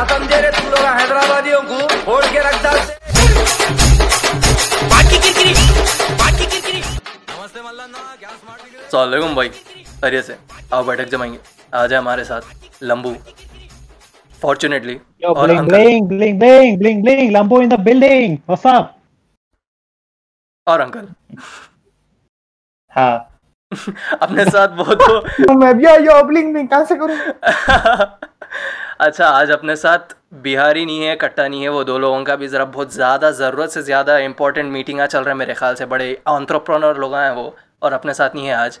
कहा 0.00 0.18
समझे 0.18 0.40
रे 0.40 0.50
तुम 0.50 0.70
लोग 0.70 0.78
हैदराबादियों 0.78 1.60
को 1.62 1.88
फोड़ 1.88 2.24
के 2.24 2.38
रख 2.38 2.62
डालते 2.62 3.10
सलाम 8.92 9.34
भाई 9.34 9.48
अरे 10.04 10.22
से। 10.22 10.36
आओ 10.74 10.84
बैठक 10.84 11.04
जमाएँगे। 11.04 11.38
आ 11.74 11.86
जाए 11.86 11.98
हमारे 11.98 12.24
साथ 12.24 12.40
लंबू। 12.82 13.14
फॉर्चुनेटली 14.42 15.00
और 15.24 15.48
bling, 15.48 15.58
uncle. 15.58 15.76
bling, 15.76 16.08
bling, 16.08 16.40
bling, 16.40 16.78
bling, 16.82 17.04
bling. 17.04 17.36
Lambo 17.36 17.60
in 17.62 17.72
the 17.72 17.84
building. 17.84 18.86
और 20.66 20.80
अंकल। 20.80 21.08
हाँ। 22.90 23.40
अपने 24.22 24.44
साथ 24.44 24.68
बहुत 24.68 24.98
तो 25.02 25.54
मैं 25.58 25.78
भी 25.78 25.84
यो 25.84 26.24
ब्लिंग 26.24 26.52
ब्लिंग 26.52 26.68
कहाँ 26.68 26.84
से 26.84 26.94
करूँ? 26.94 27.18
अच्छा 29.00 29.26
आज 29.26 29.50
अपने 29.50 29.74
साथ 29.76 30.14
बिहारी 30.42 30.84
नहीं 30.86 31.02
है 31.02 31.14
कट्टा 31.16 31.46
नहीं 31.48 31.62
है 31.62 31.68
वो 31.68 31.82
दो 31.84 31.98
लोगों 31.98 32.22
का 32.24 32.34
भी 32.36 32.48
ज़रा 32.48 32.64
बहुत 32.74 32.92
ज़्यादा 32.94 33.30
ज़रूरत 33.30 33.70
से 33.70 33.82
ज़्यादा 33.82 34.16
इंपॉर्टेंट 34.18 34.72
मीटिंग 34.72 35.00
चल 35.02 35.18
रहा 35.18 35.28
है 35.28 35.36
मेरे 35.36 35.54
ख्याल 35.54 35.74
से। 35.74 35.86
बड़े 35.86 36.08
ऑन्ट्रप्रनर 36.28 36.96
लोग 36.96 37.14
हैं 37.14 37.30
वो 37.30 37.54
और 37.82 37.92
अपने 37.92 38.14
साथ 38.14 38.34
नहीं 38.34 38.46
है 38.46 38.54
आज। 38.54 38.78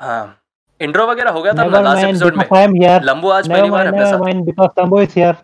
हाँ। 0.00 0.38
इंट्रो 0.80 1.06
वगैरह 1.06 1.30
हो 1.30 1.42
गया 1.42 1.52
था 1.52 1.62
अपना 1.62 1.80
लास्ट 1.80 2.04
एपिसोड 2.04 2.36
में. 2.36 3.00
लंबू 3.04 3.30
आज 3.30 3.48
पहली 3.48 3.70
बार 3.70 3.86
अपने 3.86 4.04
साथ. 5.16 5.42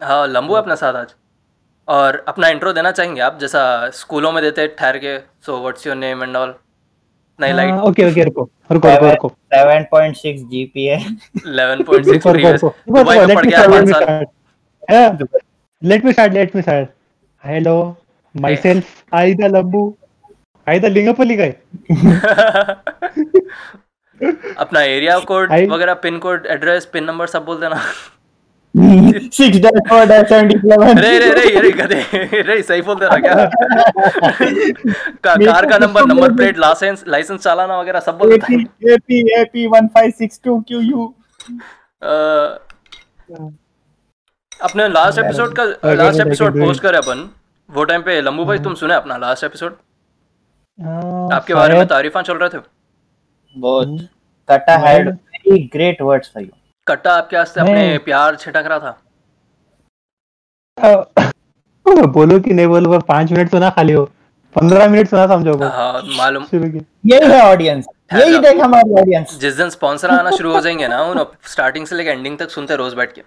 हाँ 0.00 0.26
लंबू 0.28 0.54
है 0.54 0.60
अपने 0.62 0.76
साथ 0.76 0.94
आज। 0.94 1.14
और 1.88 2.24
अपना 2.28 2.48
इंट्रो 2.48 2.72
देना 2.72 2.90
चाहेंगे 2.92 3.20
आप? 3.20 3.38
जैसा 3.38 3.90
स्कूलों 3.94 4.32
में 4.32 4.42
देते 4.42 4.66
ठहर 4.68 4.98
के 4.98 5.18
so 5.46 5.60
what's 5.60 5.86
your 5.86 5.96
name 5.96 6.22
and 6.22 6.36
all 6.36 6.54
नहीं 7.40 7.52
लाइट 7.54 7.74
ओके 7.88 8.10
ओके 8.10 8.24
रुको 8.24 8.42
रुको 8.70 8.88
रुको 8.88 9.10
रुको. 9.10 9.28
7.6 9.54 10.36
जीपीए 10.50 10.96
11.6 10.96 11.86
रुको 12.08 12.32
रुको 12.32 12.68
let 13.26 13.38
me 13.44 13.50
start 13.50 14.28
let 15.82 16.04
me 16.04 16.12
start 16.12 16.32
let 16.32 16.56
me 16.56 16.62
start 16.62 16.88
hello 17.44 17.74
myself 18.56 19.14
I 19.14 19.34
the 19.34 19.50
Lambu 19.56 19.82
I 20.66 20.80
the 20.80 20.84
Lingampally 20.96 21.36
गए 21.36 21.54
अपना 24.58 24.80
एरिया 24.82 25.18
कोड 25.28 25.52
वगैरह 25.70 25.94
pin 26.02 26.18
code 26.18 26.46
address 26.50 26.84
pin 26.92 27.04
number 27.04 27.26
सब 27.26 27.44
बोल 27.44 27.60
देना। 27.60 27.80
Six 28.74 29.58
dash 29.60 29.80
four 29.88 30.04
dash 30.06 30.28
seventy 30.28 30.58
seven 30.58 30.98
रे 30.98 31.18
रे 31.18 31.30
रे 31.34 31.60
रे 31.60 31.70
गधे 31.72 32.42
रे 32.42 32.60
सही 32.62 32.82
बोल 32.82 32.98
रहा 32.98 33.16
क्या? 33.16 33.34
का, 35.24 35.34
कार 35.34 35.66
का 35.66 35.78
number 35.78 36.04
number 36.06 36.34
plate 36.34 36.58
license 36.58 37.04
license 37.08 37.40
चालाना 37.42 37.80
वगैरह 37.80 38.00
सब 38.00 38.18
बोल 38.18 38.32
है। 38.32 38.60
AP 38.92 39.18
AP 39.40 39.66
one 39.66 39.86
five 39.94 40.10
six 40.18 40.40
two 40.44 40.60
Q 40.68 40.80
U 40.80 41.06
अपने 44.60 44.88
लास्ट 44.88 45.18
एपिसोड 45.18 45.56
का 45.56 45.64
लास्ट 45.94 46.20
एपिसोड 46.20 46.60
पोस्ट 46.60 46.82
करे 46.82 46.98
अपन। 46.98 47.28
वो 47.68 47.84
टाइम 47.84 48.02
पे 48.02 48.20
लंबू 48.20 48.44
भाई 48.44 48.58
तुम 48.58 48.74
सुने 48.74 48.94
अपना 48.94 49.16
लास्ट 49.16 49.44
एपिसोड 49.44 49.76
हाँ, 50.78 51.28
आपके 51.32 51.54
बारे 51.54 51.78
में 51.78 51.86
तारीफां 51.86 52.22
चल 52.22 52.34
रहे 52.34 52.48
थे? 52.48 52.58
बहुत। 53.56 53.98
कटा 54.48 54.76
had 54.86 55.08
very 55.08 55.58
great 55.72 56.02
words 56.02 56.30
for 56.34 56.42
you 56.42 56.48
कट्टा 56.86 57.12
आपके 57.14 57.36
वास्ते 57.36 57.60
अपने 57.60 57.98
प्यार 58.04 58.36
छिटक 58.36 58.64
रहा 58.66 58.78
था। 58.78 59.00
बोलो 62.06 62.38
कि 62.40 62.54
नहीं 62.54 62.66
बोलो 62.66 62.90
पर 62.90 63.02
पाँच 63.06 63.32
मिनट 63.32 63.50
सुना 63.50 63.70
खाली 63.70 63.92
हो। 63.92 64.04
पंद्रह 64.56 64.88
मिनट 64.88 65.08
सुना 65.08 65.26
समझो 65.26 65.56
हाँ 65.64 66.02
मालूम 66.16 66.44
यही 66.54 67.30
है 67.32 67.40
ऑडियंस 67.42 67.86
यही 68.14 68.38
देख 68.38 68.60
हमारी 68.60 68.92
ऑडियंस 69.00 69.36
जिस 69.40 69.54
दिन 69.56 69.70
स्पॉन्सर 69.70 70.10
आना 70.10 70.30
शुरू 70.30 70.52
हो 70.52 70.60
जाएँगे 70.60 70.88
ना 70.88 71.02
उन 71.02 71.24
स्टार्टिंग 71.48 71.86
से 71.86 71.96
लेकर 71.96 72.10
एंडिंग 72.10 72.38
तक 72.38 72.50
सुनते 72.50 72.76
रोज 72.76 72.94
बैठ 72.94 73.12
के। 73.12 73.22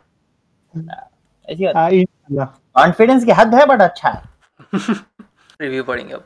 ऐसी 1.47 1.65
हाँ। 1.65 2.45
कॉन्फिडेंस 2.75 3.25
की 3.25 3.31
हद 3.31 3.55
है 3.55 3.65
बट 3.65 3.81
अच्छा 3.81 4.09
है। 4.09 4.21
रिव्यू 5.61 5.83
पढ़ेंगे 5.83 6.13
अब। 6.13 6.25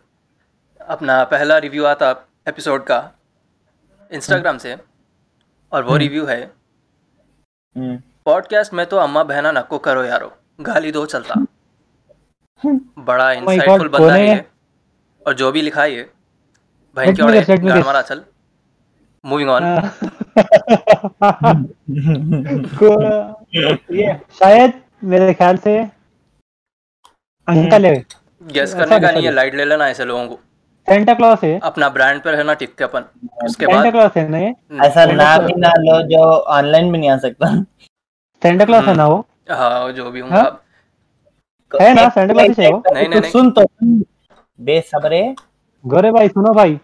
अपना 0.81 1.23
पहला 1.23 1.58
रिव्यू 1.58 1.86
आता 1.86 2.09
एपिसोड 2.47 2.84
का 2.84 3.00
इंस्टाग्राम 4.12 4.57
से 4.57 4.75
और 5.72 5.84
वो 5.84 5.97
रिव्यू 5.97 6.25
है 6.25 6.40
पॉडकास्ट 7.75 8.73
में 8.73 8.85
तो 8.85 8.97
अम्मा 8.97 9.23
बहना 9.23 9.51
नक्को 9.51 9.78
करो 9.78 10.03
यारो। 10.03 10.31
गाली 10.61 10.91
दो 10.91 11.05
चलता। 11.05 11.35
बड़ा 13.00 13.31
इंसाइटफुल 13.31 13.88
बंदा 13.88 14.13
है? 14.13 14.47
और 15.28 15.33
जो 15.33 15.51
भी 15.51 15.61
लिखा 15.61 15.81
है 15.81 15.94
ये। 15.94 16.09
बहन 16.95 17.05
Let 17.05 17.16
की 17.16 17.22
me 17.22 17.28
और 17.28 17.33
guess, 17.35 17.50
let 17.50 17.59
me 17.59 17.67
गाड़ 17.67 17.78
guess. 17.78 17.85
मारा 17.85 18.01
चल 18.01 18.23
मूविंग 19.25 19.50
ऑन। 19.50 19.63
ये 23.91 24.13
शायद 24.39 24.73
मेरे 25.03 25.34
ख्याल 25.34 25.57
से 25.57 25.78
अंकल 27.47 27.85
है। 27.85 28.05
गेस 28.51 28.73
करने 28.73 28.99
का 28.99 29.11
नहीं 29.11 29.25
है। 29.25 29.31
लाइट 29.31 29.55
ले 29.55 29.66
लेना 29.66 29.88
ऐसे 29.88 30.05
लोगों 30.05 30.28
को। 30.28 30.39
सेंटा 30.90 31.14
क्लॉस 31.14 31.44
है। 31.44 31.58
अपना 31.64 31.88
ब्रांड 31.90 32.22
पे 32.22 32.31
रहना 32.31 32.53
टिक 32.53 32.75
के 32.78 32.84
अपन। 32.84 33.03
उसके 33.46 33.68
बाद 33.68 33.75
सेंटा 33.75 33.90
क्लॉस 33.92 34.12
है 34.18 34.28
ना 34.30 34.38
ये? 34.38 34.53
ऐसा 34.86 35.06
ना 35.06 35.38
भी 35.38 35.53
ना 35.59 35.72
लो 35.78 36.02
जो 36.09 36.20
ऑनलाइन 36.58 36.92
भी 36.92 36.98
नहीं 36.98 37.09
आ 37.09 37.18
सकता। 37.18 37.53
सेंटा 38.42 38.66
क्लॉस 38.66 38.86
है 38.86 38.96
ना 38.96 39.08
वो? 39.08 39.26
हाँ 39.52 39.92
जो 39.92 40.09
भी 40.12 40.20
हूँ 40.20 40.30
हाँ? 40.30 40.44
है 41.72 41.94
ना? 41.94 42.08
सेंटा 42.09 42.34
क्लॉस 42.34 42.59
है 42.59 42.70
वो? 42.72 42.84
नहीं, 42.94 43.08
नहीं, 43.08 43.22
तो 43.22 43.30
सुन 43.30 43.52
तो 43.52 43.66
बेसब्रे। 44.59 45.22
गोरे 45.86 46.12
भाई 46.12 46.28
सुनो 46.28 46.53
भाई। 46.53 46.80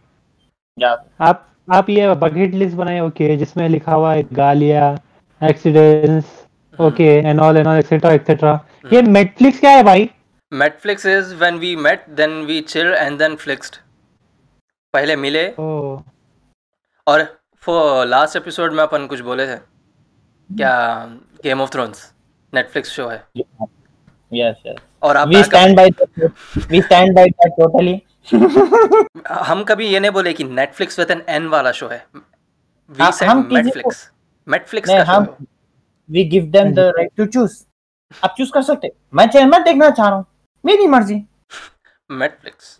आप 1.21 1.47
आप 1.73 1.89
ये 1.89 2.13
बकेट 2.15 2.53
लिस्ट 2.53 2.75
बनाए 2.77 2.99
ओके 2.99 3.35
जिसमें 3.37 3.67
लिखा 3.69 3.93
हुआ 3.93 4.13
है 4.13 4.23
गालियाँ 4.33 4.95
accidents 5.41 6.81
okay 6.81 7.07
and 7.19 7.39
all 7.39 7.57
and 7.57 7.67
all 7.67 7.77
etcetera 7.77 8.11
etcetera 8.11 8.59
ये 8.93 9.01
नेटफ्लिक्स 9.01 9.59
क्या 9.59 9.71
है 9.71 9.83
भाई? 9.83 10.09
Netflix 10.51 11.05
is 11.11 11.29
when 11.35 11.55
we 11.61 11.69
met, 11.75 12.01
then 12.17 12.33
we 12.47 12.55
chill 12.71 12.89
and 12.95 13.21
then 13.21 13.37
flixed. 13.43 13.79
पहले 14.93 15.15
मिले। 15.15 15.47
ओ। 15.59 15.99
और 17.07 17.23
फॉर 17.63 18.05
लास्ट 18.05 18.35
एपिसोड 18.35 18.73
में 18.73 18.83
अपन 18.83 19.05
कुछ 19.07 19.19
बोले 19.19 19.47
थे। 19.47 19.55
क्या 20.49 20.73
game 21.43 21.61
of 21.61 21.69
thrones 21.73 22.11
Netflix 22.53 22.89
show 22.89 23.07
है। 23.07 23.23
यस 23.37 24.55
यस 24.65 24.75
और 25.03 25.17
आप 25.17 25.27
we 25.27 25.43
stand 25.43 25.75
by 25.77 25.89
we 26.69 26.81
stand 26.81 27.15
by 27.15 27.25
that 27.29 27.51
totally 27.59 28.01
हम 29.43 29.63
कभी 29.63 29.87
ये 29.87 29.99
नहीं 29.99 30.11
बोले 30.11 30.33
कि 30.33 30.43
नेटफ्लिक्स 30.43 30.99
विद 30.99 31.11
एन 31.11 31.23
एन 31.29 31.47
वाला 31.47 31.71
शो 31.71 31.87
है। 31.87 32.05
वी 32.91 33.11
सेड 33.11 33.29
हम 33.29 33.47
नेटफ्लिक्स 33.53 34.09
नेटफ्लिक्स 34.47 34.89
का 34.89 35.03
हम 35.03 35.35
we 36.09 36.23
give 36.29 36.45
them 36.51 36.73
the 36.73 36.79
right 36.97 37.11
to 37.17 37.25
choose 37.25 37.61
आप 38.23 38.35
चूज़ 38.37 38.51
कर 38.51 38.61
सकते 38.61 38.91
मैं 39.13 39.27
चैनल 39.27 39.63
देखना 39.63 39.89
चाह 39.89 40.07
रहा 40.07 40.17
हूँ। 40.17 40.25
मेरी 40.65 40.87
मर्ज़ी। 40.87 41.15
नेटफ्लिक्स 42.11 42.79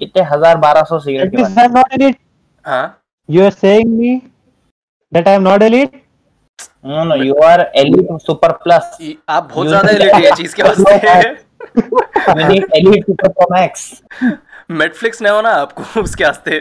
इतने 0.00 0.22
हज़ार 0.32 0.56
बारह 0.58 0.82
सौ 0.82 0.98
सिगरेट 1.00 2.16
हाँ। 2.66 2.96
You 3.28 3.42
are 3.42 3.54
saying 3.56 3.90
me 3.96 4.12
that 5.12 5.28
i 5.28 5.34
am 5.38 5.44
not 5.44 5.62
elite? 5.62 5.96
No 6.86 7.04
no 7.04 7.14
you 7.16 7.34
are 7.44 7.60
elite 7.76 8.06
super 8.22 8.52
plus 8.62 8.98
आप 9.28 9.48
बहुत 9.52 9.68
ज़्यादा 9.68 9.90
एलीट 9.90 10.14
है 10.14 10.30
चीज़ 10.36 10.54
के 10.56 10.62
वास्ते 10.62 11.28
you 11.78 12.48
need 12.48 12.64
elite 12.76 13.04
super 13.06 13.28
pro 13.28 13.46
max 13.54 14.02
Netflix 14.70 15.22
नहीं 15.22 15.32
होना 15.32 15.50
आपको 15.60 16.00
उसके 16.02 16.24
वास्ते। 16.24 16.56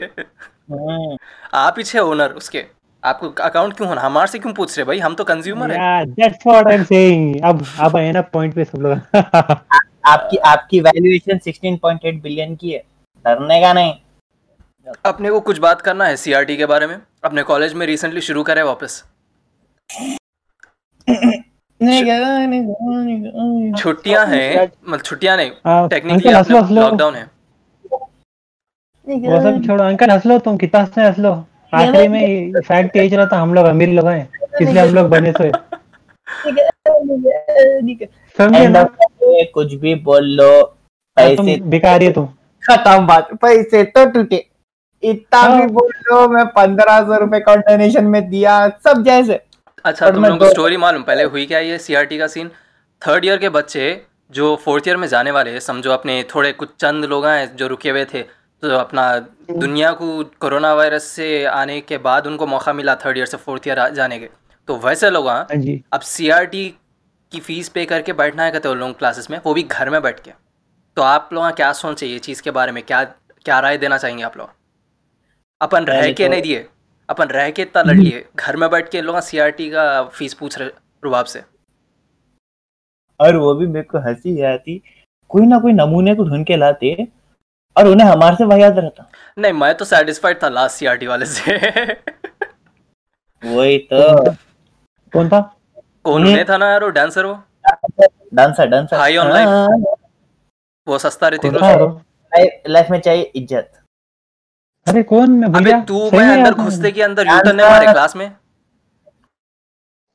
हम्म, 0.71 1.18
आप 1.53 1.75
ही 1.77 1.83
छे 1.83 2.00
ओनर 2.00 2.31
उसके। 2.38 2.63
आपको 3.03 3.30
अकाउंट 3.44 3.75
क्यों 3.77 3.88
होना? 3.89 4.01
हमारे 4.01 4.27
से 4.27 4.39
क्यों 4.39 4.53
पूछ 4.53 4.77
रहे 4.77 4.85
भाई? 4.85 5.00
हम 5.00 5.15
तो 5.15 5.24
कंज्यूमर 5.24 5.71
है। 5.71 5.77
Yeah 5.77 6.13
that's 6.19 6.47
what 6.47 6.71
i'm 6.71 6.85
saying. 6.92 7.44
अब 7.44 7.65
अब 7.80 7.97
आए 7.97 8.12
ना 8.12 8.21
पॉइंट 8.33 8.56
पे 8.56 8.65
सब 8.65 8.81
लोग। 8.81 9.18
आपकी 10.07 10.38
आपकी 10.51 10.80
वैल्यूएशन 10.81 11.39
16.8 11.47 12.21
बिलियन 12.21 12.56
की 12.56 12.71
है। 12.71 12.83
डरने 13.25 13.62
का 13.62 13.74
नहीं। 13.74 13.94
अपने 15.06 15.30
को 15.30 15.39
कुछ 15.39 15.57
बात 15.60 15.81
करना 15.81 16.06
है 16.06 16.16
सीआरटी 16.16 16.57
के 16.57 16.66
बारे 16.66 16.88
में? 16.88 16.95
अपने 17.24 17.44
कॉलेज 17.44 17.74
में 17.74 17.86
रिसेंटली 17.88 18.21
शुरू 18.21 18.44
करे 18.44 18.62
वापस। 18.63 19.04
छुट्टियाँ 23.80 24.25
हैं 24.27 24.63
मतलब 24.88 25.01
छुट्टियाँ 25.06 25.36
नहीं 25.38 25.51
हाँ, 25.66 25.88
टेक्निकली 25.89 26.31
लो। 26.31 26.62
लॉकडाउन 26.75 27.16
है। 27.16 27.24
वो 29.07 29.42
सब 29.42 29.62
छोड़ो 29.66 29.83
अंकल 29.83 30.10
हंस 30.12 30.25
लो 30.25 30.38
तुम 30.39 30.57
कितना 30.57 30.83
से 30.86 31.01
हंस 31.01 31.19
लो। 31.19 31.31
आखिरी 31.74 32.07
में 32.07 32.62
फैक्ट 32.62 32.95
यही 32.95 33.10
चला 33.10 33.25
था 33.31 33.38
हम 33.42 33.54
लोग 33.54 33.66
अमीर 33.66 33.89
लोग 33.89 34.07
हैं 34.07 34.30
इसलिए 34.62 34.81
हम 34.81 34.94
लोग 34.95 35.07
बने 35.10 35.31
सोए 35.31 35.51
समझे 38.38 38.68
ना? 38.68 38.83
कुछ 39.54 39.74
भी 39.74 39.95
बोल 40.04 40.25
लो 40.31 40.50
हाँ, 40.51 41.36
तुम 41.36 41.45
पैसे 41.45 41.60
बेकार 41.69 42.04
है 42.04 42.12
तुम। 42.13 42.27
खत्म 42.69 43.06
बात। 43.07 43.33
पैसे 43.42 43.83
तो 43.86 44.06
टूटे। 44.12 44.45
इतना 45.04 45.39
हाँ। 45.39 45.60
भी 45.60 45.68
बोल 45.74 45.92
लो 46.07 46.27
मैं 46.30 46.45
पंद्रह 46.54 47.01
सौ 47.04 47.18
रुपए 47.19 47.39
का 47.39 47.56
डोनेशन 47.57 48.06
में 48.06 48.30
दिया 48.30 48.68
सब 48.86 49.04
जैसे। 49.04 49.39
अच्छा 49.86 50.10
तुम 50.12 50.25
लोगों 50.25 50.38
को 50.38 50.50
स्टोरी 50.50 50.77
मालूम 50.77 51.04
पहले 51.04 51.24
हुई 51.25 51.45
क्या 51.45 51.60
ये 51.60 51.77
सीआरटी 51.80 52.18
का 52.18 52.27
सीन 52.27 52.50
थर्ड 53.01 53.25
ईयर 53.25 53.38
के 53.38 53.50
बच्चे 53.51 53.86
जो 54.31 54.56
फोर्थ 54.63 54.88
ईयर 54.88 54.98
में 54.98 55.07
जाने 55.07 55.31
वाले 55.31 55.51
हैं 55.51 55.60
समझो 55.62 55.92
अपने 55.92 56.24
थोड़े 56.33 56.51
कुछ 56.54 56.69
चंद 56.80 57.06
लोग 57.06 57.25
हैं 57.25 57.56
जो 57.56 57.68
रुके 57.68 57.89
हुए 57.89 58.04
थे 58.06 58.21
तो 58.63 58.75
अपना 58.77 59.04
दुनिया 59.51 59.92
को 59.92 60.24
कोरोना 60.39 60.74
वायरस 60.74 61.04
से 61.10 61.45
आने 61.45 61.80
के 61.81 61.98
बाद 62.00 62.27
उनको 62.27 62.48
मौका 62.48 62.74
मिला 62.74 62.95
थर्ड 63.06 63.18
ईयर 63.18 63.25
से 63.25 63.38
फोर्थ 63.38 63.68
ईयर 63.68 63.88
जाने 63.92 64.19
के। 64.19 64.30
तो 64.68 64.75
वैसे 64.77 65.10
लोग 65.10 65.27
हाँ 65.30 65.42
अब 65.94 66.00
सीआरटी 66.01 66.68
की 67.31 67.39
फ़ीस 67.39 67.69
पे 67.69 67.86
करके 67.86 68.13
बैठना 68.13 68.44
है 68.44 68.51
कहते 68.51 68.68
हो 68.68 68.74
लोग 68.75 68.98
क्लासेस 69.00 69.30
में? 69.31 69.39
वो 69.45 69.54
भी 69.54 69.63
घर 69.63 69.89
में 69.89 70.01
बैठ 70.01 70.19
के। 70.19 70.31
तो 70.99 71.03
आप 71.03 71.29
लोग 71.33 71.51
क्या 71.51 71.73
सोचे 71.73 72.05
ये 72.05 72.19
चीज़ 72.19 72.41
के 72.41 72.51
बारे 72.51 72.71
में? 72.71 72.83
क्या 72.83 73.03
क्या 73.45 73.59
राय 73.59 73.77
देना 73.77 73.97
चाहेंगे 73.97 74.23
आप 74.23 74.37
लोग? 74.37 74.49
अपन 75.61 75.85
रह 75.85 76.13
के 76.13 76.23
तो- 76.23 76.29
नहीं 76.29 76.41
दिए। 76.41 76.69
अपन 77.09 77.25
रह 77.25 77.51
के 77.51 77.61
इतना 77.61 77.81
लड़ 77.81 77.97
लिए। 77.97 78.29
घर 78.35 78.55
में 78.55 78.69
बैठ 78.69 78.89
के 78.89 79.01
लोग 79.01 79.19
सीआरटी 79.19 79.69
का 79.69 80.03
फ़ीस 80.03 80.33
पूछ 80.33 80.59
रहे 80.59 80.69
रुबाब 81.03 81.25
से? 81.25 81.43
और 83.19 83.35
वो 83.35 83.53
भी 83.55 83.67
मेरे 83.67 83.83
को 83.83 83.97
हँसी 83.97 84.41
आती 84.41 84.81
कोई 85.29 85.45
ना 85.45 85.59
कोई 85.59 85.71
नमूने 85.71 86.15
को 86.15 86.23
ढूंढ 86.23 86.45
के 86.45 86.55
लाते 86.55 87.07
और 87.77 87.87
उन्हें 87.87 88.07
हमारे 88.07 88.35
से 88.35 88.45
वही 88.45 88.61
याद 88.61 88.79
रहता। 88.79 89.09
नहीं 89.37 89.53
मैं 89.53 89.75
तो 89.75 89.85
सेटिस्फाइड 89.85 90.43
था 90.43 90.49
लास्ट 90.49 90.75
सीआरटी 90.75 91.07
वाले 91.07 91.25
से। 91.25 91.57
वही 93.45 93.77
तो। 93.77 94.31
कौन 95.13 95.29
था? 95.29 95.55
कौन 96.03 96.27
हम्म। 96.27 96.43
था 96.49 96.57
ना 96.57 96.71
यार 96.71 96.83
वो 96.83 96.89
डांसर 96.89 97.25
वो? 97.25 97.43
Dancer 98.33 98.65
dancer 98.65 98.97
High 98.97 99.25
on 99.25 99.31
life. 99.31 99.98
वो 100.89 100.97
सस्ता 101.00 101.27
रहती 101.27 101.50
कौन? 101.50 102.01
लाइफ 102.69 102.88
में 102.91 103.00
चाहिए 103.00 103.31
इज़्ज़त। 103.36 103.71
अरे 104.88 105.03
कौन? 105.03 105.31
मैं 105.31 105.47
अबे 105.59 105.74
तू 105.88 106.09
मैं 106.12 106.27
अंदर 106.27 106.53
घुसते 106.56 106.91
के 106.91 107.01
अंदर 107.03 107.27
यूटर्न 107.27 107.56
नहीं 107.56 107.65
डांसर। 107.65 107.80
मारे 107.80 107.91
क्लास 107.94 108.15
में। 108.15 108.27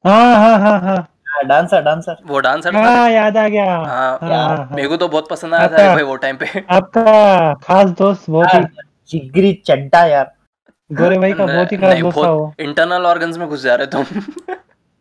हाँ 0.05 0.37
हाँ 0.37 0.59
हाँ 0.59 0.81
हाँ। 0.81 1.09
डांसर 1.47 1.81
डांसर 1.82 2.17
वो 2.26 2.38
डांसर 2.41 2.75
था। 2.75 2.82
हाँ 2.82 3.11
याद 3.11 3.37
आ 3.37 3.47
गया। 3.49 3.65
हाँ 3.65 3.87
हाँ, 3.87 4.19
हाँ, 4.21 4.56
हाँ। 4.56 4.69
मेरे 4.73 4.88
को 4.88 4.97
तो 4.97 5.09
बहुत 5.09 5.29
पसंद 5.31 5.55
आया 5.55 5.69
था। 5.69 5.94
भाई 5.94 6.03
वो 6.03 6.17
टाइम 6.17 6.37
पे। 6.37 6.65
आपका 6.71 7.55
खास 7.62 7.91
दोस्त 7.99 8.31
बहुत 8.31 8.55
ही 8.55 8.61
जिगरी 9.11 9.53
चड्डा 9.67 10.05
यार। 10.06 10.32
गोरे 10.91 11.19
भाई 11.19 11.32
का 11.32 11.47
बहुत 11.47 11.73
ही 11.73 11.77
खास 11.77 11.99
दोस्त 11.99 12.19
था 12.19 12.31
वो। 12.31 12.53
इंटरनल 12.61 13.06
ऑर्गन्स 13.06 13.38
में 13.38 13.49
घुस 13.49 13.62
जा 13.62 13.75
रहे 13.75 13.87
तुम। 13.87 14.05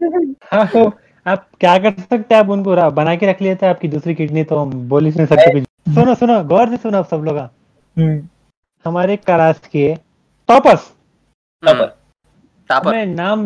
हाँ 0.54 0.66
तो 0.68 0.90
आप 1.28 1.48
क्या 1.60 1.78
कर 1.78 1.92
सकते 2.00 2.36
हैं? 2.36 2.42
आप 2.42 2.50
उनको 2.50 2.92
बना 2.92 3.16
के 3.16 3.26
रख 3.28 3.42
लिए 3.42 3.56
थे 3.56 3.66
आपकी 3.66 3.88
दूसरी 3.88 4.16
किडनी 4.16 4.44
तो 4.44 4.58
हम 4.58 4.72
बोल 4.90 5.06
ही 5.06 5.12
नहीं 5.12 5.26
सकते 5.28 5.52
कुछ 5.52 5.96
सुनो 5.96 6.16
सुनो 6.16 6.44
गौर 6.44 6.70
से 6.70 6.78
सुनो 6.78 6.98
आप 6.98 7.08
सब 7.08 7.18
लोग। 7.18 7.38
हम्म, 7.38 8.28
हमारे 8.86 9.16
करास 9.18 9.60
के 9.60 9.96
टॉपर्स। 10.48 10.92
हम्म, 11.68 12.90
मैं 12.92 13.06
नाम 13.06 13.46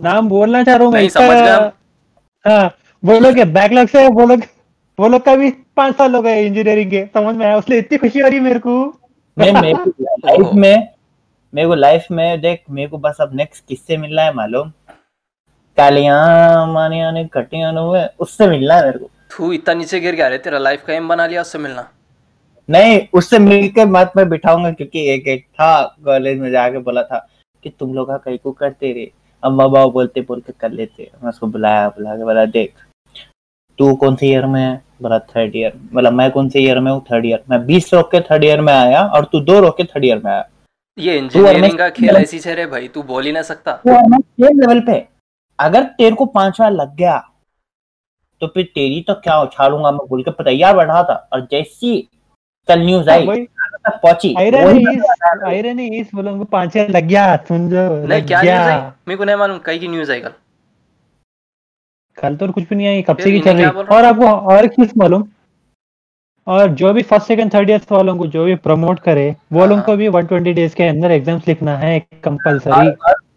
नाम 0.00 0.28
बोलना 0.28 0.62
चाह 0.62 0.76
रहा 0.76 0.84
हूँ 0.84 0.92
मैं। 0.92 1.00
हाँ 2.46 2.74
वो 3.04 3.18
लोग 3.20 3.34
के 3.34 3.44
बैकलॉग 3.44 3.88
से 3.88 4.08
वो 4.08 4.26
लोग 4.26 4.42
वो 5.00 5.08
लोग 5.08 5.22
का 5.22 5.36
भी 5.36 5.50
पाँच 5.76 5.96
साल 5.96 6.14
हो 6.14 6.22
गए 6.22 6.46
इंजीनियरिंग 6.46 6.90
के 6.90 7.06
समझ 7.14 7.34
में 7.36 7.46
आया? 7.46 7.56
उसलिए 7.56 7.78
इतनी 7.78 7.98
खुशी 7.98 8.20
हो 8.20 8.28
रही 8.28 8.36
है 8.36 8.44
मेरे 8.44 8.58
को। 8.58 9.00
मैं 9.38 9.52
मेरे 9.62 9.74
को 9.74 9.90
लाइफ 10.00 10.54
में 10.54 10.88
मेरे 11.54 11.68
को 11.68 11.74
लाइफ 11.74 12.06
में 12.10 12.40
देख 12.40 12.62
मेरे 12.70 12.88
को 12.88 12.98
बस 12.98 13.16
अब 13.20 13.30
नेक्स्ट 13.34 13.64
किससे 13.68 13.96
मिलना 13.96 14.22
है 14.22 14.32
मालूम? 14.32 14.72
कालियाँ 15.76 16.66
हुए 17.78 18.04
उससे 18.20 18.46
मिलना 18.46 18.74
है 18.74 18.84
मेरे 18.84 18.98
को। 18.98 19.10
तू 19.36 19.52
इतना 19.52 19.74
नीचे 19.74 20.00
गिर 20.00 20.14
गया 20.14 20.28
रे 20.28 20.38
तेरा 20.38 20.58
लाइफ 20.58 20.84
का 20.86 20.92
एम 20.94 21.08
बना 21.08 21.26
लिया 21.26 21.40
उससे 21.40 21.58
मिलना। 21.58 21.88
नहीं 22.68 23.00
उससे 23.14 23.38
मिलके 23.38 23.84
मत 23.86 24.12
मैं 24.16 24.28
बिठाऊँगा 24.28 24.70
क्योंकि 24.70 25.08
एक 25.10 25.28
एक 25.28 25.44
था 25.50 25.82
कॉलेज 26.04 26.38
में 26.40 26.50
जाके 26.50 26.78
बोला 26.80 27.02
था 27.02 27.26
कि 27.64 27.70
तुम 27.70 27.94
लोग 27.94 28.10
कहीं 28.14 28.38
को 28.38 28.52
करते 28.52 28.92
रहे 28.92 29.10
अम्मा 29.42 29.66
बाबा 29.66 29.86
बोलते 29.92 30.20
बोलते 30.20 30.52
कर 30.60 30.70
लेते। 30.70 31.10
मैं 31.22 31.28
उसको 31.30 31.46
बुलाया 31.46 31.88
बुला 31.88 32.16
के 32.16 32.24
बोला 32.24 32.44
देख 32.46 32.74
तू 33.78 33.94
कौन 33.96 34.16
से 34.16 34.26
ईयर 34.26 34.46
में 34.46 34.60
है? 34.60 34.82
बोला 35.02 35.18
थर्ड 35.18 35.56
ईयर 35.56 35.72
बोला 35.92 36.10
मैं 36.10 36.30
कौन 36.30 36.48
से 36.48 36.60
ईयर 36.60 36.80
में 36.80 36.90
हूँ? 36.92 37.00
थर्ड 37.12 37.26
ईयर 37.26 37.42
मैं 37.50 37.64
बीस 37.66 37.92
रोक 37.94 38.10
के 38.10 38.20
थर्ड 38.20 38.44
ईयर 38.44 38.60
में 38.60 38.72
आया 38.72 39.04
और 39.06 39.24
तू 39.32 39.40
दो 39.40 39.58
रोक 39.60 39.76
के 39.76 39.84
थर्ड 39.84 40.04
ईयर 40.04 40.20
में 40.24 40.30
आया। 40.32 40.48
ये 40.98 41.16
इंजीनियरिंग 41.18 41.78
का 41.78 41.88
खेल 41.90 42.16
ऐसी 42.16 42.38
छे 42.38 42.54
रे 42.54 42.66
भाई 42.66 42.88
तू 42.88 43.02
बोल 43.02 43.24
ही 43.26 43.32
सकता। 43.42 43.80
ना 43.86 44.18
सेम 44.18 44.60
लेवल 44.60 44.80
पे। 44.80 44.98
अगर 45.58 45.82
तेरे 45.98 46.16
को 46.16 46.24
पांचवा 46.36 46.68
लग 46.68 46.94
गया 46.96 47.18
तो 48.42 48.46
फिर 48.46 48.64
तेरी 48.74 49.00
तो 49.08 49.14
क्या 49.14 49.38
उछालूँगा? 49.40 49.90
मैं 49.90 50.06
बोल 50.08 50.22
के 50.22 50.30
तैयार 50.44 50.76
बैठा 50.76 51.02
था 51.02 51.14
और 51.32 51.46
जैसी 51.50 51.96
कल 52.68 52.80
न्यूज़ 52.80 53.10
आई 53.10 53.26
तक 53.26 53.98
पहुँची? 54.02 54.34
आयरन 54.38 54.78
इस 54.78 55.04
आयरन 55.46 55.80
इस 55.80 56.10
वो 56.14 56.22
लोग 56.22 56.38
को 56.38 56.44
पाँच 56.52 56.72
छह 56.72 56.88
लग 56.90 57.04
गया 57.08 57.36
सुन 57.48 57.68
जो 57.70 57.88
नहीं 58.06 58.22
क्या 58.22 58.42
न्यूज़ 58.42 58.58
आई? 58.60 58.80
मेरे 59.08 59.16
को 59.16 59.24
नहीं 59.24 59.36
मालूम 59.36 59.58
कहीं 59.58 59.80
की 59.80 59.88
न्यूज़ 59.88 60.12
आई 60.12 60.20
कल। 60.20 60.32
कल 62.18 62.36
तो 62.36 62.50
कुछ 62.52 62.68
भी 62.68 62.76
नहीं 62.76 62.86
आई 62.86 63.02
कब 63.02 63.18
से 63.18 63.30
की 63.32 63.40
चल 63.40 63.56
रही 63.56 63.84
और 63.96 64.04
आपको 64.04 64.26
और 64.52 64.64
एक 64.64 64.72
चीज़ 64.72 64.92
मालूम 64.98 65.24
और 66.46 66.68
जो 66.74 66.92
भी 66.92 67.02
फ़र्स्ट 67.02 67.26
सेकंड 67.26 67.52
थर्ड 67.54 67.70
ईयर 67.70 67.80
वालों 67.92 68.16
को 68.18 68.26
जो 68.26 68.44
भी 68.44 68.54
प्रमोट 68.62 69.00
करे 69.00 69.28
वो 69.52 69.60
हाँ, 69.60 69.68
लोगों 69.68 69.82
को 69.82 69.96
भी 69.96 70.08
120 70.08 70.54
डेज़ 70.54 70.74
के 70.76 70.84
अंदर 70.84 71.10
एग्ज़ाम्स 71.10 71.48
लिखना 71.48 71.76
है 71.78 71.98
कंपलसरी 72.24 72.90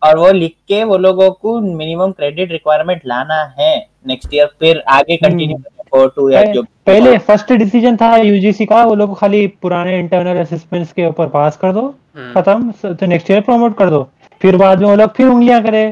और, 0.06 0.18
वो 0.18 0.32
लिख 0.32 0.54
के 0.68 0.84
वो 0.84 0.98
लोगों 0.98 1.30
को 1.32 1.60
मिनिमम 1.62 2.12
क्रेडिट 2.12 2.52
रिक्वायरमेंट 2.52 3.02
लाना 3.06 3.44
है 3.60 3.76
नेक्स्ट 4.08 4.34
ईयर 4.34 4.48
फिर 4.60 4.84
आगे 4.90 5.18
कंटिन्यू 5.18 5.58
फोर 5.92 6.08
टू 6.16 6.30
या 6.30 6.44
जो 6.54 6.62
पहले 6.86 7.18
फ़र्स्ट 7.28 7.52
डिसीज़न 7.54 7.96
था 7.98 8.16
यूजीसी 8.18 8.66
का 8.66 8.84
वो 8.86 8.96
लोग 8.96 9.18
खाली 9.20 9.46
पुराने 9.62 9.98
इंटरनल 10.00 10.38
असेसमेंट्स 10.40 10.92
के 10.94 11.06
ऊपर 11.08 11.28
पास 11.30 11.58
कर 11.58 11.72
दो 11.74 11.82
हम्म, 11.82 12.34
खत्म 12.34 12.94
तो 12.94 13.06
नेक्स्ट 13.06 13.32
ईयर 13.32 13.42
प्रमोट 13.42 13.78
कर 13.78 13.90
दो। 13.90 14.08
फिर 14.42 14.58
बाद 14.58 14.82
में 14.82 14.88
वो 14.88 14.96
लोग 14.96 15.14
फिर 15.16 15.28
उंगलियाँ 15.28 15.62
करे। 15.64 15.84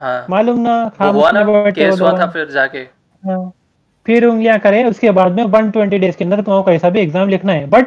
हाँ। 0.00 0.26
मालूम 0.30 0.60
ना 0.60 0.76
खाम 0.98 1.14
हुआ 1.14 1.30
ना 1.30 1.42
केस 1.70 2.00
हुआ 2.00 2.12
था 2.18 2.26
फिर 2.26 2.50
जाके। 2.50 2.78
हाँ। 3.22 3.52
फिर 4.06 4.24
उंगलियाँ 4.26 4.58
करे 4.58 4.84
उसके 4.84 5.10
बाद 5.10 5.32
में 5.32 5.44
120 5.44 5.98
डेज़ 5.98 6.16
के 6.16 6.24
अंदर 6.24 6.40
तुमको 6.42 6.62
कैसा 6.62 6.90
भी 6.90 7.00
एग्ज़ाम 7.00 7.28
लिखना 7.28 7.52
है 7.52 7.66
बट 7.70 7.86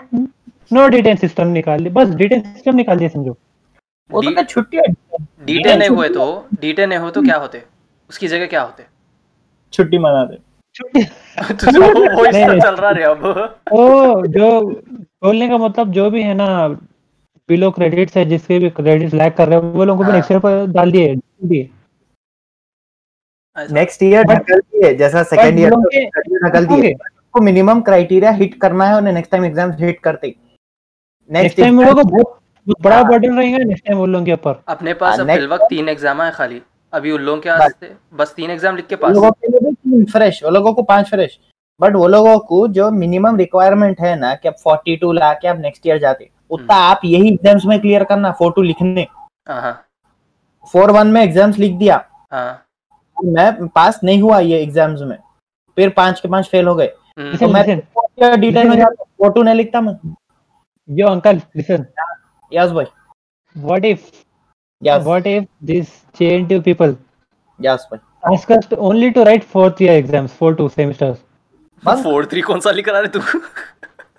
नो 0.74 0.88
डिटेन 0.90 1.16
सिस्टम 1.18 1.48
निकाल 1.50 1.82
ली 1.82 1.90
बस 1.90 2.10
डिटेन 2.16 2.42
सिस्टम 2.42 2.76
निकाल 2.76 2.98
दिया 2.98 3.10
समझो। 3.10 3.38
वो 4.10 4.22
तो 4.22 4.28
डी- 4.28 4.34
क्या 4.36 4.44
छुट्टी 4.44 4.78
है। 4.78 4.84
डीटे 5.46 5.76
नहीं 5.76 5.90
हुए 5.90 6.10
तो 6.10 6.26
डीटे 6.62 6.86
नहीं 6.86 7.00
हो 7.00 7.10
तो 7.12 7.22
क्या 7.22 7.36
होते? 7.38 7.64
उसकी 8.10 8.28
जगह 8.28 8.46
क्या 8.46 8.62
होते? 8.62 8.86
छुट्टी 9.74 9.98
मना 9.98 10.24
दे। 10.26 10.38
तो 11.54 11.72
जो 11.72 11.82
वो 11.82 12.24
नहीं। 12.26 12.60
चल 12.62 12.76
रहा 12.76 12.90
रे 12.92 13.04
अब। 13.04 13.26
ओ 13.74 14.26
जो 14.28 14.50
बोलने 15.24 15.48
का 15.50 15.58
मतलब 15.58 15.92
जो 15.92 16.10
भी 16.10 16.24
है 16.24 16.34
ना 16.34 16.48
बिलो 17.50 17.70
क्रेडिट्स 17.72 18.18
है 18.18 18.26
जिसके 18.26 18.60
भी 18.60 18.70
क्रेडिट्स 18.70 19.14
लैग 19.14 19.34
कर 19.34 19.48
रहे 19.48 19.60
हैं 19.60 19.72
वो 19.74 19.86
लोगों 19.86 19.98
को 19.98 20.04
भी 20.04 20.10
हाँ। 20.12 20.16
नेक्स्ट 20.18 20.32
ईयर 20.32 20.40
पर 20.40 20.66
डाल 20.74 20.92
दिए 20.92 21.16
दिए। 21.16 21.70
नेक्स्ट 23.58 24.04
ईयर 24.04 24.24
ढकल 24.24 24.60
दिए 24.60 24.94
जैसा 24.96 25.24
सेकंड 25.24 25.60
ईयर 25.60 25.70
लोगों 25.70 26.50
ढकल 26.50 26.66
दिए। 26.66 26.94
को 27.34 27.42
मिनिमम 27.42 27.82
क्राइटेरिया 27.82 28.32
हिट 28.32 28.60
करना 28.62 28.86
है 28.86 28.96
उन्हें 28.98 29.14
नेक्स्ट 29.14 29.32
टाइम 29.32 29.46
एग्ज़ाम 29.46 29.72
हिट 29.80 30.00
करते 30.00 30.36
नेक्स्ट 31.30 31.58
टाइम 31.58 31.78
वो 31.78 31.84
लोगों 31.84 32.24
बड़ा 32.68 32.96
हाँ। 32.96 33.08
बर्डन 33.08 33.38
रहेगा 33.38 33.58
नेक्स्ट 33.60 33.86
टाइम 33.86 33.98
वो 33.98 34.06
लोगों 34.06 34.26
के 34.26 34.34
ऊपर। 34.34 34.62
अपने 34.68 34.94
पास 34.94 35.12
हाँ, 35.12 35.20
अब 35.20 35.28
next- 35.28 35.40
फिल 35.40 35.48
वक्त 35.50 35.66
तीन 35.70 35.90
एग्ज़ाम 35.90 36.22
है 36.22 36.30
खाली। 36.32 36.62
अभी 36.94 37.12
उन 37.12 37.22
लोगों 37.22 37.42
के 37.42 37.50
पास 37.50 37.72
बस। 37.72 37.76
थे 37.82 37.88
बस 38.14 38.34
तीन 38.36 38.52
एग्ज़ाम 38.52 38.76
लिख 38.76 38.88
के 38.88 38.96
पास 38.96 39.12
लोगों 39.12 39.32
के 39.32 39.48
लिए 39.48 39.72
तीन 39.74 40.06
फ्रेश 40.06 40.44
वो 40.44 40.50
लोगों 40.50 40.74
को 40.74 40.84
पाँच 40.84 41.10
फ्रेश 41.10 41.40
बट 41.80 41.96
वो 41.96 42.08
लोगों 42.08 42.38
को 42.40 42.68
जो 42.70 42.90
मिनिमम 42.92 43.36
रिक्वायरमेंट 43.36 44.02
है 44.02 44.16
ना 44.20 44.34
कि 44.36 44.48
अब 44.48 44.56
42 44.58 45.14
ला 45.14 45.34
के 45.34 45.48
अब 45.48 45.60
नेक्स्ट 45.62 45.88
ईयर 45.88 45.98
जाते 46.00 46.30
उतना 46.52 46.76
आप 46.76 47.02
यही 47.06 47.30
एग्ज़ाम्स 47.30 47.66
में 47.66 47.80
क्लियर 47.80 48.04
करना 48.04 48.32
फोर 48.32 48.52
टू 48.52 48.62
लिखने। 48.62 49.08
हाँ 49.48 49.62
हाँ। 49.62 49.74
फोर 50.74 50.92
वन 50.92 51.08
में 51.08 51.22
एग्ज़ाम्स 51.22 51.58
लिख 51.60 51.74
दिया। 51.78 52.04
हाँ। 52.32 52.66
मैं 53.18 53.68
पास 53.68 54.00
नहीं 54.04 54.22
हुआ 54.22 54.40
ये 54.40 54.62
एग्ज़ाम्स 54.64 55.02
में। 55.02 55.18
फिर 55.78 55.90
पाँच 55.90 56.20
के 56.20 56.28
पाँच 56.28 56.48
फेल 56.50 56.68
हो 56.68 56.76
गए। 56.76 56.92
हम्म, 57.20 57.38
तो 57.38 57.48
मैं 57.48 58.40
डिटेल 58.40 58.70
में 58.70 58.78
जाता 58.78 59.04
फोर 59.04 59.32
टू 59.34 59.44
नहीं 59.44 59.56
लिखता 59.56 59.82
मैं। 59.82 59.94
यो 60.90 61.08
अंकल 61.08 61.42
लिसन 61.56 61.86
यस 62.54 62.72
भाई 62.72 62.86
what 63.56 63.86
if 63.86 64.10
yes 64.82 65.04
what 65.04 65.28
if 65.28 65.46
this 65.72 65.88
JNTU 66.20 66.62
people 66.70 66.96
यस 67.60 67.88
भाई 67.92 68.00
ask 68.34 68.52
us 68.56 68.68
to 68.72 68.78
only 68.90 69.08
to 69.16 69.24
write 69.28 69.46
fourth 69.54 69.80
year 69.84 69.94
exams 70.02 70.36
four 70.42 70.52
two 70.60 70.68
semesters 70.76 71.18
बस 71.84 72.04
फोर 72.04 72.26
थ्री 72.32 72.42
कौन 72.42 72.60
सा 72.66 72.72
लिख 72.72 72.90
रहा 72.90 73.02
है 73.02 73.08
तू 73.18 73.22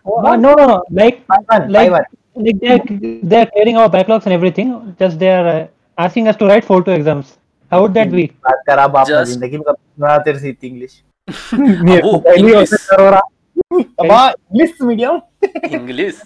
Uh, 0.07 0.33
no 0.41 0.49
no 0.57 0.65
no 0.69 0.75
like 0.97 1.21
Five 1.33 1.45
one, 1.51 1.63
like, 1.75 1.85
five 1.85 1.93
one. 1.93 2.09
like 2.47 2.59
they're, 2.65 3.21
they're 3.31 3.47
clearing 3.53 3.79
our 3.83 3.91
backlogs 3.95 4.27
and 4.29 4.35
everything 4.37 4.73
just 5.03 5.19
they 5.23 5.31
are 5.37 5.47
uh, 5.53 5.63
asking 5.99 6.29
us 6.33 6.37
to 6.43 6.49
write 6.51 6.67
four 6.67 6.77
two 6.89 6.93
exams 6.95 7.31
how 7.73 7.81
would 7.85 7.95
that 7.99 8.11
be 8.17 8.25
बात 8.49 8.61
कर 8.69 8.83
Just- 9.11 9.31
ज़िंदगी 9.31 9.57
में 9.57 9.65
कभी 9.69 9.83
सुना 9.95 10.17
तेरे 10.27 10.39
से 10.39 10.55
English 10.63 11.03
वो 11.55 12.13
English 12.35 12.75
रहा 13.57 14.27
इंग्लिश 14.29 14.73
मीडियम 14.83 15.21
इंग्लिश 15.71 16.21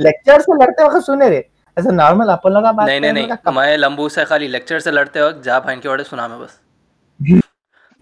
लेक्चर 0.00 0.40
से 0.40 0.54
लड़ते 0.62 0.84
वक्त 0.84 1.04
सुने 1.06 1.28
रे। 1.30 1.48
ऐसा 1.76 1.90
नॉर्मल 1.90 2.28
अपन 2.32 2.50
लोग 2.52 2.62
बात 2.64 2.86
नहीं 2.88 3.00
नहीं 3.00 3.12
नहीं। 3.12 3.52
मैं 3.56 3.76
लंबू 3.76 4.08
से 4.08 4.24
खाली 4.24 4.48
लेक्चर 4.48 4.80
से 4.80 4.90
लड़ते 4.90 5.22
वक्त 5.22 5.42
जा 5.44 5.58
भाई 5.60 5.76
के 5.76 5.88
वाड़े 5.88 6.04
सुना 6.04 6.28
मैं 6.28 6.40
बस। 6.40 6.58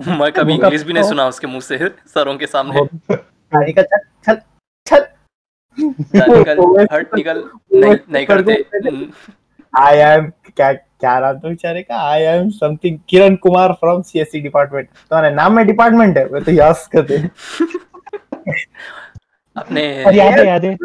मैं 0.01 0.31
कभी 0.33 0.55
इंग्लिश 0.59 0.83
भी 0.83 0.93
नहीं 0.93 1.09
सुना 1.09 1.27
उसके 1.29 1.47
मुँह 1.47 1.61
से 1.61 1.79
सरों 2.15 2.37
के 2.39 2.47
सामने। 2.47 2.85
गाड़ी 3.13 3.73
का 3.73 3.83
चल 3.83 4.39
चल 4.87 5.07
निकल 5.79 6.87
हट 6.93 7.15
निकल। 7.15 7.45
नहीं 7.75 7.97
नहीं 8.13 8.27
करते। 8.27 8.53
हम्म, 8.75 9.07
आई 9.73 9.97
एम 9.99 10.31
क्या 10.57 10.73
क्या 10.73 11.19
नाम 11.21 11.39
था 11.39 11.49
बेचारे 11.49 11.83
का? 11.83 11.97
I 12.11 12.23
am 12.23 12.49
something 12.51 12.99
Kiran 13.09 13.35
Kumar 13.37 13.73
from 13.81 14.03
CSC 14.03 14.41
department 14.41 14.89
तुम्हारे 14.89 15.35
नाम 15.35 15.57
में 15.57 15.67
डिपार्टमेंट 15.67 16.17
है 16.19 16.25
वो 16.27 16.41
तो 16.41 16.53
याद 16.53 16.77
करते 16.93 17.19
अपने 19.57 19.83
याद 20.17 20.39
है 20.39 20.47
याद। 20.47 20.65
है 20.65 20.77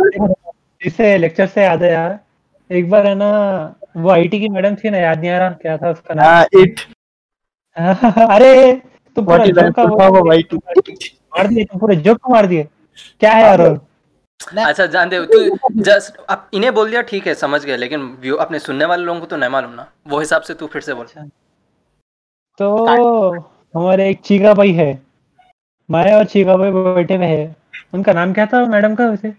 इससे 0.82 1.18
लेक्चर 1.18 1.48
से 1.48 1.64
याद 1.64 1.84
है 1.84 1.92
यार। 1.92 2.20
एक 2.70 2.90
बार 2.90 3.08
है 3.08 3.16
ना 3.16 3.30
वो 3.98 4.10
आईटी 4.10 4.40
की 4.40 4.50
मैडम 4.50 4.76
थी 4.76 4.90
ना 4.90 4.98
याद 4.98 5.20
नहीं 5.20 5.30
आ 5.32 5.38
रहा 5.38 5.50
क्या 5.62 5.78
था 5.78 5.90
उसका 5.92 6.14
नाम? 6.14 6.26
हाँ 6.26 6.46
इट 6.62 6.80
अरे 8.32 8.74
तुम 9.16 9.26
पूरा 9.26 9.46
जोक 9.46 9.74
का 9.76 9.84
दैट 9.84 10.12
वो 10.12 10.28
वाई 10.30 10.46
मार 10.54 11.48
दिए 11.48 11.64
तुम 11.64 11.80
पूरे 11.80 11.96
जोक 11.96 12.30
मार 12.30 12.46
दिए। 12.46 12.64
क्या 13.20 13.32
है 13.32 13.44
यार 13.44 13.62
अच्छा 14.58 14.86
जान 14.86 15.10
दे 15.10 15.20
तू 15.26 15.58
जस्ट 15.82 16.16
अब 16.30 16.48
इन्हें 16.54 16.74
बोल 16.74 16.90
दिया 16.90 17.02
ठीक 17.02 17.28
है 17.28 17.34
समझ 17.36 17.64
गए 17.66 17.78
लेकिन 17.78 18.02
व्यू 18.22 18.36
अपने 18.36 18.60
सुनने 18.60 18.86
वाले 18.86 19.04
लोगों 19.04 19.20
को 19.20 19.26
तो 19.26 19.38
नहीं 19.38 19.50
मालूम 19.50 19.72
ना। 19.72 19.88
वो 20.08 20.20
हिसाब 20.20 20.42
से 20.42 20.54
तू 20.54 20.68
फिर 20.68 20.82
से 20.82 20.94
बोल। 20.94 21.06
तो 22.60 22.86
हमारे 23.76 24.10
एक 24.10 24.22
चीका 24.22 24.54
भाई 24.54 24.72
है। 24.72 25.11
मैं 25.92 26.12
और 26.16 26.26
चीका 26.26 26.56
भाई 26.58 26.72
बैठे 26.72 27.16
हुए 27.16 27.26
हैं। 27.26 27.56
उनका 27.94 28.14
नाम 28.14 28.34
क्या 28.34 28.46
था 28.46 28.66
मैडम 28.66 28.96
का 28.96 29.10
वैसे? 29.10 29.34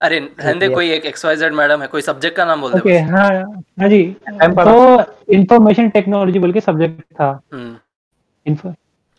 अरे 0.00 0.18
रहने 0.40 0.68
कोई 0.68 0.90
एक 0.92 1.06
एक्सवाइजेड 1.06 1.52
मैडम 1.54 1.82
है 1.82 1.86
कोई 1.88 2.02
सब्जेक्ट 2.02 2.36
का 2.36 2.44
नाम 2.44 2.60
बोल 2.60 2.72
दे 2.72 2.78
ओके 2.78 3.02
बस। 3.02 3.10
हाँ 3.10 3.62
हाँ 3.80 3.88
जी। 3.88 4.02
तो 4.32 5.32
इंफॉर्मेशन 5.32 5.88
टेक्नोलॉजी 5.88 6.38
बोल 6.38 6.52
के 6.52 6.60
सब्जेक्ट 6.60 7.00
था। 7.20 7.28
हम्म, 7.54 7.76
info- 8.46 8.74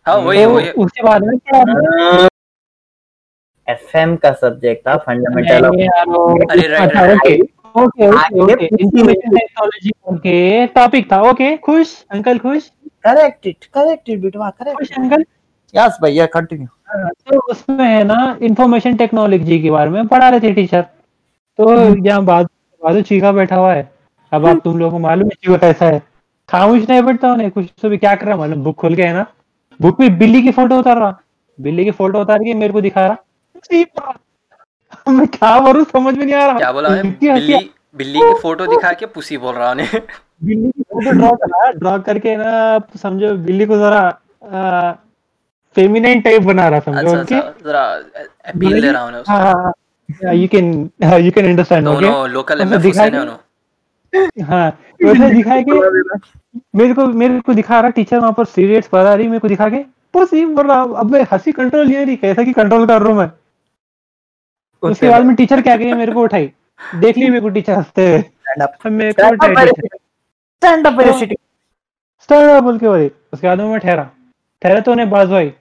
हाँ 0.06 0.16
वही 0.18 0.44
तो 0.44 0.50
वही 0.50 0.70
उसके 0.84 1.04
बाद 1.04 1.24
में 1.26 1.38
क्या 1.40 2.28
एफएम 3.68 4.16
का 4.16 4.32
सब्जेक्ट 4.42 4.88
था 4.88 4.96
फंडामेंटल 4.98 5.66
अरे 5.66 6.68
right 6.68 6.94
right 6.96 7.42
okay 7.78 8.08
okay. 8.08 8.66
Information 8.66 9.36
technology 9.36 9.92
okay 10.12 10.66
topic 10.76 11.12
था। 11.12 11.22
ओके 11.22 11.56
खुश? 11.66 11.96
अंकल 12.12 12.38
खुश? 12.40 12.70
करेक्ट 13.04 13.48
इट 13.48 13.66
करेक्ट 13.74 14.10
इट 14.10 14.20
बिटवा 14.20 14.50
खुश 14.50 14.64
करेक्ट 14.64 14.98
अंकल? 15.00 15.24
यस 15.74 15.98
भैया 16.02 16.26
कंटिन्यू 16.28 16.68
हाँ, 16.90 17.10
तो 17.10 17.40
उसमें 17.52 17.86
है 17.86 18.04
ना 18.04 18.38
इंफॉर्मेशन 18.42 18.96
टेक्नोलॉजी 18.98 19.60
के 19.62 19.72
बारे 19.72 19.90
में 19.90 20.08
पढ़ा 20.08 20.30
रहे 20.30 20.40
थे 20.40 20.52
टीचर 20.54 20.82
तो 20.82 21.74
यहाँ 22.06 22.24
बाद 22.26 22.48
बाजू 22.82 23.02
चीका 23.02 23.32
बैठा 23.32 23.56
हुआ 23.56 23.74
है। 23.74 23.90
अब 24.32 24.46
आप 24.46 24.62
तुम 24.64 24.78
लोगों 24.80 24.92
को 24.92 25.00
मालूम 25.00 25.28
है 25.28 25.36
चीका 25.36 25.58
कैसा 25.58 25.86
है। 25.86 26.02
खामोश 26.50 26.88
नहीं 26.90 27.02
बैठता 27.04 27.32
उन्हें 27.34 27.50
कुछ 27.52 27.66
तो 27.82 27.90
भी 27.90 27.98
क्या 27.98 28.16
कर 28.16 28.26
रहा 28.28 28.38
मालूम 28.38 28.64
बुक 28.64 28.76
खोल 28.76 28.96
के 28.96 29.04
है 29.04 29.14
ना। 29.14 29.26
बुक 29.80 30.00
में 30.00 30.18
बिल्ली 30.20 30.42
की 30.42 30.52
फ़ोटो 30.52 30.78
उतार 30.80 30.98
रहा। 30.98 31.18
बिल्ली 31.60 31.84
की 31.86 31.92
फ़ोटो 31.92 32.22
उतार 32.22 32.44
के 32.44 32.54
मेरे 32.54 32.74
को 32.74 32.82
दिखा 32.82 33.06
रहा। 33.08 34.14
मैं 35.10 35.28
क्या 35.28 35.60
करूँ 35.66 35.84
समझ 35.86 36.16
में 36.18 36.26
नहीं 36.26 36.36
आ 36.36 36.46
रहा। 36.46 36.58
क्या 36.58 36.72
बोला 36.72 36.90
है? 36.90 37.04
बिल्ली 37.04 37.58
बिल्ली 37.96 38.20
की 38.20 38.34
फ़ोटो 38.42 38.66
दिखा 38.68 38.92
के 38.94 39.06
पुसी 39.08 39.38
बोल 39.38 39.56
रहा 39.56 39.72
उन्हें। 39.72 39.90
बिल्ली 40.44 40.70
की 40.70 40.84
फ़ोटो 40.84 41.12
ड्रॉ 41.12 41.32
करा 41.36 41.70
ड्रॉ 41.74 41.98
करके 42.02 42.36
ना 42.38 42.80
समझो 42.98 43.36
बिल्ली 43.46 43.66
को 43.66 43.78
जरा 43.78 44.02
फेमिनाइन 45.78 46.22
टाइप 46.22 46.42
बना 46.42 46.68
रहा 46.70 46.80
समझो 46.80 47.00
अच्छा 47.00 47.20
उनके। 47.20 47.36
अच्छा 47.36 47.70
जरा 47.70 47.84
अपील 48.52 48.82
दे 48.82 48.92
रहा 48.92 49.02
हूँ 49.04 49.14
उसको। 49.14 49.34
हाँ 49.34 50.34
you 50.34 50.48
can 50.48 50.72
you 51.26 51.32
can 51.32 51.46
understand 51.46 51.88
okay 51.88 52.06
दोनों 52.06 52.30
लोकल 52.30 52.62
एमएफ 52.62 52.86
हुसैन 52.86 53.16
है 53.16 53.26
के- 53.26 54.44
हाँ 54.50 54.68
वैसे 55.04 55.30
दिखा 55.30 55.60
के 55.62 55.80
मेरे 56.78 56.94
को 56.94 57.06
मेरे 57.22 57.40
को 57.40 57.54
दिखा 57.54 57.80
रहा 57.80 57.90
टीचर 57.90 58.20
वहाँ 58.20 58.32
पर 58.34 58.46
सीरियस 58.46 58.88
पढ़ा 58.88 59.14
रही 59.14 59.28
मेरे 59.28 59.40
को 59.40 59.48
दिखा 59.48 59.70
के। 59.70 59.84
पुसी 60.14 60.46
बोल 60.46 60.68
रहा 60.68 60.82
अब 61.00 61.12
मैं 61.12 61.26
हँसी 61.32 61.52
कंट्रोल 61.52 61.88
नहीं 61.88 62.06
रही 62.06 62.16
कैसा 62.16 62.44
की 62.44 62.54
कंट्रोल 62.54 62.86
कर 62.88 63.02
रहा 63.02 63.10
हूँ 63.10 63.18
मैं। 63.18 63.30
उसके 64.84 65.10
बाद 65.10 65.26
में 65.26 65.36
टीचर 65.36 65.62
क्या 65.62 65.78
कही 65.78 65.94
मेरे 65.94 66.12
को 66.12 66.22
उठाई। 66.24 66.52
देख 66.96 67.18
ली 67.18 67.30
मेरे 67.30 67.42
को 67.42 67.50
टीचर 67.50 67.74
हँसते 67.74 68.08
हुए। 68.10 68.20
स्टैंड 68.22 68.62
अप 68.62 68.88
मेरे 68.88 69.12
को 69.14 69.28
उठाई 69.28 69.68
स्टैंड 70.62 70.88
अप 70.88 70.94
अप 72.58 72.64
बोल 72.64 72.78
के 72.78 72.88
बोली। 72.88 73.12
उसके 73.34 73.48
बाद 73.48 73.60
में 73.60 73.68
मैं 73.70 73.80
ठहरा। 73.80 74.10
ठहरा 74.62 74.80
तो 74.80 74.92
उन्हें 74.92 75.10
बाजू 75.10 75.36
आई 75.36 75.46
मैं 75.46 75.54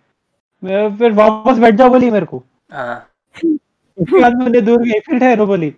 फिर 0.99 1.13
वापस 1.13 1.59
बैठ 1.59 1.75
जाओ 1.75 1.89
बोली 1.91 2.11
मेरे 2.11 2.27
को। 2.27 2.43
हाँ। 2.73 2.97
उसके 3.99 4.21
बाद 4.23 4.35
में 4.37 4.47
उन्हें 4.47 4.65
दूर 4.65 4.83
गई 4.83 4.99
फिर 5.01 5.19
ठहरो 5.19 5.47
बोली। 5.47 5.75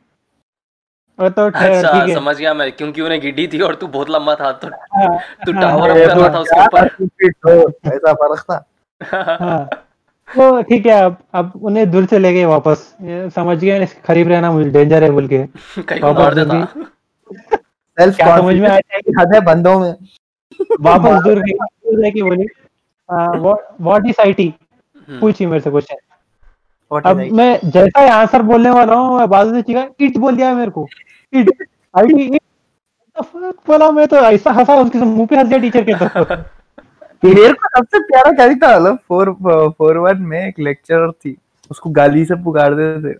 और 1.18 1.28
तो 1.30 1.48
ठहर 1.50 1.70
अच्छा 1.70 1.92
ठीक 1.92 2.08
है। 2.08 2.14
समझ 2.14 2.36
गया 2.36 2.52
मैं 2.54 2.70
क्योंकि 2.72 3.00
उन्हें 3.00 3.20
गिड्डी 3.20 3.46
थी 3.52 3.60
और 3.60 3.74
तू 3.74 3.86
बहुत 3.88 4.10
लंबा 4.10 4.34
था 4.34 4.50
तो 4.52 4.68
हाँ, 4.68 5.08
तू 5.46 5.52
हाँ, 5.52 5.60
टावर 5.62 5.90
अप 5.90 5.96
कर 5.96 6.16
रहा 6.16 6.28
था 6.28 6.38
उसके 6.38 7.28
ऊपर। 7.28 7.92
ऐसा 7.92 8.12
फ़र्क 8.14 8.44
था। 8.50 8.64
हाँ। 9.00 9.64
तो 10.28 10.62
ठीक 10.62 10.86
है 10.86 11.00
अब 11.02 11.16
अब 11.34 11.52
उन्हें 11.62 11.90
दूर 11.90 12.06
से 12.06 12.18
ले 12.18 12.32
गए 12.32 12.44
वापस। 12.44 12.86
समझ 13.34 13.56
गए 13.58 13.86
करीब 14.06 14.28
रहना 14.28 14.50
मुझे 14.52 14.68
डेंजर 14.70 15.02
है 15.04 15.10
बोल 15.10 15.28
के। 15.28 15.38
वापस 15.38 16.24
दूर 16.24 16.34
देता। 16.34 16.54
गई। 16.54 17.56
सेल्फ 17.98 18.16
समझ 18.16 18.54
में 18.54 18.68
आया 18.68 18.98
कि 18.98 19.12
हद 19.20 19.34
है 19.34 19.40
बंदों 19.44 19.78
में। 19.80 19.92
वापस 20.80 21.22
दूर 21.24 21.38
गई 21.40 21.52
दूर 21.52 22.02
जाके 22.02 22.22
बोली 22.22 22.46
व्हाट 23.08 24.06
इज़ 24.06 24.20
आईटी 24.20 24.52
पूछी 25.08 25.46
मेरे 25.46 25.60
से 25.60 25.70
क्वेश्चन 25.70 25.96
अब 27.04 27.16
मैं 27.32 27.70
जैसा 27.70 28.00
ही 28.00 28.08
आंसर 28.08 28.42
बोलने 28.42 28.70
वाला 28.70 28.94
हूँ 28.94 29.18
मैं 29.18 29.28
बाजू 29.30 29.54
से 29.54 29.62
चीखा 29.62 29.86
इट 30.00 30.16
बोल 30.18 30.36
दिया 30.36 30.54
मेरे 30.54 30.70
को 30.70 30.86
इट 31.32 31.48
इट 31.48 32.40
बोला 33.68 33.90
मैं 33.90 34.06
तो 34.08 34.16
ऐसा 34.16 34.50
हंसा 34.52 34.74
उसके 34.74 34.98
मुँह 34.98 35.26
पे 35.26 35.36
हंस 35.36 35.48
दिया 35.48 35.58
टीचर 35.60 35.84
के 35.84 35.94
तो 35.94 36.36
मेरे 37.24 37.52
को 37.52 37.68
सबसे 37.68 37.98
प्यारा 38.00 38.30
क्या 38.32 38.46
था? 38.48 38.78
मतलब 38.78 38.98
फोर 39.08 39.32
फोर 39.78 39.96
वन 39.98 40.20
में 40.22 40.40
एक 40.40 40.58
लेक्चरर 40.58 41.10
थी 41.12 41.36
उसको 41.70 41.90
गाली 41.90 42.24
से 42.24 42.34
पुकारते 42.44 42.84
थे। 43.04 43.14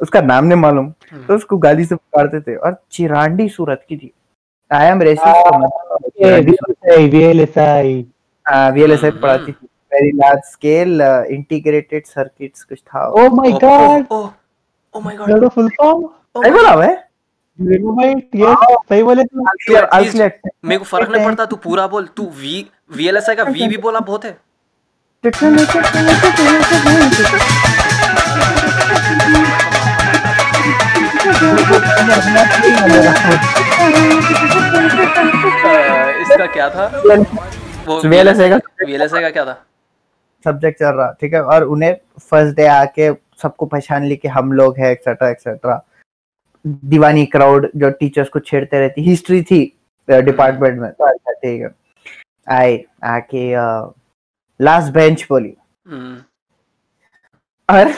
उसका 0.00 0.20
नाम 0.20 0.44
नहीं 0.44 0.58
मालूम 0.58 0.90
तो 1.28 1.34
उसको 1.34 1.56
गाली 1.58 1.84
से 1.84 1.94
पुकारते 1.94 2.40
थे। 2.40 2.56
और 2.56 2.76
चिरांडी 2.92 3.48
सूरत 3.48 3.84
की 3.88 3.96
थी। 3.96 4.12
I 4.70 4.86
am 4.86 5.02
racist 5.02 5.26
VLSI 7.12 7.94
VLSI 8.72 9.10
पढ़ाती 9.10 9.52
थी। 9.52 9.67
Very 9.92 10.10
large 10.16 10.40
scale 10.52 11.00
integrated 11.30 12.06
circuits 12.06 12.64
कुछ 12.64 12.78
था 12.80 13.06
ओ 13.10 13.28
my 13.34 13.52
god 13.64 14.06
oh 14.10 14.22
oh 14.94 15.00
my 15.00 15.16
god 15.16 15.32
that 15.32 15.50
full 15.52 15.68
form 15.76 16.06
सही 16.36 16.50
बोला 16.52 16.74
मैं 16.76 16.96
मेगाबाइट 17.58 18.34
यस 18.36 18.76
सही 18.88 19.02
बोले 19.02 19.22
तो 19.24 19.44
क्लियर 19.56 19.88
मेरे 20.64 20.78
को 20.78 20.84
फ़र्क 20.84 21.08
नहीं 21.10 21.24
पड़ता 21.24 21.44
तू 21.46 21.56
पूरा 21.64 21.86
बोल 21.94 22.06
तू 22.16 22.26
वी 22.36 22.54
वीएलएसआई 22.92 23.36
का 23.36 23.44
वी 23.46 23.68
भी 23.68 23.76
बोला 23.86 24.00
बहुत 24.02 24.24
है 24.24 24.36
अ, 34.78 36.10
इसका 36.20 36.46
क्या 36.48 36.68
था 36.70 36.86
वो 37.86 38.00
VLSI 38.02 38.48
का 38.50 38.58
वीएलएसआई 38.84 39.22
का 39.22 39.30
क्या 39.30 39.44
था 39.44 39.52
सब्जेक्ट 40.44 40.78
चल 40.78 40.90
रहा 40.90 41.10
ठीक 41.20 41.34
है? 41.34 41.42
और 41.44 41.64
उन्हें 41.64 41.96
फ़र्स्ट 42.20 42.56
डे 42.56 42.66
आके 42.66 43.12
सबको 43.42 43.66
पहचान 43.66 44.04
ली 44.04 44.16
कि 44.16 44.28
हम 44.28 44.52
लोग 44.52 44.78
हैं 44.78 44.90
एक्सेट्रा 44.90 45.28
एक्सेट्रा 45.30 45.80
दीवानी 46.64 47.24
क्राउड 47.26 47.70
जो 47.76 47.90
टीचर्स 47.90 48.28
को 48.28 48.40
छेड़ते 48.40 48.78
रहती 48.80 49.02
हिस्ट्री 49.02 49.42
थी 49.42 49.60
डिपार्टमेंट 50.08 50.80
में। 50.80 50.90
तो 50.90 51.04
अच्छा 51.04 51.32
ठीक 51.32 51.60
है। 51.62 51.68
आई 52.48 52.84
आके 53.04 53.50
लास्ट 54.60 54.92
बेंच 54.92 55.26
बोली। 55.30 55.54
हम्म, 55.86 56.16
और 57.68 57.90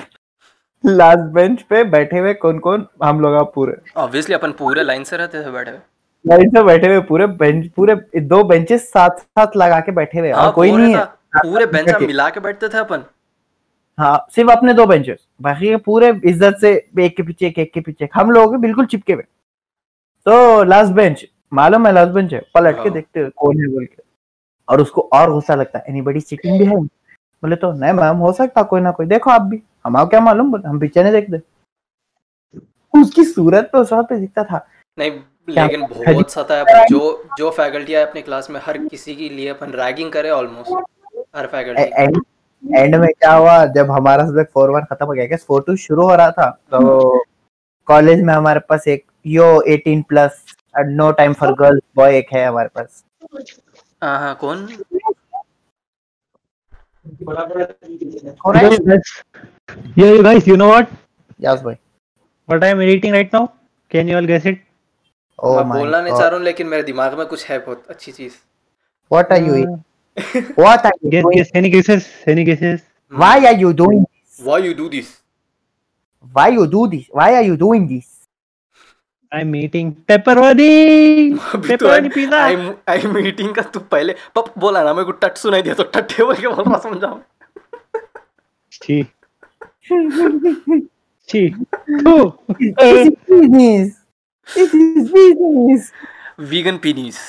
लास्ट 0.84 1.32
बेंच 1.34 1.62
पे 1.62 1.82
बैठे 1.86 2.18
हुए 2.18 2.34
कौन 2.34 2.58
कौन 2.58 2.86
हम 3.04 3.20
लोग 3.20 3.34
आप 3.34 3.52
पूरे। 3.54 3.76
ऑब्वियसली 3.96 4.34
अपन 4.34 4.52
पूरे 4.58 4.82
लाइन 4.82 5.04
से 5.04 5.16
रहते 5.16 5.44
थे 5.44 5.50
बैठे 5.50 5.70
हुए। 5.70 5.80
लाइन 6.24 6.50
से 6.50 6.62
बैठे 6.64 6.86
हुए 6.86 7.00
पूरे 7.02 7.26
बेंच 7.26 7.66
पूरे 7.76 7.94
दो 8.16 8.42
बेंचेस 8.44 8.88
साथ 8.90 9.18
साथ 9.18 9.56
लगा 9.56 9.80
के 9.80 9.92
बैठे 9.92 10.18
हुए। 10.18 10.30
हाँ 10.32 10.52
कोई 10.52 10.72
नहीं 10.72 10.94
है। 10.94 11.04
पूरे 11.32 11.66
बेंच 11.66 11.88
मिला 12.02 12.28
के 12.30 12.40
बैठते 12.40 12.68
थे 12.68 12.78
अपन? 12.78 13.04
हाँ 13.98 14.26
सिर्फ़ 14.34 14.50
अपने 14.50 14.72
दो 14.74 14.86
बेंचेस 14.86 15.18
बाकी 15.42 15.74
पूरे 15.86 16.08
इज़्ज़त 16.24 16.56
से 16.60 16.70
एक 17.00 17.16
के 17.16 17.22
पीछे 17.22 17.46
एक 17.46 17.58
एक 17.58 17.72
के 17.72 17.80
पीछे। 17.80 18.08
हम 18.14 18.30
लोग 18.30 18.56
बिल्कुल 18.60 18.86
चिपके 18.86 19.12
हुए। 19.12 19.22
तो 20.26 20.62
लास्ट 20.64 20.92
बेंच 20.92 21.24
मालूम 21.52 21.86
है 21.86 21.92
लास्ट 21.92 22.12
बेंच 22.12 22.32
है। 22.34 22.40
पलट 22.54 22.74
के 22.74 22.80
हाँ। 22.80 22.92
देखते 22.92 23.28
कौन 23.30 23.60
है 23.60 23.68
बोल 23.72 23.84
के। 23.84 24.02
और 24.68 24.80
उसको 24.80 25.08
और 25.12 25.32
गुस्सा 25.32 25.54
लगता 25.54 25.78
है। 25.78 25.84
एनीबडी 25.88 26.20
सिटिंग 26.20 26.58
भी 26.58 26.64
है 26.64 26.76
बोले 26.76 27.56
तो 27.56 27.72
नहीं 27.72 27.92
मैम 27.92 28.16
हो 28.16 28.32
सकता 28.32 28.62
कोई 28.62 28.80
ना 28.80 28.90
कोई। 28.90 29.06
देखो 29.06 29.30
आप 29.30 29.42
भी। 29.42 29.62
हमारा 29.84 30.04
क्या 30.06 30.20
मालूम? 30.20 30.50
बोले 30.50 30.68
हम 30.68 30.78
पीछे 30.80 31.02
नहीं 31.02 31.12
देखते। 31.12 31.40
उसकी 32.94 33.24
सूरत 33.24 33.70
तो 33.72 33.78
उस 33.78 33.92
पे 33.92 34.18
दिखता 34.20 34.44
था। 34.44 34.66
नहीं 34.98 35.10
लेकिन 35.48 35.86
बहुत 35.86 36.30
सताया। 36.30 36.62
अपन 36.62 36.84
जो 36.90 37.24
जो 37.38 37.50
फैकल्टी 37.50 37.92
है 37.92 38.04
अपने 38.06 38.22
क्लास 38.22 38.50
में 38.50 38.60
हर 38.64 38.78
किसी 38.78 39.14
के 39.16 39.28
लिए 39.28 39.48
अपन 39.48 39.72
रैगिंग 39.74 40.10
करे 40.12 40.30
ऑलमोस्ट 40.30 40.72
हर 41.34 41.46
फैकल्टी 41.46 41.82
एंड 41.82 42.22
एंड 42.76 42.94
में 42.94 43.08
क्या 43.08 43.32
हुआ 43.32 43.64
जब 43.76 43.90
हमारा 43.90 44.24
सब्जेक्ट 44.26 44.52
फोर 44.52 44.70
वन 44.70 44.84
खत्म 44.90 45.06
हो 45.06 45.12
गया 45.12 45.26
क्या 45.26 45.38
फोर 45.48 45.62
टू 45.66 45.76
शुरू 45.84 46.06
हो 46.06 46.14
रहा 46.14 46.30
था 46.38 46.50
तो 46.72 47.24
कॉलेज 47.88 48.22
में 48.22 48.32
हमारे 48.34 48.60
पास 48.68 48.88
एक 48.88 49.04
yo 49.26 49.46
eighteen 49.74 50.02
plus 50.08 50.44
no 50.88 51.10
time 51.20 51.32
for 51.40 51.52
girls 51.60 51.82
boy 51.96 52.16
एक 52.16 52.32
है 52.32 52.46
हमारे 52.46 52.68
पास 52.74 53.04
हाँ 54.02 54.18
हाँ 54.18 54.34
कौन 54.44 54.66
Yeah, 59.96 60.10
you 60.12 60.22
guys, 60.22 60.46
you 60.46 60.56
know 60.56 60.68
what? 60.68 60.90
Yes, 61.38 61.62
boy. 61.62 61.78
What 62.48 62.64
I 62.64 62.68
am 62.68 62.82
eating 62.82 63.12
right 63.12 63.32
now? 63.32 63.52
Can 63.90 64.08
you 64.08 64.16
all 64.16 64.26
guess 64.26 64.46
it? 64.46 64.58
Oh 65.38 65.52
my 65.64 65.78
बोलना 65.78 66.00
नहीं 66.00 66.12
चाह 66.12 66.26
रहा 66.26 66.36
हूँ 66.36 66.44
लेकिन 66.44 66.66
मेरे 66.68 66.82
दिमाग 66.82 67.18
में 67.18 67.26
कुछ 67.26 67.44
है 67.50 67.58
बहुत 67.58 67.86
अच्छी 67.90 68.12
चीज़ 68.12 68.32
What 69.10 69.32
are 69.36 69.40
you 69.46 69.54
eating? 69.60 69.78
What 70.55 70.85
are 70.85 70.93
you 71.01 71.09
Guess, 71.11 71.23
doing? 71.23 71.37
guess. 71.37 71.49
Any 71.53 71.69
guesses? 71.69 72.07
Any 72.25 72.43
guesses? 72.43 72.81
Why 73.11 73.45
are 73.45 73.53
you 73.63 73.73
doing 73.73 74.05
this? 74.09 74.39
Why 74.45 74.57
you 74.59 74.73
do 74.73 74.89
this? 74.89 75.21
Why 76.33 76.49
you 76.49 76.67
do 76.67 76.87
this? 76.87 77.07
Why 77.11 77.33
are 77.35 77.41
you 77.43 77.57
doing 77.57 77.87
this? 77.87 78.11
I'm 79.31 79.53
eating 79.55 79.91
pepperoni. 80.07 80.69
अभी 81.55 81.75
तो 81.77 81.85
pepperoni 81.87 82.09
pizza. 82.13 82.39
I 82.41 82.55
I 82.89 83.07
meeting 83.13 83.53
का 83.55 83.61
तू 83.75 83.79
पहले 83.91 84.15
पप 84.35 84.53
बोला 84.59 84.83
ना 84.83 84.93
मेरे 84.93 85.05
को 85.05 85.11
टट 85.23 85.37
सुनाई 85.37 85.61
दिया 85.61 85.73
तो 85.75 85.83
टट्टे 85.95 86.23
बोल 86.23 86.35
के 86.35 86.47
बोल 86.47 86.63
रहा 86.65 86.77
समझाओ 86.87 87.19
Chi. 88.85 88.97
Chi. 91.29 91.43
Two. 92.03 92.33
This 92.59 93.07
is 93.07 93.13
business. 93.29 93.93
This 94.55 94.73
is 94.73 95.11
business. 95.11 95.91
Vegan 96.39 96.77
पीनीस 96.83 97.19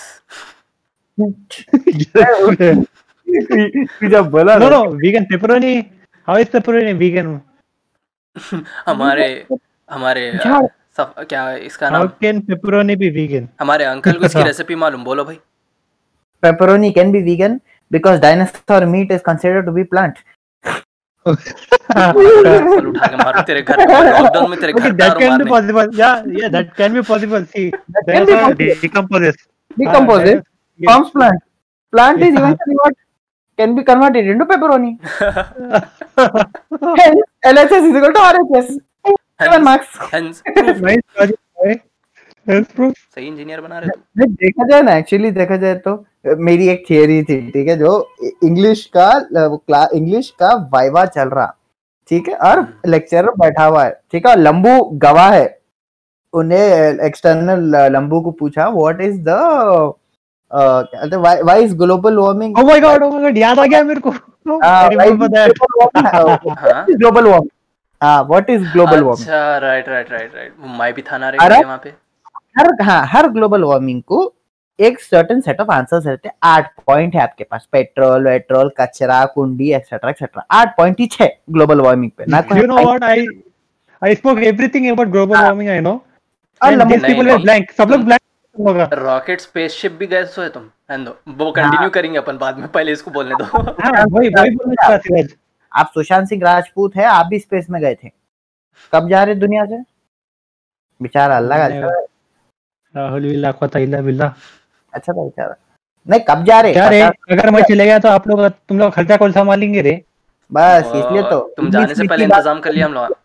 तुझा 3.27 4.21
बोला 4.29 4.57
no 4.57 4.69
no 4.69 4.81
vegan 4.97 5.23
pepperoni 5.25 5.73
how 6.27 6.37
is 6.37 6.49
pepperoni 6.49 6.93
vegan 6.95 7.39
हमारे 8.87 9.27
हमारे 9.91 10.31
सब 10.97 11.13
क्या 11.23 11.41
इसका 11.67 11.89
नाम? 11.89 11.97
How 11.97 12.07
can 12.21 12.39
pepperoni 12.47 12.95
be 12.95 13.09
vegan 13.11 13.47
हमारे 13.61 13.85
अंकल 13.85 14.17
को 14.19 14.25
इसकी 14.25 14.43
रेसिपी 14.49 14.75
मालूम 14.75 15.03
बोलो 15.03 15.23
भाई। 15.23 15.35
Pepperoni 16.43 16.91
can 16.91 17.11
be 17.11 17.21
vegan 17.23 17.59
because 17.91 18.19
dinosaur 18.21 18.85
meat 18.87 19.11
is 19.11 19.21
considered 19.25 19.65
to 19.65 19.71
be 19.71 19.83
plant 19.85 20.19
उठा 21.25 23.07
के 23.07 23.15
मारो 23.17 23.41
तेरे 23.43 23.61
घर 23.61 23.79
लॉकडाउन 23.81 24.49
में 24.49 24.59
तेरे 24.59 24.73
घर 24.73 24.91
that 24.93 25.47
possible 25.49 25.89
yeah 25.95 26.11
yeah 26.41 26.47
that 26.49 26.73
can 26.77 26.93
be 26.93 27.01
possible 27.09 27.43
see 27.45 27.69
that 27.69 28.27
can 28.29 28.53
be 28.53 28.69
decomposes 28.81 29.35
decomposes 29.77 30.41
Decompose. 30.81 31.11
Yeah. 31.13 31.19
Plant. 31.19 31.43
Plant 31.93 32.21
is 32.21 32.33
Yeah. 32.33 32.41
eventually 32.41 32.75
what 32.81 32.95
can 33.59 33.75
be 33.75 33.83
converted 33.83 34.27
into 34.27 34.45
pepperoni. 34.45 34.91
Hence, 37.00 37.21
LHS 37.53 37.88
is 37.89 37.95
equal 37.95 38.13
to 38.13 38.25
RHS. 38.31 38.69
Seven 39.39 39.63
marks. 39.63 39.95
Hence, 40.11 40.43
nice 40.89 41.07
logic, 41.19 41.39
boy. 41.55 41.73
सही 42.50 43.25
engineer 43.27 43.59
बना 43.61 43.79
रहे 43.79 44.25
देखा 44.27 44.65
जाए 44.67 44.81
ना 44.81 44.93
actually 44.97 45.29
देखा 45.31 45.57
जाए 45.63 45.75
तो 45.88 45.91
मेरी 46.45 46.67
एक 46.69 46.83
थियरी 46.89 47.21
थी 47.23 47.35
ठीक 47.51 47.67
है 47.67 47.75
जो 47.77 47.91
इंग्लिश 48.43 48.83
का 48.95 49.09
इंग्लिश 49.95 50.29
का 50.39 50.50
वाइवा 50.73 51.05
चल 51.17 51.29
रहा 51.29 51.45
ठीक 52.09 52.29
है 52.29 52.35
और 52.50 52.61
लेक्चरर 52.88 53.29
बैठा 53.41 53.65
हुआ 53.65 53.83
है 53.83 53.91
ठीक 54.11 54.27
है 54.27 54.35
लंबू 54.39 54.73
गवाह 55.03 55.29
है 55.33 55.45
उन्हें 56.33 57.00
एक्सटर्नल 57.05 57.75
लंबू 57.93 58.21
को 58.21 58.31
पूछा 58.39 58.67
what 58.79 59.01
is 59.01 59.19
the 59.27 59.38
why 60.53 61.63
is 61.63 61.75
global 61.77 62.17
warming 62.17 62.55
Oh 62.60 62.65
my 62.70 62.79
god, 62.86 63.03
oh 63.03 63.12
my 63.13 63.22
god, 63.25 63.38
याद 63.38 63.60
आ 63.60 63.65
गया 63.65 63.84
मेरे 63.84 64.01
को. 64.08 64.12
I 64.12 64.89
remember 64.89 65.29
that. 65.36 65.51
हाँ 66.05 66.86
ग्लोबल 66.89 67.27
वार्मिंग 67.27 67.50
हाँ 68.01 68.22
व्हाट 68.29 68.50
इज़ 68.50 68.63
ग्लोबल 68.74 69.01
वार्मिंग 69.03 69.27
अच्छा 69.27 69.58
राइट 69.67 69.89
राइट 69.89 70.12
राइट 70.12 70.36
राइट 70.36 70.53
मैं 70.79 70.93
भी 70.93 71.01
था 71.12 71.17
ना 71.17 71.29
रे 71.29 71.38
अरे? 71.41 71.63
वहाँ 71.63 71.77
पे 71.84 71.89
हर 72.60 72.81
हाँ 72.84 73.01
हर 73.12 73.27
ग्लोबल 73.31 73.63
वार्मिंग 73.63 74.01
को 74.08 74.34
एक 74.79 75.00
सर्टेन 75.01 75.41
सेट 75.41 75.60
ऑफ़ 75.62 75.72
आंसर्स 75.72 76.05
रहते 76.08 76.27
हैं 76.27 76.36
आठ 76.50 76.72
पॉइंट 76.88 77.15
है 77.15 77.22
आपके 77.22 77.43
पास 77.43 77.67
पेट्रोल 77.72 78.27
वेट्रोल 78.27 78.72
कचरा 78.79 79.24
कुंडी 79.36 79.72
एक्सेट्रा 79.74 80.10
एक्सेट्रा 80.10 80.46
आठ 80.60 80.75
पॉइंट 80.77 81.00
ही 81.00 81.05
छह 81.12 81.29
ग्लोबल 81.51 81.81
वार्मिंग 81.81 82.12
पे 82.17 82.25
ना 82.29 82.41
You 82.58 82.67
know 82.72 82.81
what? 82.88 83.03
I 83.10 83.17
I 84.01 84.13
spoke 84.22 84.39
everything 84.51 84.89
about 84.91 85.12
global 85.15 85.38
warming. 85.39 85.70
I 85.70 85.79
know. 85.88 85.97
और 86.62 86.71
लंबू 86.75 86.95
नहीं। 86.95 87.15
were 87.23 87.38
blank. 87.45 87.71
सब 87.78 87.91
लोग 87.91 88.06
blank 88.08 88.23
होगा. 88.55 88.89
रॉकेट 88.93 89.41
स्पेसशिप 89.41 89.91
भी 89.99 90.07
गए 90.07 90.25
सो 90.27 90.41
है 90.41 90.49
तुम 90.49 90.69
दो 91.03 91.11
वो 91.37 91.51
कंटिन्यू 91.51 91.89
करेंगे 91.89 92.17
अपन 92.17 92.37
बाद 92.37 92.57
में 92.59 92.67
पहले 92.71 92.91
इसको 92.91 93.11
बोलने 93.11 93.35
दो 93.35 93.45
हाँ, 93.45 94.05
वही 94.09 94.29
वही 94.29 94.55
बोलना 94.55 94.73
चाह 94.81 94.95
रहा 94.95 95.23
आप 95.71 95.91
सुशांत 95.93 96.27
सिंह 96.29 96.41
राजपूत 96.43 96.95
है 96.95 97.05
आप 97.07 97.25
भी 97.25 97.39
स्पेस 97.39 97.69
में 97.69 97.81
गए 97.81 97.95
थे 98.03 98.09
कब 98.93 99.09
जा 99.09 99.23
रहे 99.23 99.35
दुनिया 99.35 99.65
से 99.65 99.81
बेचारा 101.01 101.37
अल्लाह 101.37 101.57
का 101.57 101.65
अच्छा 101.65 101.99
राहुल 102.95 103.21
बिल्ला 103.23 103.51
को 103.51 103.67
तैला 103.67 104.01
बिल्ला. 104.01 104.33
अच्छा 104.93 105.13
था 105.13 105.23
बेचारा 105.23 105.55
नहीं 106.05 106.19
कब 106.29 106.43
जा 106.45 106.59
रहे 106.61 106.73
क्या 106.73 106.87
रे? 106.89 107.01
अगर 107.01 107.49
मैं 107.51 107.61
चले 107.69 107.85
गया 107.85 107.99
तो 107.99 108.09
आप 108.09 108.27
लोग 108.27 108.47
तुम 108.49 108.79
लोग 108.79 108.91
खर्चा 108.93 109.17
कौन 109.17 109.31
संभालेंगे 109.31 109.81
रे? 109.81 110.01
बस 110.51 110.91
इसलिए 110.95 111.21
तो 111.29 111.39
तुम 111.57 111.69
जाने 111.71 111.95
से 111.95 112.07
पहले 112.07 112.23
इंतज़ाम 112.25 112.59
कर 112.59 112.73
लिया 112.73 112.85
हम 112.85 112.93
लोग 112.93 113.15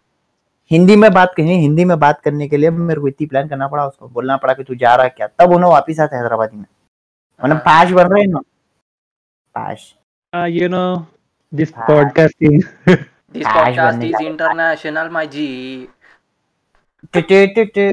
हिंदी 0.71 0.97
में 0.97 1.13
बात 1.13 1.35
करनी 1.37 1.61
हिंदी 1.61 1.85
में 1.85 1.99
बात 1.99 2.21
करने 2.21 2.49
के 2.49 2.57
लिए 2.57 2.71
मेरे 2.71 3.01
को 3.01 3.09
इतनी 3.09 3.27
प्लान 3.27 3.49
करना 3.49 3.69
पड़ा 3.69 3.87
उसको 3.87 4.09
बोलना 4.09 4.37
पड़ा 4.37 4.55
कि 4.55 4.65
तू 4.65 4.75
जा 4.75 4.95
रहा 4.95 5.05
है 5.05 5.15
क्या? 5.17 5.27
तब 5.27 5.53
उन्हें 5.53 5.71
वापिस 5.71 6.01
आते 6.01 6.17
हैदराबादी 6.17 6.57
में। 6.57 6.65
मतलब 7.45 7.57
पाश 7.57 7.91
बन 7.91 8.05
रहे 8.05 8.27
ना। 8.27 8.39
पाश। 9.59 9.95
Uh, 10.37 10.43
you 10.43 10.69
know 10.69 11.01
this 11.55 11.77
हाँ. 11.77 12.05
This 13.33 13.47
podcast 13.47 14.03
is 14.03 14.23
international 14.23 15.09
my 15.09 15.27
जी 15.27 15.89
टे- 17.13 17.29
टे- 17.29 17.55
टे- 17.55 17.75
टे। 17.75 17.93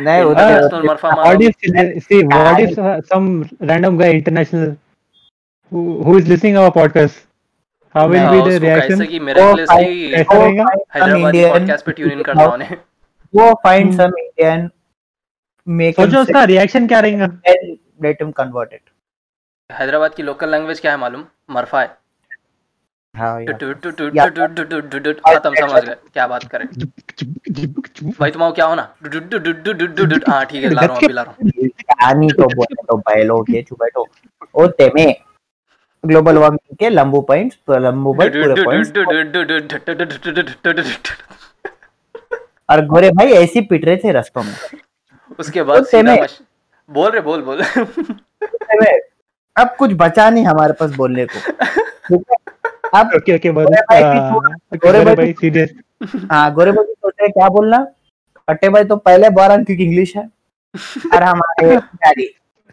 नहीं 0.00 0.22
वो 0.22 0.34
International 0.34 0.88
मरफा 0.88 1.08
What 1.08 1.18
मारो 1.18 1.38
if 1.38 1.54
see? 2.02 2.22
What 2.28 2.66
if 2.66 3.02
some 3.12 3.56
random 3.68 4.00
guy 4.00 4.22
international 4.22 4.74
who 5.74 6.04
who 6.04 6.20
is 6.20 6.28
listening 6.28 6.54
our 6.54 6.86
podcast? 6.86 7.27
how 7.98 8.08
will 8.08 8.32
be 8.32 8.50
the 8.50 8.60
reaction? 8.60 8.98
कैसे 8.98 9.06
कि 9.06 9.20
miraculously 9.20 10.12
हैदराबादी 10.94 11.48
पॉडकास्ट 11.48 11.86
पे 11.86 11.92
ट्यून 11.92 12.10
इन 12.10 12.22
करना 12.22 12.46
उन्हें। 12.46 12.76
Go 13.36 13.46
find 13.66 13.92
some 14.00 14.12
indian 14.18 14.68
make 15.78 15.96
सोचो 15.96 16.20
उसका 16.20 16.44
रिएक्शन 16.44 16.86
क्या 16.86 17.00
रहेगा? 17.00 17.24
And 17.24 17.76
let 18.04 18.22
him 18.22 18.32
convert 18.40 18.72
it. 18.72 18.80
Hyderabad 19.72 20.14
की 20.14 20.22
लोकल 20.22 20.50
लैंग्वेज 20.50 20.80
क्या 20.80 20.92
है 20.92 20.98
मालूम? 20.98 21.24
मरफा 21.50 21.80
है। 21.80 21.98
हाँ, 23.16 23.44
समझ 25.54 25.84
गए। 25.84 25.94
क्या 25.94 26.26
बात 26.26 26.44
करें। 26.44 26.66
भाई 28.20 28.30
तुम्हारा 28.30 28.54
क्या 28.54 28.66
होना? 28.66 28.94
हाँ 30.28 30.46
ठीक 30.46 30.64
है 30.64 30.70
ला 30.70 30.80
रहा 30.80 30.96
अभी 30.96 31.12
ला 31.12 31.22
रहा 31.22 31.34
तो 32.28 32.46
तो 33.88 34.06
ओ 34.54 34.66
तेमे 34.66 35.27
ग्लोबल 36.04 36.36
वार्मिंग 36.36 36.76
के 36.76 36.88
लंबू 36.90 37.20
पॉइंट्स 37.22 37.58
लंबू 37.78 38.12
पर 38.14 38.28
पूरे 38.32 38.64
पॉइंट्स 38.64 38.92
और 42.68 42.84
गोरे 42.86 43.10
भाई 43.10 43.32
ऐसी 43.34 43.60
पिट 43.62 43.84
रहे 43.84 43.96
थे 43.96 44.12
रस्तों 44.12 44.42
में 44.42 44.54
उसके 45.38 45.62
बाद 45.62 45.84
तो 45.84 46.02
बोल 46.90 47.10
रहे 47.10 47.20
बोल 47.22 47.42
बोल 47.42 47.62
अब 49.56 49.74
कुछ 49.78 49.92
बचा 49.96 50.28
नहीं 50.30 50.44
हमारे 50.46 50.72
पास 50.72 50.90
बोलने 50.96 51.26
को 51.26 52.16
अब 52.94 53.14
ओके 53.16 53.34
ओके 53.36 53.52
गोरे 53.52 55.04
भाई 55.04 55.32
सीधे 55.32 55.66
हाँ 56.32 56.52
गोरे 56.54 56.72
भाई 56.72 56.84
सोच 56.84 57.14
रहे 57.20 57.28
क्या 57.30 57.48
बोलना 57.50 57.78
कट्टे 58.48 58.68
भाई 58.68 58.84
तो 58.84 58.96
पहले 58.98 59.30
बोल 59.30 59.44
रहा 59.44 59.72
इंग्लिश 59.72 60.16
है 60.16 60.28
और 61.14 61.22
हमारे 61.22 61.66
बिहारी 61.68 62.28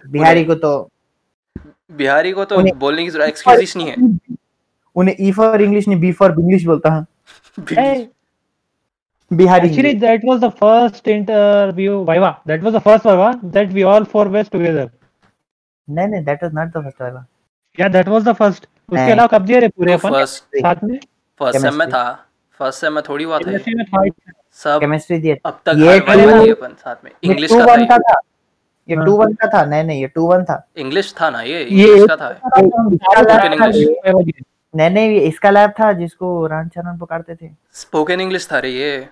बिहारी 0.05 0.43
को 0.45 0.55
तो 0.55 0.71
बिहारी 1.91 2.31
को 2.31 2.45
तो 2.45 2.61
बोलने 2.75 3.03
की 3.03 3.09
ज़रूरत 3.09 3.29
एक्सक्यूज 3.29 3.73
नहीं 3.77 3.87
है। 3.87 3.95
उन्हें 4.95 5.15
ई 5.19 5.31
फॉर 5.31 5.61
इंग्लिश 5.61 5.87
नहीं 5.87 5.99
बी 5.99 6.11
फॉर 6.19 6.31
इंग्लिश 6.39 6.63
बोलता 6.65 6.93
है। 6.93 7.05
Bihari 9.31 9.69
actually, 9.69 9.93
that 10.01 10.25
was 10.29 10.39
the 10.41 10.51
first 10.57 11.07
interview 11.13 11.93
Viva. 12.09 12.31
That 12.49 12.65
was 12.65 12.73
the 12.73 12.81
first 12.87 13.07
Viva 13.09 13.29
that 13.55 13.71
we 13.77 13.85
all 13.91 14.05
four 14.11 14.25
were 14.35 14.43
together. 14.55 14.87
नहीं 15.87 16.07
नहीं 16.07 16.23
that 16.25 16.43
was 16.43 16.53
not 16.53 16.67
the 16.67 16.83
first 16.83 17.01
वाला 17.01 17.25
Yeah, 17.79 17.89
that 17.93 18.07
was 18.11 18.23
the 18.25 18.33
first. 18.41 18.67
उसके 18.89 19.11
अलावा 19.11 19.27
कब 19.27 19.45
दिए 19.45 19.59
रे 19.59 19.67
पूरे 19.67 19.93
अपन? 19.93 20.25
साथ 20.25 20.83
में? 20.83 20.99
फ़र्स्ट 21.39 21.61
सेम 21.61 21.75
में 21.79 21.89
था। 21.89 22.03
फ़र्स्ट 22.59 22.81
सेम 22.81 22.93
में 22.93 23.03
थोड़ी 23.09 23.23
हुआ 23.23 23.39
था 23.39 23.51
ये। 23.51 23.57
Chemistry 23.57 23.75
में 23.77 24.11
था। 24.11 24.31
सब 24.63 24.79
केमिस्ट्री 24.79 25.17
दिए 25.19 25.37
अब 25.45 25.59
तक 25.65 25.73
ये 25.77 25.99
दिए 25.99 26.51
अपन 26.51 26.73
साथ 26.79 27.03
में। 27.03 27.11
इंग्लिश 27.23 27.51
का 27.51 27.65
वन 27.65 27.85
का 27.85 27.97
था। 27.97 28.19
ये 28.89 28.95
हाँ। 28.95 29.05
टू 29.05 29.15
वन 29.17 29.33
का 29.33 29.47
था? 29.47 29.63
नहीं 29.65 29.83
नहीं 29.83 30.01
ये 30.01 30.07
टू 30.07 30.27
वन 30.27 30.43
था। 30.43 30.65
इंग्लिश 30.77 31.13
था 31.21 31.29
ना 31.29 31.41
ये? 31.41 31.63
ये 31.63 31.87
इंग्लिश 31.87 32.05
का 32.09 32.15
था. 32.15 32.29
नहीं 34.73 34.89
नहीं 34.89 35.09
ये 35.09 35.19
इसका 35.19 35.49
लैब 35.49 35.73
था 35.79 35.91
जिसको 35.93 36.45
राम 36.47 36.67
चरण 36.69 36.97
पकड़ते 36.97 37.35
थे। 37.35 37.49
स्पोकन 37.73 38.21
इंग्लिश 38.21 38.47
था 38.51 38.59
रे 38.59 38.69
ये। 38.69 39.07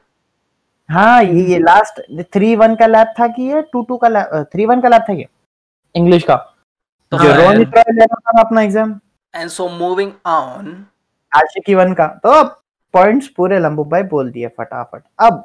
हाँ 0.89 1.23
ये 1.23 1.43
ये 1.45 1.59
लास्ट 1.59 2.01
थ्री 2.33 2.55
वन 2.55 2.75
का 2.75 2.88
लैब 2.88 3.13
था 3.19 3.27
कि 3.27 3.43
ये 3.43 3.62
टू 3.73 3.81
टू 3.83 3.97
का 3.97 4.07
लैब 4.07 4.45
थ्री 4.53 4.65
वन 4.65 4.81
का 4.81 4.89
लैब 4.89 5.01
था 5.09 5.13
ये 5.13 5.27
इंग्लिश 5.95 6.23
का। 6.23 6.36
तो 6.36 7.17
जो 7.17 7.29
हाँ, 7.29 7.38
रोनित 7.38 7.75
रॉय 7.77 7.93
ले 7.93 8.03
रहा 8.03 8.19
था 8.19 8.41
अपना 8.41 8.62
exam 8.62 8.99
and 9.33 9.49
so 9.49 9.67
moving 9.69 10.12
on 10.25 10.86
Aashiqui 11.31 11.75
one 11.75 11.93
का। 11.93 12.07
तो 12.23 12.43
पॉइंट्स 12.93 13.27
पूरे 13.38 13.59
लंबू 13.59 13.83
भाई 13.86 14.03
बोल 14.09 14.31
दिए 14.31 14.47
फटाफट। 14.59 15.01
अब 15.19 15.43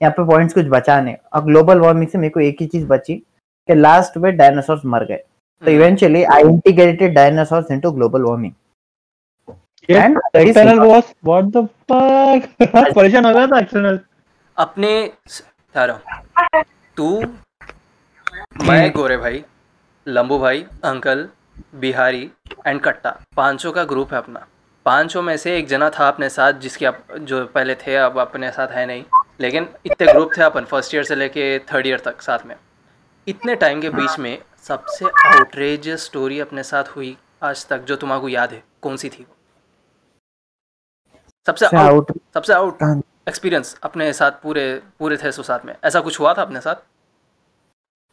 यहाँ 0.00 0.12
पे 0.12 0.24
पॉइंट्स 0.26 0.54
कुछ 0.54 0.66
बचा 0.68 1.00
नहीं। 1.00 1.16
अब 1.32 1.44
ग्लोबल 1.46 1.78
वार्मिंग 1.80 2.08
से 2.10 2.18
मेरे 2.18 2.30
को 2.30 2.40
एक 2.40 2.56
ही 2.60 2.66
चीज़ 2.66 2.86
बची। 2.86 3.22
कि 3.68 3.74
लास्ट 3.74 4.16
में 4.16 4.36
डायनासोर्स 4.36 4.84
मर 4.86 5.04
गए। 5.04 5.16
तो। 5.16 5.70
Eventually 5.70 6.22
I 6.24 6.42
integrated 6.44 7.14
dinosaurs 7.14 7.70
into 7.70 7.90
global 7.92 8.22
warming 8.22 8.52
And 9.88 10.16
external 10.36 10.78
boss 10.78 11.12
what 11.24 11.44
the 11.46 11.66
fuck 11.90 12.92
परेशान 12.94 13.26
हो 13.26 13.32
गया 13.34 13.46
था 13.46 13.58
एक्सटर्नल 13.58 13.98
अपने 14.56 14.90
ठहरो 15.74 15.94
तू 16.96 17.20
मैं 18.64 18.90
गोरे 18.92 19.16
भाई 19.16 19.42
लंबू 20.06 20.38
भाई 20.38 20.64
अंकल 20.84 21.28
बिहारी 21.74 22.30
एंड 22.66 22.80
कट्टा 22.80 23.10
पाँचों 23.36 23.72
का 23.72 23.84
ग्रुप 23.84 24.12
है 24.12 24.18
अपना। 24.18 24.46
पाँचों 24.86 25.22
में 25.22 25.36
से 25.36 25.56
एक 25.58 25.66
जना 25.68 25.90
था 25.90 26.08
अपने 26.08 26.28
साथ 26.28 26.52
जिसके 26.60 26.86
आप 26.86 27.04
जो 27.20 27.44
पहले 27.54 27.74
थे 27.76 27.96
अब 27.96 28.18
अपने 28.18 28.50
साथ 28.50 28.68
है 28.68 28.86
नहीं। 28.86 29.04
लेकिन 29.40 29.68
इतने 29.86 30.12
ग्रुप 30.12 30.30
थे 30.36 30.42
अपन 30.42 30.64
फ़र्स्ट 30.64 30.94
ईयर 30.94 31.04
से 31.04 31.14
लेके 31.14 31.58
थर्ड 31.72 31.86
ईयर 31.86 32.00
तक 32.04 32.22
साथ 32.22 32.46
में। 32.46 32.54
इतने 33.28 33.54
टाइम 33.56 33.80
के 33.80 33.90
बीच 33.90 34.18
में 34.18 34.38
सबसे 34.62 35.04
आउटरेजियस 35.28 36.04
स्टोरी 36.04 36.38
अपने 36.40 36.62
साथ 36.62 36.84
हुई 36.96 37.16
आज 37.42 37.66
तक 37.68 37.84
जो 37.84 37.96
तुम्हारे 37.96 38.32
याद 38.32 38.52
है 38.52 38.62
कौन 38.82 38.96
सी 38.96 39.08
थी 39.08 39.26
सबसे 41.46 41.66
आउट 41.78 42.12
सबसे 42.34 42.52
आउट 42.52 42.82
हाँ। 42.82 43.00
एक्सपीरियंस 43.28 43.76
अपने 43.84 44.12
साथ 44.12 44.32
पूरे 44.42 44.64
पूरे 44.98 45.16
थे 45.16 45.32
सो 45.32 45.42
साथ 45.42 45.64
में। 45.64 45.74
ऐसा 45.84 46.00
कुछ 46.00 46.18
हुआ 46.20 46.32
था 46.34 46.42
अपने 46.42 46.60
साथ? 46.60 46.74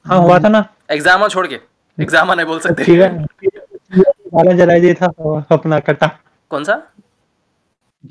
हाँ 0.06 0.18
हुआ 0.20 0.40
था 0.40 0.50
ना। 0.50 0.64
एग्ज़ाम 0.92 1.28
छोड़ 1.28 1.46
के? 1.48 1.60
एग्ज़ाम 1.98 2.32
नहीं 2.32 2.46
बोल 2.48 2.60
सकते। 2.60 2.84
बाला 4.34 4.52
जला 4.54 4.78
दिया 4.80 4.94
था 4.94 5.08
अपना 5.56 5.80
कट्टा। 5.80 6.08
कौन 6.52 6.64
सा? 6.64 6.82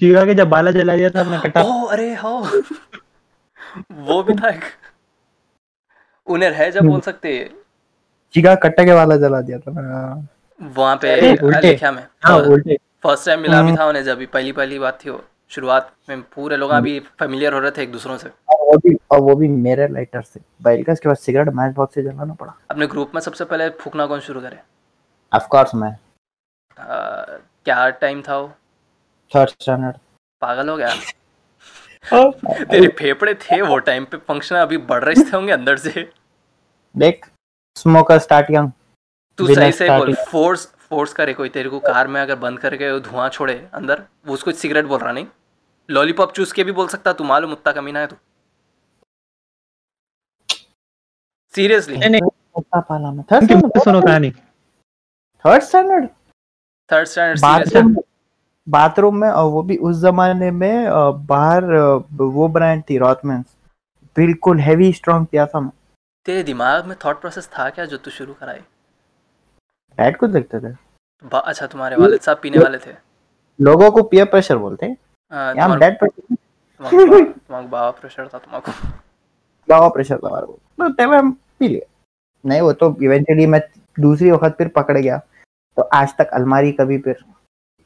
जीवा 0.00 0.24
के 0.24 0.34
जब 0.34 0.48
बाला 0.48 0.70
जला 0.70 0.96
दिया 0.96 1.10
था 1.10 1.20
अपना 1.20 1.40
कट्टा। 1.40 1.62
ओ 1.62 1.84
अरे 1.86 2.12
हाँ। 2.14 2.40
वो 3.92 4.22
भी 4.22 4.34
था 4.34 4.48
एक। 4.48 4.64
उन्हें 6.26 6.52
है 6.52 6.70
जब 6.70 6.84
बोल 6.84 7.00
सकते 7.00 7.50
चिका 8.34 8.54
कट्टा 8.54 8.84
के 8.84 8.92
वाला 8.92 9.16
जला 9.16 9.40
दिया 9.40 9.58
था 9.58 9.70
वहाँ 10.62 10.96
पे। 10.96 11.32
लिखा 11.60 11.92
में? 11.92 12.06
हाँ 12.24 12.40
फ़र्स्ट 13.02 13.26
टाइम 13.26 13.40
मिला 13.40 13.62
भी 13.62 13.76
था 13.76 13.86
उन्हें 13.86 14.04
जब 14.04 14.18
भी 14.18 14.26
पहली 14.26 14.52
पहली 14.52 14.78
बात 14.78 14.98
थी 15.04 15.10
वो 15.10 15.24
शुरुआत 15.48 15.92
में 16.08 16.22
पूरे 16.22 16.56
लोग 16.56 16.70
अभी 16.70 17.00
फेमिलियर 17.00 17.52
हो 17.52 17.58
रहे 17.60 17.70
थे 17.70 17.82
एक 17.82 17.92
दूसरों 17.92 18.16
से। 18.18 18.28
वो 18.28 18.76
भी 18.78 18.96
और 19.10 19.20
वो 19.20 19.34
भी 19.34 19.48
मेरे 19.48 19.88
लाइटर 19.88 20.22
से। 20.22 20.40
बाइल 20.62 20.82
के 20.82 20.92
बाद 20.92 21.16
सिगरेट 21.16 21.48
मैच 21.48 21.74
बॉक्स 21.74 21.94
से 21.94 22.02
जलाना 22.02 22.34
पड़ा। 22.34 22.52
अपने 22.70 22.86
ग्रुप 22.86 23.12
में 23.14 23.20
सबसे 23.20 23.44
पहले 23.44 23.68
फूकना 23.70 24.06
कौन 24.06 24.20
शुरू 24.20 24.40
करे? 24.40 24.58
ऑफ़ 25.34 25.46
कोर्स 25.48 25.74
मैं। 25.74 25.92
आ, 26.78 27.22
क्या 27.64 27.90
टाइम 27.90 28.22
था 28.22 28.38
वो? 28.38 28.48
थर्ड 29.36 29.48
स्टैंडर्ड 29.48 29.96
पागल 30.40 30.68
हो 30.68 30.76
गया? 30.76 30.88
तेरे 32.70 32.88
फेफड़े 32.98 33.34
थे 33.34 33.60
वो 33.62 33.78
टाइम 33.86 34.04
पे 34.04 34.16
फ़ंक्शन 34.16 34.56
अभी 34.56 34.76
बढ़ 34.90 35.04
रहे 35.04 35.24
थे 35.24 35.36
होंगे 35.36 35.52
अंदर 35.52 35.76
से। 35.76 36.10
देख 36.94 37.26
स्मोकर 37.76 38.18
स्टार्ट 38.18 38.50
यंग 38.50 38.70
तू 39.38 39.54
सही 39.54 39.72
से 39.72 39.88
बोल 39.88 40.14
फोर्स 40.30 40.66
फोर्स 40.88 41.12
करे 41.12 41.32
कोई 41.34 41.48
तेरे 41.48 41.68
को 41.68 41.78
कार 41.80 42.08
में 42.08 42.20
अगर 42.20 42.36
बंद 42.38 42.58
करके 42.58 42.90
वो 42.92 42.98
धुआँ 43.00 43.28
छोड़े 43.28 43.54
अंदर 43.74 44.02
वो 44.26 44.34
उसको 44.34 44.52
सिगरेट 44.52 44.84
बोल 44.84 45.00
रहा 45.00 45.12
नहीं। 45.12 45.26
लॉलीपॉप 45.88 46.32
चूस 46.32 46.52
के 46.52 46.64
भी 46.64 46.72
बोल 46.72 46.88
सकता 46.88 47.12
तू 47.12 47.24
मालूम 47.24 47.52
उतना 47.52 47.72
कमीना 47.72 48.00
है 48.00 48.06
तू। 48.06 48.16
सीरियसली 51.54 51.96
नहीं 51.96 52.10
नहीं। 52.10 52.62
पाला 52.74 53.10
में 53.12 53.24
थर्ड 53.32 53.50
कहानी। 54.04 54.30
Third 55.44 55.62
standard 55.62 56.08
third 56.90 57.06
standard 57.06 58.00
bathroom 58.66 59.16
में 59.16 59.28
और 59.28 59.50
वो 59.50 59.62
भी 59.62 59.76
उस 59.78 59.96
जमाने 60.00 60.50
में 60.50 60.86
बाहर 61.26 61.64
वो 62.12 62.48
ब्रांड 62.48 62.82
थी 62.90 62.98
रॉथमैन्स 62.98 63.46
बिल्कुल 64.16 64.60
हैवी 64.60 64.92
स्ट्रॉन्ग 64.92 65.26
किया 65.26 65.46
था 65.46 65.60
मैं। 65.60 65.70
तेरे 66.26 66.42
दिमाग 66.42 66.86
में 66.86 66.96
थॉट 67.04 67.20
प्रोसेस 67.20 67.48
था 67.58 67.68
क्या 67.70 67.84
जो 67.84 67.96
तू 67.96 68.10
शुरू 68.10 68.34
कराए 68.34 68.60
डैड 69.98 70.16
को 70.16 70.26
देखते 70.28 70.60
थे। 70.60 70.72
अच्छा 71.34 71.66
तुम्हारे 71.66 71.96
वालिद 71.96 72.20
साहब 72.20 72.38
पीने 72.42 72.58
वाले 72.58 72.78
थे। 72.78 72.94
लोगों 73.58 73.90
को 73.90 74.02
पीयर 74.02 74.24
प्रेशर 74.26 74.56
बोलते 74.56 74.86
हैं। 74.86 74.96
हाँ, 75.32 75.54
यहाँ 75.54 75.68
तुम्हारा 75.68 75.88
डैड 75.88 75.98
तुम्हारा 76.00 77.18
तुम्हारा 77.18 77.66
बाबा 77.66 77.90
प्रेशर 77.90 78.28
था 78.28 78.38
तुम्हारा 78.38 78.72
बाबा 79.68 79.88
प्रेशर 79.88 80.18
था 80.18 80.28
हमारे 80.28 80.46
को। 80.46 80.52
तो 80.52 80.88
तब 80.94 81.14
हम 81.14 81.30
पी 81.58 81.68
लिए। 81.68 81.86
नहीं 82.44 82.60
वो 82.60 82.72
तो 82.72 82.96
इवेंचुअली 83.02 83.46
मैं 83.46 83.60
दूसरी 83.96 84.30
वक्त 84.30 84.56
फिर 84.58 84.68
पकड़ 84.76 84.98
गया। 84.98 85.18
तो 85.76 85.82
आज 85.94 86.16
तक 86.18 86.30
अलमारी 86.34 86.72
कभी 86.72 86.98
फिर 86.98 87.24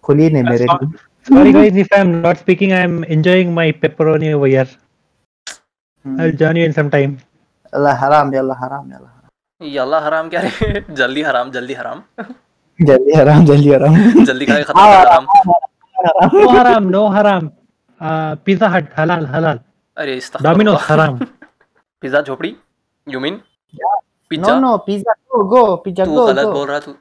खुली 0.04 0.28
नहीं 0.30 0.42
मेरे 0.50 0.64
लिए 0.64 1.06
Sorry 1.28 1.52
guys, 1.52 1.76
if 1.76 1.88
I'm 1.92 2.10
not 2.24 2.38
speaking, 2.42 2.70
I'm 2.72 3.04
enjoying 3.14 3.48
my 3.56 3.64
pepperoni 3.80 4.28
over 4.34 4.46
here. 4.46 4.68
Hmm. 6.04 6.20
I'll 6.20 6.32
join 6.42 6.56
you 6.56 6.64
in 6.68 6.72
some 6.76 6.90
time. 6.94 7.16
अल्लाह 7.72 7.94
हराम 8.04 8.34
या 8.34 8.40
अल्लाह 8.40 8.58
हराम 8.64 8.90
या 8.90 8.96
अल्लाह 8.98 9.10
हराम। 9.12 9.72
यल्ला 9.76 9.98
हराम 10.00 10.28
क्या 10.34 10.40
रे 10.40 10.80
जल्दी 11.00 11.22
हराम 11.22 11.50
जल्दी 11.56 11.74
हराम 11.80 12.02
जल्दी 12.78 13.16
हराम 13.18 13.44
जल्दी 13.50 13.70
हराम 13.72 14.24
जल्दी 14.30 14.46
खा 14.46 14.56
के 14.58 14.64
खत्म 14.64 14.86
कर 14.86 15.08
हराम 15.08 15.26
No 16.32 16.48
haram, 16.54 16.84
no 16.90 17.02
haram. 17.10 17.50
Uh, 18.00 18.36
Pizza 18.46 18.68
Hut, 18.74 18.90
halal, 18.98 19.26
halal. 19.34 19.58
अरे 19.96 20.20
Domino's, 20.48 20.80
haram. 20.88 21.18
पिज्जा 22.02 22.20
झोपड़ी 22.20 22.54
you 23.06 23.20
mean 23.20 23.40
no 23.74 23.96
pizza 24.30 24.58
no 24.60 24.76
pizza 24.86 25.12
go 25.34 25.42
go 25.52 25.62
pizza 25.84 26.04
तू 26.04 26.14
गो 26.14 26.26
गलत 26.26 26.44
गो 26.46 26.52
बोल 26.52 26.68
रहा 26.68 26.78
तू 26.80 26.92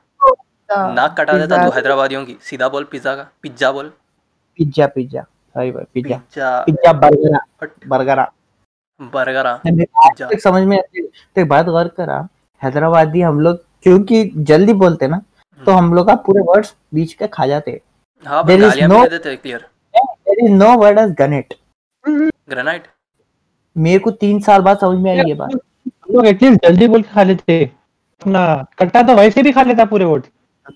नाक 0.70 1.16
कटा 1.20 1.34
देता 1.38 1.64
तू 1.66 1.72
हैदराबादियों 1.76 2.26
की। 2.26 2.38
सीधा 2.42 2.68
बोल 2.70 2.84
पिज्जा 2.92 3.16
का। 3.16 3.28
पिज्जा 3.42 3.72
बोल। 3.72 3.92
Pizza 4.60 4.88
pizza. 4.88 5.22
सही 5.22 5.72
बात 5.72 5.88
pizza. 5.94 6.18
Pizza. 6.66 6.94
Burger. 6.94 7.68
Burger. 7.88 8.26
Burger. 9.14 9.54
तक 10.28 10.40
समझ 10.44 10.64
में 10.64 10.78
तो 10.82 11.42
एक 11.42 11.48
बात 11.48 11.66
गौर 11.66 11.88
करा 11.98 12.28
हैदराबादी 12.62 13.22
हम 13.22 13.40
लोग 13.40 13.64
क्योंकि 13.84 14.24
जल्दी 14.50 14.74
बोलते 14.74 15.08
ना 15.08 15.22
तो 15.62 15.72
हम 15.72 15.94
लोग 15.94 16.08
का 16.08 16.16
पूरे 16.26 16.42
वर्ड्स 16.42 16.76
बीच 16.94 17.14
के 17.14 17.28
खा 17.28 17.46
जाते 17.48 17.82
हाँ। 18.26 18.44
There 18.44 18.58
बस 18.58 18.64
is 18.64 18.70
गालियाँ 18.70 18.90
no- 18.90 18.98
भी 18.98 19.10
दे 19.10 19.18
देते 19.18 19.36
clear 19.36 19.60
there 19.96 20.46
is 20.46 20.52
no 20.52 20.72
word 20.78 21.00
as 21.00 21.12
garnet 21.14 21.54
granite 22.50 22.88
मेरे 23.76 24.00
को 24.00 24.12
तीन 24.12 24.40
साल 24.40 24.62
बाद 24.62 24.78
समझ 24.78 25.00
में 25.00 25.12
आई 25.12 25.28
ये 25.28 25.34
बात। 25.34 25.52
हम 25.52 26.14
लोग 26.16 26.28
एटलीस्ट 26.28 26.66
जल्दी 26.66 26.88
बोल 26.88 27.02
के 27.02 27.14
खा 27.14 27.24
लेते। 27.24 27.64
अपना 28.22 28.46
कट्टा 28.80 29.02
तो 29.04 29.16
वैसे 29.16 29.44
भी 29.44 29.52
खा 29.52 29.64
लेता 29.64 29.86
पूरे 29.86 30.06
वोट 30.06 30.26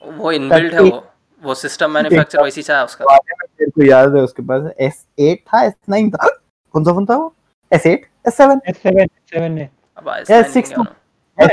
वो 0.04 0.32
इनबिल्ट 0.32 0.74
है 0.74 0.82
वो। 0.82 1.04
वो 1.44 1.54
सिस्टम 1.56 1.92
मैन्युफैक्चर 1.92 2.44
वैसी 2.44 2.62
चाहे 2.62 2.84
उसका। 2.86 3.06
मेरे 3.06 3.70
को 3.70 3.84
याद 3.84 4.16
है 4.16 4.22
उसके 4.24 4.44
पास। 4.44 4.72
एस 4.80 5.06
एट 5.20 5.44
था 5.48 5.64
एस 5.66 5.74
नाइन 5.90 6.10
था। 6.12 6.28
कौन 6.74 6.84
सा 6.84 6.94
फ़ोन 6.94 7.06
था 7.06 7.16
वो? 7.18 7.34
S 7.72 7.86
eight 7.86 8.06
S 8.28 8.36
seven 8.38 8.62
S 8.68 8.78
seven 8.78 9.08
seven 9.32 9.52
ने 9.52 9.70
अब 9.98 10.06
Yes, 10.06 10.30
ऐसा 10.32 10.50
six 10.52 10.70
नहीं 10.70 10.86
हाँ, 11.38 11.48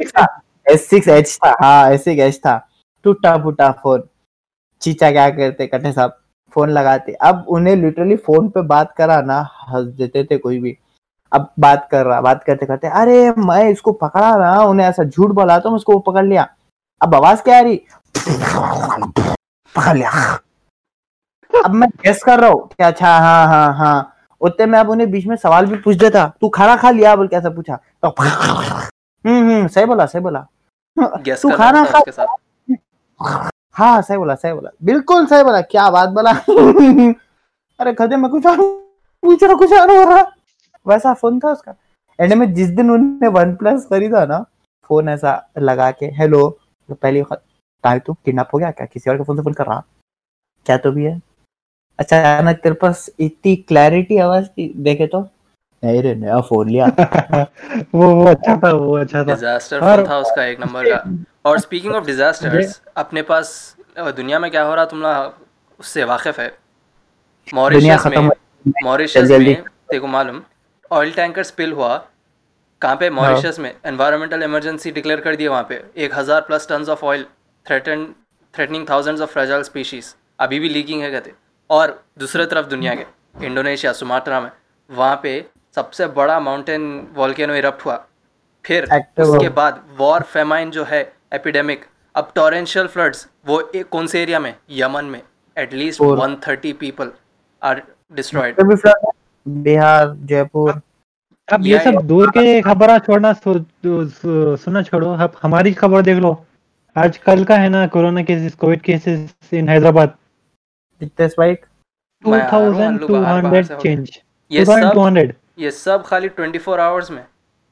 क्या 0.00 0.26
एस 0.66 0.88
सिक्स 0.88 1.08
एच 1.08 1.36
था 1.44 1.54
हाँ 1.60 1.90
एस 1.92 2.04
सिक्स 2.04 2.38
था। 2.38 2.56
टूटा 3.04 3.36
फूटा 3.42 3.70
फ़ोन 3.82 4.02
चीचा 4.82 5.10
क्या 5.10 5.28
करते 5.30 5.66
कटे 5.66 5.92
साहब 5.92 6.16
फ़ोन 6.56 6.70
लगाते। 6.70 7.12
अब 7.12 7.44
उन्हें 7.48 7.74
लिटरली 7.76 8.16
फ़ोन 8.16 8.48
पे 8.48 8.62
बात 8.64 8.94
करा 8.96 9.20
ना 9.22 9.40
हंस 9.68 9.86
देते 9.94 10.24
थे 10.24 10.38
कोई 10.38 10.58
भी। 10.60 10.76
अब 11.32 11.48
बात 11.58 11.88
कर 11.90 12.06
रहा 12.06 12.20
बात 12.20 12.44
करते 12.44 12.66
करते 12.66 12.88
अरे 13.00 13.30
मैं 13.38 13.68
इसको 13.70 13.92
पकड़ा 13.94 14.36
ना 14.38 14.54
उन्हें 14.64 14.86
ऐसा 14.86 15.04
झूठ 15.04 15.30
बोला 15.30 15.58
तो 15.58 15.70
मैं 15.70 15.76
उसको 15.76 15.98
पकड़ 16.00 16.24
लिया। 16.24 16.48
अब 17.00 17.14
आवाज़ 17.14 17.42
क्या 17.42 17.58
आ 17.58 17.60
रही? 17.60 17.76
पकड़ 19.74 19.96
लिया। 19.96 20.10
अब 21.50 21.74
मैं 21.74 21.88
गेस 22.04 22.22
कर 22.24 22.40
रहा 22.40 22.50
हूँ 22.50 22.68
अच्छा 22.86 23.16
हाँ 23.18 23.46
हाँ 23.48 23.72
हाँ। 23.76 24.12
उतने 24.40 24.66
में 24.66 24.78
अब 24.78 24.90
उन्हें 24.90 25.10
बीच 25.10 25.26
में 25.26 25.34
सवाल 25.36 25.66
भी 25.66 25.76
पूछ 25.84 25.96
देता। 25.96 26.26
तू 26.40 26.48
खाना 26.48 26.76
खा 26.76 26.90
लिया 26.90 27.14
बोल 27.16 27.28
कैसा 27.28 27.50
पूछा। 27.50 27.76
तो 28.02 28.14
हम्म 28.18 29.50
हम्म 29.50 29.66
सही 29.66 29.84
बोला 29.84 30.06
सही 30.06 30.22
बोला। 30.22 30.40
तू 31.42 31.50
खाना 31.56 31.84
खा 31.84 32.26
हाँ 33.76 34.00
सही 34.02 34.16
बोला 34.18 34.34
सही 34.34 34.52
बोला। 34.52 34.70
बिल्कुल 34.84 35.26
सही 35.26 35.42
बोला 35.44 35.60
क्या 35.60 35.88
बात 35.90 36.08
बोला। 36.08 36.30
अरे 37.80 37.92
खदे 37.94 38.16
मैं 38.16 38.30
कुछ 38.30 38.42
पूछ 38.46 39.42
रहा 39.44 39.54
कुछ 39.54 39.72
और 39.72 39.90
हो 39.96 40.02
रहा। 40.10 40.22
वैसा 40.86 41.12
फ़ोन 41.14 41.38
था 41.40 41.52
उसका। 41.52 41.74
एंड 42.18 42.32
में 42.32 42.52
जिस 42.54 42.68
दिन 42.68 42.90
उन्होंने 42.90 43.28
वन 43.28 43.54
प्लस 43.56 43.86
खरीदा 43.90 44.24
ना 44.26 44.38
फ़ोन 44.90 45.08
ऐसा 45.08 45.40
लगा 45.58 45.90
के 45.90 46.06
हेलो 46.18 46.46
तो 46.88 46.94
पहली 46.94 47.20
वक्त 47.22 47.42
तू 48.06 48.12
किडनैप 48.14 48.48
हो 48.54 48.58
गया 48.58 48.70
क्या 48.70 48.86
किसी 48.86 49.10
और 49.10 49.16
के 49.16 49.24
फ़ोन 49.24 49.36
से 49.36 49.42
फ़ोन 49.42 49.52
कर 49.52 49.66
रहा? 49.66 49.82
क्या 50.66 50.76
तो 50.76 50.90
भी 50.92 51.04
है? 51.04 51.20
अच्छा 51.98 52.18
अचानक 52.18 52.56
तेरे 52.56 52.74
पास 52.74 53.10
इतनी 53.20 53.56
क्लैरिटी 53.56 54.18
आवाज़ 54.18 54.46
की 54.46 54.72
देखे 54.76 55.06
तो। 55.06 55.20
नहीं 55.84 56.02
रे 56.02 56.14
नया 56.14 56.40
फ़ोन 56.40 56.68
लिया। 56.70 56.86
वो 57.94 58.14
वो 58.14 58.24
अच्छा 58.24 58.56
था 58.56 58.72
वो 58.72 58.96
अच्छा 58.98 59.18
था। 59.18 59.34
डिजास्टर 59.34 59.80
फ़ोन 59.80 60.06
था 60.08 60.18
उसका 60.18 60.44
एक 60.44 60.60
नंबर 60.60 60.90
का। 60.90 61.24
और 61.50 61.58
स्पीकिंग 61.60 61.94
ऑफ़ 61.94 62.06
डिजास्टर्स 62.06 62.80
अपने 62.96 63.22
पास 63.22 63.76
दुनिया 63.98 64.38
में 64.38 64.50
क्या 64.50 64.62
हो 64.62 64.74
रहा 64.74 64.84
तुम 64.84 65.02
लोग 65.02 65.80
उससे 65.80 66.04
वाकिफ 66.04 66.40
है। 66.40 66.52
मॉरिशस 67.54 68.06
में 68.06 68.30
मॉरिशस 68.84 69.30
में 69.30 69.54
तेरे 69.54 69.98
को 69.98 70.06
मालूम 70.06 70.42
ऑयल 70.90 71.12
टैंकर 71.12 71.42
स्पिल 71.42 71.72
हुआ। 71.72 71.96
कहाँ 72.86 72.96
पे? 72.96 73.08
मॉरिशस 73.10 73.58
में। 73.58 73.72
एनवायरमेंटल 73.86 74.42
इमरजेंसी 74.42 74.90
डिक्लेयर 74.90 75.20
कर 75.20 75.36
दिया 75.36 75.50
वहाँ 75.50 75.66
पे। 75.68 75.80
एक 76.04 76.14
हज़ार 76.14 76.40
plus 76.40 76.68
tons 76.68 76.88
of 76.88 77.04
oil 77.04 77.24
threaten 77.66 78.04
threatening 78.54 78.88
thousands 78.90 79.20
of 79.20 79.30
fragile 79.32 79.62
species 79.62 80.14
अभी 80.40 80.58
भी 80.60 80.68
लीकिंग 80.68 81.02
है 81.02 81.10
कहते। 81.10 81.32
और 81.70 81.98
दूसरे 82.18 82.46
तरफ़ 82.46 82.66
दुनिया 82.66 82.94
के 82.94 83.46
इंडोनेशिया 83.46 83.92
सुमात्रा 83.92 84.40
में 84.40 84.50
वहाँ 84.90 85.20
पे 85.22 85.34
सबसे 85.76 86.06
बड़ा 86.18 86.38
माउंटेन 86.40 86.86
वॉल्केनो 87.14 87.54
इरप्ट 87.54 87.84
हुआ। 87.86 87.96
फिर 88.64 88.84
उसके 89.20 89.48
बाद 89.58 89.82
वॉर 89.98 90.22
फेमाइन 90.34 90.70
जो 90.70 90.84
है 90.84 91.02
एपिडेमिक 91.34 91.84
अब 92.14 92.32
टॉरेंशियल 92.34 92.86
फ्लड्स 92.86 93.28
वो 93.46 93.60
एक 93.74 93.88
कौन 93.88 94.06
से 94.06 94.22
एरिया 94.22 94.40
में? 94.40 94.54
यमन 94.70 95.04
में। 95.04 95.22
At 95.56 95.70
least 95.74 96.00
Four. 96.00 96.14
130 96.16 96.72
people 96.80 97.10
are 97.62 97.76
destroyed. 98.12 98.58
भी 98.62 98.74
flood 98.76 99.04
है। 99.04 99.10
बिहार 99.62 100.12
जयपुर 100.30 100.80
अब 101.52 101.66
ये 101.66 101.78
सब 101.78 101.94
दूर 101.94 102.30
के 102.30 102.60
खबर 102.60 102.98
छोड़ना 102.98 103.32
सु, 103.32 103.64
सु, 103.86 104.56
सुनना 104.56 104.82
छोड़ो। 104.82 105.12
अब 105.12 105.36
हमारी 105.42 105.72
खबर 105.72 106.02
देख 106.02 106.18
लो। 106.18 106.46
आज 106.96 107.18
कल 107.18 107.44
का 107.44 107.56
है 107.56 107.68
ना 107.68 107.86
corona 107.86 108.22
cases 108.22 108.54
covid 108.54 108.80
cases 108.80 109.34
in 109.54 109.68
Hyderabad. 109.68 110.08
कितने 111.00 111.28
स्पाइक 111.28 111.66
मैं 112.26 112.42
आ 112.42 112.46
रहा 112.46 112.56
हूँ, 112.56 112.86
अल्लू 112.86 113.08
बाहर- 113.08 113.42
बाहर 113.42 113.62
से 113.62 113.74
2200 113.74 113.82
चेंज। 113.82 114.22
ये 114.50 114.64
सब 114.64 114.72
2200 114.72 115.34
ये 115.58 115.70
सब 115.70 116.04
खाली 116.06 116.28
24 116.28 116.80
आवर्स 116.80 117.10
में। 117.10 117.24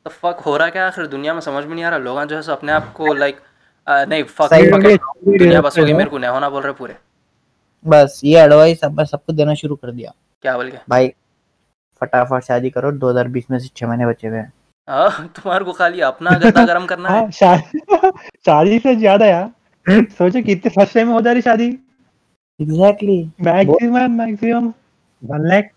तो 0.04 0.10
फक 0.10 0.42
हो 0.46 0.56
रहा 0.56 0.68
क्या 0.68 0.86
आखिर? 0.86 1.06
दुनिया 1.06 1.34
में 1.34 1.40
समझ 1.40 1.64
में 1.64 1.74
नहीं 1.74 1.84
आ 1.84 1.88
रहा। 1.88 1.98
लोग 1.98 2.24
जो 2.24 2.36
है 2.36 2.42
सो 2.42 2.52
अपने 2.52 2.72
आप 2.72 2.92
को 2.92 3.14
लाइक 3.14 3.36
नहीं 3.88 4.22
फक 4.22 4.48
दुनिया 4.54 5.60
बस 5.60 5.78
हो 5.78 5.84
गई 5.84 5.92
मेरे 5.92 6.10
को 6.10 6.18
नहीं 6.18 6.30
होना 6.30 6.48
बोल 6.48 6.62
रहे 6.62 6.72
पूरे। 6.72 6.96
बस 7.86 8.20
ये 8.24 8.40
एडवाइस 8.40 8.84
अब 8.84 9.04
सबको 9.04 9.32
देना 9.32 9.54
शुरू 9.54 9.76
कर 9.76 9.90
दिया। 9.90 10.12
क्या 10.42 10.56
बोल 10.56 10.70
के 10.70 10.78
भाई 10.88 11.12
फटाफट 12.04 12.44
शादी 12.44 12.70
करो 12.70 12.92
2020 12.98 13.50
में 13.50 13.58
से 13.58 13.68
छह 13.76 13.86
महीने 13.86 14.06
बचे 14.06 14.28
हुए 14.28 14.38
हैं। 14.38 14.52
हाँ 14.88 15.26
तुम्हारे 15.36 15.64
को 15.64 15.72
खाली 15.72 16.00
अपना 16.02 16.30
गद्दा 16.38 16.64
गरम 16.66 16.86
करना 16.86 17.08
है। 17.08 17.20
हाँ 17.20 17.30
शादी 17.30 17.78
शादी 18.46 18.78
से 18.78 18.94
ज़्यादा 18.96 19.26
यार। 19.26 19.50
सोचो 19.86 20.42
कितने 20.42 20.70
सस्ते 20.70 21.04
में 21.04 21.12
हो 21.12 21.20
जा 21.20 21.32
रही 21.32 21.42
शादी। 21.42 21.66
Exactly 22.60 23.22
maximum 23.40 24.10
maximum 24.18 24.72
one 25.22 25.48
lakh 25.48 25.70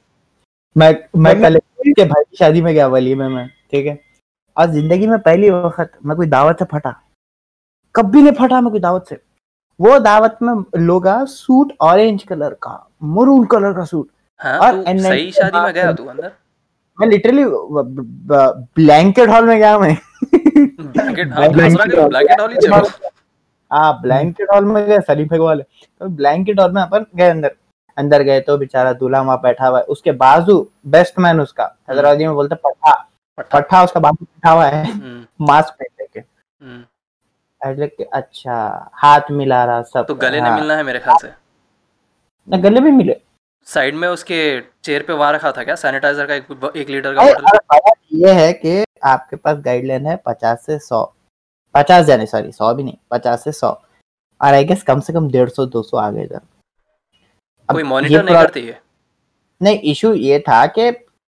मैं 0.76 0.92
मैं 1.18 1.40
कल 1.42 1.60
के 1.88 2.04
भाई 2.06 2.24
की 2.24 2.38
शादी 2.38 2.62
में 2.62 2.74
गया 2.74 2.88
वलीमे 2.88 3.28
में 3.28 3.48
ठीक 3.72 3.86
है? 3.86 4.00
और 4.58 4.72
ज़िंदगी 4.72 5.08
में 5.08 5.18
पहली 5.20 5.50
वक्त 5.50 5.92
मैं 6.06 6.18
कोई 6.18 6.28
दावत 6.28 6.60
से 6.60 6.66
फटा। 6.66 6.92
कभी 7.96 8.22
नहीं 8.22 8.34
फटा 8.40 8.62
मैं 8.62 8.72
कोई 8.72 8.80
दावत 8.80 9.06
से। 9.10 9.20
वो 9.80 9.98
दावत 10.00 10.38
में 10.42 10.54
लोग 10.78 11.08
सूट 11.28 11.74
ऑरेंज 11.82 12.24
कलर 12.24 12.54
का 12.64 12.72
मरून 13.04 13.46
कलर 13.46 13.74
का 13.74 13.84
सूट। 13.86 14.10
हाँ 14.40 14.72
तू 14.72 14.84
N90 14.84 15.02
सही 15.02 15.32
शादी 15.32 15.60
में 15.60 15.74
गया 15.74 15.94
तू 15.94 16.06
अंदर? 16.06 16.32
मैं 17.02 17.08
लिटरली 17.08 17.44
ब्लैंकेट 18.76 19.30
हॉल 19.30 19.46
में 19.46 19.60
गया 19.60 19.80
मैं। 19.80 19.98
ब्लैंकेट 20.82 21.34
हाँ 21.34 21.42
hall. 21.42 21.54
ब्लैंकेट 21.54 22.40
हॉल 22.42 22.52
ही 22.52 22.58
चलो। 22.58 23.10
हाँ 23.72 24.02
ब्लैंकेट 24.02 24.48
हॉल 24.54 24.66
में 24.66 24.88
गए 24.88 25.00
सलीम 25.00 25.28
फेक 25.28 25.40
वाले। 25.40 25.64
तो 25.64 26.08
ब्लैंकेट 26.08 26.60
हॉल 26.60 26.72
में 26.72 26.82
अपन 26.82 27.06
गए 27.16 27.30
अंदर। 27.30 27.56
अंदर 27.98 28.22
गए 28.22 28.40
तो 28.40 28.58
बेचारा 28.58 28.94
दूल्हा 28.94 29.22
वहाँ 29.22 29.42
बैठा 29.42 29.68
हुआ 29.68 29.78
है। 29.78 29.84
उसके 29.84 30.12
बाजू 30.12 30.70
बेस्ट 30.88 31.20
मैन 31.20 31.42
उसका। 31.42 31.76
हैदराबादी 31.90 32.26
में 32.26 32.36
बोलते 32.36 32.56
पट्टा 32.56 33.10
पट्टा। 33.38 33.84
उसका 33.84 34.00
बाजू 34.00 34.26
बैठा 34.26 34.52
हुआ 34.52 34.66
है। 34.66 34.92
हम्म, 34.92 35.46
मास्क 35.46 35.74
पहन 35.74 36.06
के 36.14 36.20
हम्म। 36.20 37.88
कि 37.88 38.04
अच्छा 38.04 38.90
हाथ 38.94 39.22
मिला 39.32 39.66
रहा 39.66 39.82
सब। 39.82 40.06
तो 40.06 40.16
गले 40.16 40.40
हाँ, 40.40 40.50
ने 40.50 40.56
मिलना 40.56 40.76
है 40.76 40.84
मेरे 40.84 41.00
ख्याल 41.00 41.18
से? 41.22 41.32
ना 42.50 42.58
गले 42.58 42.80
भी 42.80 42.92
मिले। 42.92 43.22
साइड 43.68 43.96
में 43.96 44.08
उसके 44.08 44.40
चेयर 44.84 45.04
पे 45.04 45.14
वहाँ 45.14 45.32
रखा 45.34 45.52
था 45.52 45.64
क्या? 45.64 45.76
सैनिटाइजर 45.76 46.26
का 46.26 46.36
एक, 46.36 46.72
एक 46.76 46.90
लीटर 46.90 47.16
का 47.16 47.24
बोतल 47.24 48.18
ये 48.18 48.34
है 48.34 48.52
कि 48.56 48.84
आपके 49.06 49.36
पास 49.36 49.58
गाइडलाइन 49.62 50.06
है 50.08 50.16
पचास 50.26 50.66
से 50.66 50.78
सौ। 50.80 51.04
पचास 51.76 52.06
जाने 52.06 52.26
सॉरी 52.26 52.52
सौ 52.52 52.74
भी 52.74 52.84
नहीं 52.84 52.98
पचास 53.12 53.44
से 53.44 53.52
सौ। 53.52 53.70
और 54.42 54.54
आई 54.54 54.64
गेस 54.66 54.84
कम 54.84 55.00
से 55.00 55.14
कम 55.14 55.30
डेढ़ 55.32 55.50
सौ 55.50 55.66
दो 55.66 55.82
सौ 55.84 55.98
आ 55.98 56.10
गए 56.12 56.24
इधर 56.24 56.42
कोई 57.70 57.84
मॉनिटर 57.86 58.24
नहीं 58.24 58.36
करती 58.36 58.66
है 58.66 58.82
नहीं 59.62 59.80
इशू 59.92 60.14
ये 60.14 60.40
था 60.40 60.66
कि 60.68 60.82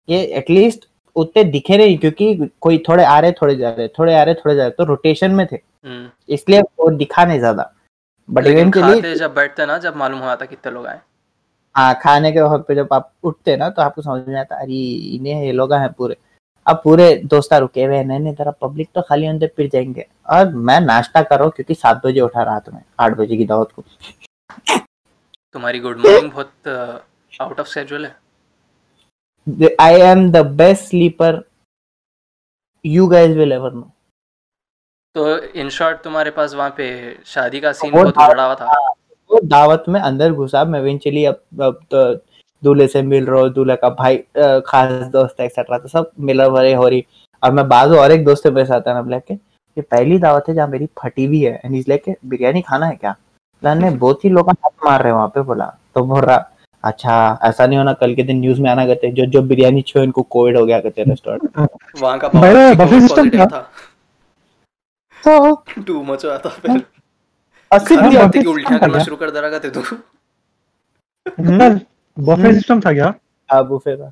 ये 0.09 0.21
एटलीस्ट 0.37 0.87
उतने 1.15 1.43
दिखे 1.45 1.77
नहीं 1.77 1.97
क्योंकि 1.97 2.49
कोई 2.61 2.77
थोड़े 2.87 3.03
आ 3.05 3.19
रहे 3.19 3.31
थोड़े 3.31 3.55
जा 3.55 3.69
रहे 3.69 3.87
थोड़े 3.87 4.13
आ 4.15 4.23
रहे 4.23 4.33
थोड़े 4.35 4.55
जा 4.55 4.63
रहे 4.63 4.71
तो 4.71 4.83
रोटेशन 4.85 5.31
में 5.31 5.45
थे। 5.47 5.55
हम्म, 5.55 6.09
इसलिए 6.29 6.61
वो 6.61 6.89
दिखा 6.97 7.25
नहीं 7.25 7.39
ज़्यादा। 7.39 7.71
बट 8.29 8.47
इवेंचुअली 8.47 9.15
जब 9.15 9.33
बैठते 9.35 9.65
ना 9.65 9.77
जब 9.77 9.95
मालूम 9.95 10.19
हुआ 10.19 10.35
था 10.35 10.45
कितने 10.45 10.71
लोग 10.71 10.87
आए। 10.87 10.99
हाँ 11.79 11.93
खाने 12.03 12.31
के 12.31 12.41
वक्त 12.41 12.65
पे 12.67 12.75
जब 12.75 12.89
आप 12.93 13.11
उठते 13.23 13.55
ना 13.57 13.69
तो 13.69 13.81
आपको 13.81 14.01
समझ 14.01 14.27
में 14.27 14.39
आता 14.39 14.55
अरे 14.61 14.79
इन्हें 15.15 15.43
ये 15.43 15.51
लोग 15.51 15.73
हैं 15.73 15.91
पूरे। 15.93 16.15
अब 16.65 16.81
पूरे 16.83 17.05
दोस्त 17.25 17.53
रुके 17.53 17.83
हुए 17.83 18.03
नहीं 18.03 18.19
नहीं 18.19 18.33
तरह 18.35 18.51
पब्लिक 18.61 18.89
तो 18.95 19.01
खाली 19.01 19.25
अंदर 19.27 19.51
फिर 19.55 19.69
जाएँगे। 19.73 20.05
और 20.29 20.49
मैं 20.67 20.79
नाश्ता 20.81 21.21
करो 21.29 21.49
क्योंकि 21.49 21.75
सात 21.75 22.01
बजे 22.05 22.21
उठा 22.21 22.43
रात 22.43 22.69
में 22.69 22.81
आठ 22.99 23.13
बजे 23.17 23.37
की 23.37 23.45
दावत 23.45 23.71
को। 23.75 23.83
तुम्हारी 25.55 25.79
गुड 25.79 25.97
मॉर्निंग 25.99 26.31
बहुत 26.31 26.67
आउट 27.41 27.59
ऑफ़ 27.59 27.67
शेड्यूल 27.67 28.05
है। 28.05 28.15
I 29.81 30.01
am 30.01 30.29
the 30.31 30.45
best 30.57 30.83
sleeper 30.83 31.41
you 32.85 33.07
guys 33.07 33.37
will 33.37 33.51
ever 33.51 33.73
know 33.73 33.89
तो 35.15 35.37
इन 35.37 35.69
शॉर्ट 35.79 36.03
तुम्हारे 36.03 36.31
पास 36.31 36.53
वहाँ 36.53 36.73
पे 36.77 36.89
शादी 37.27 37.59
का 37.59 37.71
सीन 37.73 37.91
बहुत 37.93 38.17
बड़ा 38.17 38.45
हुआ 38.45 38.55
था 38.55 38.65
वो 39.29 39.39
दावत 39.43 39.83
में 39.89 39.99
अंदर 39.99 40.33
घुसा 40.33 40.63
मैं 40.65 40.79
इवेंचुअली 40.79 41.25
अब, 41.25 41.41
अब 41.61 41.79
तो 41.91 42.13
दूल्हे 42.63 42.87
से 42.87 43.01
मिल 43.01 43.25
रहा 43.25 43.41
हूँ 43.41 43.49
दूल्हे 43.53 43.75
का 43.75 43.89
भाई 43.99 44.17
खास 44.67 45.05
दोस्त 45.11 45.39
एक्सेट्रा 45.41 45.77
तो 45.77 45.87
सब 45.87 46.11
मिल 46.19 46.41
रहे 46.41 46.73
हो 46.73 46.87
रही। 46.87 47.05
और 47.43 47.51
मैं 47.51 47.67
बाजू 47.69 47.95
और 47.97 48.11
एक 48.11 48.25
दोस्त 48.25 48.47
मेरे 48.47 48.65
साथ 48.67 48.87
है 48.87 48.93
ना 48.93 49.01
बोला 49.01 49.19
कि 49.19 49.33
ये 49.33 49.81
पहली 49.81 50.17
दावत 50.19 50.45
है 50.49 50.55
जहाँ 50.55 50.67
मेरी 50.67 50.87
फटी 51.01 51.25
हुई 51.25 51.41
है 51.41 51.59
एंड 51.65 51.75
इसलिए 51.75 51.97
कि 51.97 52.15
बिरयानी 52.25 52.61
खाना 52.61 52.85
है 52.85 52.95
क्या? 52.95 53.15
मैंने 53.63 53.89
बहुत 53.91 54.25
ही 54.25 54.29
लोग 54.29 54.49
हाथ 54.49 54.85
मार 54.85 55.01
रहे 55.01 55.11
हैं 55.11 55.15
वहाँ 55.15 55.27
पे 55.35 55.41
बोला। 55.41 55.65
तो 55.95 56.03
बोल 56.05 56.21
रहा 56.21 56.49
अच्छा 56.83 57.39
ऐसा 57.43 57.65
नहीं 57.67 57.77
होना 57.77 57.93
कल 57.93 58.13
के 58.15 58.23
दिन 58.23 58.39
न्यूज़ 58.39 58.61
में 58.61 58.69
आना 58.69 58.85
कहते 58.85 59.11
जो 59.11 59.25
जो 59.31 59.41
बिरयानी 59.43 59.81
छो 59.81 60.03
इनको 60.03 60.21
कोविड 60.31 60.57
हो 60.57 60.65
गया 60.65 60.79
कहते 60.79 61.03
रेस्टोरेंट 61.03 61.69
वहाँ 62.01 62.17
का 62.19 62.29
system 62.29 63.07
positive 63.07 63.51
था। 63.51 63.59
तो 65.23 65.81
टू 65.81 66.01
मच 66.03 66.25
हुआ 66.25 66.37
था 66.37 66.49
फिर। 66.49 66.83
अस्सी 67.71 67.95
हाँ, 67.95 68.03
उल्टियाँ 68.03 68.29
था 68.29 68.77
करना 68.77 69.03
शुरू 69.03 69.15
कर 69.15 69.32
दे 69.32 69.41
रहा 69.41 69.60
था 69.60 69.69
बफे 72.17 72.53
सिस्टम 72.53 72.79
था 72.82 72.93
क्या? 72.93 73.13
हाँ 73.49 73.67
बुफे 73.67 73.95
था। 73.97 74.12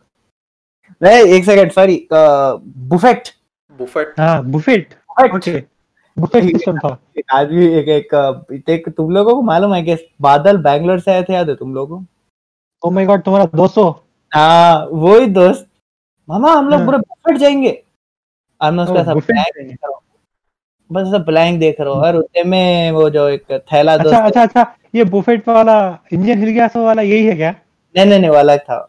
नहीं 1.02 1.24
एक 1.36 1.46
सेकंड 1.46 1.72
सॉरी 1.72 2.08
बुफेट 2.14 3.30
बुफेट 3.80 4.14
हाँ 4.20 4.44
बुफेट 4.44 4.94
ओके 5.36 5.60
बुफे 6.18 6.42
सिस्टम 6.42 6.78
था। 6.78 6.98
एक 7.18 7.26
एक 7.90 8.14
एक 8.52 8.70
एक 8.70 8.90
तुम 8.90 9.12
लोगों 9.12 9.34
को 9.36 9.42
मालूम 9.42 9.74
है 9.74 9.82
कि 9.84 9.96
बादल 10.22 10.58
बैंगलोर 10.64 11.00
से 11.00 11.12
आए 11.12 11.24
थे 11.24 11.34
याद 11.34 11.50
है 11.50 11.56
तुम 11.56 11.74
लोगों 11.76 12.00
को? 12.00 12.06
ओ 12.84 12.92
माय 12.92 13.06
गॉड 13.06 13.22
तुम्हारा 13.24 13.46
200 13.58 13.90
हाँ 14.32 14.88
वही 14.92 15.28
दोस्त। 15.28 15.68
मामा 16.30 16.52
हम 16.54 16.70
लोग 16.70 16.80
हाँ। 16.80 16.86
पूरे 16.86 16.98
बुफेट 16.98 17.38
जाएँगे। 17.38 17.72
उसका 18.62 19.02
ओ, 19.02 19.04
सब 19.04 19.22
बस 20.90 21.12
प्लान 21.26 21.58
देख 21.60 21.80
रहा 21.82 21.94
हूँ। 21.94 22.02
और 22.04 22.44
में 22.46 22.92
वो 22.92 23.10
जो 23.10 23.28
एक 23.30 23.52
थैला 23.72 23.94
अच्छा 23.94 24.18
अच्छा 24.20 24.44
अच्छा 24.44 24.66
ये 24.96 25.04
बुफेट 25.06 25.48
वाला 25.48 25.78
इंजन 26.14 26.40
हिल 26.40 26.50
गया 26.50 26.68
सो 26.68 26.84
वाला 26.86 27.02
यही 27.02 27.26
है 27.26 27.36
क्या? 27.36 27.52
नहीं 27.96 28.06
नहीं 28.06 28.20
नहीं 28.20 28.30
वो 28.30 28.36
अलग 28.38 28.60
था। 28.60 28.88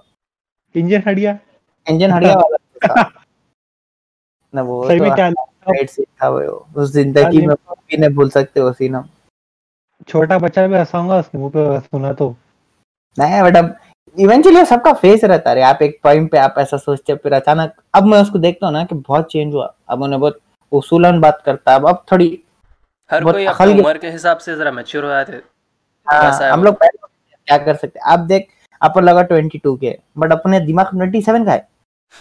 इंजन 0.75 1.03
हट 1.07 1.17
गया 1.17 1.39
इंजन 1.87 2.13
हटिया 2.13 2.35
वाला 2.35 2.57
था। 2.57 3.11
ना 4.55 4.63
वो 4.63 4.87
सही 4.89 5.01
में 5.01 5.09
तो 5.11 5.15
क्या 5.17 5.29
राइट 5.29 5.91
था? 5.91 6.29
वो। 6.29 6.67
उस 6.77 6.93
ज़िंदगी 6.93 7.47
में 7.47 7.55
कभी 7.57 7.97
नहीं 7.97 8.11
भूल 8.11 8.31
सकते 8.31 8.61
वो 8.61 8.73
सीन। 8.73 8.95
हम 8.95 9.09
छोटा 10.09 10.39
बच्चा 10.39 10.67
भी 10.67 10.77
हंसाऊँगा 10.77 11.19
उसके 11.19 11.39
मुँह 11.39 11.51
पे 11.57 11.79
सुना 11.81 12.13
तो। 12.13 12.35
नहीं 13.17 13.43
बट 13.43 13.57
अब 13.57 13.77
इवेंचुअली 14.17 14.65
सबका 14.65 14.93
फेस 14.93 15.25
रहता 15.25 15.51
है 15.51 15.63
आप 15.63 15.83
एक 15.83 15.99
पॉइंट 16.03 16.31
पे 16.33 16.39
आप 16.39 16.55
ऐसा 16.59 16.77
सोचते 16.77 17.15
फिर 17.15 17.33
अचानक 17.35 17.73
अब 17.95 18.05
मैं 18.07 18.21
उसको 18.23 18.39
देखता 18.39 18.67
हूँ 18.67 18.73
ना 18.75 18.85
कि 18.85 18.95
बहुत 18.97 19.31
चेंज 19.33 19.55
हुआ। 19.55 19.73
अब 19.89 20.03
उन्हें 20.03 20.21
बहुत 20.21 20.41
उसूलन 20.73 21.21
बात 21.21 21.43
करता 21.47 21.73
है। 21.73 21.79
अब 21.79 21.89
अब 21.89 22.05
थोड़ी 22.13 22.27
हर 23.11 23.25
कोई 23.25 23.45
अपनी 23.45 23.81
उम्र 23.81 23.99
के 23.99 24.11
हिसाब 24.11 24.39
से 24.39 24.57
जरा 24.57 24.71
मैच्योर 24.73 25.05
हो 25.05 25.11
जाते 25.11 25.41
हाँ, 26.07 26.51
हम 26.53 26.65
लोग 26.65 26.77
क्या 26.83 27.59
कर 27.59 27.77
सकते 27.77 27.99
हैं? 27.99 28.13
अब 28.13 28.27
देख 28.27 28.49
अपन 28.83 29.05
लगा 29.05 29.23
ट्वेंटी 29.23 29.59
टू 29.59 29.75
के 29.77 29.99
बट 30.19 30.33
अपने 30.33 30.61
दिमाग 30.61 30.91
ट्वेंटी 30.91 31.23
सेवन 31.23 31.45
का 31.45 31.53
है। 31.53 31.67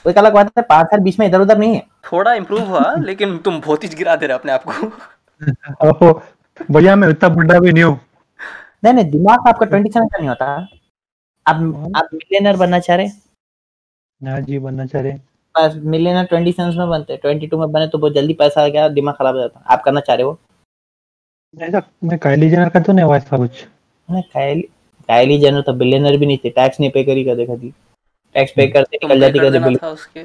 वो 0.06 0.10
एक 0.10 0.18
अलग 0.18 0.34
बात 0.34 0.52
है 0.58 0.64
पाँच 0.70 0.88
साल 0.88 1.00
बीच 1.00 1.20
में 1.20 1.26
इधर 1.28 1.42
उधर 1.42 1.58
नहीं 1.58 1.76
है। 1.76 1.84
थोड़ा 2.12 2.34
इम्प्रूव 2.34 2.62
हुआ 2.62 2.94
लेकिन 3.00 3.38
तुम 3.38 3.60
बहुत 3.62 3.84
ही 3.84 3.90
गिरा 3.90 4.16
दे 4.16 4.28
रहे 4.28 4.38
अपने 4.38 4.52
आप 4.52 4.64
को। 4.68 6.22
भैया 6.72 6.96
मैं 6.96 7.10
इतना 7.10 7.30
बुढ़ा 7.30 7.60
भी 7.60 7.72
नहीं 7.72 7.84
हूँ। 7.84 8.00
नहीं 8.84 8.94
नहीं 8.94 9.12
दिमाग 9.12 9.48
आपका 9.48 9.66
ट्वेंटी 9.66 9.90
सेवन 9.90 10.08
का 10.08 10.18
नहीं 10.18 10.30
होता। 10.30 10.46
आप 11.46 11.56
आप 11.96 12.10
मिलियनर 12.14 12.58
बनना 12.58 12.80
चाह 12.80 12.96
रहे 12.98 13.08
हाँ? 13.08 14.42
जी 14.42 14.60
बनना 14.60 14.86
चाह 14.86 15.02
रहे 15.02 15.12
बस 15.58 15.76
मिलियनर 15.84 16.26
ट्वेंटी 16.26 16.52
सेवन 16.52 16.78
में 16.78 16.90
बनते 16.90 17.18
ट्वेंटी 17.18 17.48
टू 17.48 17.58
में 17.58 17.72
बने 17.72 17.88
तो 17.88 17.98
बहुत 17.98 18.14
जल्दी 18.14 18.34
पैसा 18.34 18.64
आ 18.64 18.68
गया 18.68 18.88
दिमाग 18.90 19.16
खराब 19.16 19.36
हो 19.36 19.42
जाता। 19.42 19.64
आप 19.68 19.82
करना 19.84 20.00
चाह 20.00 20.16
रहे 20.16 20.26
हो? 20.26 20.40
ऐसा 21.62 21.82
मैं 22.04 22.20
काइली 22.20 22.50
जेनर 22.50 22.70
का 22.70 22.80
तो 22.80 22.94
नहीं 22.94 23.06
हुआ 23.06 23.18
इसका 23.18 23.38
कुछ। 23.38 23.66
नहीं 24.10 24.24
कायली 24.24 24.62
कायली 25.10 25.38
जेनर 25.38 25.62
तो 25.62 25.74
बिलियनर 25.74 26.18
भी 26.18 26.26
नहीं 26.26 26.38
थे। 26.38 26.50
टैक्स 26.50 26.80
नहीं 26.80 26.92
पे 26.92 27.04
करी 27.04 27.24
कदे 27.24 27.46
कभी। 27.46 27.74
टैक्स 28.36 28.52
पे 28.52 28.68
करते 28.68 28.98
निकल 29.04 29.20
जाती 29.20 29.40
कर 29.40 29.50
देना 29.50 29.68
बिल। 29.68 29.78
था 29.78 29.90
उसके। 29.90 30.20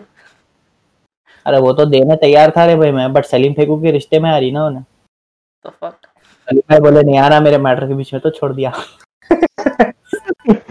अरे 1.46 1.58
वो 1.58 1.72
तो 1.72 1.84
देने 1.86 2.16
तैयार 2.16 2.52
था 2.56 2.64
रे 2.66 2.76
भाई 2.76 2.90
मैं 2.90 3.12
बट 3.12 3.24
सलीम 3.24 3.52
फेकू 3.52 3.82
के 3.82 3.90
रिश्ते 3.90 4.20
में 4.20 4.30
आ 4.30 4.38
रही 4.38 4.50
ना 4.50 4.64
उन्हें। 4.66 4.84
तो 5.64 5.70
fuck 5.70 6.06
सलीम 6.48 6.60
भाई 6.70 6.80
बोले 6.80 7.02
नहीं 7.02 7.18
आना 7.18 7.40
मेरे 7.40 7.58
मैटर 7.58 7.86
के 7.88 7.94
बीच 7.94 8.12
में 8.14 8.22
तो 8.22 8.30
छोड़ 8.30 8.52
दिया। 8.52 8.72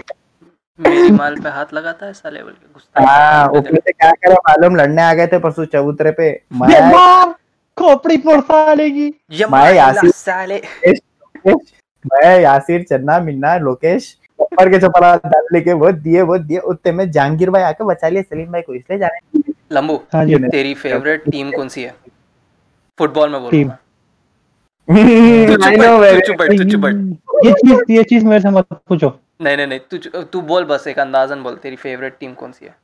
माल 1.22 1.36
पे 1.44 1.50
हाथ 1.50 1.74
लगाता 1.74 2.06
है 2.06 2.14
साले 2.14 2.44
बोल 2.44 2.52
के 2.54 2.74
गुस्सा 2.74 3.02
हाँ 3.02 3.18
आता 3.44 3.52
है। 3.54 3.60
ऊपर 3.60 3.80
से 3.80 3.92
क्या 3.92 4.12
करे 4.12 4.34
मालूम 4.48 4.76
लड़ने 4.76 5.02
आ 5.02 5.14
गए 5.14 5.28
थे 5.28 5.40
परसों 5.40 5.66
चबूतरे 5.74 6.12
पे। 6.12 6.30
मैं 6.62 6.82
मार 6.94 7.34
खोपड़ी 7.78 8.18
पड़सा 8.26 8.74
लेगी 8.74 9.08
ये 9.32 9.46
मैं 9.52 9.74
यासिर- 9.74 10.14
साले 10.16 10.62
मैं 12.06 12.40
यासिर 12.42 12.84
चन्ना 12.84 13.20
मिन्ना 13.20 13.56
लोकेश 13.58 14.16
ऊपर 14.40 14.70
के 14.70 14.78
चपला 14.80 15.16
डाल 15.26 15.48
लेके 15.54 15.74
वो 15.82 15.92
दिए 16.06 16.22
वो 16.30 16.38
दिए 16.38 16.60
उतने 16.72 16.92
में 16.92 17.10
जहांगीर 17.12 17.50
भाई 17.50 17.62
आके 17.64 17.84
बचा 17.84 18.10
लिए 18.10 18.22
सलीम 18.22 18.52
भाई 18.52 18.62
को 18.62 18.74
इसलिए 18.74 19.00
जाने। 19.00 19.42
लंबू 19.72 19.96
हाँ 20.14 20.26
तेरी 20.50 20.74
फेवरेट 20.74 21.30
टीम 21.32 21.52
कौन 21.52 21.68
सी 21.70 21.84
है? 21.84 21.94
फुटबॉल 23.00 23.30
में 23.32 23.42
बोल 23.42 23.52
टीम। 23.52 23.70
तू 23.70 23.76
आई 24.88 25.76
नो 25.78 25.98
बैठ, 26.00 26.26
चुप 26.28 26.36
बैठ, 26.38 26.72
चुप 26.72 26.82
बैठ। 26.82 26.96
ये 27.46 27.52
चीज़ 27.54 27.91
ये 27.91 28.04
चीज़ 28.04 28.26
मेरे 28.26 28.39
से 28.41 28.50
मत 28.50 28.65
पूछो। 28.89 29.10
नहीं 29.41 29.58
नहीं 29.58 29.67
नहीं 29.67 29.80
तू 29.91 30.22
तू 30.24 30.41
बोल 30.52 30.63
बस 30.65 30.88
एक 30.88 31.00
अंदाजन 31.00 31.44
बोल 31.44 31.56
तेरी 31.63 31.76
फेवरेट 31.76 32.17
टीम 32.20 32.34
कौन 32.34 32.52
सी 32.52 32.65
है? 32.65 32.76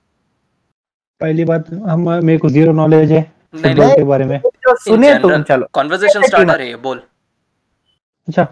पहली 1.22 1.44
बात 1.46 1.70
हम 1.88 2.10
मेरे 2.26 2.38
को 2.38 2.50
ज़ीरो 2.50 2.72
नॉलेज 2.74 3.12
है 3.12 3.22
फुटबॉल 3.56 3.96
के 3.96 4.04
बारे 4.04 4.26
में। 4.26 4.40
सुने 4.68 5.14
तुम 5.20 5.42
चलो। 5.44 5.68
कॉन्वर्सेशन 5.74 6.22
स्टार्टर 6.28 6.62
है 6.62 6.76
बोल। 6.82 7.02
अच्छा 8.28 8.48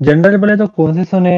जनरल 0.00 0.36
बोले 0.36 0.56
तो 0.56 0.66
कौन 0.66 0.94
से 0.94 1.04
सुने? 1.04 1.36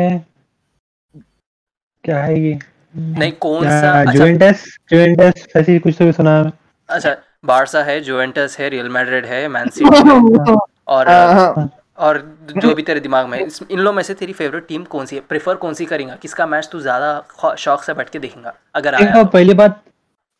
क्या 2.04 2.22
है 2.24 2.40
ये? 2.40 2.58
नहीं 2.96 3.32
कौन 3.40 3.64
सा? 3.64 3.90
अच्छा। 4.00 4.12
जुवेंटस 4.12 4.64
जुवेंटस 4.90 5.46
ऐसी 5.56 5.78
कुछ 5.78 5.96
तो 5.98 6.04
भी 6.04 6.12
सुना 6.12 6.36
है। 6.38 6.52
अच्छा 6.88 7.16
बारसा 7.46 7.82
है 7.84 8.00
जुवेंटस 8.00 8.56
है 8.60 8.68
रियल 8.68 8.88
मैड्रिड 8.88 9.26
है 9.26 9.46
मैन 9.48 9.68
सिटी 9.68 9.96
है। 10.50 10.56
और 10.90 11.08
हाँ, 11.08 11.68
और 11.98 12.18
जो 12.56 12.74
भी 12.74 12.82
तेरे 12.82 13.00
दिमाग 13.00 13.26
में 13.28 13.38
इन 13.38 13.78
लोग 13.78 13.94
में 13.94 14.02
से 14.02 14.14
तेरी 14.14 14.32
फेवरेट 14.34 14.66
टीम 14.68 14.84
कौन 14.86 15.06
सी 15.06 15.16
है? 15.16 15.22
प्रेफर 15.28 15.54
कौन 15.56 15.74
सी 15.74 15.84
करेगा? 15.86 16.14
किसका 16.22 16.46
मैच 16.46 16.68
तू 16.72 16.80
ज़्यादा 16.80 17.54
शौक 17.56 17.82
से 17.82 17.94
बैठ 17.94 18.10
के 18.10 18.18
देखेगा 18.18 18.54
अगर 18.74 18.94
आया 18.94 19.12
तो। 19.14 19.24
पहली 19.28 19.54
बात 19.54 19.82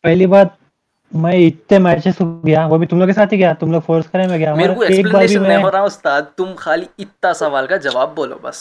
पहली 0.05 0.27
बात 0.29 0.57
मैं 1.13 1.35
इतने 1.37 1.79
मैचेस 1.79 2.17
को 2.17 2.25
गया 2.43 2.67
वो 2.67 2.79
भी 2.79 2.87
तुम 2.87 2.99
लोग 2.99 3.09
के 3.09 3.13
साथ 3.13 3.33
ही 3.33 3.39
गया 3.39 3.53
तुम 3.61 3.73
लोग 3.73 3.83
फोर्स 3.83 4.07
करे 4.09 4.27
मैं 4.27 4.39
गया 4.39 4.55
मेरे 4.57 4.75
को 4.75 4.81
और 4.81 4.87
एक 4.87 5.05
बार 5.05 5.13
भी 5.13 5.25
एक्सप्लेनेशन 5.25 5.49
नहीं 5.49 5.63
हो 5.63 5.69
रहा 5.69 5.85
उस्ताद 5.85 6.31
तुम 6.39 6.53
खाली 6.59 6.87
इतना 6.99 7.33
सवाल 7.35 7.67
का 7.67 7.77
जवाब 7.79 8.15
बोलो 8.15 8.41
बस। 8.45 8.61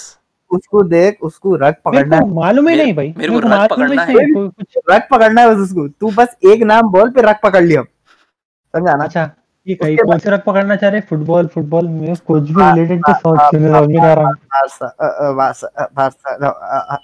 उसको 0.51 0.81
देख 0.85 1.23
उसको 1.23 1.55
रग 1.57 1.75
पकड़ना 1.85 2.19
को 2.19 2.25
मालूम 2.35 2.67
ही 2.67 2.75
नहीं 2.77 2.93
भाई 2.95 3.13
मेरे 3.17 3.33
को 3.33 3.39
रग 3.39 3.67
पकड़ना 3.69 4.03
है। 4.03 4.15
कुछ 4.33 4.77
रग 4.89 5.07
पकड़ना 5.11 5.41
है 5.41 5.49
बस 5.49 5.59
उसको। 5.61 5.87
तू 5.89 6.11
बस 6.13 6.35
एक 6.45 6.63
नाम 6.63 6.89
बोल 6.91 7.11
फिर 7.11 7.25
रग 7.25 7.35
पकड़ 7.43 7.63
लिया। 7.63 7.81
समझा 7.81 8.93
ना? 8.93 9.03
अच्छा। 9.03 9.29
ये 9.69 9.75
कहीं 9.75 9.97
कौन 9.97 10.19
से 10.19 10.29
रख 10.29 10.43
पकड़ना 10.45 10.75
चाह 10.75 10.89
रहे? 10.89 11.01
फुटबॉल 11.01 11.47
फुटबॉल 11.47 11.87
में 11.87 12.15
कुछ 12.15 12.43
भी 12.43 12.71
रिलेटेड 12.71 13.01
तो 13.01 13.11
हाँ, 13.11 13.19
सोच 13.19 13.39
हाँ, 13.39 14.11
आ 14.11 14.13
रहा। 14.13 14.31
बारसा 14.31 14.95
बारसा 15.31 15.89
बारसा 15.93 17.03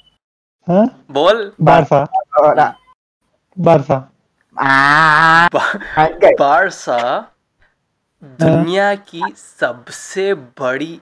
हाँ? 0.68 1.06
बोल। 1.12 1.52
बारसा। 1.62 2.08
बारसा। 3.60 4.12
आ, 4.60 5.48
बा- 5.48 5.80
हाँ। 5.84 6.08
बारसा 6.24 7.32
दुनिया 8.24 8.96
की 8.96 9.22
सबसे 9.60 10.34
बड़ी 10.34 11.02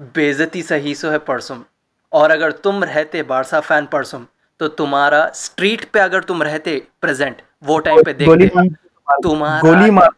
बेजती 0.00 0.62
सही 0.62 0.94
सो 0.94 1.10
है 1.10 1.18
परसों। 1.18 1.58
और 2.12 2.30
अगर 2.30 2.52
तुम 2.52 2.84
रहते 2.84 3.22
बारसा 3.22 3.60
फ़ैन 3.60 3.86
परसों 3.86 4.20
तो 4.58 4.68
तुम्हारा 4.68 5.30
स्ट्रीट 5.34 5.90
पे 5.90 6.00
अगर 6.00 6.22
तुम 6.22 6.42
रहते 6.42 6.86
प्रेजेंट 7.00 7.42
वो 7.64 7.78
टाइम 7.78 8.02
पे 8.02 8.12
देखते। 8.12 8.68
तुम्हारा 9.22 9.60
गोली 9.60 9.90
मार 9.90 10.08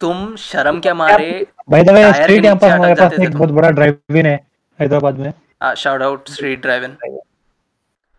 तुम 0.00 0.34
शर्म 0.36 0.78
के 0.80 0.92
मारे? 0.92 1.46
भाई 1.70 1.82
द 1.82 1.90
वे 1.90 2.12
स्ट्रीट 2.12 2.44
यहाँ 2.44 2.56
पर 2.56 2.70
हमारे 2.70 2.94
पास 2.94 3.12
एक 3.12 3.36
बहुत 3.36 3.50
बड़ा 3.50 3.70
ड्राइव 3.70 4.16
इन 4.16 4.26
है 4.26 4.34
हैदराबाद 4.78 5.18
में। 5.18 5.32
शाउट 5.76 6.02
आउट 6.02 6.30
स्ट्रीट 6.30 6.60
ड्राइविंग 6.62 6.92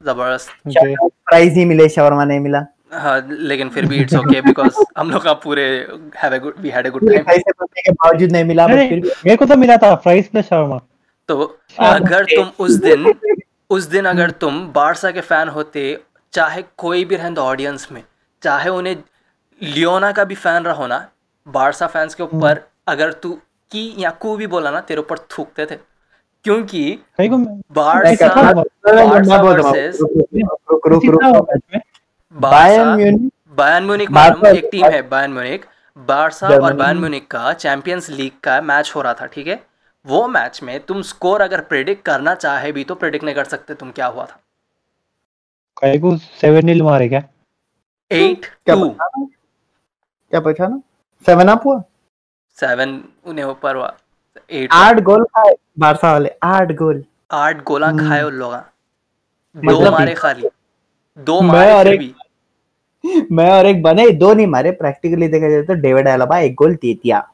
ज़बरदस्त। 0.04 0.50
Okay. 0.68 0.96
प्राइज 1.26 1.54
ही 1.58 1.66
मिले 1.66 1.88
शवरमा 1.90 2.26
नहीं 2.26 2.40
मिला। 2.40 2.66
हाँ 2.94 3.20
लेकिन 3.30 3.70
फिर 3.70 3.86
भी 3.86 3.98
इट्स 4.02 4.16
ओके 4.16 4.42
बिकॉज़ 4.42 4.78
हम 4.98 5.12
लोग 5.12 5.24
का 5.24 5.34
पूरे 5.44 5.66
have 6.18 6.34
a 6.34 6.40
good 6.40 6.60
we 6.60 6.70
had 6.70 6.88
a 6.88 6.90
good 6.90 7.10
time 7.10 7.24
बनने 7.24 7.82
के 7.82 7.92
बावजूद 7.92 8.32
नहीं 8.32 8.44
मिला 8.44 8.68
बट 8.68 8.90
फिर 8.90 9.12
मेरे 9.26 9.36
को 9.38 9.46
तो 9.46 9.56
मिला 9.56 9.78
था 9.78 9.94
फ्राइज 9.96 10.28
प्लस 10.30 10.46
शर्मा। 10.46 10.80
तो 11.30 11.60
अगर 11.80 12.24
तुम 12.26 12.52
उस 12.66 12.72
दिन 12.86 13.14
उस 13.70 13.84
दिन 13.88 14.06
अगर 14.06 14.32
तुम 14.44 14.66
बारसा 14.76 15.12
के 15.12 15.22
फ़ैन 15.22 15.50
होते 15.58 15.84
चाहे 16.34 16.64
कोई 16.78 17.06
भी 17.06 17.16
रहने 17.16 17.42
ऑडियंस 17.42 17.88
में 17.92 18.04
चाहे 18.44 18.70
उन्हें 18.70 18.96
लियोना 19.62 20.12
का 20.12 20.24
भी 20.24 20.36
फ़ैन 20.38 20.64
रहो 20.64 20.88
ना 20.88 21.00
बारसा 21.50 21.88
फैंस 21.88 22.16
के 22.16 22.24
ऊपर 22.24 22.62
अगर 22.88 23.14
तू 23.14 23.32
की 23.72 23.94
या 23.98 24.10
कू 24.22 24.36
भी 24.38 24.48
बोला 24.48 24.72
ना 24.72 24.80
तेरे 24.82 25.00
ऊपर 25.00 25.18
थूकते 25.32 25.66
थे। 25.66 25.76
क्योंकि 26.46 27.00
बारसा। 27.20 28.62
वर्सेस 29.42 29.98
रुक 30.02 30.88
रुक 30.88 31.06
रुक 31.06 31.82
बायर्न 32.34 33.86
म्यूनिक 33.86 34.10
एक 34.48 34.70
टीम 34.72 34.86
है 34.86 35.02
बायर्न 35.10 35.34
म्यूनिक 35.34 35.66
बारसा 35.98 36.48
और। 36.50 36.74
बायर्न 36.74 37.00
म्यूनिक 37.00 37.28
का 37.28 37.54
चैंपियंस 37.54 38.10
लीग 38.10 38.32
का 38.44 38.60
मैच 38.62 38.92
हो 38.96 39.02
रहा 39.02 39.14
था 39.14 39.26
ठीक 39.26 39.48
है? 39.48 39.60
वो 40.06 40.28
मैच 40.28 40.60
में 40.64 40.80
तुम 40.80 41.02
स्कोर 41.02 41.42
अगर 41.42 41.62
प्रेडिक्ट 41.62 42.06
करना 42.06 42.34
चाहे 42.36 42.72
भी 42.72 42.84
तो 42.84 42.96
प्रेडिक्ट 42.96 43.26
नहीं 43.26 43.36
कर 43.36 43.46
सकते 43.46 43.74
तुम 43.74 43.92
क्या 43.92 44.06
हुआ 44.06 44.26
था। 44.26 44.40
कहीं 45.82 46.00
को 46.00 46.16
सेवन 46.18 46.66
नील 46.66 46.82
मारे 46.82 47.08
क्या? 47.10 47.24
एट 48.12 48.46
क्या 48.66 50.40
पहचाना 50.40 50.80
सेवन 51.26 51.48
अप 51.48 51.62
हुआ? 51.66 51.84
सेवन 52.60 53.04
उन्हें 53.26 53.46
ऊपर 53.46 53.76
हुआ। 53.76 53.96
एट 54.52 54.70
आठ 54.72 55.00
गोल 55.00 55.24
खाए 55.24 55.56
बारसा 55.80 56.12
वाले 56.12 56.32
आठ 56.44 56.72
गोल। 56.72 57.04
आठ 57.32 57.64
गोला 57.64 57.88
हम्म। 57.88 58.10
खाए 58.10 58.24
उन 58.24 58.34
लोग। 58.34 58.54
दो 59.66 59.92
मारे 59.92 60.14
खाली। 60.14 60.50
दो 61.18 61.42
मारे 61.42 61.74
और 61.74 61.88
एक- 61.88 62.14
मैं 63.32 63.52
और 63.52 63.66
एक 63.66 63.82
बने 63.82 64.10
दो 64.10 64.34
नहीं 64.34 64.48
मारे। 64.48 64.72
प्रैक्टिकली 64.72 65.28
देखा 65.28 65.50
जाए 65.50 65.62
तो 65.62 65.74
डेविड 65.74 66.08
एलाबा 66.08 66.40
एक 66.40 66.56
गोल 66.56 66.76
दे 66.76 66.94
दिया। 66.94 67.30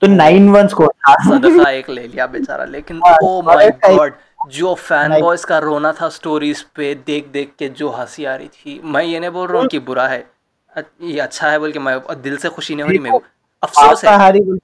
तो 0.00 0.06
नाइन 0.06 0.50
वन 0.50 0.68
स्कोर 0.68 0.88
था। 0.88 1.14
सदका 1.14 1.70
एक 1.70 1.90
ले 1.90 2.06
लिया 2.06 2.26
बेचारा। 2.26 2.64
लेकिन 2.64 3.00
ओ 3.24 3.42
माय 3.42 3.70
गॉड 3.70 4.14
जो 4.48 4.74
फ़ैन। 4.74 5.20
बॉयज़ 5.20 5.46
का 5.46 5.58
रोना 5.58 5.92
था 5.92 6.08
स्टोरीज 6.08 6.62
पे 6.62 6.94
देख 6.94 7.28
देख 7.28 7.52
के 7.58 7.68
जो 7.68 7.90
हँसी 7.90 8.24
आ 8.24 8.34
रही 8.34 8.48
थी 8.48 8.80
मैं 8.84 9.02
ये 9.04 9.20
नहीं 9.20 9.30
बोल 9.30 9.48
रहा 9.48 9.60
हूँ 9.60 9.68
कि 9.68 9.78
बुरा 9.78 10.08
है। 10.08 10.33
ये 10.76 11.18
अच्छा 11.20 11.50
है 11.50 11.58
बोल 11.58 11.72
के 11.72 11.78
मैं 11.78 11.98
दिल 12.22 12.36
से 12.36 12.48
खुशी 12.50 12.74
नहीं 12.74 12.84
हो 12.84 12.90
रही 12.90 12.98
मेरे 12.98 13.18
को। 13.18 13.24
अफसोस 13.62 14.04
है। 14.04 14.16
हारी 14.18 14.40
बोल 14.40 14.58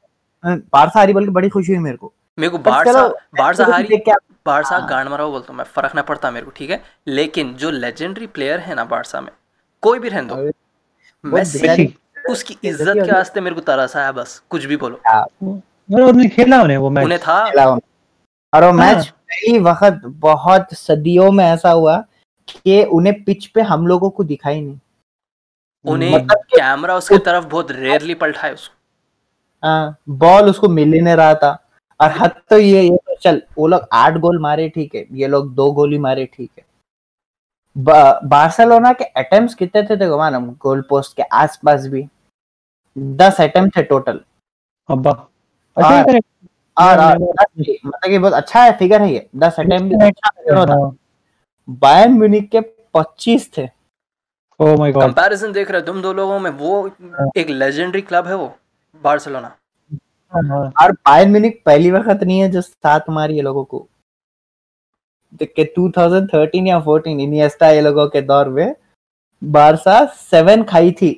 बारसा 0.44 0.98
हारी 0.98 1.12
बोल 1.12 1.24
के 1.24 1.30
बड़ी 1.30 1.48
खुशी 1.48 1.72
हुई 1.72 1.82
मेरे 1.84 1.96
को। 1.96 2.12
मेरे 2.38 2.50
को 2.50 2.58
बारसा 2.60 3.06
बारसा 3.38 3.64
हारी 3.66 4.00
बारसा 4.46 4.76
हाँ। 4.76 4.88
गांड 4.88 5.08
मारा 5.08 5.26
बोलता 5.26 5.46
हूँ 5.48 5.56
मैं 5.58 5.64
फ़र्क 5.66 5.94
ना 5.94 6.02
पड़ता 6.02 6.30
मेरे 6.30 6.46
को 6.46 6.52
ठीक 6.56 6.70
है? 6.70 6.82
लेकिन 7.08 7.54
जो 7.54 7.70
लेजेंडरी 7.70 8.26
प्लेयर 8.28 8.60
है 8.60 8.74
ना 8.74 8.84
बारसा 8.86 9.20
में 9.20 9.30
कोई 9.82 9.98
भी 9.98 10.08
रहने 10.08 10.28
दो। 10.28 10.50
मेसी 11.24 11.94
उसकी 12.30 12.56
इज़्ज़त 12.64 12.94
के 12.94 13.12
वास्ते 13.12 13.40
मेरे 13.40 13.54
को 13.54 13.60
तरस 13.62 13.96
आया 13.96 14.12
बस 14.12 14.42
कुछ 14.50 14.64
भी 14.64 14.76
बोलो। 14.76 15.00
उन्होंने 15.42 16.28
खेला 16.28 16.62
उन्हें 16.62 16.76
वो 16.76 16.90
मैच 16.90 17.04
उन्हें 17.04 17.20
था? 17.20 17.38
और 18.52 18.64
वो 18.64 18.72
मैच 18.72 18.96
हाँ। 18.96 19.04
कई 19.30 19.58
वक्त 19.60 20.00
बहुत 20.20 20.74
सदियों 20.74 21.30
में 21.32 21.44
ऐसा 21.44 21.70
हुआ 21.70 21.96
कि 22.48 22.82
उन्हें 22.84 23.22
पिच 23.24 23.46
पे 23.46 23.60
हम 23.62 23.86
लोगों 23.86 24.10
को 24.10 24.24
दिखाई 24.24 24.60
नहीं। 24.60 24.78
उन्हें 25.84 26.14
मतलब 26.14 26.36
कैमरा 26.36 26.96
उसके 26.96 27.18
तरफ़ 27.18 27.44
बहुत 27.44 27.70
रेयरली 27.70 28.14
पलटा 28.14 28.40
है 28.40 28.54
उसको। 28.54 28.74
हाँ, 29.66 29.96
बॉल 30.08 30.50
उसको 30.50 30.68
मिल 30.68 30.92
ही 30.92 31.00
नहीं 31.00 31.16
रहा 31.16 31.34
था। 31.34 31.66
और 32.00 32.10
हद 32.10 32.30
तो 32.50 32.58
ये 32.58 32.82
ये 32.82 32.96
तो 32.96 33.16
चल 33.16 33.42
वो 33.58 33.66
लोग 33.66 33.82
आठ 33.92 34.16
गोल 34.16 34.38
मारे 34.38 34.68
ठीक 34.68 34.94
है। 34.94 35.06
ये 35.12 35.26
लोग 35.26 35.54
दो 35.54 35.72
गोल 35.72 35.92
ही 35.92 35.98
मारे 35.98 36.26
ठीक 36.26 36.50
है। 36.58 36.64
बा- 37.78 38.24
बार्सिलोना 38.24 38.92
के 38.92 39.04
अटेम्प्ट्स 39.04 39.54
कितने 39.54 39.82
थे 39.82 39.96
देखो 39.96 40.18
मालूम 40.18 40.50
गोल 40.50 40.82
पोस्ट 40.82 41.16
के 41.16 41.22
आसपास 41.22 41.86
भी। 41.86 42.08
दस 42.98 43.40
अटेम्प्ट 43.40 43.76
थे 43.76 43.82
टोटल 43.82 44.20
अब्बा। 44.90 45.28
हाँ। 45.82 46.04
अच्छा 46.04 46.18
और 46.78 47.18
ही, 47.18 47.80
मतलब 47.86 48.10
कि 48.10 48.18
बहुत 48.18 48.32
अच्छा 48.32 48.62
है 48.62 48.72
फिगर 48.78 49.02
है 49.02 49.12
ये। 49.12 49.28
दस 49.36 49.56
अटेम्प्ट 49.58 50.02
अच्छा 50.02 50.58
हाँ। 50.58 50.96
बायर्न 51.70 52.12
म्यूनिख 52.12 52.50
के 52.50 52.60
पच्चीस 52.94 53.50
थे। 53.58 53.79
ओ 54.60 54.74
माय 54.76 54.92
गॉड 54.92 55.02
कंपैरिजन 55.02 55.52
देख 55.52 55.70
रहे 55.70 55.80
हो 55.80 55.86
तुम 55.86 56.00
दो 56.02 56.12
लोगों 56.12 56.38
में 56.38 56.50
वो 56.52 56.86
एक 57.38 57.50
लेजेंडरी 57.50 58.00
क्लब 58.02 58.26
है 58.26 58.34
वो 58.36 58.52
बार्सिलोना। 59.02 59.56
हाँ, 60.32 60.72
और 60.82 60.92
बायर्न 60.92 61.30
म्यूनिख 61.30 61.60
पहली 61.66 61.90
वक्त 61.90 62.22
नहीं 62.22 62.38
है 62.40 62.50
जो 62.50 62.60
साथ 62.60 63.08
मारी 63.10 63.34
ये 63.34 63.42
लोगों 63.42 63.64
को। 63.64 63.86
देख 65.32 65.52
के 65.56 65.64
2013 65.78 66.66
या 66.68 66.78
14 66.84 67.20
इनिएस्टा 67.20 67.70
ये 67.70 67.80
लोगों 67.80 68.06
के 68.08 68.20
दौर 68.22 68.48
में 68.48 68.74
बारसा 69.42 70.04
सेवन 70.20 70.62
खाई 70.64 70.92
थी 70.92 71.10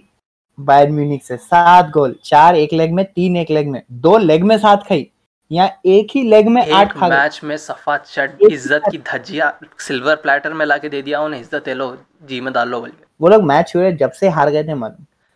बायर्न 0.58 0.92
म्यूनिख 0.94 1.22
से 1.24 1.36
सात 1.36 1.90
गोल 1.90 2.16
चार 2.24 2.56
एक 2.56 2.72
लेग 2.72 2.92
में 2.94 3.04
तीन 3.04 3.36
एक 3.36 3.50
लेग 3.50 3.68
में 3.68 3.82
दो 3.92 4.16
लेग 4.18 4.44
में 4.44 4.56
सात 4.58 4.86
खाई। 4.88 5.08
यहाँ 5.52 5.68
एक 5.86 6.08
ही 6.14 6.22
लेग 6.22 6.48
में 6.48 6.60
आठ 6.70 6.86
एक 6.86 6.92
खा 6.98 7.08
मैच 7.08 7.40
में 7.44 7.56
सफ़ा 7.56 7.96
चट 7.96 8.42
इज़्ज़त 8.50 8.82
की 8.90 8.98
धज्जिया 8.98 9.52
सिल्वर 9.86 10.14
प्लेटर 10.16 10.52
में 10.52 10.64
लाके 10.66 10.88
दे 10.88 11.02
दिया 11.02 11.20
उन्हें 11.20 11.40
इज़्ज़त 11.40 11.68
ले 11.68 11.74
लो 11.74 11.96
जी 12.28 12.40
में 12.40 12.52
डाल 12.52 12.68
लो 12.68 12.80
बोल 12.80 12.92
वो 13.20 13.28
लोग 13.28 13.42
मैच 13.42 13.72
हुए 13.76 13.92
जब 13.92 14.10
से 14.12 14.28
हार 14.28 14.50
गए 14.50 14.64
थे 14.64 14.74
मन। 14.74 14.88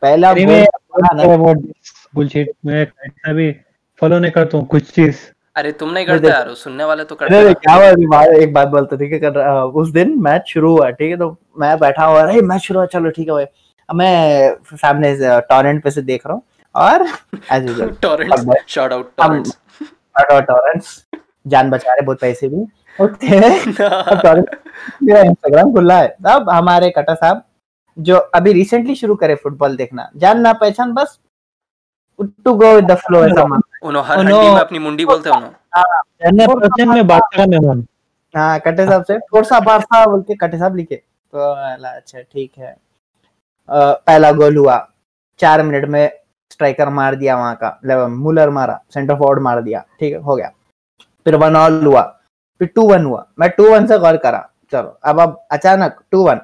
पहला 0.02 0.32
बुलशिट 2.14 2.50
मैं 2.66 2.82
ऐसा 2.82 3.32
भी 3.32 3.50
फॉलो 4.00 4.18
नहीं 4.18 4.32
करता 4.32 4.58
हूँ 4.58 4.66
कुछ 4.66 4.90
चीज़। 4.90 5.16
अरे 5.56 5.72
तुम 5.72 5.90
नहीं 5.90 6.06
करते 6.06 6.28
यार 6.28 6.52
सुनने 6.54 6.84
वाले 6.84 7.04
तो 7.04 7.14
करते 7.14 7.36
अरे, 7.36 7.46
हैं। 7.46 7.54
क्या 7.54 7.74
हुआ 7.74 7.88
अभी 7.90 8.06
बात- 8.06 8.34
एक 8.34 8.52
बात 8.54 8.68
बोलते 8.68 8.96
ठीक 8.96 9.12
है 9.12 9.18
कर 9.18 9.32
रहा- 9.32 9.64
उस 9.82 9.90
दिन 9.90 10.14
मैच 10.22 10.48
शुरू 10.48 10.70
हुआ 10.76 10.90
ठीक 10.90 11.10
है 11.10 11.16
तो 11.16 11.36
मैं 11.58 11.78
बैठा 11.78 12.04
हुआ 12.04 12.22
अरे 12.22 12.40
मैच 12.42 12.60
शुरू 12.62 12.80
हुआ 12.80 12.86
चलो 12.86 13.10
ठीक 13.10 13.28
है 13.28 13.34
भाई। 13.34 13.44
मैं 13.88 14.76
सामने 14.76 15.16
टॉरेंट 15.50 15.82
पे 15.84 15.90
से 15.90 16.02
देख 16.02 16.26
रहा 16.26 16.34
हूँ 16.34 16.42
और 16.74 17.06
एज 17.52 17.66
यूजुअल 17.68 17.94
टॉरेंट्स 18.02 18.40
अब- 18.40 18.54
शॉट 18.68 18.92
आउट 18.92 19.10
हम- 19.20 19.52
टॉरेंट्स 20.22 20.46
टॉरेंट्स 20.48 21.06
जान 21.46 21.70
बचा 21.70 21.92
रहे 21.92 22.02
बहुत 22.02 22.20
पैसे 22.20 22.48
भी। 22.48 22.62
ओके। 23.04 23.36
अब 23.84 24.22
sorry, 24.22 24.44
मेरा 25.02 25.20
इंस्टाग्राम 25.20 25.72
खुला 25.72 25.98
है। 25.98 26.16
अब 26.26 26.50
हमारे 26.50 26.90
कटा 26.90 27.14
साहब 27.14 27.42
जो 27.98 28.16
अभी 28.16 28.52
रिसेंटली 28.52 28.94
शुरू 28.94 29.14
करे 29.14 29.34
फुटबॉल 29.34 29.76
देखना 29.76 30.10
जानना 30.16 30.52
पहचान 30.52 30.92
बस 30.92 31.18
to 32.20 32.54
go 32.54 32.74
with 32.74 32.90
the 32.90 32.94
flow 32.94 33.24
ऐसा 33.24 33.44
मान 33.46 33.60
उन्हों 33.82 34.04
हर 34.04 34.24
में 34.24 34.60
अपनी 34.60 34.78
मुंडी 34.78 35.04
बोलते 35.04 35.30
हैं 35.30 35.36
उन्हों। 35.36 35.50
पर्सन 36.54 36.88
में 36.88 37.06
बादशाह 37.06 37.46
मेहमान 37.46 37.86
हाँ 38.34 38.58
कटे 38.60 38.86
साहब 38.86 39.04
से। 39.04 39.18
बारसा 39.60 40.04
बोल 40.06 40.22
के 40.22 40.34
कटे 40.34 40.58
साहब 40.58 40.76
लिखे। 40.76 40.96
तो 40.96 41.52
अच्छा 41.84 42.20
ठीक 42.20 42.52
है। 42.58 42.76
पहला 43.70 44.32
गोल 44.32 44.56
हुआ। 44.56 44.88
चार 45.38 45.62
मिनट 45.62 45.88
में 45.88 46.10
स्ट्राइकर 46.50 46.88
मार 46.90 47.14
दिया 47.14 47.36
वहाँ 47.36 47.58
का 47.62 48.06
मुलर 48.08 48.50
मारा 48.50 48.80
सेंटर 48.94 49.14
फॉरवर्ड 49.14 49.42
मार 49.42 49.62
दिया 49.62 49.84
ठीक 50.00 50.12
है 50.12 50.20
हो 50.20 50.36
गया। 50.36 50.50
फिर 51.26 51.36
वन 51.36 51.56
ऑल 51.56 51.84
हुआ 51.84 52.02
फिर 52.60 52.68
टू 52.74 52.88
वन 52.90 53.04
हुआ 53.04 53.26
मैं 53.38 53.48
टू 53.50 53.70
वन 53.70 53.86
से 53.86 53.98
गौर 53.98 54.16
करा 54.16 54.48
चलो 54.72 54.98
अब 55.04 55.20
अब 55.20 55.40
अचानक 55.52 56.02
टू 56.10 56.22
वन 56.22 56.40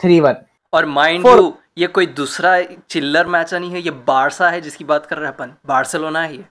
थ्री 0.00 0.20
वन 0.20 0.36
और 0.72 0.86
माइंड 0.88 1.26
यू 1.26 1.52
ये 1.78 1.86
कोई 1.88 2.06
दूसरा 2.14 2.60
चिल्लर 2.62 3.26
मैच 3.26 3.52
नहीं 3.54 3.70
है 3.70 3.80
ये 3.80 3.90
बारसा 4.06 4.48
है 4.50 4.60
जिसकी 4.60 4.84
बात 4.84 5.06
कर 5.06 5.16
रहे 5.16 5.26
हैं 5.26 5.34
अपन 5.34 5.52
बार्सिलोना 5.66 6.22
है 6.22 6.36
ये 6.36 6.44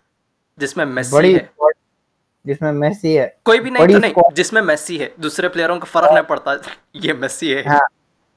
जिसमें 0.60 0.86
मेसी 0.86 1.16
बड़ी 1.16 1.34
है। 1.34 1.50
जिसमें 2.46 2.72
मेसी 2.74 3.14
है 3.14 3.26
कोई 3.46 3.60
भी 3.60 3.72
नहीं 3.72 3.88
तो 3.88 4.00
नहीं 4.00 4.34
जिसमें 4.34 4.62
मेसी 4.62 4.98
है 4.98 5.12
दूसरे 5.20 5.48
प्लेयरों 5.50 5.80
को 5.80 5.86
फ़र्क 5.86 6.14
नहीं 6.14 6.24
पड़ता 6.26 6.56
ये 6.96 7.14
मेसी 7.14 7.50
है। 7.50 7.68
हाँ। 7.68 7.80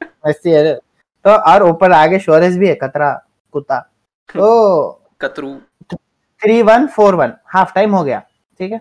मेसी 0.03 0.51
है। 0.51 0.75
तो 0.75 1.31
और 1.53 1.63
ऊपर 1.63 1.93
आगे 1.93 2.19
शोरेस 2.19 2.57
भी 2.57 2.69
है 2.69 2.75
कतरा 2.75 3.13
कुत्ता। 3.55 3.79
तो 4.37 5.01
कतरू। 5.21 5.55
Three 6.43 6.61
one 6.63 6.87
four 6.95 7.15
one 7.15 7.33
half 7.55 7.75
time 7.75 7.95
हो 7.95 8.03
गया 8.05 8.19
ठीक 8.61 8.73
है? 8.73 8.81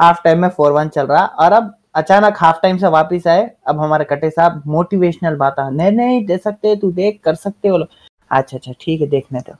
हाफ़ 0.00 0.22
टाइम 0.24 0.40
में 0.42 0.48
फोर 0.50 0.72
वन 0.72 0.88
चल 0.88 1.06
रहा। 1.06 1.24
और 1.24 1.52
अब 1.52 1.74
अचानक 1.94 2.36
हाफ़ 2.38 2.60
टाइम 2.62 2.78
से 2.78 2.88
वापस 2.90 3.26
आए। 3.28 3.50
अब 3.68 3.80
हमारे 3.80 4.04
कटे 4.04 4.30
साहब 4.30 4.62
मोटिवेशनल 4.66 5.36
बात 5.36 5.56
नहीं 5.60 5.90
नहीं 5.92 6.24
दे 6.26 6.38
सकते 6.38 6.74
तू 6.76 6.90
देख 6.92 7.20
कर 7.24 7.34
सकते 7.34 7.68
हो 7.68 7.78
अच्छा 7.78 8.56
अच्छा 8.56 8.72
ठीक 8.80 9.00
है 9.00 9.06
देखने 9.08 9.40
दो। 9.40 9.54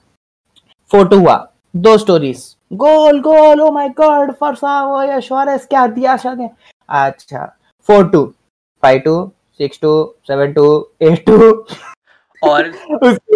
फ़ोटो 0.91 1.19
हुआ। 1.19 1.37
दो 1.77 1.97
stories 1.99 2.45
goal 2.73 3.21
goal 3.21 3.61
oh 3.61 3.71
my 3.73 3.89
god 3.99 4.33
फरसा 4.41 4.83
वो 4.85 5.03
ये 5.03 5.21
शोरेस 5.21 5.67
क्या 5.67 5.87
दिया 5.95 6.17
शायद 6.17 6.49
अच्छा 6.89 7.45
four 7.89 8.09
two 8.11 8.25
five 8.83 9.01
two 9.05 9.15
six 9.61 9.81
two 9.83 9.91
seven 10.29 10.53
two 10.53 10.67
eight 11.03 11.25
two 11.27 11.37
और 12.45 12.71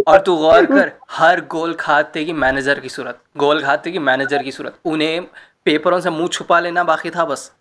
और 0.09 0.21
तू 0.23 0.37
गौर 0.37 0.67
कर 0.67 0.91
हर 1.11 1.41
गोल 1.51 1.75
खाते 1.75 2.25
की 2.25 2.33
मैनेजर 2.35 2.81
की 2.81 2.89
सूरत 2.89 3.21
गोल 3.37 3.63
खाते 3.63 3.91
की 3.91 3.99
मैनेजर 4.01 4.43
की 4.43 4.53
सूरत। 4.53 4.79
उन्हें 4.85 5.21
पेपरों 5.67 6.01
से 6.01 6.11
मुँह 6.11 6.29
छुपा 6.29 6.61
लेना 6.61 6.85
बाकी 6.85 7.11
था 7.11 7.25
बस। 7.25 7.53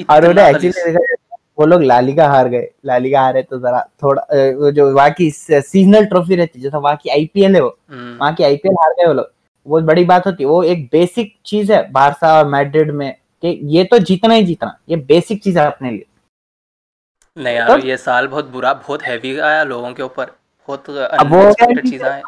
और 0.00 0.26
उन्हें 0.28 0.46
एक्चुअली 0.46 0.94
वो 1.58 1.66
लोग 1.66 1.82
लालिगा 1.82 2.28
हार 2.28 2.48
गए। 2.48 2.68
लालिगा 2.86 3.20
हारे 3.20 3.42
तो 3.42 3.58
जरा 3.58 3.80
थोड़ा 4.02 4.26
जो 4.70 4.90
वहाँ 4.90 5.10
की 5.10 5.30
सीजनल 5.30 6.04
ट्रॉफी 6.04 6.36
रहती 6.36 6.58
है 6.58 6.62
जैसा 6.62 6.78
वहाँ 6.78 6.96
की 6.96 7.10
आईपीएल 7.10 7.54
है 7.54 7.60
वो 7.60 7.76
वहाँ 7.90 8.32
की 8.34 8.44
आईपीएल 8.44 8.74
हार 8.74 8.92
गए 8.92 9.06
वो 9.06 9.12
लोग। 9.12 9.30
वो 9.66 9.80
बड़ी 9.82 10.04
बात 10.04 10.26
होती 10.26 10.42
है 10.42 10.48
वो 10.48 10.62
एक 10.64 10.84
बेसिक 10.92 11.34
चीज़ 11.46 11.72
है 11.72 11.90
बारसा 11.92 12.38
और 12.38 12.46
मैड्रिड 12.48 12.90
में 12.92 13.12
कि 13.42 13.58
ये 13.74 13.84
तो 13.84 13.98
जीतना 14.00 14.34
ही 14.34 14.42
जीतना 14.44 14.76
ये 14.88 14.96
बेसिक 15.08 15.42
चीज़ 15.42 15.58
है 15.58 15.66
अपने 15.66 15.90
लिए। 15.90 16.06
नहीं 17.36 17.54
यार 17.56 17.80
ये 17.86 17.96
साल 17.96 18.26
बहुत 18.28 18.48
बुरा 18.50 18.72
बहुत 18.74 19.02
हैवी 19.02 19.38
आया 19.38 19.62
लोगों 19.64 19.92
के 19.94 20.02
ऊपर। 20.02 20.30
बहुत 20.68 20.90
अनएक्सपेक्टेड 20.90 21.88
चीज़ें 21.90 22.08
आई 22.08 22.20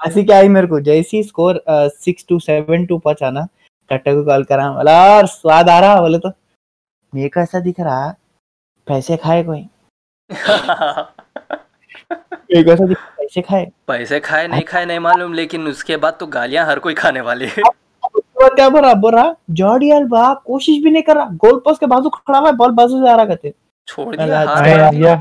ऐसी 0.00 0.22
क्या 0.24 0.36
आई 0.36 0.48
मेरे 0.48 0.66
को 0.66 0.80
जैसी 0.80 1.22
score 1.22 1.62
six 1.68 2.24
two 2.28 2.38
seven 2.40 2.86
two 2.86 2.98
पहुँचा 2.98 3.30
ना 3.30 3.46
कट्टे 3.90 4.14
को 4.14 4.24
कॉल 4.24 4.44
करा 4.44 4.70
बोला 4.72 4.94
और 5.16 5.26
स्वाद 5.26 5.68
आ 5.68 5.78
रहा? 5.80 6.00
बोले 6.00 6.18
तो 6.18 6.30
मेरे 7.12 7.28
को 7.28 7.40
ऐसा 7.40 7.60
दिख 7.60 7.80
रहा 7.80 8.08
पैसे 8.86 9.16
खाए 9.16 9.42
कोई? 9.44 9.60
मेरे 12.10 12.62
को 12.62 12.70
ऐसा 12.72 12.86
दिख 12.86 12.98
पैसे 13.18 13.40
खाए। 13.42 13.70
पैसे 13.86 14.20
खाए 14.20 14.46
नहीं 14.48 14.62
खाए 14.62 14.84
नहीं 14.86 14.98
मालूम 14.98 15.32
लेकिन 15.34 15.66
उसके 15.68 15.96
बाद 15.96 16.16
तो 16.20 16.26
गालियाँ 16.26 16.66
हर 16.66 16.78
कोई 16.78 16.94
खाने 16.94 17.20
वाली 17.20 17.46
है। 17.46 17.62
क्या 18.42 18.68
बोल? 18.68 18.92
बोल 18.94 19.14
रहा 19.14 19.34
जॉर्डी 19.50 19.90
अल्बा 19.90 20.32
कोशिश 20.46 20.82
भी 20.84 20.90
नहीं 20.90 21.02
कर 21.02 21.16
रहा 21.16 21.24
गोल 21.44 21.58
पोस्ट 21.64 21.80
के 21.80 21.86
बाजू 21.86 22.08
खड़ा 22.08 22.38
हुआ 22.38 22.50
बॉल 22.52 22.70
बाजू 22.72 23.04
से 23.04 23.10
आ 23.10 23.14
रहा 23.16 23.24
कहते 23.24 23.52
छोड़ 23.90 24.14
दिया 24.16 25.14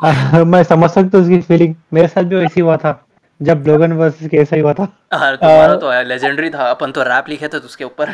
हार 0.00 0.44
मैं 0.44 0.62
समझ 0.64 0.90
सकता 0.90 1.18
हूँ 1.18 1.24
उसकी 1.24 1.40
फीलिंग 1.42 1.74
मेरे 1.92 2.08
साथ 2.08 2.22
भी 2.22 2.36
वैसी 2.36 2.60
हुआ 2.60 2.76
था 2.76 3.00
जब 3.40 3.64
लोगन 3.66 3.92
वर्सेस 3.94 4.28
के 4.30 4.36
ऐसा 4.38 4.56
ही 4.56 4.62
हुआ 4.62 4.72
था। 4.72 4.84
तुम्हारा 5.12 5.74
तो 5.76 6.02
लेजेंडरी 6.08 6.50
था 6.50 6.70
अपन 6.70 6.92
तो 6.92 7.02
रैप 7.04 7.28
लिखे 7.28 7.48
थे 7.48 7.58
तो 7.58 7.66
उसके 7.66 7.84
ऊपर। 7.84 8.10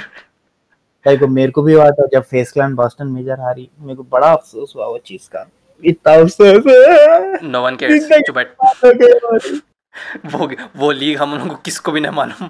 भाई 1.07 1.17
को 1.17 1.27
मेरे 1.29 1.53
को 1.53 1.63
भी 1.63 1.73
हुआ 1.73 1.91
था 1.91 2.07
जब 2.13 2.23
फेस 2.31 2.53
क्लान 2.53 2.75
बॉस्टन 2.75 3.07
मेजर 3.09 3.41
हारी 3.41 3.69
मेरे 3.81 3.97
को 3.97 4.03
बड़ा 4.13 4.33
अफसोस 4.33 4.73
हुआ 4.77 4.87
वो 4.87 4.99
चीज़ 5.07 5.29
का। 5.33 5.47
इतना 5.83 6.15
अफसोस 6.15 7.43
नो 7.43 7.63
वन 7.63 7.77
केयर्स 7.77 8.09
चुप 8.27 8.39
वो 10.35 10.51
वो 10.77 10.91
लीग 10.93 11.19
हम 11.19 11.31
लोगों 11.33 11.49
को 11.49 11.55
किसको 11.65 11.93
भी 11.93 12.01
नहीं 12.01 12.13
मालूम। 12.13 12.49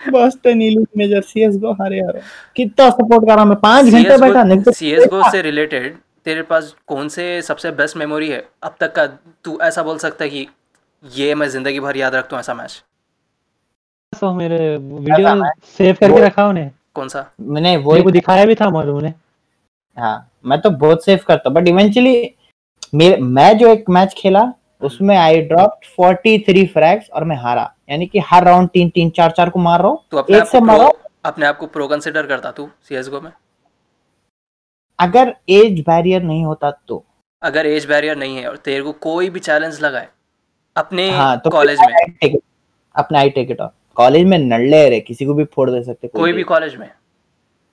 बॉस्टन 0.00 0.62
इलीट 0.62 0.88
मेजर 0.96 1.20
सीएसगो 1.22 1.72
हारे 1.80 1.98
यार। 1.98 2.20
कितना 2.56 2.88
सपोर्ट 2.90 3.26
कर 3.26 3.34
रहा 3.34 3.44
मैं 3.44 3.58
पाँच 3.60 3.86
घंटे 3.86 4.16
बैठा 4.18 4.42
नहीं 4.44 4.62
तो 4.62 4.72
सीएसगो 4.72 5.30
से 5.30 5.42
रिलेटेड 5.42 5.96
तेरे 6.26 6.42
पास 6.42 6.74
कौन 6.88 7.08
से 7.08 7.40
सबसे 7.42 7.70
बेस्ट 7.72 7.96
मेमोरी 7.96 8.28
है? 8.28 8.42
अब 8.62 8.74
तक 8.80 8.94
का 8.94 9.06
तू 9.44 9.58
ऐसा 9.62 9.82
बोल 9.82 9.98
सकता 9.98 10.24
है 10.24 10.30
कि 10.30 10.46
ये 11.04 11.34
मैं 11.34 11.48
ज़िंदगी 11.48 11.80
भर 11.80 11.96
याद 11.96 12.14
रखता 12.14 12.36
हूँ 12.36 12.40
ऐसा 12.40 12.54
मैच 12.54 12.82
तो 14.12 14.32
मेरे 14.34 14.76
वीडियो 14.76 15.50
सेव 15.68 15.96
करके 16.00 16.20
रखा 16.20 16.46
उन्हें। 16.48 16.70
कौन 16.94 17.08
सा? 17.08 17.24
मैंने 17.40 17.76
वो 17.78 18.02
को 18.02 18.10
दिखाया 18.10 18.44
भी 18.44 18.54
था 18.54 18.70
मालूम 18.70 19.00
ने 19.02 19.12
हाँ 19.96 20.30
मैं 20.46 20.60
तो 20.60 20.70
बहुत 20.70 21.04
सेव 21.04 21.20
करता 21.28 21.50
बट 21.50 21.68
इवेंचुअली 21.68 22.34
मेरे 22.94 23.16
मैं 23.16 23.56
जो 23.58 23.68
एक 23.68 23.90
मैच 23.90 24.14
खेला 24.18 24.42
उसमें 24.82 25.16
आई 25.16 25.40
ड्रॉप 25.42 25.80
43 25.90 26.66
फ्रैग्स 26.72 27.08
और 27.10 27.24
मैं 27.24 27.36
हारा। 27.36 27.72
यानी 27.90 28.06
कि 28.06 28.18
हर 28.26 28.44
राउंड 28.44 28.68
तीन 28.68 28.88
तीन 28.90 29.10
चार 29.10 29.30
चार 29.30 29.50
को 29.50 29.58
मार 29.58 29.80
रहा 29.80 29.88
हूँ। 29.88 29.98
तू 30.10 30.34
एक 30.36 30.46
से 30.48 30.60
मारा। 30.60 30.90
अपने 31.24 31.46
आप 31.46 31.56
को 31.58 31.66
प्रो 31.66 31.88
कंसिडर 31.88 32.26
करता 32.26 32.50
तू 32.50 32.68
सीएसगो 32.88 33.20
में? 33.20 33.30
अगर 35.00 35.34
एज 35.48 35.80
बैरियर 35.80 36.22
नहीं 36.22 36.44
होता 36.44 36.70
तो। 36.88 37.04
अगर 37.42 37.66
एज 37.66 37.86
बैरियर 37.86 38.16
नहीं 38.16 38.36
है 38.36 38.48
और 38.48 38.56
तेरे 38.56 38.82
को 38.82 38.92
कोई 38.92 39.30
भी 39.30 39.40
चैलेंज 39.40 39.80
लगाए 39.80 40.08
अपने 40.76 41.10
हाँ 41.10 41.38
तो 41.38 41.50
कॉलेज 41.50 41.78
में। 41.80 42.38
अपने 42.94 43.18
आई 43.18 43.30
टेक 43.30 43.50
इट 43.50 43.58
कॉलेज 43.94 44.26
में 44.26 44.38
नल्ले 44.38 44.88
रहे 44.90 45.00
किसी 45.00 45.24
को 45.24 45.34
भी 45.34 45.44
फोड़ 45.44 45.70
दे 45.70 45.82
सकते 45.82 46.08
कोई 46.08 46.32
भी। 46.32 46.42
कॉलेज 46.42 46.76
में। 46.76 46.90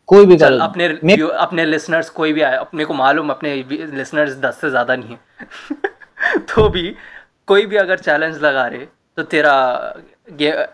कोई 0.10 0.26
भी 0.26 0.38
चल 0.38 0.60
अपने 0.60 0.88
मैं- 1.04 1.30
अपने 1.30 1.66
लिसनर्स 1.66 2.10
कोई 2.10 2.34
भी 2.34 2.42
आए 2.42 2.56
अपने 2.58 2.86
को 2.86 2.94
मालूम 2.94 3.30
अपने 3.30 3.56
लिसनर्स 3.72 4.38
दस 4.38 4.62
से 4.62 4.70
ज़्यादा 4.70 4.96
नहीं 4.96 5.16
है। 5.16 5.20
तो 6.40 6.70
भी 6.70 6.96
कोई 7.48 7.66
भी 7.66 7.76
अगर 7.76 8.00
चैलेंज 8.00 8.38
लगा 8.38 8.68
रहे 8.68 8.86
तो 9.18 9.24
तेरा 9.24 9.54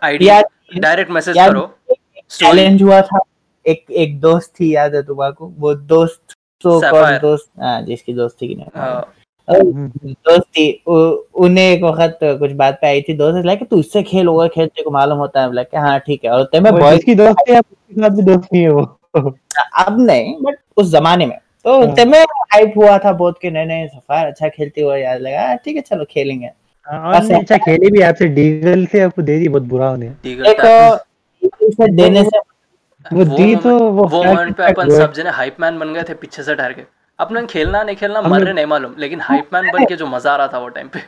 आइडिया 0.02 0.40
डायरेक्ट 0.76 1.10
मैसेज 1.10 1.36
करो। 1.36 1.66
चैलेंज 2.30 2.82
हुआ 2.82 3.00
था 3.02 3.20
एक 3.66 3.84
एक 3.90 4.18
दोस्त 4.20 4.52
थी 4.60 4.74
याद 4.74 4.94
है 4.94 5.02
तुम्हारे 5.02 5.34
वो 5.58 5.74
दोस्त 5.74 6.34
तो 6.62 6.80
कौन 6.80 7.18
दोस्त? 7.18 7.50
हाँ 7.60 7.82
जिसकी 7.82 8.14
दोस्त 8.14 8.36
कि 8.40 8.54
नहीं। 8.54 8.66
हाँ, 8.76 9.14
दोस्त 9.50 10.42
थी 10.42 10.82
उ- 10.86 11.16
उन्हें 11.34 11.64
एक 11.64 11.82
वक्त 11.82 12.18
कुछ 12.22 12.52
बात 12.52 12.78
पे 12.80 12.86
आई 12.86 13.00
थी 13.02 13.14
दोस्त 13.14 13.46
लाइक 13.46 13.68
तू 13.70 13.78
इससे 13.78 14.02
खेल 14.02 14.26
होगा 14.26 14.46
खेल 14.46 14.66
तेरे 14.66 14.82
को 14.82 14.90
मालूम 14.90 15.18
होता 15.18 15.40
है। 15.42 15.52
लाइक 15.54 15.68
हाँ 15.76 16.00
ठीक 16.00 16.24
है। 16.24 16.30
और 16.30 16.44
ते 16.44 16.60
में 16.60 16.72
बॉयज़ 16.72 16.96
जिसकी 16.96 17.14
दोस्त 17.14 17.50
है 17.50 17.58
उसके 17.58 18.00
साथ 18.00 18.10
भी 18.10 18.22
दोस्त 18.22 18.48
है 18.54 18.68
वो। 18.68 18.82
अब 19.78 19.96
नहीं 20.00 20.36
बट 20.42 20.54
उस 20.76 20.90
जमाने 20.92 21.26
में। 21.26 21.38
तो 21.64 21.86
हाँ। 21.86 21.94
ते 21.94 22.04
में 22.04 22.22
हाइप 22.22 22.74
हुआ 22.76 22.98
था 22.98 23.12
बहुत 23.12 23.38
के 23.42 23.50
नहीं 23.50 23.66
नहीं 23.66 23.88
सफार 23.88 24.26
अच्छा 24.26 24.48
खेलते 24.48 24.80
हुए 24.80 25.00
याद 25.00 25.20
लगा 25.20 25.46
"हाँ, 25.46 25.56
ठीक 25.56 25.76
है 25.76 25.82
चलो 25.82 26.04
खेलेंगे। 26.04 26.46
अच्छा 27.34 27.56
खेली 27.56 27.90
भी 27.90 28.00
आपसे 28.00 28.26
डीगल 28.28 28.86
से 28.86 29.00
आपको 29.00 29.22
दे 29.22 29.38
दी 29.38 29.48
बहुत 29.48 29.62
बुरा 29.62 29.90
tap- 30.60 31.62
इसे 31.62 31.92
देने 31.92 32.24
से 32.24 32.38
वो 33.12 33.24
दी 33.26 33.54
तो 33.56 33.78
वो 33.78 34.04
वो 34.04 34.22
मोमेंट 34.24 34.56
पे 34.56 34.64
अपन 34.64 34.90
सब 34.90 35.12
जने 35.12 35.30
हाइप 35.30 35.56
मैन 35.60 35.78
बन 35.78 35.92
गए 35.94 36.02
थे 36.08 36.14
पीछे 36.14 36.42
से 36.42 36.54
ठहर 36.54 36.72
के। 36.72 36.82
अपन 37.18 37.46
खेलना 37.46 37.82
नहीं 37.82 37.96
खेलना 37.96 38.20
मर 38.22 38.42
रहे 38.42 38.52
नहीं 38.52 38.66
मालूम 38.66 38.94
लेकिन 38.98 39.20
हाइप 39.20 39.50
मैन 39.54 39.70
बन 39.72 39.84
के 39.84 39.96
जो 39.96 40.06
मज़ा 40.06 40.32
आ 40.32 40.36
रहा 40.36 40.48
था 40.48 40.58
वो 40.58 40.68
टाइम 40.68 40.88
पे। 40.88 41.00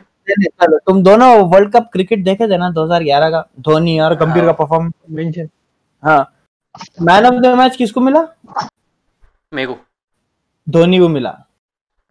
तुम 0.87 1.01
दोनों 1.03 1.29
वर्ल्ड 1.49 1.71
कप 1.73 1.89
क्रिकेट 1.93 2.23
देखे 2.23 2.47
थे 2.47 2.57
ना 2.57 2.69
2011 2.71 3.29
का? 3.29 3.45
धोनी 3.59 3.99
और 3.99 4.15
गंभीर 4.15 4.43
का 4.43 4.45
हाँ। 4.45 4.53
Perform 4.53 4.91
Mention। 5.15 5.47
हाँ। 6.03 6.33
मैन 7.01 7.25
ऑफ़ 7.25 7.35
द 7.35 7.53
मैच 7.57 7.75
किसको 7.75 8.01
मिला? 8.01 8.21
मेरे 9.53 9.67
को। 9.67 9.77
धोनी 10.67 10.99
को 10.99 11.07
मिला। 11.09 11.35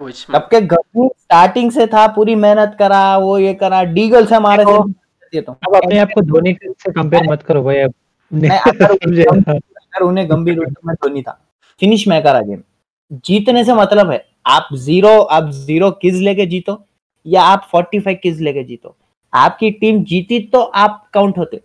Which 0.01 0.25
कब 0.31 0.49
के 0.51 0.61
गंभीर 0.63 1.09
स्टार्टिंग 1.19 1.71
से 1.73 1.87
था 1.87 2.07
पूरी 2.15 2.35
मेहनत 2.37 2.77
करा 2.79 3.17
वो 3.19 3.39
ये 3.39 3.55
करा 3.55 3.83
डीगल 3.93 4.27
से 4.27 4.35
हमारे 4.35 4.65
से 4.65 4.73
ये 5.33 5.41
तो 5.41 5.53
अब 5.53 5.77
अपने 5.77 5.99
आप 5.99 6.09
को 6.15 6.21
धोनी 6.23 6.53
से 6.63 6.93
कंपेयर 6.93 7.31
मत 7.31 7.43
करो 7.43 7.63
भाई 7.63 7.79
अब 7.79 7.93
मैं 9.97 10.01
अगर 10.01 10.09
उन्हें 10.09 10.31
गंभीर 10.31 10.57
रूप 10.57 10.75
में 10.85 10.95
धोनी 10.95 11.23
था। 11.23 11.41
फिनिश 11.81 12.07
मैं 12.09 12.23
करा 12.23 12.41
गेम 12.41 12.63
जीतने 13.25 13.65
से 13.65 13.75
मतलब 13.75 14.11
है 14.11 14.25
आप 14.47 14.69
ज़ीरो 14.75 15.21
आप 15.21 15.51
ज़ीरो 15.51 15.91
किज 15.93 16.21
लेके 16.23 16.47
जीतो 16.47 16.85
या 17.27 17.43
आप 17.43 17.69
45 17.75 18.17
किज 18.23 18.41
लेके 18.41 18.65
जीतो। 18.65 18.97
आपकी 19.33 19.71
टीम 19.71 20.03
जीती 20.05 20.39
तो 20.41 20.61
आप 20.61 21.09
काउंट 21.15 21.39
होते। 21.39 21.61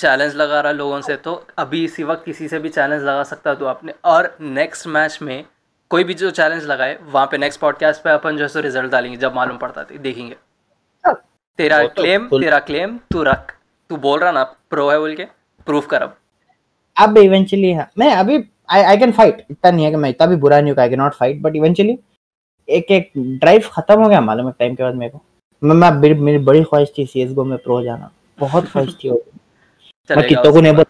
चैलेंज 0.00 0.34
लगा 0.36 0.60
रहा 0.60 0.72
लोगों 0.72 1.00
से 1.00 1.16
तो 1.16 1.46
अभी 1.58 1.84
इसी 1.84 2.02
वक्त 2.02 2.24
किसी 2.24 2.48
से 2.48 2.58
भी 2.58 2.68
चैलेंज 2.68 3.02
लगा 3.02 3.22
सकता 3.22 3.50
है 3.50 3.56
तो 3.56 3.66
अपने 3.66 3.94
और 4.04 4.36
नेक्स्ट 4.40 4.86
मैच 4.86 5.18
में 5.22 5.44
कोई 5.90 6.04
भी 6.04 6.14
जो 6.14 6.30
चैलेंज 6.30 6.64
लगाए 6.64 6.98
वहाँ 7.02 7.26
पे 7.26 7.38
नेक्स्ट 7.38 7.60
पॉडकास्ट 7.60 8.02
पे 8.02 8.10
अपन 8.10 8.36
जो 8.36 8.42
है 8.42 8.48
सो 8.48 8.60
रिज़ल्ट 8.60 8.92
डालेंगे 8.92 9.16
जब 9.16 9.34
मालूम 9.34 9.56
पड़ता 9.56 9.80
है 9.80 9.98
देखेंगे। 9.98 10.36
तेरा 11.58 11.80
वो 11.80 11.88
तो 11.88 12.02
क्लेम 12.02 12.26
तेरा 12.30 12.58
क्लेम 12.60 12.98
तू 13.10 13.22
रख। 13.22 13.54
तू 13.90 13.96
बोल 13.96 14.20
रहा 14.20 14.32
ना 14.32 14.42
प्रो 14.44 14.88
है 14.90 14.98
बोल 14.98 15.14
के 15.16 15.24
प्रूफ 15.66 15.86
कर 15.86 16.02
अब। 16.02 16.16
अब 16.98 17.18
इवेंचुअली 17.18 17.72
हाँ 17.72 17.90
मैं 17.98 18.12
अभी 18.12 18.44
आई 18.70 18.82
आई 18.82 18.96
कैन 18.96 19.12
फाइट 19.12 19.46
इतना 19.50 19.70
नहीं 19.70 19.84
है 19.84 19.90
कि 19.90 19.96
मैं 19.96 20.10
इतना 20.10 20.26
भी 20.26 20.36
बुरा 20.36 20.60
नहीं 20.60 20.72
हूँ 20.72 20.80
I 20.80 20.88
can 20.88 20.98
not 20.98 21.14
fight 21.14 21.40
but 21.42 21.56
eventually 21.56 21.98
एक 22.68 22.90
एक 22.90 23.12
ड्राइव 23.18 23.62
खत्म 23.72 24.02
हो 24.02 24.08
गया 24.08 24.20
मालूम 24.20 24.46
है 24.46 24.52
टाइम 24.58 24.74
के 24.74 24.82
बाद 24.82 24.94
मेरे 24.94 25.10
को। 25.10 25.20
मैं, 25.62 25.74
मैं 25.74 26.14
मेरी, 26.14 26.38
बड़ी 26.38 26.62
ख्वाहिश 26.62 26.92
थी 26.98 27.06
सीएसगो 27.06 27.44
में 27.44 27.58
प्रो 27.58 27.82
जाना। 27.82 28.10
बहुत 28.38 28.64
ख्वाहिश 28.64 28.96
थी। 29.04 29.10
मैं 30.16 30.28
कितों 30.28 30.52
को 30.52 30.60
नहीं 30.60 30.72
बाद। 30.72 30.86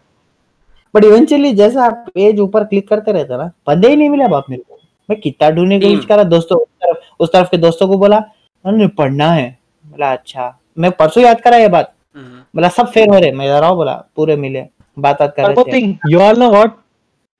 बट 0.94 1.04
इवेंचुअली 1.04 1.52
जैसा 1.52 1.84
आप 1.84 2.04
पेज 2.14 2.40
ऊपर 2.40 2.64
क्लिक 2.64 2.88
करते 2.88 3.12
रहते 3.12 3.36
ना 3.36 3.50
पदे 3.66 3.88
ही 3.88 3.96
नहीं 3.96 4.08
मिला 4.08 4.28
बाप 4.28 4.44
मेरे 4.50 4.62
को। 4.68 4.78
मैं 5.10 5.20
कितना 5.20 5.50
ढूँढने 5.50 5.80
की. 5.80 5.94
कोशिश 5.94 6.04
करा 6.06 6.22
दोस्तों 6.24 6.58
उस 6.58 6.66
तरफ़ 6.66 7.22
उस 7.22 7.32
तरफ़ 7.32 7.50
के 7.50 7.56
दोस्तों 7.56 7.88
को 7.88 7.98
बोला 7.98 8.24
पढ़ना 8.66 9.30
है। 9.32 9.58
बोला 9.86 10.12
अच्छा। 10.12 10.58
मैं 10.78 10.90
परसों 10.90 11.22
याद 11.22 11.40
करा 11.40 11.56
ये 11.56 11.68
बात। 11.68 11.94
हम्म, 12.16 12.40
बोला 12.54 12.68
सब 12.68 12.86
फेल 12.86 13.08
हो 13.10 13.18
रहे 13.18 13.32
मैं 13.32 13.46
जा 13.46 13.58
रहा 13.58 13.68
हूँ 13.68 13.76
बोला 13.76 14.04
पूरे 14.16 14.36
मिले। 14.36 14.66
बात 14.98 15.16
बात 15.20 15.34
कर 15.36 15.42
रहे 15.42 15.54
थे। 15.54 15.98
you 16.10 16.20
all 16.20 16.38
know 16.38 16.54
what? 16.54 16.70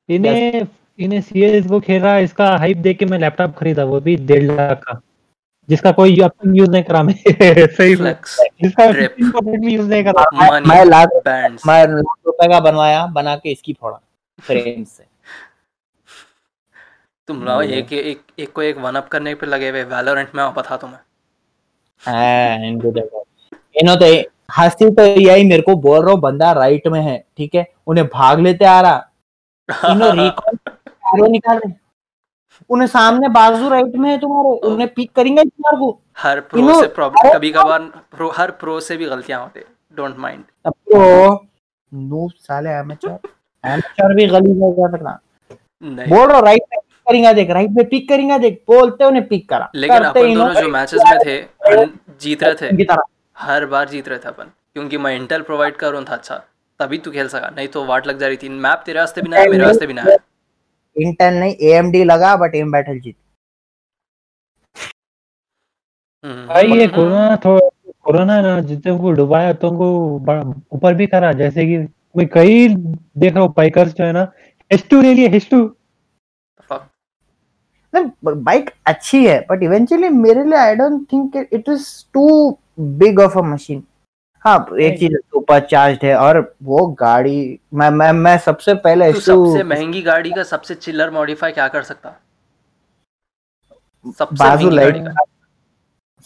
इन्हें 0.09 0.67
इन्हें 0.99 1.21
सीएस 1.21 1.67
को 1.67 1.81
खेल 1.81 2.03
रहा 2.03 2.15
है 2.15 2.25
इसका 2.25 2.57
हाइप 2.57 2.77
देख 2.77 2.99
के 2.99 3.07
मैं 3.07 3.19
लैपटॉप 3.19 3.57
खरीदा 3.59 3.85
वो 3.85 4.01
भी 4.01 4.17
डेढ़ 4.17 4.43
लाख 4.43 4.79
का। 4.79 5.01
जिसका 5.69 5.93
कोई 5.93 6.21
अब 6.21 6.31
तक 6.31 6.53
यूज़ 6.55 6.71
नहीं 6.71 6.83
करा 6.83 7.03
मैं 7.03 7.15
सही 7.67 7.97
flex, 7.97 8.27
जिसका. 8.63 8.85
15% 8.85 9.61
भी 9.61 9.75
यूज़ 9.75 9.89
नहीं 9.89 10.05
करा। 10.05 10.61
मैं- 10.61 10.87
लाख 10.87 11.09
bands. 11.09 11.67
मैं 11.67 11.87
लाख 11.87 12.15
रुपए 12.27 12.49
का 12.49 12.61
बनवाया 12.61 13.07
बना 13.07 13.37
के 13.37 13.53
इसकी 13.53 13.73
फोड़ा 13.81 14.01
फ्रेम 14.41 14.85
से। 14.85 15.05
तुम 17.27 17.43
लोग 17.43 17.63
एक 17.65 17.93
एक 17.93 18.21
एक 18.39 18.53
को 18.53 18.63
एक 18.63 18.77
वन 18.77 18.95
अप 18.95 19.09
करने 19.09 19.35
पे 19.35 19.47
लगे 19.47 19.71
हुए 19.71 19.83
वैलोरेंट 19.83 20.29
में 20.35 20.55
बता 20.55 20.77
तुम्हें। 20.77 20.99
हाँ, 21.99 22.67
इनको 22.67 22.91
देखो। 22.91 23.27
इन्हों 23.55 23.97
तो 23.97 24.38
हँसी 24.49 24.91
तो 24.91 25.03
यही 25.03 25.45
मेरे 25.45 25.63
को 25.63 25.75
बोल 25.79 26.01
रहा 26.01 26.13
हूँ 26.13 26.21
बंदा 26.21 26.53
राइट 26.53 26.87
में 26.89 27.01
है 27.01 27.19
ठीक 27.37 27.55
है? 27.55 27.67
उन्हें 27.87 28.07
भाग 28.07 28.41
लेते 28.41 28.65
आ 28.65 28.81
रहा। 28.81 29.05
रिकॉल 29.69 31.31
निकाल 31.31 31.59
रहे 31.59 31.73
उन्हें 32.71 32.87
सामने 32.89 33.29
बाजू 33.29 33.69
राइट 33.69 33.97
में 33.97 34.09
है 34.11 34.19
तुम्हारे 34.21 34.51
उन्हें 34.69 34.89
पिक 34.95 35.11
करेंगे 35.17 35.43
तुम्हारे 35.45 35.77
को 35.79 35.91
हर 36.19 36.41
प्रो 36.43 36.81
से 36.81 36.87
प्रॉब्लम 36.89 37.33
कभी 37.35 37.51
कभार 37.53 37.81
प्रो 38.13 38.31
हर 38.37 38.51
प्रो 38.61 38.79
से 38.81 38.97
भी 38.97 39.07
गलतियाँ 39.07 39.41
होती 39.41 39.61
डोंट 39.97 40.17
माइंड 40.19 40.43
अब 40.67 40.73
तो 40.91 40.99
नूब 41.93 42.31
साले 42.39 42.71
एमेचर 42.71 43.19
एमेचर 43.65 44.15
भी 44.15 44.27
गली 44.27 44.53
में 44.55 44.73
जा 44.73 44.91
सकना 44.91 45.19
नहीं। 45.83 46.09
बोल 46.09 46.29
रहा 46.29 46.41
राइट 46.41 46.63
में 46.73 46.79
पिक 46.81 47.09
करेंगे 47.09 47.33
देख 47.35 47.51
राइट 47.51 47.71
में 47.71 47.89
पिक 47.89 48.09
करेंगे 48.09 48.39
देख 48.39 48.63
बोलते 48.69 49.05
उन्हें 49.05 49.27
पिक 49.29 49.49
करा। 49.49 49.71
लेकिन 49.75 50.05
अपन 50.05 50.35
दोनों 50.35 50.55
जो 50.55 50.69
मैचेस 50.69 51.03
में 51.05 51.19
थे 51.27 51.87
जीत 52.21 52.43
रहे 52.43 52.55
थे। 52.55 52.95
हर 53.39 53.67
बार 53.67 53.89
जीत 53.89 54.09
रहे 54.09 54.19
थे 54.19 54.29
अपन 54.29 54.51
क्योंकि 54.75 54.99
मैं 54.99 55.15
इंटेल 55.17 55.43
प्रोवाइड 55.43 55.77
कर 55.77 55.93
रहा 55.93 56.03
था 56.09 56.15
अच्छा 56.15 56.37
तभी 56.81 56.99
तू 56.99 57.11
खेल 57.11 57.29
सका 57.29 57.49
नहीं 57.57 57.69
तो 57.69 57.85
वाट 57.87 58.07
लग 58.07 58.19
जा 58.19 58.27
रही 58.27 58.37
थी। 58.37 58.49
मैप 58.49 58.83
तेरे 58.87 58.99
वास्ते 58.99 59.23
भी 59.23 59.29
ना 59.29 59.37
है 59.39 59.49
मेरे 59.51 59.65
वास्ते 59.65 59.87
भी 59.87 59.93
ना 59.93 60.03
है। 60.03 60.17
इंटेल 60.97 61.35
नहीं 61.35 61.55
एएमडी 61.71 62.03
लगा 62.05 62.35
बट 62.37 62.55
एम 62.55 62.73
बैटल 62.73 62.99
जीत। 63.01 63.17
हम्म, 66.25 66.47
भाई 66.47 66.79
ये 66.79 66.87
कोरोना 66.89 67.37
थोड़ा 67.45 67.69
कोरोना 68.05 68.41
ना 68.43 68.61
जितने 68.69 68.97
को 68.99 69.11
डुबाया 69.13 69.53
तो 69.55 69.69
उनको 69.71 70.55
ऊपर 70.77 70.95
भी 70.95 71.07
करा 71.07 71.33
जैसे 71.41 71.67
कि 71.67 71.77
मैं 72.17 72.27
कई 72.29 72.69
देख 72.69 73.35
रहा 73.35 73.43
हूँ 73.43 73.53
बाइकर्स 73.57 73.93
जो 73.95 74.05
है 74.05 74.13
ना 74.13 74.31
एच 74.71 74.87
टू 74.91 75.01
ले 75.03 75.15
लिए 75.15 75.29
एच 75.37 75.49
टू 75.51 75.67
बाइक 78.25 78.71
अच्छी 78.87 79.25
है 79.27 79.39
बट 79.51 79.63
इवेंचुअली 79.63 80.09
मेरे 80.09 80.45
लिए 80.45 80.59
I 80.59 80.75
don't 80.77 81.07
think 81.13 81.37
it 81.37 81.69
is 81.69 81.87
too 82.15 82.27
big 82.79 83.21
of 83.21 83.39
a 83.39 83.43
machine. 83.43 83.83
हाँ 84.45 84.59
एक 84.81 84.99
चीज़ 84.99 85.15
सुपर 85.15 85.61
चार्ज 85.61 85.99
है 86.05 86.15
और 86.17 86.39
वो 86.63 86.87
गाड़ी 87.01 87.59
मैं 87.75 87.89
मैं 87.91 88.11
मैं 88.13 88.37
सबसे 88.39 88.75
पहले 88.75 89.13
तू 89.13 89.19
H2 89.19 89.25
सबसे 89.25 89.63
महँगी 89.63 90.03
गाड़ी 90.03 90.31
का 90.31 90.43
सबसे 90.43 90.75
चिल्लर 90.75 91.11
मॉडिफाई 91.11 91.53
क्या 91.53 91.67
कर 91.69 91.83
सकता? 91.83 92.15
सबसे 94.19 94.45
बाजू 94.45 94.71
लाइट 94.71 95.09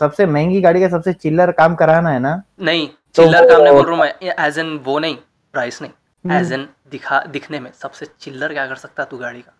सबसे 0.00 0.26
महँगी 0.26 0.60
गाड़ी 0.60 0.80
का 0.80 0.88
सबसे 0.88 1.12
चिल्लर 1.12 1.50
काम 1.52 1.74
कराना 1.74 2.10
है 2.10 2.18
ना? 2.18 2.42
नहीं 2.60 2.86
तो 2.88 3.22
चिल्लर 3.22 3.48
काम 3.48 3.62
नहीं 3.62 3.72
बोल 3.72 3.86
रहा 3.86 3.94
हूँ 3.94 4.00
मैं 4.00 4.34
एज 4.46 4.58
एन 4.58 4.76
वो 4.84 4.98
नहीं 4.98 5.16
प्राइस 5.54 5.80
नहीं। 5.82 6.36
एज 6.38 6.52
एन 6.52 6.68
दिखा 6.90 7.20
दिखने 7.32 7.60
में 7.60 7.70
सबसे 7.72 8.06
चिल्लर 8.20 8.52
क्या 8.52 8.66
कर 8.66 8.76
सकता 8.76 9.04
तू 9.04 9.18
गाड़ी 9.18 9.40
का? 9.40 9.52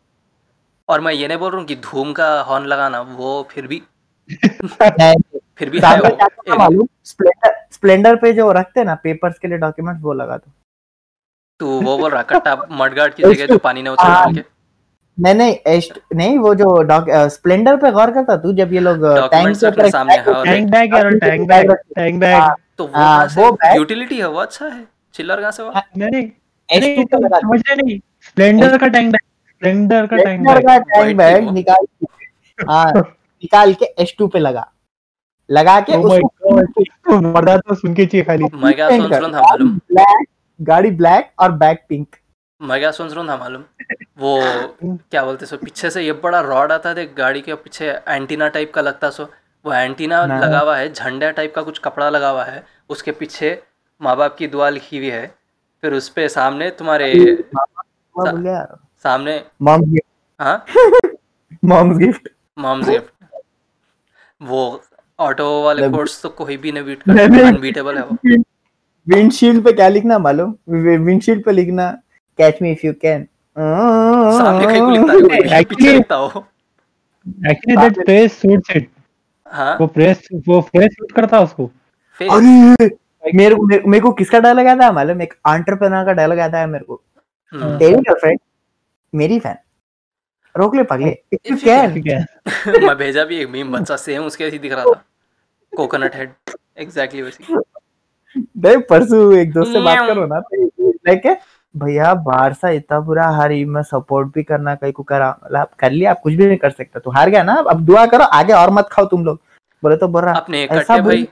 और 0.88 1.00
मैं 1.00 1.12
ये 1.12 1.28
नहीं 1.28 1.38
बोल 1.38 1.50
रहा 1.50 1.58
हूँ 1.58 1.66
कि 1.66 1.76
धूम 1.76 2.12
का 2.12 2.28
हॉर्न 2.42 2.66
लगाना 2.66 3.00
वो 3.00 3.42
फिर 3.50 3.66
भी 3.66 3.82
फिर 5.62 5.70
भी 5.70 5.80
है 5.80 5.96
वो। 5.98 6.56
मालूम 6.56 6.86
स्प्लेंडर 7.04 7.54
स्प्लेंडर 7.72 8.16
पे 8.16 8.32
जो 8.32 8.50
रखते 8.52 8.80
हैं 8.80 8.86
ना 8.86 8.94
पेपर्स 9.02 9.38
के 9.38 9.48
लिए 9.48 9.58
डॉक्यूमेंट्स 9.58 10.02
वो 10.02 10.12
लगा 10.12 10.36
दो। 10.36 10.50
तू 11.60 11.80
वो 11.82 11.96
बोल 11.98 12.10
रहा 12.10 12.22
कट्टा 12.30 12.54
मडगार्ड 12.72 13.14
की 13.14 13.22
जगह 13.24 13.46
जो 13.46 13.58
पानी 13.60 13.82
ने 13.82 13.90
उछल 13.90 14.08
हाँ। 14.08 14.32
के 14.34 14.42
नहीं 15.18 15.34
नहीं 15.34 15.54
एस्ट 15.66 15.98
नहीं 16.14 16.38
वो 16.38 16.54
जो 16.54 16.66
डॉक 16.82 17.06
स्प्लेंडर 17.32 17.76
पे 17.76 17.90
गौर 17.92 18.10
करता 18.10 18.36
तू 18.44 18.52
जब 18.52 18.72
ये 18.72 18.80
लोग 18.80 19.04
टैंक 19.30 19.56
के 19.56 19.66
ऊपर 19.68 19.88
सामने 19.90 20.14
है 20.16 20.32
और 20.32 20.44
टैंक 20.46 20.70
बैग 20.70 20.94
यार 20.94 21.10
टैंक 21.18 21.48
बैग 21.48 21.72
टैंक 21.72 22.20
बैग 22.20 22.34
हाँ, 22.34 22.54
तो 22.78 22.84
वो 22.84 22.90
हाँ, 22.90 23.16
कहाँ 23.16 23.28
से 23.28 23.40
वो 23.42 23.50
बैग- 23.52 23.76
यूटिलिटी 23.76 24.18
है 24.18 24.28
वो 24.28 24.40
अच्छा 24.40 24.66
है। 24.66 24.84
चिल्लर 25.14 25.40
कहाँ 25.40 25.50
से 25.50 25.62
हुआ? 25.62 25.72
हाँ, 25.74 25.82
नहीं 25.98 26.10
नहीं 26.68 27.04
समझ 27.06 27.60
रहे 27.60 27.76
नहीं 27.76 27.98
स्प्लेंडर 28.22 28.76
का 28.78 28.86
टैंक 28.88 29.12
बैग 29.12 29.20
स्प्लेंडर 29.50 30.06
का 30.06 30.16
टैंक 30.16 30.46
बैग 30.48 30.66
का 30.66 30.76
टैंक 30.78 31.16
बैग 31.16 31.50
निकाल 31.50 31.86
के- 31.86 32.68
हाँ 32.70 32.92
निकाल 33.42 33.74
के 33.74 33.84
एच 34.02 34.14
पे 34.22 34.38
लगा। 34.38 34.70
लगा 35.48 35.80
के 35.80 35.92
Oh 35.92 36.18
तो 37.06 37.20
मर्दा 37.22 37.56
तो 37.58 37.74
सुन 37.74 37.94
के 37.94 38.06
चाहिए 38.06 38.24
खाली। 38.24 38.44
मैं 38.54 38.74
क्या 38.74 38.88
सोच 38.90 39.10
रहा 39.12 39.20
था 39.22 39.40
मालूम। 39.40 39.76
ब्लैक 39.88 40.26
गाड़ी 40.60 40.90
ब्लैक 40.92 41.30
और 41.38 41.52
बैक 41.58 41.84
पिंक 41.88 42.16
मैं 42.60 42.78
क्या 42.80 42.90
सोच 42.90 43.12
रहा 43.12 43.24
था 43.28 43.36
मालूम। 43.36 43.62
वो 44.18 44.38
क्या 44.82 45.24
बोलते 45.24 45.46
सो 45.46 45.56
पीछे 45.56 45.90
से 45.90 46.02
ये 46.02 46.12
बड़ा 46.22 46.40
रॉड 46.40 46.72
आता 46.72 46.94
था 46.94 47.04
गाड़ी 47.18 47.40
के 47.40 47.54
पीछे 47.56 47.90
एंटीना 48.08 48.48
टाइप 48.48 48.72
का 48.74 48.80
लगता 48.80 49.10
सो। 49.10 49.24
वो 49.64 49.72
एंटीना 49.72 50.18
हाँ। 50.18 50.40
लगा 50.40 50.58
हुआ 50.58 50.76
है 50.76 50.92
झंडा 50.92 51.30
टाइप 51.30 51.54
का 51.54 51.62
कुछ 51.62 51.78
कपड़ा 51.78 52.08
लगा 52.10 52.28
हुआ 52.30 52.44
है 52.44 52.64
उसके 52.90 53.12
पीछे 53.12 53.58
माँ 54.00 54.16
बाप 54.16 54.36
की 54.36 54.46
दुआ 54.48 54.68
लिखी 54.68 54.98
हुई 54.98 55.10
है। 55.10 55.26
फिर 55.82 55.94
उस 55.94 56.08
पे 56.08 56.28
सामने 56.28 56.70
तुम्हारे 56.78 57.12
सामने 59.04 59.42
मॉम 59.62 59.94
हाँ? 60.40 60.64
मॉम्स 61.64 61.98
गिफ्ट 61.98 62.28
मॉम्स 62.58 62.88
गिफ्ट 62.88 63.10
वो 64.40 64.82
ऑटो 65.22 65.64
वाले। 65.64 65.88
कोर्स 65.88 66.22
तो 66.22 66.28
कोई 66.28 66.56
भी 66.56 66.72
नहीं 66.72 66.84
बीट 66.84 67.02
कर 67.02 67.42
अनबीटेबल 67.44 67.98
है 67.98 68.04
वो। 68.04 68.16
विंडशील्ड 69.08 69.64
पे 69.64 69.72
क्या 69.72 69.88
लिखना 69.88 70.18
मालूम? 70.18 70.54
विंडशील्ड 70.68 71.44
पे 71.44 71.52
लिखना 71.52 71.90
catch 72.38 72.58
me 72.62 72.72
if 72.72 72.86
you 72.86 72.92
can 72.92 73.26
सामने 73.58 74.66
कहीं 74.66 74.80
को 74.80 74.90
लिखता 74.90 75.56
है 75.56 75.64
पीछे 75.70 75.92
लिखता 75.92 76.14
हो। 76.14 76.46
Actually 77.50 77.76
that 77.76 78.04
press 78.04 78.32
suits 78.32 78.76
it 78.76 78.90
हाँ। 79.46 79.76
वो 79.80 79.86
प्रेस 79.86 80.28
वो 80.48 80.60
प्रेस 80.60 80.92
सूट 80.92 81.12
करता 81.12 81.38
है 81.38 81.44
उसको। 81.44 81.66
अरे! 82.20 82.90
मेरे 83.34 83.54
को 83.54 83.88
मेरे, 83.88 84.00
को 84.00 84.12
किसका 84.12 84.38
डायलॉग 84.38 84.66
आता 84.66 84.86
है 84.86 84.92
मालूम? 84.92 85.22
एक 85.22 85.34
एंटरप्रेन्योर 85.48 86.04
का 86.04 86.12
डायलॉग 86.12 86.38
आता 86.38 86.58
है 86.58 86.66
मेरे 86.66 86.84
को। 86.84 87.00
हम्म। 87.52 87.78
तेरी 87.78 87.94
गर्लफ्रेंड 87.94 88.38
मेरी 89.14 89.38
फ़ैन 89.40 89.56
रोक 90.56 90.74
ले 90.76 90.82
पगले। 90.82 91.10
इफ़ 91.32 91.52
यू 91.52 91.56
कैन 91.56 92.26
मैं 92.86 92.96
भेजा 92.96 93.24
भी 93.24 93.36
एक 93.36 93.50
मीम 93.50 93.72
बच्चा 93.72 93.96
सेम 93.96 94.22
उसके 94.22 94.44
ऐसे 94.44 94.58
दिख 94.58 94.72
रहा 94.72 94.84
था। 94.84 95.04
कोकोनट 95.76 96.16
हेड 96.16 96.32
एग्जैक्टली 96.78 97.22
वैसी। 97.22 97.56
देख 98.58 98.86
परसों 98.90 99.34
एक 99.34 99.52
दोस्त 99.52 99.72
से 99.72 99.80
बात 99.80 99.98
करो 100.08 100.26
ना 100.26 100.40
तो 100.40 100.90
लाइक 100.90 101.38
भैया 101.76 102.14
बाहर 102.14 102.52
सा 102.52 102.70
इतना 102.70 103.00
बुरा 103.00 103.26
हारी 103.28 103.64
मैं 103.64 103.82
सपोर्ट 103.82 104.28
भी 104.34 104.42
करना 104.42 104.74
कहीं 104.74 104.92
को 104.92 105.02
करा 105.02 105.38
मतलब 105.44 105.56
आप 105.56 105.70
कर 105.78 105.90
लिया 105.90 106.10
आप 106.10 106.20
कुछ 106.22 106.34
भी 106.34 106.46
नहीं 106.46 106.56
कर 106.56 106.70
सकते 106.70 107.00
तो 107.00 107.10
हार 107.10 107.30
गया 107.30 107.42
ना 107.42 107.54
अब 107.54 107.80
दुआ 107.80 108.06
करो 108.06 108.24
आगे 108.24 108.52
और 108.52 108.70
मत 108.70 108.88
खाओ 108.92 109.04
तुम 109.04 109.24
लोग। 109.24 109.40
बोले 109.82 109.96
तो 109.96 110.08
बोल 110.08 110.22
रहा 110.22 110.34
अपने 110.34 110.64
ऐसा 110.64 110.98
भाई। 110.98 111.28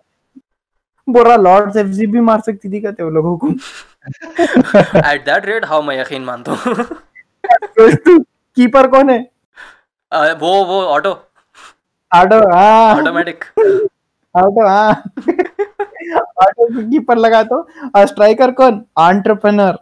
बोल 1.09 1.23
रहा 1.23 1.35
लॉर्ड्स 1.35 1.77
एफसी 1.77 2.07
भी 2.07 2.19
मार 2.19 2.39
सकती 2.39 2.71
थी 2.71 2.81
कहते 2.81 3.03
वो 3.03 3.09
लोगों 3.09 3.37
को। 3.37 3.47
एट 5.11 5.25
दैट 5.25 5.45
रेट 5.45 5.65
हाउ 5.65 5.81
मैं 5.81 6.01
यकीन 6.01 6.21
मानता 6.21 6.51
हूँ। 6.51 6.85
कीपर 8.55 8.87
कौन 8.87 9.09
है? 9.09 9.29
वो 10.13 10.63
वो 10.65 10.81
ऑटो 10.81 11.11
हाँ। 12.13 12.95
ऑटोमेटिक 12.95 13.45
ऑटो 14.35 14.67
हाँ। 14.67 14.91
ऑटो 16.17 16.89
कीपर 16.91 17.17
लगा 17.17 17.43
तो। 17.43 17.67
और 17.95 18.05
स्ट्राइकर 18.07 18.51
कौन? 18.51 18.85
एंटरप्रेन्योर 18.99 19.79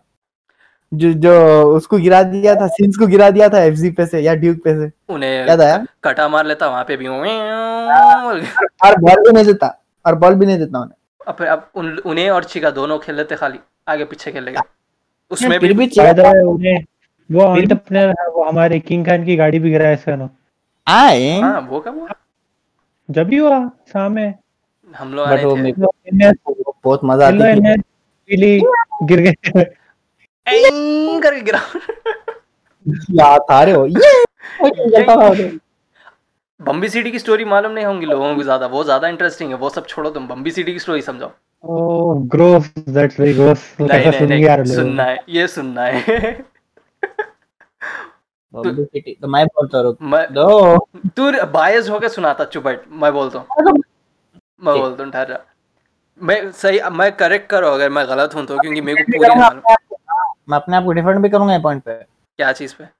जो 0.93 1.13
जो 1.13 1.31
उसको 1.75 1.97
गिरा 1.97 2.23
दिया 2.23 2.55
था 2.55 2.67
सिंस 2.67 2.97
को 2.97 3.07
गिरा 3.07 3.29
दिया 3.29 3.49
था 3.49 3.59
एफसी 3.59 3.91
पे 3.91 4.05
से 4.05 4.19
या 4.19 4.35
ड्यूक 4.35 4.57
पे 4.57 4.73
से। 4.73 5.13
उन्हें 5.13 5.47
याद 5.47 5.61
आया? 5.61 5.85
कटा 6.03 6.27
मार 6.27 6.45
लेता 6.45 6.67
वहाँ 6.67 6.83
पे 6.83 6.97
भी। 6.97 7.07
और 7.07 8.95
बॉल 8.99 9.15
भी 9.15 9.31
नहीं 9.31 9.45
देता। 9.45 9.81
और 10.05 10.15
बॉल 10.15 10.35
भी 10.35 10.45
नहीं 10.45 10.57
देता 10.57 10.79
उन्हें। 10.79 11.27
अब 11.27 11.45
अब 11.45 11.69
उन, 11.75 11.97
उन्हें 11.97 12.29
और 12.29 12.43
चिका 12.43 12.69
दोनों 12.69 12.99
खेल 12.99 13.15
लेते 13.15 13.35
खाली। 13.35 13.59
आगे 13.87 14.05
पीछे 14.05 14.31
खेल 14.31 14.43
लेंगे। 14.43 14.59
उसमें 15.31 15.59
फिर 15.59 15.73
भी 15.73 15.87
भी 15.87 16.85
है 17.29 17.35
वो 17.35 17.55
एंटरप्रेन्योर 17.57 18.09
है 18.19 18.27
वो 18.29 18.43
हमारे 18.43 18.79
किंग 18.81 19.05
खान 19.05 19.25
की 19.25 19.35
गाड़ी 19.35 19.59
भी 19.59 19.71
गिराया 19.71 19.93
इसका 19.93 20.15
ना। 20.15 20.29
आए? 20.87 21.39
हाँ 21.39 21.59
वो 21.61 21.79
कब 21.79 21.99
हुआ? 21.99 22.07
जब 23.09 23.27
भी 23.27 23.37
हुआ 23.37 23.59
शाम 23.93 24.11
में। 24.11 24.33
हम 24.91 25.13
लोग 25.13 25.27
आने 25.27 25.43
वो 25.43 25.55
थे। 25.57 25.71
बहुत 26.83 27.01
मज़ा 27.05 27.27
आती 27.27 27.37
थी। 27.39 27.49
इन्हें 27.51 27.79
पीली 27.79 28.59
गिर 29.03 29.19
गए 29.19 29.61
ऐं 30.47 31.19
करके 31.21 31.41
गिरा। 31.41 31.59
याद 33.15 33.51
आ 33.51 33.63
रहे 33.63 33.73
हो। 33.75 33.85
ये? 33.87 35.49
बम्बी 36.59 36.89
सिटी 36.89 37.11
की 37.11 37.19
स्टोरी 37.19 37.45
मालूम 37.45 37.71
नहीं 37.71 37.85
होंगी 37.85 38.05
लोगों 38.05 38.35
को 38.35 38.43
ज़्यादा। 38.43 38.67
वो 38.67 38.83
ज़्यादा 38.83 39.07
इंटरेस्टिंग 39.07 39.49
है। 39.49 39.57
वो 39.57 39.69
सब 39.69 39.85
छोड़ो 39.87 40.09
तुम। 40.09 40.27
बम्बी 40.27 40.51
सिटी 40.51 40.73
की 40.73 40.79
स्टोरी 40.79 41.01
समझाओ। 41.01 41.31
Oh 41.63 42.19
gross 42.27 42.73
that's 42.89 43.19
very 43.19 43.33
gross 43.33 43.59
सुनना 43.77 45.03
है। 45.03 45.17
ये 45.29 45.47
सुनना 45.47 45.85
है। 45.85 46.31
बॉम्बे 48.53 48.83
सिटी 48.83 49.17
तो 49.21 49.27
मैं 49.27 49.45
बोलता 49.45 49.81
रुक। 49.81 49.97
मैं 50.01 50.25
दो। 50.33 50.77
तू 51.17 51.31
बायस 51.51 51.89
होके 51.89 52.09
सुनाता 52.09 52.45
चुप 52.45 52.63
बैठ। 52.63 52.81
मैं 52.91 53.11
बोलता 53.13 53.39
हूँ। 53.39 53.47
मैं 54.61 54.79
बोलता 54.79 55.03
हूँ 55.03 55.11
ठहर 55.11 55.27
जा। 55.27 55.39
मैं 56.21 56.51
सही 56.51 56.79
मैं 56.91 57.11
करेक्ट 57.11 57.49
करो 57.49 57.67
अगर 57.67 57.89
मैं 57.89 58.07
गलत 58.07 58.35
हूँ 58.35 58.45
तो 58.45 58.57
क्योंकि 58.57 58.81
मेरे 58.81 59.03
को 59.03 59.17
पूरी 59.17 59.39
मालूम। 59.39 59.61
मैं 60.49 60.57
अपने 60.57 60.77
आप 60.77 60.83
को 60.83 60.91
डिफेंड 60.91 61.19
भी 61.19 61.29
करूँगा 61.29 61.59
पॉइंट 61.59 61.83
पे। 61.83 61.93
क्या 61.93 62.51
चीज़ 62.51 62.75
पे? 62.75 62.98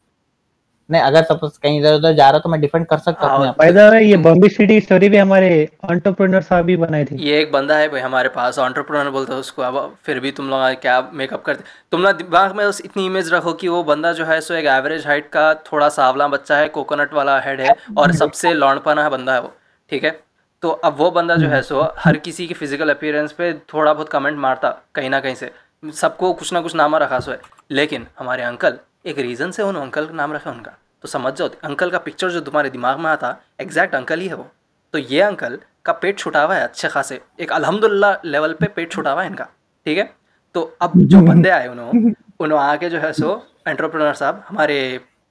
नहीं 0.90 1.02
अगर 1.02 1.24
सपोज़ 1.24 1.58
कहीं 1.64 1.80
इधर 1.80 1.94
उधर 1.94 2.14
जा 2.14 2.30
रहा 2.30 2.40
तो 2.40 2.50
मैं 2.50 2.60
डिफेंड 2.62 2.86
कर 2.86 2.98
सकता 2.98 3.28
हूँ 3.28 3.40
हाँ, 3.40 3.48
आप 3.48 3.58
बाय 3.58 3.72
द 3.72 3.90
वे 3.92 4.02
ये 4.02 4.18
बॉम्बे 4.20 4.50
सिटी 4.50 4.80
स्टोरी 4.82 5.10
भी 5.10 5.18
हमारे 5.18 5.50
एंटरप्रेन्योर 5.86 6.42
साहब 6.42 6.70
ही 6.70 6.76
बनाई 6.78 7.06
थी। 7.06 7.16
ये 7.24 7.40
एक 7.42 7.52
बंदा 7.52 7.78
है 7.78 7.90
भाई 7.90 8.02
हमारे 8.02 8.30
पास 8.30 8.60
ऑन्टरप्रनर 8.60 9.10
बोलते 9.10 9.34
हैं 9.34 9.40
उसको 9.40 9.62
अब 9.62 9.96
फिर 10.06 10.20
भी 10.20 10.32
तुम 10.32 10.50
लोग 10.50 10.62
क्या 10.82 11.02
मेकअप 11.14 11.44
करते 11.44 11.64
तुम 11.92 12.04
लोग 12.04 12.18
दिमाग 12.18 12.56
में 12.56 12.64
उस 12.66 12.82
इतनी 12.86 13.06
इमेज 13.06 13.34
रखो 13.34 13.54
कि 13.54 13.68
वो 13.68 13.84
बंदा 13.84 14.14
जो 14.14 14.26
है 14.26 14.40
सो 14.42 14.54
एक 14.54 14.66
एवरेज 14.78 15.08
हाइट 15.08 15.30
का 15.30 15.54
थोड़ा 15.72 15.90
सावला 15.90 16.28
बच्चा 16.28 16.58
है 16.58 16.68
कोकोनट 16.70 17.14
वाला 17.14 17.40
हेड 17.42 17.62
है 17.62 17.76
और 17.98 18.12
सबसे 18.16 18.54
लौंडपना 18.54 19.08
बंदा 19.10 19.34
है 19.34 19.42
वो 19.42 19.54
ठीक 19.90 20.04
है? 20.04 20.20
तो 20.64 20.70
अब 20.70 20.96
वो 20.98 21.10
बंदा 21.12 21.36
जो 21.36 21.48
है 21.48 21.62
सो 21.62 21.82
हर 22.00 22.18
किसी 22.18 22.48
की 22.48 22.54
फ़िज़िकल 22.54 22.90
अपीयरेंस 22.90 23.32
पे 23.32 23.54
थोड़ा 23.74 23.94
बहुत 23.94 24.10
कमेंट 24.10 24.38
मारता 24.38 24.70
कहीं 24.96 25.10
ना 25.10 25.20
कहीं 25.20 25.36
से। 25.36 25.52
सबको 25.96 26.32
कुछ 26.34 26.52
ना 26.54 26.62
कुछ 26.62 26.76
नामा 26.76 26.98
रखा 26.98 27.20
सो 27.20 27.32
है। 27.32 27.40
लेकिन 27.72 28.08
हमारे 28.20 28.44
अंकल 28.44 28.78
एक 29.10 29.20
रीज़न 29.20 29.52
से 29.52 29.64
उन 29.64 29.76
अंकल 29.78 30.06
का 30.06 30.14
नाम 30.14 30.34
रखा 30.34 30.52
उनका। 30.52 30.72
तो 31.04 31.08
समझ 31.08 31.34
जाओ 31.34 31.50
अंकल 31.64 31.90
का 31.90 31.98
पिक्चर 32.00 32.30
जो 32.30 32.40
तुम्हारे 32.42 32.70
दिमाग 32.70 33.00
में 33.00 33.10
आता 33.10 33.36
एग्जैक्ट 33.62 33.96
अंकल 33.96 34.20
ही 34.20 34.28
है 34.28 34.36
वो। 34.36 34.48
तो 34.94 34.98
ये 34.98 35.22
अंकल 35.22 35.60
का 35.86 35.94
पेट 35.94 36.18
छुटा 36.20 36.44
हुआ 36.44 36.56
है 36.56 36.64
अच्छे 36.64 36.88
खासे। 36.90 37.20
एक 37.40 37.52
अल्हम्दुलिल्लाह 37.54 38.28
लेवल 38.28 38.54
पे 38.54 38.68
पेट 38.76 38.92
छुटा 38.92 39.12
हुआ 39.12 39.22
है 39.22 39.30
इनका। 39.30 39.44
ठीक 39.86 39.98
है? 39.98 40.10
तो 40.56 40.62
अब 40.82 40.92
जो 40.98 41.22
बंदे 41.28 41.50
आए 41.50 41.68
उन्होंने 41.68 42.14
उन्होंने 42.40 42.64
आके 42.64 42.90
जो 42.90 43.00
है 43.00 43.12
सो 43.14 43.36
एंटरप्रेनर 43.68 44.14
साहब 44.14 44.44
हमारे 44.48 44.80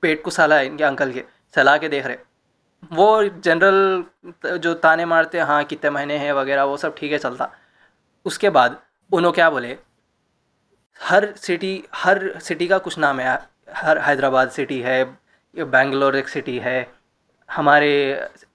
पेट 0.02 0.22
को 0.22 0.30
साला 0.30 0.56
है 0.56 0.66
इनके 0.66 0.84
अंकल 0.84 1.12
के 1.12 1.24
सला 1.54 1.76
के 1.76 1.88
देख 1.88 2.06
रहे। 2.06 2.16
वो 2.92 3.24
जनरल 3.44 4.58
जो 4.58 4.74
ताने 4.76 5.04
मारते 5.04 5.40
हाँ 5.40 5.62
कितने 5.64 5.90
महीने 5.90 6.16
हैं 6.18 6.32
वगैरह 6.32 6.64
वो 6.64 6.76
सब 6.76 6.94
ठीक 6.96 7.12
है 7.12 7.18
चलता। 7.18 7.50
उसके 8.26 8.50
बाद 8.50 8.80
उन्होंने 9.12 9.34
क्या 9.34 9.50
बोले? 9.50 9.76
हर 11.00 11.32
सिटी 11.36 11.72
हर 11.94 12.38
सिटी 12.40 12.66
का 12.68 12.78
कुछ 12.78 12.98
नाम 12.98 13.20
है 13.20 13.38
हर 13.68 13.98
हैदराबाद 13.98 14.50
सिटी 14.50 14.78
है 14.80 15.04
बेंगलोर 15.56 16.16
एक 16.16 16.28
सिटी 16.28 16.58
है। 16.58 16.86
हमारे 17.48 17.90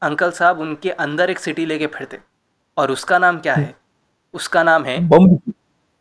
अंकल 0.01 0.31
साहब 0.31 0.59
उनके 0.59 0.89
अंदर 0.91 1.29
एक 1.29 1.39
सिटी 1.39 1.65
लेके 1.65 1.87
फिरते 1.87 2.19
और 2.77 2.91
उसका 2.91 3.17
नाम 3.17 3.39
क्या 3.39 3.53
है? 3.55 3.73
उसका 4.33 4.63
नाम 4.63 4.85
है 4.85 4.97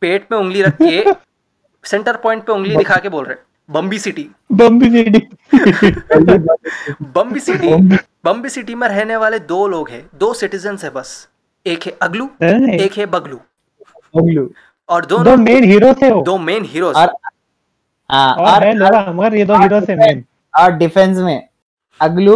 पेट 0.03 0.27
में 0.33 0.39
उंगली 0.39 0.63
रख 0.63 0.77
के 0.83 1.05
सेंटर 1.85 2.17
पॉइंट 2.17 2.45
पे 2.45 2.53
उंगली 2.53 2.77
दिखा 2.77 2.97
के 2.97 3.09
बोल 3.09 3.25
रहे 3.25 3.37
बम्बी 3.71 3.99
सिटी। 3.99 4.29
बॉम्बे 4.53 4.89
सिटी। 4.91 5.21
बम्बी 7.05 7.41
सिटी 7.41 7.69
बम्बी। 8.25 8.49
सिटी 8.49 8.75
में 8.75 8.87
रहने 8.89 9.17
वाले 9.17 9.39
दो 9.39 9.67
लोग 9.69 9.91
हैं 9.91 10.09
दो 10.15 10.33
सिटीजन 10.35 10.79
है 10.83 10.91
बस 10.91 11.29
एक 11.67 11.87
है 11.87 11.97
अगलू 12.03 12.29
एक 12.43 12.93
है 12.97 13.07
बगलू। 13.07 13.37
बंगलू। 14.17 14.51
और 14.89 15.07
दो 15.07 15.19
दोनों 15.19 15.37
मेन 15.37 15.65
हीरो 15.65 15.93
थे 15.95 16.11
दो 16.23 16.39
मेन 16.39 16.65
हीरोज 16.65 16.97
और 18.13 18.65
हाँ 18.65 18.73
लोग 18.75 19.15
मगर 19.15 19.35
ये 19.35 19.45
दो 19.45 19.57
हीरो 19.57 19.81
थे 19.81 19.95
मेन 19.97 20.25
और 20.55 20.73
डिफेंस 20.73 21.19
में 21.19 21.49
अगलू 22.01 22.35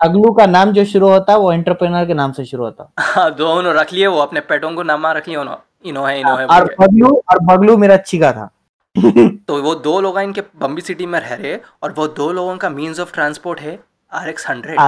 अगलू 0.00 0.32
का 0.32 0.46
नाम 0.46 0.72
जो 0.72 0.84
शुरू 0.84 1.08
होता 1.08 1.32
है 1.32 1.38
वो 1.38 1.52
एंटरप्रेनर 1.52 2.06
के 2.06 2.14
नाम 2.14 2.32
से 2.32 2.44
शुरू 2.44 2.64
होता 2.64 2.82
है। 2.82 3.04
हाँ 3.06 3.34
दोनों 3.34 3.74
रख 3.74 3.92
लिए 3.92 4.06
वो 4.06 4.18
अपने 4.18 4.40
पेटों 4.40 4.74
को 4.74 4.82
नामा 4.82 5.12
रख 5.12 5.28
लिए 5.28 5.36
उन्होंने 5.36 5.88
इनो 5.90 6.04
है 6.04 6.18
इनो 6.20 6.34
है 6.36 6.46
और 6.46 6.74
बगलू 6.80 7.14
और 7.30 7.38
बगलू 7.44 7.76
मेरा 7.76 7.96
था। 8.32 8.50
तो 8.98 9.60
वो 9.62 9.74
दो 9.84 10.00
लोग 10.00 10.18
इनके 10.20 10.40
बम्बी 10.60 10.82
सिटी 10.82 11.06
में 11.06 11.18
रह 11.20 11.34
रहे 11.34 11.56
और 11.82 11.92
वो 11.92 12.06
दो 12.18 12.30
लोगों 12.32 12.56
का 12.56 12.68
मीन्स 12.70 13.00
ऑफ़ 13.00 13.12
ट्रांसपोर्ट 13.14 13.60
है 13.60 13.78
R 14.12 14.28
X 14.28 14.48
hundred 14.50 14.80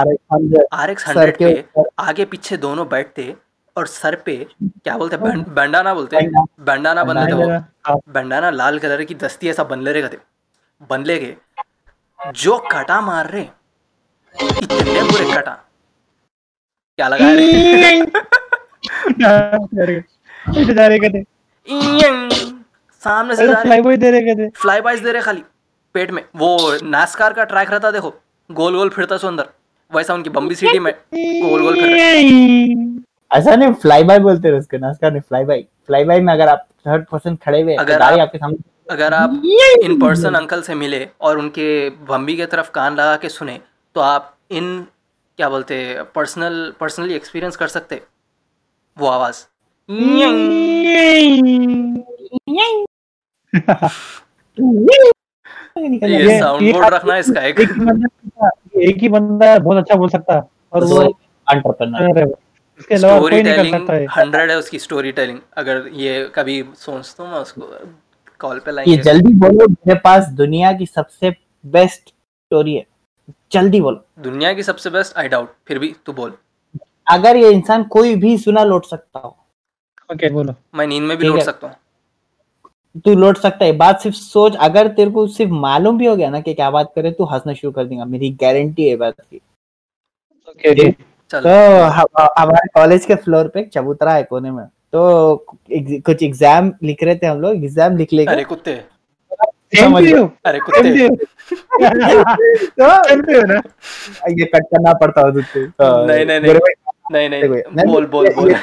R 0.73 0.89
X 0.89 1.07
hundred 1.07 1.37
पे 1.37 1.83
आगे 1.99 2.25
पीछे 2.25 2.57
दोनों 2.57 2.87
बैठते 2.89 3.23
और 3.77 3.87
सर 3.87 4.15
पे 4.15 4.47
क्या 4.63 4.97
बोलते 4.97 5.15
हैं 5.15 5.25
बैंड- 5.25 5.49
बैंडाना 5.49 5.93
बोलते 5.93 6.15
हैं। 6.15 6.45
बैंडाना। 6.59 7.03
बन 7.03 7.19
लेते 7.19 7.33
वो। 7.33 7.49
हाँ, 7.51 7.95
बैंडाना 8.09 8.49
लाल 8.49 8.79
कलर 8.79 9.03
की 9.03 9.15
दस्ती 9.15 9.49
ऐसा 9.49 9.63
बनले 9.63 9.91
रे 9.91 10.01
गते 10.01 10.17
बनले 10.89 11.19
के 11.19 11.35
जो 12.31 12.57
कटा 12.57 13.01
मार 13.01 13.29
रहे 13.29 13.41
इतने 14.41 15.03
बुरे 15.03 15.35
कटा। 15.35 15.51
क्या 16.95 17.07
लगा 17.07 17.25
रहे 17.31 18.05
सामने 22.91 23.35
से 23.35 23.55
फ्लाई 23.55 23.81
बॉय 23.81 23.97
दे 23.97 24.11
रहे 24.11 24.35
थे। 24.35 24.49
फ्लाई 24.49 24.81
बाइज 24.81 24.99
दे 24.99 25.11
रहे 25.11 25.21
खाली। 25.21 25.43
पेट 25.93 26.11
में। 26.11 26.25
वो 26.35 26.77
नास्कार 26.83 27.33
का 27.33 27.43
ट्रैक 27.43 27.71
रहता 27.71 27.91
देखो। 27.91 28.15
गोल 28.51 28.75
गोल 28.75 28.89
फिरता 28.89 29.17
सो 29.17 29.27
अंदर। 29.27 29.49
वैसा 29.95 30.13
उनकी 30.13 30.29
बम्बी 30.29 30.55
सिटी 30.55 30.79
में 30.79 30.93
गोल 31.49 31.61
गोल 31.61 31.73
फिर 31.73 33.06
ऐसा 33.31 33.55
नहीं 33.55 33.73
फ्लाई 33.73 34.03
बाय 34.03 34.19
बोलते 34.19 34.47
हैं 34.47 34.55
उसके 34.55 34.77
नास्कार 34.77 35.11
नहीं 35.11 35.21
फ्लाई 35.21 35.43
बाय 35.43 35.61
फ्लाई 35.87 36.03
बाय 36.03 36.19
में 36.19 36.33
अगर 36.33 36.47
आप 36.47 36.67
थर्ड 36.87 37.05
पर्सन 37.05 37.35
खड़े 37.35 37.61
हुए 37.61 37.75
अगर 37.75 37.97
तो 37.99 38.03
आप- 38.05 38.19
आपके 38.19 38.37
सामने 38.37 38.57
अगर 38.89 39.13
आप 39.13 39.41
इन 39.83 39.99
पर्सन 40.01 40.33
अंकल 40.33 40.61
से 40.61 40.75
मिले 40.75 41.07
और 41.21 41.37
उनके 41.37 41.89
बम्बी 41.89 42.35
की 42.35 42.45
तरफ़ 42.45 42.71
कान 42.71 42.93
लगा 42.93 43.15
के 43.15 43.29
सुने 43.29 43.59
तो 43.95 44.01
आप 44.01 44.33
इन 44.51 44.87
क्या 45.37 45.49
बोलते 45.49 45.97
पर्सनल 46.15 46.73
पर्सनली 46.79 47.13
एक्सपीरियंस 47.13 47.55
कर 47.55 47.67
सकते 47.67 48.01
वो 48.97 49.07
आवाज़। 49.07 49.43
ये 56.09 56.39
साउंड 56.39 56.71
बोर्ड 56.73 56.93
रखना 56.93 57.13
है 57.13 57.19
इसका 57.19 57.41
एक। 57.41 57.59
एक 58.81 58.97
ही 58.97 59.09
बंदा 59.09 59.53
ही 59.53 59.59
बहुत 59.59 59.77
अच्छा 59.77 59.95
बोल 59.95 60.09
सकता 60.09 60.33
है 60.33 60.41
और 60.73 60.83
वो 60.83 61.01
है 62.19 62.23
वो। 62.25 62.39
इसके 62.79 62.95
अलावा 62.95 63.17
स्टोरी 63.17 63.35
कोई 63.35 63.43
नहीं 63.43 63.53
कर 63.53 63.63
टेलिंग 63.63 63.79
सकता 63.79 63.93
है। 63.93 64.05
हंड्रेड 64.17 64.51
है 64.51 64.57
उसकी 64.57 64.79
स्टोरी 64.79 65.11
टेलिंग 65.11 65.39
अगर 65.57 65.87
ये 65.93 66.27
कभी 66.35 66.63
सोचता 66.77 67.23
हूँ 67.23 67.31
मैं 67.31 67.39
उसको 67.39 67.69
कॉल 68.41 68.59
पे 68.65 68.89
ये 68.89 68.97
जल्दी 69.03 69.33
बोलो 69.35 69.67
मेरे 69.67 69.99
पास 69.99 70.27
दुनिया 70.35 70.71
की 70.73 70.85
सबसे 70.85 71.35
बेस्ट 71.63 72.09
स्टोरी 72.09 72.75
है। 72.75 72.85
जल्दी 73.51 73.81
बोलो। 73.81 74.03
दुनिया 74.23 74.53
की 74.53 74.63
सबसे 74.63 74.89
बेस्ट 74.89 75.17
आई 75.17 75.27
डाउट 75.27 75.53
फिर 75.67 75.79
भी 75.79 75.93
तू 76.05 76.13
बोल। 76.13 76.33
अगर 77.07 77.35
ये 77.35 77.49
इंसान 77.51 77.83
कोई 77.87 78.15
भी 78.15 78.37
सुना 78.37 78.63
लौट 78.63 78.85
सकता 78.85 79.19
हो। 79.19 79.35
ओके 80.11 80.29
बोलो। 80.29 80.53
मैं 80.75 80.87
नींद 80.87 81.03
में 81.03 81.17
भी 81.17 81.27
लौट 81.27 81.41
सकता 81.41 81.67
हूँ। 81.67 83.01
तू 83.05 83.13
लौट 83.15 83.37
सकता 83.37 83.65
है। 83.65 83.71
बात 83.77 84.01
सिर्फ़ 84.01 84.15
सोच 84.15 84.55
अगर 84.59 84.87
तेरे 84.87 85.11
को 85.11 85.27
सिर्फ़ 85.27 85.51
मालूम 85.53 85.97
भी 85.97 86.05
हो 86.05 86.15
गया 86.15 86.29
ना 86.29 86.39
कि 86.41 86.53
क्या 86.53 86.69
बात 86.71 86.91
करे 86.95 87.11
तू 87.11 87.25
हंसना 87.25 87.53
शुरू 87.53 87.71
कर 87.71 87.85
देगा। 87.85 88.05
मेरी 88.05 88.29
गारंटी 88.41 88.89
है 88.89 88.95
बात 88.95 89.21
की। 89.21 89.41
ओके 90.47 90.73
चल 90.75 90.93
तो 91.31 91.49
हमारे 92.39 92.67
कॉलेज 92.73 93.05
के 93.05 93.15
फ्लोर 93.15 93.47
पे 93.47 93.59
एक 93.59 93.69
चबूतरा 93.73 94.13
है 94.13 94.23
कोने 94.23 94.51
में। 94.51 94.65
तो 94.65 95.45
कुछ 96.05 96.23
एग्ज़ाम 96.23 96.71
लिख 96.83 97.03
रहे 97.03 97.15
थे 97.15 97.25
हम 97.27 97.41
लोग 97.41 97.55
एग्ज़ाम 97.55 97.97
लिख 97.97 98.13
ले 98.13 98.25
अरे 98.25 98.43
कुत्ते। 98.43 98.71
अरे 100.45 100.59
कुत्ते। 100.59 101.07
तो 102.79 103.33
यू 103.33 103.41
ना? 103.45 103.61
ये 104.29 104.45
कट 104.45 104.63
करना 104.63 104.93
पड़ता 104.93 105.21
है 105.21 105.31
नहीं, 106.07 106.25
नहीं, 106.25 106.39
नहीं। 106.39 106.53
नहीं 107.11 107.29
नहीं 107.29 107.43
बोल 107.87 108.05
बोल 108.05 108.29
बोल। 108.33 108.53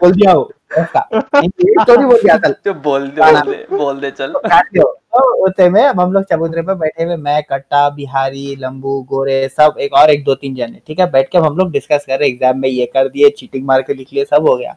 बोल 0.00 0.12
दिया 0.12 0.32
हो 0.32 0.50
स्टोरी 0.72 2.04
बोल 2.04 2.20
दिया 2.20 2.36
चल। 2.38 2.54
जो 2.64 2.74
बोल 2.74 3.06
दे 3.08 3.20
बोल 3.22 3.40
दे 3.50 3.76
बोल 3.76 4.00
दे 4.00 4.10
चल। 4.10 4.32
तो 4.32 5.44
उतने 5.46 5.68
में 5.70 5.82
अब 5.82 6.00
हम 6.00 6.12
लोग 6.12 6.24
चबूतरे 6.24 6.62
पे 6.62 6.74
बैठे 6.74 7.04
हुए 7.04 7.16
मैं 7.16 7.42
कट्टा 7.42 7.88
बिहारी 7.90 8.54
लंबू 8.56 9.00
गोरे 9.10 9.48
सब 9.48 9.76
एक 9.80 9.94
और 9.94 10.10
एक 10.10 10.24
दो 10.24 10.34
तीन 10.34 10.54
जने 10.54 10.80
ठीक 10.86 11.00
है? 11.00 11.10
बैठ 11.10 11.28
के 11.28 11.38
हम 11.38 11.56
लोग 11.56 11.70
डिस्कस 11.70 12.04
कर 12.08 12.18
रहे 12.18 12.28
एग्ज़ाम 12.28 12.58
में 12.60 12.68
ये 12.68 12.86
कर 12.86 13.08
दिए 13.08 13.30
चीटिंग 13.38 13.66
मार 13.66 13.82
के 13.82 13.94
लिख 13.94 14.12
लिए 14.12 14.24
सब 14.24 14.46
हो 14.48 14.56
गया। 14.56 14.76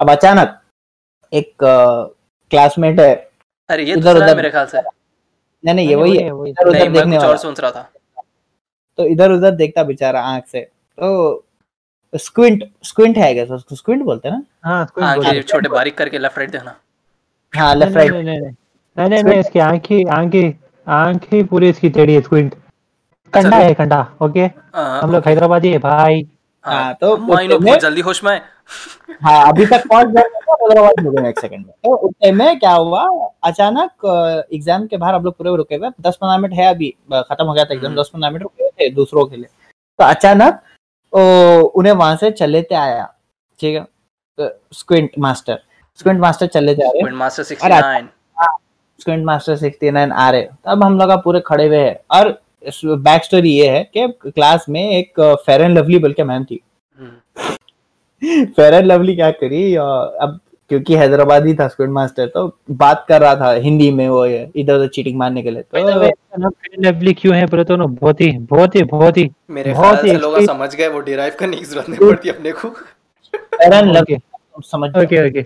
अब 0.00 0.10
अचानक 0.10 0.60
एक 1.32 1.52
क्लासमेट 1.62 3.00
है 3.00 3.14
अरे 3.70 3.84
ये 3.84 3.94
दूसरा 3.96 4.10
है 4.12 4.16
उधर- 4.18 4.36
मेरे 4.36 4.50
ख्याल 4.50 4.66
से। 4.66 4.80
नहीं 4.80 5.74
नहीं 5.74 5.88
ये 5.88 5.94
वही 5.94 6.16
है 6.16 6.26
इधर 6.48 6.68
उधर 6.68 6.88
देखने 6.90 7.16
और 7.18 7.36
सोच 7.36 7.60
रहा 7.60 7.70
था। 7.70 7.90
तो 8.98 9.04
इधर 9.06 9.32
उधर 9.32 9.50
देखता 9.50 9.82
बेचारा 9.84 10.20
आँख 10.20 10.46
से। 10.46 10.60
तो 10.60 11.43
स्क्विंट 12.14 12.64
स्क्विंट 12.84 13.18
है 13.18 13.32
क्या 13.34 13.44
उसको 13.54 13.76
स्क्विंट 13.76 14.02
बोलते 14.04 14.28
हैं 14.28 14.36
ना? 14.36 14.42
हाँ 14.64 14.84
स्क्विंट 14.86 15.16
बोलते 15.16 15.42
छोटे 15.42 15.68
बारीक 15.70 15.96
करके 15.98 16.18
लेफ़्ट 16.18 16.38
राइट 16.38 16.50
देखना 16.50 16.76
हाँ 17.52 17.74
लेफ़्ट 17.74 17.96
राइट 17.96 18.12
नहीं 18.12 18.24
नहीं 18.24 18.40
नहीं 18.40 19.08
नहीं 19.08 19.22
नहीं 19.22 19.38
इसकी 19.40 19.58
आँखें 19.60 20.10
आँखें 20.12 20.52
आँखें 20.86 21.46
पूरी 21.46 21.68
इसकी 21.68 21.90
टेढ़ी 21.90 22.14
है 22.14 22.20
स्क्विंट 22.22 22.54
कंडा 23.32 23.56
है 23.56 23.74
कंडा 23.74 24.06
ओके? 24.22 24.50
हम 24.74 25.12
लोग 25.12 25.26
हैदराबादी 25.26 25.70
है 25.70 25.78
भाई। 25.80 26.26
हाँ, 26.64 26.94
तो 26.94 27.16
माइनो 27.18 27.76
जल्दी 27.78 28.00
होश 28.00 28.22
में 28.24 28.40
हाँ 29.22 29.48
अभी 29.48 29.66
तक 29.66 29.82
पहुँच 29.88 30.06
गए 30.08 30.20
हैदराबाद 30.50 31.04
हो 31.06 31.10
गए 31.12 31.28
एक 31.28 31.40
सेकंड 31.40 31.58
में। 31.58 31.72
तो 31.74 32.08
टाइम 32.08 32.38
में 32.38 32.58
क्या 32.58 32.70
हुआ? 32.72 33.02
अचानक 33.44 34.46
एग्ज़ाम 34.54 34.86
के 34.86 34.96
बाहर 34.96 35.14
हम 35.14 35.24
लोग 35.24 35.36
पूरे 35.36 35.56
रुके 35.56 35.74
हुए 35.74 35.90
दस 36.00 36.16
पंद्रह 36.16 36.38
मिनट 36.38 36.54
है 36.54 36.66
अभी 36.66 36.88
खत्म 37.12 37.46
हो 37.46 37.52
गया 37.52 37.64
था 37.64 37.74
एग्ज़ाम 37.74 37.90
हम्म। 37.90 38.00
दस 38.00 38.10
पंद्रह 38.14 38.30
मिनट 38.30 38.42
रुके 38.42 38.68
थे 38.70 38.90
दूसरों 38.94 39.24
के 39.26 39.36
लिए। 39.36 39.46
तो 39.98 40.04
अचानक 40.04 40.60
उन्हें 41.14 41.92
वहाँ 41.92 42.16
से 42.16 42.30
चले 42.32 42.62
थे 42.62 42.74
आया 42.74 43.04
ठीक 43.60 43.74
है? 43.76 43.86
स्क्विंट 44.72 45.10
मास्टर 45.18 45.58
स्क्विंट 45.98 46.20
मास्टर 46.20 46.46
चले 46.46 46.74
जा 46.74 46.88
रहे 46.88 47.10
master 47.12 47.42
69 47.44 48.08
squint 49.00 49.24
master 49.24 49.56
sixty 49.56 49.90
nine 49.90 50.12
आ 50.12 50.28
रहे 50.30 50.42
तब 50.66 50.84
हम 50.84 50.98
लोग 50.98 51.12
पूरे 51.24 51.40
खड़े 51.46 51.66
हुए 51.66 51.78
हैं। 51.78 51.98
और 52.10 52.28
बैक 52.84 53.24
स्टोरी 53.24 53.50
ये 53.50 53.68
है 53.70 53.82
कि 53.96 54.06
क्लास 54.30 54.64
में 54.68 54.80
एक 54.82 55.20
फेर 55.46 55.62
एंड 55.62 55.78
लवली 55.78 55.98
बोल 55.98 56.12
के 56.12 56.24
मैम 56.24 56.44
थी। 56.44 56.60
फेर 56.96 58.44
फेयर 58.46 58.74
एंड 58.74 58.86
लवली 58.86 59.14
क्या 59.16 59.30
करी 59.32 59.76
और 59.76 60.16
अब 60.22 60.38
क्योंकि 60.70 60.94
हैदराबादी 60.96 61.54
था 61.54 61.66
स्क्विड 61.68 61.90
मास्टर 61.90 62.26
तो 62.26 62.46
बात 62.70 63.04
कर 63.08 63.20
रहा 63.20 63.34
था 63.36 63.50
हिंदी 63.62 63.90
में 63.92 64.08
वो 64.08 64.24
ये 64.26 64.50
इधर 64.56 64.74
उधर 64.74 64.88
चीटिंग 64.88 65.18
मारने 65.18 65.42
के 65.42 65.50
लिए 65.50 65.62
तो 65.62 66.48
लेवली 66.82 67.12
क्यों 67.14 67.34
है 67.36 67.46
तो 67.64 67.76
ना 67.76 67.86
बहुत 67.86 68.20
ही 68.20 68.30
बहुत 68.50 68.74
ही 68.76 68.82
बहुत 68.92 69.16
ही 69.16 69.30
मेरे 69.50 69.72
बहुत 69.72 70.00
ख्याल 70.00 70.06
ही 70.06 70.10
से 70.12 70.18
लोग 70.18 70.40
समझ 70.46 70.74
गए 70.74 70.88
वो 70.88 71.00
डिराइव 71.00 71.32
करने 71.38 71.56
की 71.56 71.64
ज़रूरत 71.64 71.88
नहीं 71.88 72.08
पड़ती 72.10 72.28
अपने 72.28 72.52
को। 72.52 72.68
ओके 72.68 73.82
लवली 73.82 74.16
समझ 74.70 74.90
ओके 75.04 75.28
ओके 75.28 75.42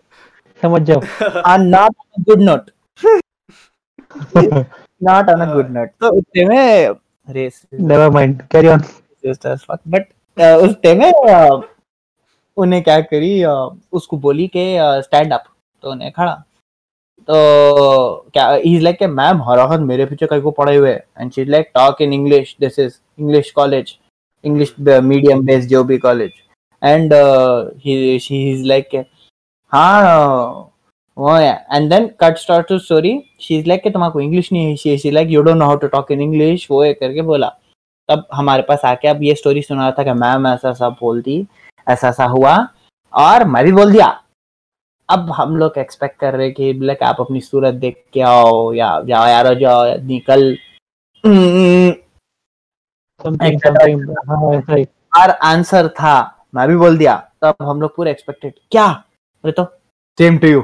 समझ 0.63 0.83
जाओ। 0.83 1.01
Are 1.47 1.59
not 1.59 1.95
good 2.29 2.41
note 2.43 2.71
not 4.37 5.29
on 5.31 5.41
a 5.41 5.53
good 5.55 5.71
note 5.71 5.89
तो 6.01 6.09
उतने 6.19 6.45
में 6.45 6.89
race 7.29 7.63
never 7.81 8.11
mind 8.11 8.43
carry 8.53 8.69
on 8.69 8.83
but 9.89 10.07
उस 10.41 10.75
टाइम 10.83 10.99
में 10.99 11.13
अ, 11.13 11.61
उन्हें 12.59 12.83
क्या 12.83 13.01
करी 13.03 13.33
उसको 13.45 14.17
बोली 14.19 14.47
कि 14.57 14.65
स्टैंड 15.05 15.33
अप 15.33 15.45
तो 15.85 15.91
उन्हें 15.91 16.11
खड़ा। 16.13 16.33
तो 17.29 17.35
क्या 18.33 18.55
इज़ 18.57 18.83
लाइक 18.83 19.03
मैम 19.11 19.43
हर 19.43 19.79
मेरे 19.81 20.07
पीछे 20.07 20.27
कहीं 20.27 20.41
को 20.43 20.51
पड़े 20.53 20.77
हुए 20.77 20.91
and 20.91 21.33
she 21.33 21.45
like 21.45 21.71
talk 21.75 22.03
in 22.03 22.13
English 22.13 22.57
this 22.61 22.79
is 22.79 22.95
English 23.21 23.51
college 23.57 23.97
English 24.45 24.75
medium 24.81 25.45
based 25.47 25.69
जो 25.69 25.83
भी 25.85 25.99
college 25.99 26.33
and 26.83 27.13
she 28.23 28.51
is 28.51 28.65
like 28.67 29.05
हाँ 29.73 30.73
वो 31.17 31.37
and 31.39 31.91
then 31.91 32.07
cut 32.21 32.37
start 32.39 32.69
to 32.69 32.79
story 32.79 33.13
she 33.41 33.59
is 33.59 33.69
like 33.69 33.93
तुम्हारे 33.93 34.25
इंग्लिश 34.25 34.53
नहीं 34.53 34.77
है. 34.87 34.97
She 34.99 35.11
like 35.11 35.29
you 35.31 35.43
don't 35.43 35.57
know 35.57 35.65
how 35.67 35.77
to 35.77 35.87
talk 35.89 36.13
in 36.13 36.21
English 36.23 36.67
वो 36.71 36.83
करके 37.01 37.23
बोला। 37.23 37.49
तब 38.09 38.27
हमारे 38.35 38.63
पास 38.63 38.85
आके 38.85 39.09
अब 39.09 39.23
ये 39.23 39.35
स्टोरी 39.35 39.63
सुना 39.63 39.81
रहा 39.81 39.91
था 39.99 40.03
कि 40.05 40.13
मैम 40.21 40.47
ऐसा 40.47 40.73
सब 40.75 40.97
बोलती 41.01 41.43
ऐसा 41.89 42.09
ऐसा 42.09 42.25
हुआ 42.25 42.57
और 43.13 43.45
मैं 43.45 43.65
भी 43.65 43.73
बोल 43.73 43.93
दिया। 43.93 44.07
अब 45.09 45.31
हम 45.31 45.57
लोग 45.57 45.79
एक्सपेक्ट 45.79 46.19
कर 46.21 46.35
रहे 46.35 46.51
कि 46.51 46.73
लाइक 46.73 47.03
आप 47.03 47.21
अपनी 47.21 47.41
सूरत 47.41 47.75
देख 47.75 48.05
के 48.13 48.21
आओ 48.21 48.73
या 48.73 48.89
जाओ 49.03 49.27
यार 49.27 49.55
जाओ 49.55 49.85
निकल। 50.07 50.57
हम्म, 51.25 51.93
समथिंग 53.21 53.61
समथिंग 53.61 54.11
हाँ 54.31 54.55
ऐसा 54.55 55.23
और 55.23 55.31
आंसर 55.31 55.89
था। 55.89 56.45
मैं 56.55 56.69
भी 56.69 56.77
बोल 56.77 56.99
दिया। 56.99 57.17
तब 57.43 57.55
हम 57.63 57.81
लोग 57.81 57.95
पूरे 57.97 58.11
एक्सपेक्टेड 58.11 58.53
क्या? 58.71 58.87
बोले 59.45 59.53
तो? 59.53 59.65
सेम 60.19 60.39
टू 60.39 60.47
यू 60.47 60.61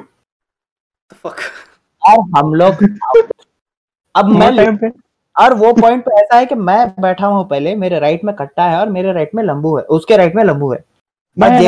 और 2.03 2.19
हम 2.39 2.55
लोग 2.55 2.75
अब 4.17 4.29
मैं 4.29 4.91
और 5.37 5.55
वो 5.55 5.73
पॉइंट 5.73 6.05
पे 6.05 6.15
ऐसा 6.21 6.37
है 6.37 6.47
कि 6.47 6.55
मैं 6.55 6.87
बैठा 7.01 7.27
हूँ 7.27 7.49
पहले 7.49 7.75
मेरे 7.77 7.99
राइट 7.99 8.25
में 8.25 8.35
कट्टा 8.37 8.65
है 8.65 8.79
और 8.81 8.89
मेरे 8.89 9.13
राइट 9.13 9.35
में 9.35 9.43
लंबू 9.43 9.77
है 9.77 9.83
उसके 9.85 10.17
राइट 10.17 10.35
में 10.35 10.43
लंबू 10.45 10.73
है। 10.73 10.85
मैं 11.37 11.49
मैं 11.51 11.59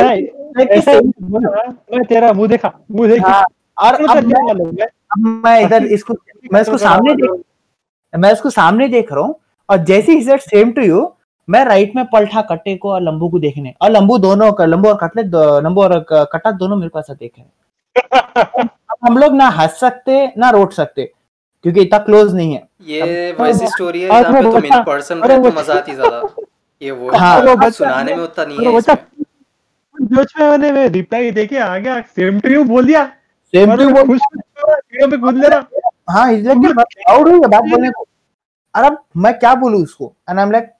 देख- 0.56 0.70
ऐसा 0.70 0.90
ही? 0.90 0.98
बोला, 1.22 1.62
मैं 1.92 2.04
तेरा 2.04 2.32
मुँह 2.32 2.48
देखा 2.48 2.72
मुँह 2.90 3.08
देखा। 3.08 3.28
हाँ, 3.28 3.44
और 3.78 3.96
तो 3.96 4.06
अब 4.12 4.24
मैं 4.24 4.86
अब 4.86 5.18
मैं 5.44 5.60
इधर 5.60 5.84
इसको 5.86 6.14
मैं 6.52 6.60
इसको 6.60 6.78
सामने 6.78 7.14
देख 7.14 7.30
मैं 8.14 8.32
इसको 8.32 8.50
सामने 8.50 8.88
देख 8.88 9.12
रहा 9.12 9.24
हूँ 9.24 9.34
और 9.68 9.78
जैसे 9.84 10.12
ही 10.12 10.22
सेड 10.24 10.40
सेम 10.40 10.70
टू 10.72 10.82
यू 10.82 11.08
मैं 11.48 11.64
राइट 11.64 11.92
में 11.96 12.04
पलटा 12.12 12.40
कट्टे 12.42 12.76
को 12.76 12.90
और 12.90 13.02
लंबू 13.02 13.28
को 13.28 13.38
देखने 13.38 13.74
और 13.82 13.90
लंबू 13.90 14.18
दोनों 14.18 14.52
का 14.52 14.64
लंबू 14.64 14.88
और 14.88 14.96
कटले 15.02 15.22
लंबू 15.62 15.82
और 15.82 15.98
कट्टा 16.12 16.50
दोनों 16.62 16.76
मेरे 16.76 16.88
को 16.88 16.98
ऐसा 17.00 17.14
देखे 17.14 17.42
अब 18.60 18.96
हम 19.06 19.18
लोग 19.18 19.34
ना 19.34 19.48
हंस 19.50 19.78
सकते 19.80 20.26
ना 20.38 20.50
रोट 20.50 20.72
सकते 20.72 21.04
क्योंकि 21.64 21.80
इतना 21.80 21.98
क्लोज 21.98 22.34
नहीं 22.34 22.52
है। 22.54 22.62
ये 22.86 23.32
वैसी 23.40 23.66
स्टोरी 23.66 24.02
है 24.02 24.08
जहाँ 24.22 24.32
पे 24.32 24.42
तुम 24.42 24.64
इन 24.66 24.82
पर्सन 24.84 25.20
अरे 25.20 25.36
तो 25.36 25.50
मज़ा 25.50 25.74
आती 25.74 25.94
ज़्यादा। 25.94 26.20
ये 26.82 26.90
वो 26.90 27.10
हाँ, 27.10 27.70
सुनाने 27.70 28.14
में 28.16 28.22
उतना 28.24 28.44
नहीं 28.44 28.66
है। 28.66 28.80
जोश 30.02 30.34
में 30.38 30.48
मैंने 30.48 30.70
मैं 30.72 30.88
रिप्लाई 30.90 31.30
देके 31.30 31.58
आ 31.58 31.76
गया 31.78 32.00
सेम 32.16 32.40
टू 32.40 32.50
यू 32.50 32.64
बोल 32.64 32.86
दिया। 32.86 33.04
सेम 33.54 33.74
टू 33.76 33.88
मैं 33.90 34.06
खुश 34.06 34.20
वीडियो 34.34 35.08
पे 35.10 35.16
कूद 35.16 35.36
ले 35.36 35.48
रहा 35.48 35.90
हाँ 36.10 36.32
इसलिए 36.32 36.72
प्राउड 36.72 37.28
हुई 37.28 37.38
बात 37.40 37.62
बोलने 37.62 37.90
को? 37.90 38.06
अब 38.74 38.98
मैं 39.16 39.32
क्या 39.38 39.54
बोलूँ 39.54 39.82
उसको? 39.82 40.12
एंड 40.28 40.38
आई 40.38 40.44
एम 40.44 40.50
लाइक 40.52 40.70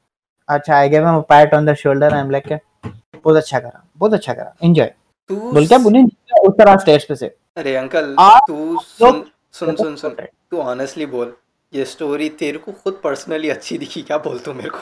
अच्छा 0.49 0.77
I 0.77 0.89
give 0.89 1.07
him 1.07 1.17
a 1.17 1.21
pat 1.31 1.55
on 1.55 1.67
the 1.67 1.75
shoulder 1.75 2.15
I 2.15 2.21
am 2.21 2.31
like 2.31 2.53
बहुत 2.85 3.37
अच्छा 3.37 3.59
करा 3.61 3.83
बहुत 3.99 4.15
अच्छा 4.15 4.35
करा 4.35 4.55
एंजॉय 4.63 4.93
बोल 5.31 5.67
क्या 5.67 5.79
बुने 5.79 6.03
उस 6.41 6.55
तरह 6.59 6.77
स्टेज 6.77 7.05
पे 7.05 7.15
से। 7.17 7.27
अरे 7.57 7.75
अंकल 7.77 8.15
तू 8.49 8.79
सुन 8.83 9.25
सुन 9.55 9.75
सुन 9.77 9.95
सुन। 9.97 10.11
तू 10.51 10.59
ऑनेस्टली 10.59 11.07
बोल 11.07 11.33
ये 11.73 11.85
स्टोरी 11.85 12.29
तेरे 12.39 12.59
को 12.59 12.73
खुद 12.73 13.01
पर्सनली 13.05 13.49
अच्छी 13.51 13.79
दिखी 13.79 14.03
क्या 14.03 14.19
बोल 14.19 14.39
तू 14.39 14.53
मेरे 14.55 14.71
को? 14.71 14.79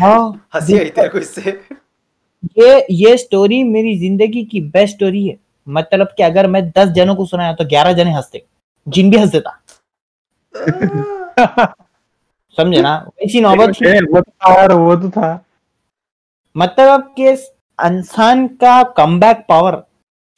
हाँ 0.00 0.48
हँसी 0.54 0.78
आई 0.78 0.90
तेरे 0.90 1.08
को 1.08 1.18
इससे। 1.18 1.60
ये 2.58 2.86
ये 2.90 3.16
स्टोरी 3.16 3.62
मेरी 3.64 3.98
ज़िंदगी 3.98 4.44
की 4.44 4.60
बेस्ट 4.60 4.94
स्टोरी 4.96 5.26
है। 5.26 5.36
मतलब 5.66 6.08
कि 6.16 6.22
अगर 6.22 6.46
मैं 6.46 6.62
दस 6.70 6.88
जनों 6.90 7.14
को 7.14 7.26
सुनाया 7.26 7.52
तो 7.54 7.64
ग्यारह 7.68 7.92
जने 7.92 8.12
हँसते। 8.12 8.42
जिन 8.86 9.10
भी 9.10 9.16
हंस 9.16 9.30
देता 9.30 9.58
समझे 12.58 12.80
ना? 12.82 12.96
वैसी 13.20 13.40
नौबत 13.40 13.76
वो 14.10 14.20
तो 14.20 14.30
था 14.32 14.74
वो 14.74 14.96
तो 14.96 15.10
था। 15.10 15.44
मतलब 16.56 17.12
कि 17.16 17.28
इंसान 17.78 18.46
का 18.62 18.82
comeback 18.96 19.44
power 19.48 19.82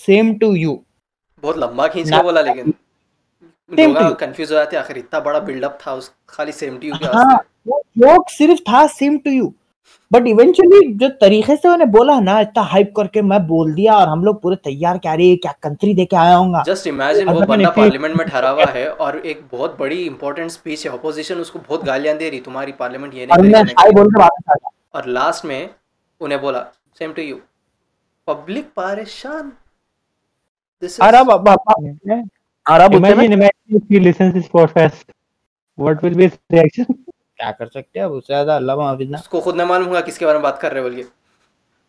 same 0.01 0.35
to 0.39 0.55
you 0.55 0.81
बहुत 1.43 1.59
लंबा 1.59 1.87
खींच 1.89 2.11
के 2.11 2.23
बोला 2.23 2.41
लेकिन। 2.43 2.75
लोग 3.71 4.19
कंफ्यूज 4.19 4.51
हो 4.53 4.57
जाते 4.57 4.77
आखिर 4.77 4.99
इतना 4.99 5.21
बड़ा 5.21 5.39
बिल्डअप 5.41 5.79
था 5.87 5.93
उस 5.95 6.11
खाली 6.29 6.53
सेम 6.53 6.77
टू 6.79 6.87
यू 6.89 6.95
के 6.95 7.07
हाँ 7.09 7.37
वो 7.69 7.83
जोक 7.99 8.29
सिर्फ़ 8.31 8.61
था 8.63 8.87
same 8.89 9.19
to 9.19 9.31
you 9.31 9.53
but 10.13 10.27
eventually 10.27 10.93
जो 10.99 11.09
तरीके 11.21 11.57
से 11.57 11.69
उन्हें 11.69 11.91
बोला 11.91 12.19
ना 12.21 12.39
इतना 12.41 12.63
हाइप 12.73 12.93
करके 12.97 13.23
मैं 13.23 13.39
बोल 13.47 13.73
दिया 13.75 13.95
और 13.97 14.09
हम 14.09 14.25
लोग 14.25 14.41
पूरे 14.43 14.57
तैयार 14.65 14.99
क्या 14.99 15.15
रे 15.15 15.35
क्या 15.37 15.53
कंट्री 15.63 15.95
दे 15.95 16.05
के 16.05 16.17
आया 16.17 16.35
हूँ 16.37 16.63
जस्ट 16.67 16.87
इमेजिन 16.87 17.29
वो 17.29 17.41
बंदा 17.41 17.71
पार्लियामेंट 17.71 18.17
में 18.17 18.27
ठहरा 18.29 18.51
हुआ 18.51 18.65
है 18.75 18.89
और 18.89 19.19
एक 19.27 19.43
बहुत 19.53 19.77
बड़ी 19.79 20.03
इंपॉर्टेंट 20.07 20.51
स्पीच 20.51 20.87
है 20.87 20.93
ऑपोजिशन 20.93 21.41
उसको 21.41 21.59
बहुत 21.59 21.85
गालियाँ 21.85 22.17
दे 22.17 22.29
रही 22.31 22.41
तुम्हारी 22.41 22.73
पार्लियामेंट 22.81 23.15
ये 23.15 23.27
और 23.27 23.41
नहीं। 23.47 24.61
और 24.95 25.07
लास्ट 25.09 25.45
में 25.45 25.71
उन्हें 26.21 26.41
बोला 26.41 26.61
सेम 26.99 27.13
टू 27.13 27.23
यू 27.23 27.37
पब्लिक 28.27 28.65
परेशान। 28.77 29.53
दिस 30.83 31.01
अब 31.01 31.31
उतने 31.49 31.95
में। 32.07 32.23
imagine 32.67 33.33
imagine 33.33 33.77
if 33.77 33.85
he 33.89 33.99
listens 34.01 34.35
this 34.35 34.49
podcast 34.49 35.07
what 35.79 36.03
will 36.03 36.15
be 36.15 36.25
his 36.25 36.37
reaction? 36.55 36.87
क्या 37.43 37.51
कर 37.53 37.67
सकते 37.67 37.99
हैं? 37.99 38.07
अब 38.07 38.13
उससे 38.13 38.33
ज़्यादा 38.33 38.57
अल्लाह 38.57 38.77
माफिज 38.77 39.11
ना। 39.11 39.19
उसको 39.19 39.41
खुद 39.41 39.61
न 39.61 39.65
मालूम 39.69 39.87
होगा 39.89 40.01
किसके 40.01 40.25
बारे 40.27 40.39
में 40.39 40.43
बात 40.43 40.59
कर 40.61 40.73
रहे 40.73 40.83
हो 40.83 40.91
बोल 40.91 41.05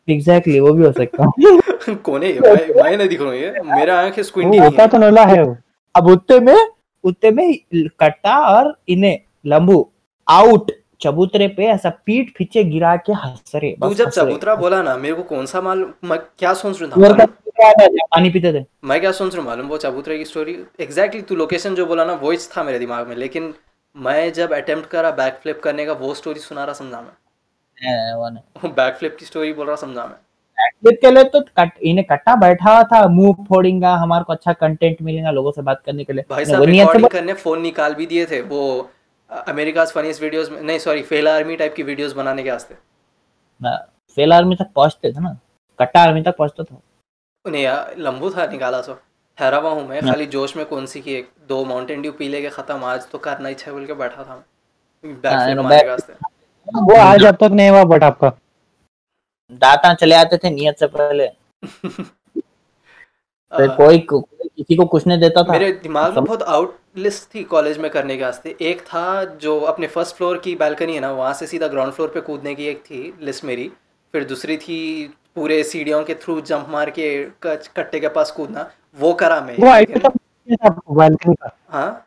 एग्जैक्टली 0.08 0.60
वो 0.60 0.72
भी 0.74 0.84
हो 0.86 0.92
सकता 0.92 1.24
है। 1.24 1.96
कौन 2.06 2.24
है 2.24 2.32
ये 2.32 2.40
मैं 2.40 2.84
मैं 2.84 2.98
नहीं 2.98 3.08
दिख 3.10 3.22
रहा 3.22 3.30
हूँ 3.30 3.38
ये। 3.38 3.62
मेरा 3.76 4.00
आँखें 4.00 4.24
स्क्विंटी 4.24 4.50
वो 4.50 4.64
नहीं 4.64 4.72
होता 4.72 4.88
तो 4.88 4.98
नला 4.98 5.26
है 5.26 5.44
अब 5.96 6.08
उत्ते 6.12 6.40
में 6.40 6.58
उत्ते 7.04 7.32
में 7.32 7.46
कट्टा 8.00 8.38
और 8.48 8.74
इन्हें 8.90 9.20
लंबू 9.54 9.78
आउट 10.28 10.72
चबूतरे 11.02 11.48
पे 11.56 11.66
ऐसा 11.68 11.90
पीठ 12.06 12.30
पीछे 12.38 12.64
गिरा 12.64 12.96
के 13.08 13.14
हंस 13.14 13.52
रहे 13.56 13.72
तू 13.82 13.94
जब 13.94 14.10
चबूतरा 14.10 14.56
बोला 14.56 14.82
ना 14.84 14.96
मेरे 14.98 15.16
को 15.16 15.24
कौन 15.32 15.46
सा 15.46 15.62
मालूम 15.62 16.10
मैं 16.10 16.20
क्या 16.40 16.54
सोच 16.54 16.82
रहा 16.82 17.10
था? 17.10 17.26
गया, 17.26 18.06
पानी 18.14 18.30
पीते 18.30 18.54
थे। 18.54 18.64
मैं 18.88 19.00
क्या 19.02 19.12
सोच 19.12 19.34
रहा 19.36 19.42
हूँ 19.42 19.50
मालूम 19.50 19.68
वो 19.68 19.78
चबूतरे 19.78 20.18
की 20.18 20.26
स्टोरी 20.26 20.58
एग्जैक्टली 20.80 21.22
तू 21.22 21.36
लोकेशन 21.36 21.76
जो 21.76 21.86
बोला 21.86 22.06
ना 22.06 22.14
वो 22.24 22.34
था 22.58 22.64
मेरे 22.64 22.80
दिमाग 22.80 23.08
में 23.08 23.16
लेकिन 23.16 23.54
मैं 23.96 24.32
जब 24.34 24.54
अटेम्प्ट 24.54 24.90
करा 24.90 25.12
बैक 25.14 25.34
फ्लिप 25.42 25.60
करने 25.64 25.86
का 25.86 25.94
वो 25.96 26.14
स्टोरी 26.14 26.40
सुना 26.40 26.64
रहा 26.64 26.74
समझा 26.74 27.02
मैं। 27.02 28.72
बैक 28.74 28.96
फ्लिप 28.96 29.16
की 29.20 29.26
स्टोरी 29.26 29.54
बोल 29.54 29.68
रहा 29.68 29.76
समझा 29.76 30.06
मैं। 30.06 30.16
एक्टिव 30.58 30.98
के 31.02 31.12
लिए 31.12 31.24
तो 31.26 31.42
कट, 31.60 31.72
इन्हें 31.82 32.06
कट्टा 32.08 32.36
बैठा 32.36 32.72
हुआ 32.72 32.84
था 32.84 33.08
मुँह 33.10 33.44
फोड़ेगा 33.46 33.94
हमारे 33.96 34.24
को 34.24 34.34
अच्छा 34.34 34.54
कंटेंट 34.54 35.02
मिलेगा 35.02 35.32
लोगों 35.32 35.52
से 35.52 35.62
बात 35.62 35.82
करने 35.86 36.04
के 36.04 36.14
लिए। 36.14 36.26
भाई 36.30 36.46
साहब 36.46 36.64
रिकॉर्डिंग 36.64 37.08
करने 37.10 37.34
फ़ोन 37.36 37.62
निकाल 37.62 37.94
भी 37.96 38.06
दिए 38.06 38.26
थे 38.26 38.42
वो 38.44 38.90
अमेरिका 39.32 39.86
फनीस्ट 39.86 40.22
वीडियोस 40.22 40.50
में 40.52 40.62
नहीं 40.62 40.80
सॉरी 40.80 41.02
फेल 41.04 41.28
आर्मी 41.28 41.56
टाइप 41.56 41.74
की 41.76 41.84
वीडियोस 41.84 42.14
बनाने 42.14 42.44
के 42.44 42.52
वास्ते। 42.52 42.76
फेल 44.18 44.34
आर्मी 44.34 44.56
तक 44.56 44.70
पहुँचते 44.76 45.12
थे 45.12 45.20
ना? 45.20 45.38
कट्टा 45.80 46.02
आर्मी 46.02 46.22
तक 46.22 46.36
पहुँचता 46.38 46.64
था। 46.64 46.82
नहीं 47.46 47.64
यार 47.64 47.96
लंबू 48.00 48.30
था 48.30 48.46
निकाला 48.48 48.82
सो 48.82 49.00
ठहरा 49.38 49.58
हुआ 49.58 49.70
हूँ 49.70 49.88
मैं 49.88 50.02
हाँ। 50.02 50.12
खाली 50.14 50.26
जोश 50.26 50.56
में 50.56 50.66
कौन 50.66 50.86
सी 50.86 51.02
की 51.02 51.14
एक 51.14 51.30
दो 51.48 51.66
माउंटेन 51.66 52.02
ड्यू 52.02 52.12
पी 52.12 52.28
लेके 52.28 52.50
खत्म 52.50 52.84
आज 52.84 53.10
तो 53.10 53.18
करना 53.18 53.50
ही 53.50 53.56
है 53.68 53.74
बोल 53.74 53.86
के 53.86 53.94
बैठा 53.94 54.24
था 54.24 54.30
हाँ, 54.30 54.46
फ्लिप 55.02 55.22
मैं- 55.26 55.58
मारने 55.58 55.90
वास्ते 55.90 56.14
वो 56.76 56.96
आज 56.96 57.26
अब 57.26 57.36
तक 57.36 57.50
नहीं 57.54 57.70
हुआ 57.70 57.84
बट 57.84 58.04
आपका। 58.04 58.32
दाता 59.52 59.94
चले 59.94 60.16
आते 60.16 60.38
थे 60.38 60.50
नियत 60.50 60.80
से 60.80 60.88
पहले। 60.88 61.28
फिर 63.58 63.68
कोई 63.68 64.00
कोई 64.00 64.50
किसी 64.58 64.76
को 64.76 64.86
कुछ 64.86 65.08
नहीं 65.08 65.20
देता 65.20 65.44
था। 65.44 65.52
मेरे 65.52 65.72
दिमाग 65.72 66.16
में 66.16 66.24
बहुत 66.24 66.44
आउट 66.44 66.80
लिस्ट 66.98 67.36
थी 67.36 67.44
कॉलेज 67.44 67.78
में 67.78 67.92
करने 67.92 68.18
के 68.18 68.24
वास्ते। 68.24 68.56
एक 68.62 68.82
था 68.82 69.26
जो 69.26 69.60
अपने 69.60 69.88
फ़र्स्ट 69.88 70.16
फ्लोर 70.16 70.38
की 70.38 70.56
बालकनी 70.56 70.94
है 70.94 71.00
ना 71.00 71.12
वहाँ 71.12 71.34
से 71.34 71.48
सीधा 71.48 71.68
ग्राउंड 71.68 71.94
फ्लोर 71.94 72.10
पे 72.10 72.22
कूदने 72.22 72.56
की 72.56 72.66
एक 72.66 72.78
थी 72.78 73.14
लिस्ट 73.22 73.44
मेरी। 73.46 73.72
फिर 74.14 74.24
दूसरी 74.24 74.58
थी 74.58 75.08
पूरे 75.36 75.64
सीढ़ियों 75.64 76.04
के 76.04 76.16
थ्रू 76.16 76.42
जंप 76.42 76.66
मार 76.70 76.90
के 76.90 77.24
कट्टे 77.44 78.00
के 78.00 78.08
पास 78.08 78.32
कूदना। 78.32 78.72
वो 79.00 79.14
करा 79.14 79.40
मैं। 79.42 79.56
वो 79.58 79.70
आइडिया 79.70 80.00
तो 80.00 80.10
मैं 80.10 80.56
था 80.58 80.70
बालकनी 80.90 81.36
का। 81.36 81.56
हाँ? 81.70 82.06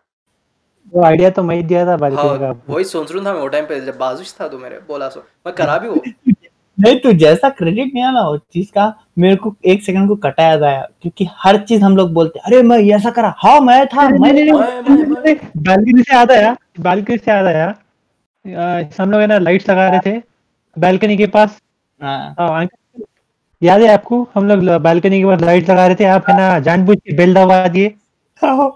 वो 0.92 1.02
आइडिया 1.04 1.30
तो 1.30 1.42
मैं 1.42 1.56
ही 1.56 1.62
दिया 1.62 1.84
था 1.86 1.96
बालकनी 1.96 2.38
का। 2.38 2.46
हाँ 2.46 2.62
वही 2.68 2.84
सोच 2.84 3.12
रहा 3.12 3.24
था 3.24 3.32
मैं 3.32 3.40
वो 3.40 3.48
टाइम 3.48 3.64
पे 3.66 3.80
जब 3.80 3.96
बाजुश 3.98 4.34
था 4.40 4.48
तो 4.48 4.58
मेरे 4.58 4.78
बोला 4.88 5.08
सो 5.08 5.20
मैं 5.46 5.54
करा 5.54 5.78
भी 5.78 5.88
वो। 5.88 6.02
नहीं 6.78 6.98
तू 7.00 7.12
जैसा 7.14 7.48
क्रेडिट 7.48 7.92
नहीं 7.94 8.04
आना 8.04 8.20
उस 8.28 8.40
चीज़ 8.52 8.70
का 8.72 8.92
मेरे 9.18 9.36
को 9.36 9.54
एक 9.64 9.82
सेकंड 9.82 10.08
को 10.08 10.16
कटा 10.24 10.42
याद 10.42 10.62
आया 10.62 10.80
क्योंकि 11.02 11.28
हर 11.38 11.56
चीज़ 11.58 11.82
हम 11.82 11.96
लोग 11.96 12.12
बोलते 12.12 12.38
अरे 12.40 12.62
मैं 12.62 12.78
ऐसा 12.96 13.10
करा। 13.10 13.34
हाँ 13.38 13.60
मैं 13.60 13.86
था 13.86 14.08
मैं 14.08 14.32
बालकनी 15.58 16.02
से 16.02 16.14
याद 16.14 16.32
आया 16.32 16.56
बालकनी 16.80 17.16
से 17.18 17.30
याद 17.30 17.46
आया 17.46 17.74
हम 19.00 19.10
लोग 19.10 19.20
है 19.20 19.26
ना 19.26 19.38
लाइट्स 19.38 19.70
लगा 19.70 19.88
रहे 19.88 20.00
थे 20.06 20.20
बालकनी 20.76 21.16
के 21.16 21.26
पास। 21.26 21.60
हाँ। 22.00 22.34
हाँ, 22.38 22.66
याद 23.66 23.82
है 23.82 23.88
आपको? 23.88 24.28
हम 24.34 24.48
लोग 24.48 24.82
बालकनी 24.82 25.20
के 25.20 25.26
पास 25.26 25.40
लाइट 25.40 25.70
लगा 25.70 25.86
रहे 25.86 25.96
थे 26.00 26.04
आप 26.04 26.30
है 26.30 26.36
ना 26.36 26.58
जानबूझ 26.58 26.98
के 26.98 27.16
बेल 27.16 27.34
दबा 27.34 27.68
दिए। 27.68 27.94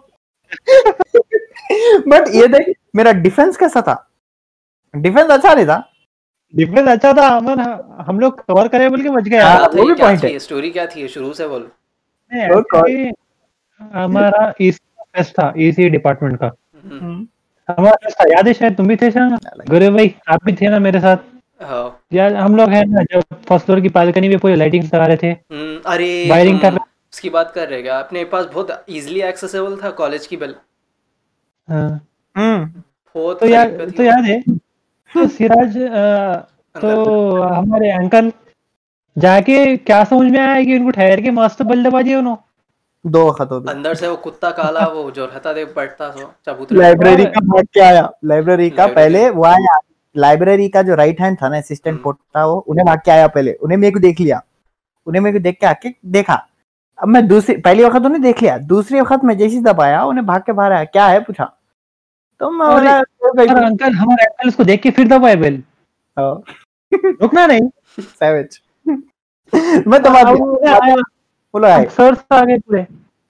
बट 2.09 2.25
ये 2.35 2.49
देख 2.49 2.77
मेरा 2.97 3.13
डिफेंस 3.13 3.57
कैसा 3.57 3.81
था? 3.81 4.11
डिफेंस 4.95 5.31
अच्छा 5.31 5.55
नहीं 5.55 5.67
था। 5.67 5.91
डिफरेंस 6.55 6.89
अच्छा 6.89 7.13
था 7.13 7.29
अमन 7.29 7.61
हम 8.07 8.21
लोग 8.21 8.47
कवर 8.47 8.69
करे 8.69 8.89
बोल 8.89 9.03
के 9.03 9.09
बच 9.09 9.25
गए। 9.25 9.39
हाँ, 9.39 9.71
वो 9.75 9.85
भी 9.85 9.95
point 9.95 10.25
है। 10.25 10.39
स्टोरी 10.39 10.71
क्या 10.71 10.87
थी 10.87 11.09
शुरू 11.09 11.33
से 11.33 11.49
बोल। 11.49 11.71
हमारा 13.95 14.53
ईसी 14.61 14.81
फेस्ट 15.17 15.33
था 15.33 15.55
ईसी 15.59 15.89
डिपार्टमेंट 15.89 16.37
का। 16.37 16.53
हम्म, 16.85 17.27
हमारा 17.69 18.25
याद 18.29 18.49
है 18.49 18.55
शायद 18.55 18.77
तुम 18.77 18.87
भी 18.87 18.97
थे 18.97 19.11
शायद? 19.11 19.39
गुरे 19.71 19.91
भाई 19.91 20.15
आप 20.29 20.45
भी 20.45 20.53
थे 20.53 20.69
ना 20.69 20.79
मेरे 20.79 21.01
साथ? 21.01 21.17
हाँ 21.17 21.40
यार 21.61 22.35
हम 22.35 22.57
लोग 22.57 22.71
है 22.71 22.85
ना 22.91 23.03
जब 23.13 23.23
फ़र्स्ट 23.49 23.67
फ्लोर 23.67 23.81
की 23.81 23.89
बालकनी 23.95 24.29
में 24.29 24.39
पूरी 24.39 24.55
लाइटिंग 24.57 24.85
लगा 24.85 25.07
रहे 25.07 25.17
थे। 25.23 25.31
हम्म, 25.31 25.81
अरे 25.87 26.29
वायरिंग 26.31 26.61
कर 26.61 26.77
उसकी 26.77 27.31
बात 27.31 27.51
कर 27.55 27.69
रहे 27.69 27.83
क्या? 27.83 27.99
अपने 27.99 28.25
पास 28.25 28.47
बहुत 28.55 28.85
इजीली 28.89 29.21
एक्सेसिबल 29.29 29.77
था 29.83 29.91
कॉलेज 29.99 30.27
की 30.27 30.37
बेल 30.37 30.55
हाँ, 31.69 32.01
हम्म। 32.37 32.83
तो 33.15 33.47
यार 33.47 33.69
तो 33.97 34.03
याद 34.03 34.25
है 34.25 34.41
तो 35.11 35.27
सिराज 35.29 35.77
तो 36.75 37.43
हमारे 37.43 37.91
अंकल 37.93 38.33
जाके 39.17 39.77
क्या 39.77 40.03
समझ 40.05 40.31
में 40.33 40.39
आया 40.41 40.63
कि 40.65 40.77
उनको 40.79 40.91
ठहर 40.91 41.21
के 41.21 41.31
मस्त 41.31 41.63
बल 41.63 41.85
दबा 41.85 41.99
उन्होंने? 41.99 42.37
दो 43.05 43.27
वक्त 43.29 43.53
अंदर 43.69 43.95
से 43.95 44.09
वो 44.09 44.17
कुत्ता 44.25 44.51
काला 44.53 44.87
वो 44.89 45.11
जो 45.11 45.25
रहता 45.27 45.55
थे 45.55 45.65
बैठता 45.77 46.11
सो 46.11 46.33
चबूतरे 46.47 46.79
लाइब्रेरी 46.79 47.25
का 47.27 47.41
भाग 47.43 47.65
के 47.75 47.81
आया? 47.81 48.11
लाइब्रेरी 48.25 48.71
का 48.71 48.87
पहले 48.89 49.29
वो 49.31 49.45
आया 49.45 49.79
लाइब्रेरी 50.17 50.69
का 50.69 50.83
जो 50.83 50.95
राइट 50.95 51.21
हैंड 51.21 51.39
था 51.43 51.49
ना 51.49 51.59
असिस्टेंट 51.59 51.95
हम्म। 51.95 52.03
पोर्ट 52.03 52.17
था 52.37 52.47
वो 52.47 52.55
उन्हें 52.55 52.87
भाग 52.87 52.99
के 53.05 53.11
आया 53.11 53.29
पहले। 53.29 53.53
उन्हें 53.53 53.79
मेरे 53.79 53.91
को 53.91 53.99
देख 53.99 54.21
लिया। 54.21 54.45
उन्हें 55.07 55.23
मेरे 55.23 55.39
को 55.39 55.43
देख 55.43 55.59
के 55.61 55.67
आके 55.67 55.89
देखा। 56.07 56.47
अब 57.03 57.09
मैं 57.09 57.29
दूसरी 57.29 57.57
पहली 57.57 57.85
वक्त 57.85 57.97
उन्हें 57.97 58.23
देख 58.23 58.43
लिया। 58.43 58.59
दूसरी 58.59 59.01
वक्त 59.01 59.25
मैं 59.25 59.39
जैसे 59.39 59.61
दबाया 59.61 60.05
उन्हें 60.05 60.27
भाग 60.27 60.43
के 60.43 60.53
बाहर 60.53 60.73
आया। 60.73 60.85
क्या 60.85 61.07
है? 61.07 61.21
पूछा। 61.21 61.53
तो 62.41 62.51
मैं 62.51 62.69
बोला, 62.69 63.03
"कोई 63.03 63.47
कोई- 63.47 63.65
अंकल 63.65 63.93
हमारे 63.93 64.25
अंकल 64.25 64.49
उसको 64.49 64.65
देख 64.65 64.83
के 64.83 64.91
फिर 64.91 65.09
दबाए 65.09 65.37
बेल 65.37 65.63
हाँ, 66.19 66.43
रुकना 66.95 67.47
नहीं। 67.47 67.61
Savage। 68.01 68.57
मैं 69.87 70.03
दबा 70.03 70.23
दिया। 70.23 70.97
बोलो 71.53 71.69
आए। 71.69 71.85
सर 71.85 72.17
आगे 72.33 72.59
पूरे। 72.59 72.87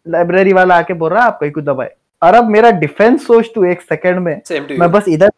लाइब्रेरी 0.09 0.53
वाला 0.53 0.79
आके 0.79 0.95
बोल 0.95 1.11
रहा 1.11 1.21
है 1.21 1.27
आप 1.27 1.39
कहीं 1.41 1.53
को 1.53 1.61
दबाए। 1.61 1.95
और 2.23 2.35
अब 2.35 2.45
मेरा 2.45 2.71
डिफेंस 2.71 3.27
सोच 3.27 3.47
तू 3.55 3.65
एक 3.65 3.83
सेकंड 3.83 4.19
में। 4.19 4.41
मैं 4.79 4.93
बस 4.93 5.05
इधर 5.09 5.31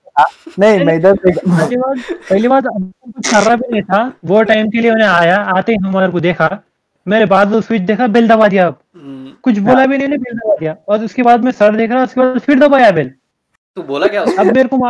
नहीं 0.59 0.85
मैं 0.85 0.95
इधर 0.97 1.17
पहली 1.17 1.77
बात 1.77 1.99
पहली 2.31 2.49
बात 2.49 2.65
कुछ 2.67 3.31
कर 3.31 3.43
रहा 3.43 3.57
भी 3.57 3.73
नहीं 3.73 3.83
था। 3.83 4.13
वो 4.25 4.43
टाइम 4.43 4.69
के 4.69 4.81
लिए 4.81 4.91
उन्हें 4.91 5.09
आया 5.09 5.37
आते 5.57 5.73
ही 5.73 5.79
हमारे 5.87 6.11
को 6.13 6.21
देखा। 6.21 6.49
मेरे 7.07 7.27
बाद 7.27 7.53
वो 7.53 7.61
स्विच 7.61 7.83
देखा 7.83 8.07
बेल 8.07 8.29
दबा 8.29 8.49
दिया 8.49 8.67
अब। 8.67 8.79
कुछ 9.45 9.59
बोला 9.59 9.87
भी 9.87 9.97
नहीं 9.97 10.07
उन्हें 10.07 10.21
बेल 10.21 10.37
दबा 10.37 10.57
दिया। 10.57 10.77
और 10.89 11.05
उसके 11.05 11.23
बाद 11.23 11.45
मैं 11.45 11.53
सर 11.53 11.77
देख 11.77 11.91
रहा 11.91 12.03
उसके 12.03 12.21
बाद 12.21 12.39
फिर 12.39 12.59
दबाया 12.59 12.91
बेल 12.91 13.11
तू 13.77 13.83
बोला 13.83 14.07
क्या 14.07 14.23
अब 14.23 14.55
मेरे 14.55 14.69
को 14.69 14.89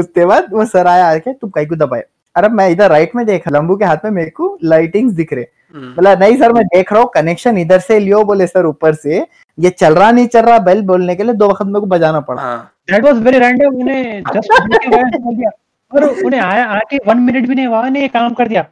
उसके 0.00 0.24
बाद 0.24 0.52
वो 0.52 0.64
सर 0.64 0.86
आया 0.86 1.06
आके 1.06 1.32
तुम 1.32 1.50
कहीं 1.50 1.66
को 1.66 1.76
दबाए? 1.76 2.04
अरे 2.36 2.48
मैं 2.48 2.68
इधर 2.70 2.90
राइट 2.90 3.14
में 3.16 3.24
देखा 3.26 3.50
लंबू 3.50 3.76
के 3.76 3.84
हाथ 3.84 4.04
में 4.04 4.10
मेरे 4.10 4.30
को 4.30 4.58
लाइटिंग्स 4.64 5.14
दिख 5.14 5.32
रहे। 5.32 5.42
हम्म, 5.42 5.63
बोला 5.76 6.14
नहीं 6.14 6.36
सर 6.36 6.52
मैं 6.52 6.64
देख 6.64 6.92
रहा 6.92 7.02
हूँ 7.02 7.10
कनेक्शन 7.14 7.58
इधर 7.58 7.78
से 7.78 7.98
लियो 7.98 8.24
बोले 8.24 8.46
सर 8.46 8.66
ऊपर 8.66 8.94
से। 8.94 9.26
ये 9.58 9.70
चल 9.70 9.94
रहा 9.94 10.10
नहीं 10.10 10.26
चल 10.26 10.40
रहा 10.40 10.58
बेल 10.58 10.82
बोलने 10.82 11.14
के 11.16 11.22
लिए 11.22 11.34
दो 11.34 11.48
वक्त 11.48 11.62
मेरे 11.62 11.80
को 11.80 11.86
बजाना 11.86 12.20
पड़ा। 12.20 12.42
हाँ। 12.42 12.72
दैट 12.90 13.04
वाज 13.04 13.18
वेरी 13.18 13.38
रैंडम 13.38 13.74
उन्हें 13.74 14.22
जस्ट 14.34 14.52
और 15.94 16.04
उन्हें 16.04 16.40
आया 16.40 16.64
आके 16.66 16.98
वन 17.06 17.18
मिनट 17.18 17.48
भी 17.48 17.54
नहीं 17.54 17.66
हुआ 17.66 17.88
ने 17.88 18.08
काम 18.08 18.34
कर 18.34 18.48
दिया। 18.48 18.66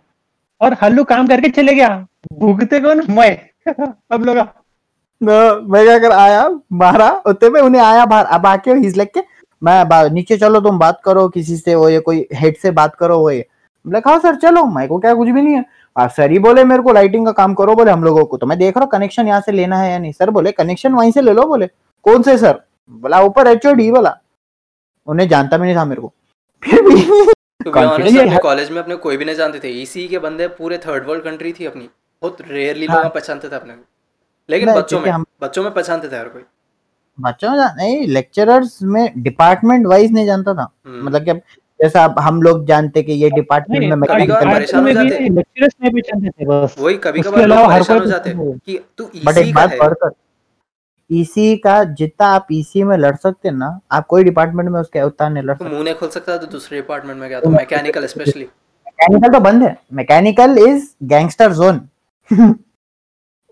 और 0.61 0.77
हल्लू 0.83 1.05
काम 1.05 1.27
करके 1.27 1.49
चले 1.49 1.75
गया। 1.75 2.07
भूखते 2.33 2.81
कौन? 2.81 3.03
मैं। 3.11 3.39
अब 4.11 4.25
लोग। 4.25 4.37
न- 5.23 5.67
मैं 5.69 5.85
क्या 5.85 5.99
कर 5.99 6.13
आया 6.13 6.49
मारा 6.73 7.23
उतने 7.27 7.51
में 7.51 7.61
उन्हें 7.61 7.83
आया 7.83 8.07
बाहर। 8.07 8.25
अब 8.25 8.47
आके 8.47 8.71
हिज 8.71 8.97
लग 8.99 9.07
के 9.07 9.21
मैं 9.63 10.11
नीचे 10.11 10.37
चलो 10.37 10.61
तुम 10.61 10.79
बात 10.79 11.01
करो 11.05 11.29
किसी 11.29 11.57
से 11.57 11.75
वो 11.75 11.89
ये 11.89 12.01
कोई 12.01 12.27
हेड 12.35 12.57
से 12.57 12.71
बात 12.71 12.95
करो 12.95 13.19
वो 13.19 13.31
ये। 13.31 13.47
बोले 13.87 13.99
हाँ 13.99 14.19
सर 14.19 14.35
चलो 14.35 14.65
मैं 14.65 14.89
को 14.89 14.99
क्या 14.99 15.15
कुछ 15.15 15.29
भी 15.29 15.43
नहीं 15.43 15.55
है। 15.55 15.65
और 15.97 16.09
सर 16.09 16.31
ही 16.31 16.39
बोले 16.39 16.65
मेरे 16.65 16.83
को 16.83 16.93
लाइटिंग 16.93 17.27
का 17.27 17.33
काम 17.33 17.55
करो 17.55 17.75
बोले 17.75 17.91
हम 17.91 18.05
लोगों 18.05 18.25
को। 18.25 18.37
तो 18.37 18.47
मैं 18.47 18.59
देख 18.59 18.77
रहा 18.77 18.85
हूँ 18.85 18.91
कनेक्शन 18.91 19.27
यहाँ 19.27 19.41
से 19.41 19.53
लेना 19.53 19.79
है 19.79 19.93
या 19.93 19.99
नहीं। 19.99 20.13
सर 20.13 20.31
बोले 20.31 20.53
कनेक्शन 20.53 20.93
वहीं 20.93 21.13
से 21.13 21.21
ले 21.21 21.33
लो 21.33 21.43
बोले। 21.43 21.67
कौन 22.03 22.23
से 22.23 22.39
सर? 22.39 22.61
बोला 22.91 23.21
ऊपर 23.21 23.47
एच 23.47 23.67
बोला 23.67 24.19
उन्हें 25.07 25.29
जानता 25.29 25.59
भी 25.59 25.67
नहीं 25.67 25.77
था 25.77 25.85
मेरे 25.85 26.01
को। 26.01 26.13
फिर 26.65 26.83
भी 26.83 27.01
है। 28.29 28.39
कॉलेज 28.39 28.71
में 28.71 28.79
अपने 28.79 28.95
कोई 28.97 29.17
भी 29.17 29.25
नहीं 29.25 29.37
जानते 29.37 29.61
थे। 29.65 29.69
ईसी 29.69 30.09
के 30.09 30.19
बंदे 30.19 30.49
पूरे 30.49 30.79
थर्ड 30.79 31.07
वर्ल्ड 31.07 31.25
कंट्री 31.25 31.53
थी 31.53 31.65
अपनी। 31.65 31.89
बहुत 32.23 32.37
रेयरली 32.49 32.87
हाँ। 32.87 33.03
लोग 33.03 33.15
पहचानते 33.15 33.49
थे 33.49 33.57
अपने। 33.57 33.75
लेकिन 34.51 34.75
बच्चों 34.75 35.01
में 35.01 35.11
हम- 35.11 35.27
बच्चों 35.43 35.63
में 35.63 35.75
पहचानते 35.75 36.09
थे 36.09 36.17
हर 36.17 36.25
कोई। 36.25 36.43
बच्चों 37.21 37.51
में 37.51 37.59
नहीं 37.59 38.09
लेक्चरर्स 38.09 38.79
में 38.83 39.13
डिपार्टमेंट 39.19 39.87
वाइज 39.87 40.13
नहीं 40.13 40.27
जानता 40.27 40.55
था। 40.55 40.73
हम्म, 40.87 41.07
मतलब 41.07 41.25
कि 41.25 41.31
जैसा 41.83 42.03
हम 42.21 42.41
लोग 42.43 42.67
जानते 42.67 43.03
कि 43.03 43.13
ये 43.13 43.31
डिपार्टमेंट 43.31 43.85
में 43.85 43.91
कभी 44.01 44.27
कभार 44.27 44.45
मैकेनिकल 44.45 44.55
परेशान 44.55 44.87
हो 44.87 44.93
जाते। 44.93 45.29
लेक्चरर्स 45.29 45.75
नहीं 45.83 45.93
पहचानते 45.93 46.31
थे 46.31 46.47
बस। 46.47 46.77
वही 46.79 46.97
कभी 47.05 47.23
कभार 47.23 47.47
लोग 47.47 47.67
परेशान 47.67 47.99
हो 47.99 48.05
जाते 48.07 48.31
पहचानते 48.31 48.73
कि 48.73 48.79
तू 48.99 49.05
बट 49.05 49.39
ईसी 49.39 49.49
एक 49.49 49.55
का 49.57 49.67
बात 49.79 49.97
है। 50.05 50.11
ईसी 51.11 51.57
का 51.59 51.83
जितना 51.85 52.27
आप 52.35 52.47
ईसी 52.53 52.83
में 52.85 52.97
लड़ 52.97 53.15
सकते 53.17 53.49
हैं 53.49 53.55
ना 53.57 53.79
आप 53.93 54.07
कोई 54.09 54.25
डिपार्टमेंट 54.25 54.69
में 54.71 54.81
उसके 54.81 55.03
उतना 55.03 55.29
नहीं 55.29 55.45
लड़ 55.45 55.57
सकते। 55.57 55.71
मुँह 55.71 55.85
नहीं 55.85 55.95
खोल 55.95 56.09
सकता 56.11 56.37
तो 56.37 56.47
दूसरे 56.49 56.79
डिपार्टमेंट 56.79 57.19
में 57.21 57.29
गया 57.29 57.41
तो 57.41 57.51
मैकेनिकल 57.51 58.07
स्पेशली 58.07 58.45
मैकेनिकल 58.45 59.33
तो 59.33 59.41
बंद 59.41 59.63
है। 59.63 59.77
मैकेनिकल 59.93 60.59
इज़ 60.59 60.87
गैंगस्टर 61.05 61.53
जोन 61.53 61.81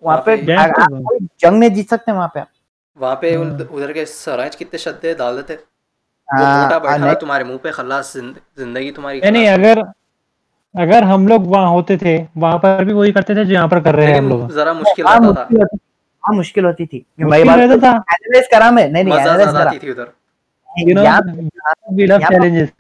वहाँ 0.02 0.22
पे 0.26 0.36
जंग 0.36 1.58
नहीं 1.58 1.70
जीत 1.70 1.90
सकते 1.90 2.12
वहाँ 2.12 2.30
पे 2.34 2.40
आप। 2.40 2.48
वहाँ 2.98 3.16
पे 3.22 3.34
हाँ। 3.34 3.68
उधर 3.72 3.92
के 3.92 4.04
सराज 4.06 4.54
कितने 4.56 4.78
शद्दे 4.78 5.14
डाल 5.14 5.36
देते 5.36 5.52
हाँ, 5.54 5.62
मोटा 6.32 6.88
हाँ, 6.88 6.98
बैठा 6.98 7.14
तुम्हारे 7.20 7.44
मुँह 7.44 7.58
पे 7.62 7.70
खल्लास 7.72 8.12
ज़िंदगी 8.16 8.90
तुम्हारी 8.90 9.20
नहीं 9.20 9.32
नहीं 9.32 9.46
अगर 9.48 9.82
अगर 10.74 11.04
हम 11.04 11.26
लोग 11.28 11.46
वहाँ 11.50 11.70
होते 11.70 11.96
थे 11.98 12.16
वहाँ 12.36 12.58
पर 12.58 12.84
भी 12.84 12.92
वही 12.92 13.12
करते 13.12 13.34
थे 13.36 13.44
जो 13.44 13.52
यहाँ 13.54 13.68
पर 13.68 13.80
कर 13.80 13.94
रहे 13.94 14.06
हैं 14.06 14.18
हम 14.18 14.28
लोग। 14.28 14.52
जरा 14.54 14.72
मुश्किल 14.74 15.06
हाँ, 15.06 15.14
आता 15.16 15.24
था। 15.24 15.30
मुश्किल 15.32 15.60
होती 15.62 15.78
हाँ 16.24 16.34
मुश्किल 16.36 16.64
होती 16.64 16.86
थी। 16.86 17.04
मैं 17.20 17.44
बात 17.46 17.58
था। 17.82 17.90
एनालाइज 18.14 18.48
करा 18.52 18.70
मैं। 18.70 18.88
नहीं 18.88 19.04
नहीं 19.04 19.18
एनालाइज 19.18 19.48
करा। 19.48 19.72
थी 19.82 19.90
उधर। 19.90 20.12
You 20.68 20.94
know 20.94 21.02
we 21.96 22.06
love 22.06 22.18
challenges 22.20 22.70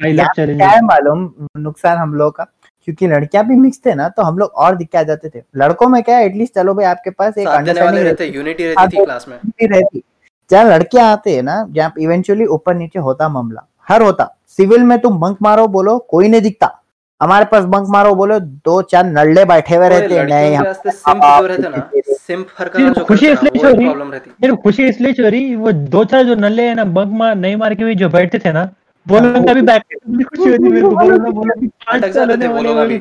I 0.00 0.12
love 0.12 0.40
यहाँ 0.40 0.56
क्या 0.56 0.80
मालूम 0.86 1.30
नुकसान 1.58 1.98
हम 1.98 2.14
लोग 2.14 2.34
का? 2.36 2.44
क्योंकि 2.88 3.06
लड़कियाँ 3.06 3.44
भी 3.46 3.56
मिक्स 3.56 3.80
थे 3.86 3.94
ना 3.94 4.08
तो 4.08 4.22
हम 4.22 4.38
लोग 4.38 4.50
और 4.56 4.76
दिक्कत 4.76 4.96
आ 4.96 5.02
जाते 5.02 5.28
थे। 5.28 5.42
लड़कों 5.56 5.88
में 5.88 6.02
क्या 6.02 6.16
है 6.16 6.26
एटलीस्ट 6.26 6.54
चलो 6.54 6.74
भाई 6.74 6.84
आपके 6.86 7.10
पास 7.10 7.38
एक 7.38 7.48
अंडरस्टैंडिंग 7.48 8.04
रहते 8.04 8.26
यूनिटी 8.26 8.64
हाँ, 8.64 8.74
रहती 8.74 8.98
थी 8.98 9.04
क्लास 9.04 9.26
में। 9.28 9.36
रहती। 9.62 10.02
जहाँ 10.50 10.64
लड़कियाँ 10.64 11.12
आते 11.12 11.34
हैं 11.34 11.42
ना 11.42 11.66
जहाँ 11.70 11.92
इवेंचुअली 12.00 12.46
ऊपर 12.46 12.74
नीचे 12.74 12.98
होता 12.98 13.28
मामला। 13.28 13.66
हर 13.88 14.02
होता। 14.02 14.36
सिविल 14.46 14.82
में 14.82 14.98
तुम 14.98 15.18
बंक 15.20 15.38
मारो 15.42 15.66
बोलो 15.68 15.98
कोई 15.98 16.28
नहीं 16.28 16.40
दिखता। 16.40 16.74
हमारे 17.22 17.44
पास 17.44 17.64
बंक 17.64 17.88
मारो 17.88 18.14
बोलो 18.14 18.38
दो 18.40 18.82
चार 18.82 19.04
नल्ले 19.04 19.44
बैठे 19.44 19.76
हुए 19.76 19.88
रहते 19.88 20.18
हैं 20.18 20.24
नहीं 20.24 20.50
लड़कियों 20.50 20.50
के 20.50 20.56
हम 20.56 20.64
वास्ते 20.64 20.90
सिंप 20.90 21.22
आप- 21.24 21.42
जो 21.42 21.46
रहते 21.46 21.68
ना। 21.68 21.90
सिंप 22.14 22.48
हरकत 22.58 22.76
फिर 22.76 22.92
जो 22.92 23.04
खुशी 23.04 23.28
इसलिए 23.28 24.50
को 24.50 24.56
खुशी 24.56 24.88
इसलिए 24.88 25.12
चोरी 25.12 25.54
वो 25.56 25.72
दो 25.72 26.04
चार 26.04 26.24
जो 26.24 26.34
नल्ले 26.34 26.68
है 26.68 26.74
ना 26.74 26.84
बंक 26.84 27.12
मार 27.12 27.34
नहीं 27.34 27.56
मार 27.56 27.74
के 27.74 27.84
भी 27.84 27.94
जो 27.94 28.08
बैठते 28.08 28.38
थे 28.38 28.52
ना 28.52 28.68
वो 29.08 29.20
लोग 29.20 29.46
अभी 29.46 29.62
बैक 29.62 29.82
खुशी 30.24 30.50
होती 30.50 30.62
मेरे 30.62 30.82
को 30.82 30.90
बोलो 30.90 31.18
बोलो 31.32 31.60
कि 31.60 31.66
पाँच 31.66 32.14
साल 32.14 32.30
होने 32.30 32.48
वो 32.48 32.74
वाले। 32.74 32.98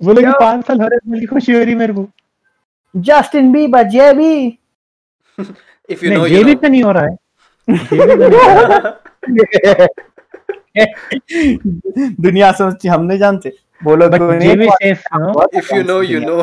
बोले 0.00 0.22
कि 0.22 0.30
पाँच 0.30 0.66
साल 0.66 0.80
हो 0.80 0.86
रहे 0.86 1.10
बोली 1.10 1.26
खुशी 1.26 1.52
हो 1.52 1.64
रही 1.64 1.74
मेरे 1.74 1.92
को। 1.92 2.06
Justin 2.96 3.52
Bieber 3.52 3.82
JB 3.82 4.58
if 5.88 6.04
you 6.04 6.12
know 6.18 6.26
ये 6.26 6.44
भी 6.44 6.54
तो 6.54 6.68
नहीं 6.68 6.82
हो 6.82 6.92
रहा 6.92 7.04
है। 7.04 7.16
दुनिया 12.20 12.52
सोचती 12.52 12.88
हम 12.88 13.02
नहीं 13.02 13.18
जानते। 13.18 13.52
बोलो 13.84 14.08
तो? 14.08 14.32
If 15.58 15.74
you 15.74 15.82
know 15.82 16.02
you 16.02 16.20
know 16.20 16.42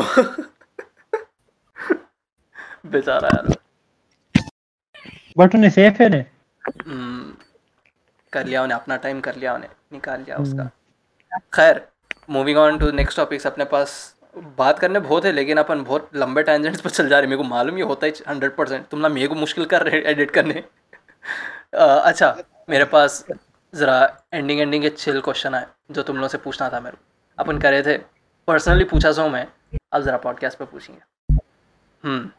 बेचारा 2.85 3.27
यार। 3.27 3.55
बट 5.37 5.55
उन्हें 5.55 5.69
सेफ़ 5.69 6.01
है 6.03 6.09
ने 6.09 6.25
हम्म, 6.87 7.33
कर 8.33 8.45
लिया 8.45 8.63
उन्हें 8.63 8.79
अपना 8.79 8.95
टाइम 8.97 9.19
कर 9.19 9.35
लिया 9.35 9.53
उन्हें। 9.53 9.69
निकाल 9.93 10.19
लिया 10.19 10.37
उसका। 10.37 10.69
खैर 11.53 11.87
moving 12.29 12.57
on 12.57 12.77
to 12.77 12.91
next 12.91 13.17
topics 13.17 13.47
अपने 13.47 13.65
पास 13.65 14.15
बात 14.37 14.79
करने 14.79 14.99
बहुत 14.99 15.25
है 15.25 15.31
लेकिन 15.31 15.57
अपन 15.57 15.83
बहुत 15.83 16.09
लंबे 16.15 16.43
टेंजेंट्स 16.43 16.81
पर 16.81 16.89
चल 16.89 17.09
जा 17.09 17.15
रहे 17.15 17.21
हैं। 17.21 17.29
मेरे 17.29 17.37
को 17.37 17.43
मालूम 17.43 17.75
ही 17.75 17.81
होता 17.81 18.05
ही 18.05 18.13
हंड्रेड 18.27 18.55
परसेंट 18.55 18.87
तुम 18.87 18.99
ना 18.99 19.09
मेरे 19.09 19.27
को 19.27 19.35
मुश्किल 19.35 19.65
कर 19.65 19.83
रहे 19.83 20.01
एडिट 20.01 20.31
करने। 20.31 20.63
अ, 21.73 22.01
अच्छा 22.03 22.37
मेरे 22.69 22.85
पास 22.85 23.25
ज़रा 23.75 24.21
एंडिंग 24.33 24.59
एंडिंग 24.59 24.83
के 24.83 24.89
चिल 24.89 25.21
क्वेश्चन 25.21 25.55
आए 25.55 25.65
जो 25.91 26.03
तुम 26.03 26.15
लोगों 26.15 26.27
से 26.27 26.37
पूछना 26.37 26.69
था 26.69 26.79
मेरे 26.79 26.97
को। 26.97 27.05
अपन 27.39 27.59
करे 27.59 27.83
थे 27.83 27.97
पर्सनली 28.47 28.83
पूछा 28.83 29.11
सो 29.11 29.29
मैं। 29.29 29.47
अब 29.93 30.01
ज़रा 30.01 30.17
पॉडकास्ट 30.17 30.57
पे 30.57 30.65
पूछेंगे। 30.65 31.35
हम्म। 32.03 32.29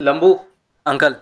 लंबू 0.00 0.44
uncle. 0.86 1.16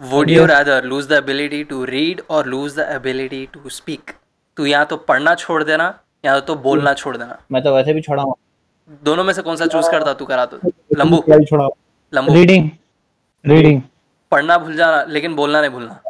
Would 0.00 0.30
Would 0.30 0.48
you 0.48 0.68
lose 0.84 1.08
the 1.08 1.12
ability 1.12 1.64
to 1.64 1.84
read 1.84 2.22
और 2.30 2.46
lose 2.46 2.76
the 2.76 2.78
ability 2.78 3.46
to 3.46 3.68
speak 3.68 4.10
तू 4.56 4.66
या 4.66 4.84
तो 4.84 4.96
पढ़ना 4.96 5.34
छोड़ 5.34 5.64
देना। 5.64 6.00
या 6.24 6.38
तो 6.40 6.54
बोलना 6.64 6.92
छोड़ 6.94 7.16
देना। 7.16 7.38
मैं 7.52 7.62
तो 7.62 7.74
वैसे 7.74 7.92
भी 7.94 8.00
छोड़ा 8.00 8.22
हूँ। 8.22 8.34
दोनों 9.04 9.24
में 9.24 9.32
से 9.32 9.42
कौन 9.42 9.56
सा 9.56 9.66
चूज़ 9.66 9.90
करता 9.90 10.12
तू 10.14 10.24
करा 10.26 10.44
तो? 10.46 10.58
लंबू। 10.96 11.18
छोड़ा 11.44 11.68
लंबू। 12.12 12.34
रीडिंग 12.34 12.70
रीडिंग 13.44 13.80
पढ़ना 14.32 14.58
भूल 14.58 14.74
जाना 14.76 15.02
लेकिन 15.08 15.34
बोलना 15.36 15.60
नहीं 15.60 15.70
भूलना। 15.70 16.00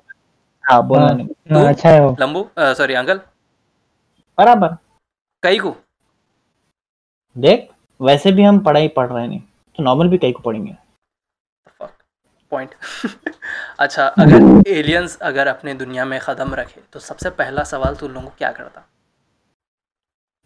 हाँ 0.65 0.83
बोला 0.87 1.09
नहीं। 1.11 1.27
हाँ, 1.53 1.65
अच्छा 1.69 1.89
है 1.91 2.01
वो। 2.01 2.17
लंबू 2.21 2.49
सॉरी 2.59 2.95
अंकल? 2.95 3.21
बराबर। 4.39 4.77
कई 5.43 5.59
को? 5.59 5.75
देख 7.37 7.69
वैसे 8.01 8.33
भी 8.33 8.43
हम 8.43 8.59
पढ़ाई 8.61 8.89
पढ़ 8.89 9.09
रहे 9.13 9.27
नहीं 9.29 9.41
तो 9.79 9.83
नॉर्मल 9.83 10.09
भी 10.09 10.19
कहीं 10.19 10.33
को 10.33 10.41
पढ़ेंगे। 10.43 10.77
पॉइंट 12.53 12.71
अच्छा 13.79 14.07
अगर 14.07 14.63
एलियंस 14.69 15.17
अगर 15.23 15.47
अपने 15.49 15.75
दुनिया 15.75 16.05
में 16.05 16.19
कदम 16.29 16.55
रखे 16.55 16.81
तो 16.93 17.01
सबसे 17.01 17.31
पहला 17.31 17.63
सवाल 17.65 17.97
तू 17.97 18.09
लोगों 18.09 18.29
को 18.29 18.35
क्या 18.39 18.51
करता? 18.53 18.87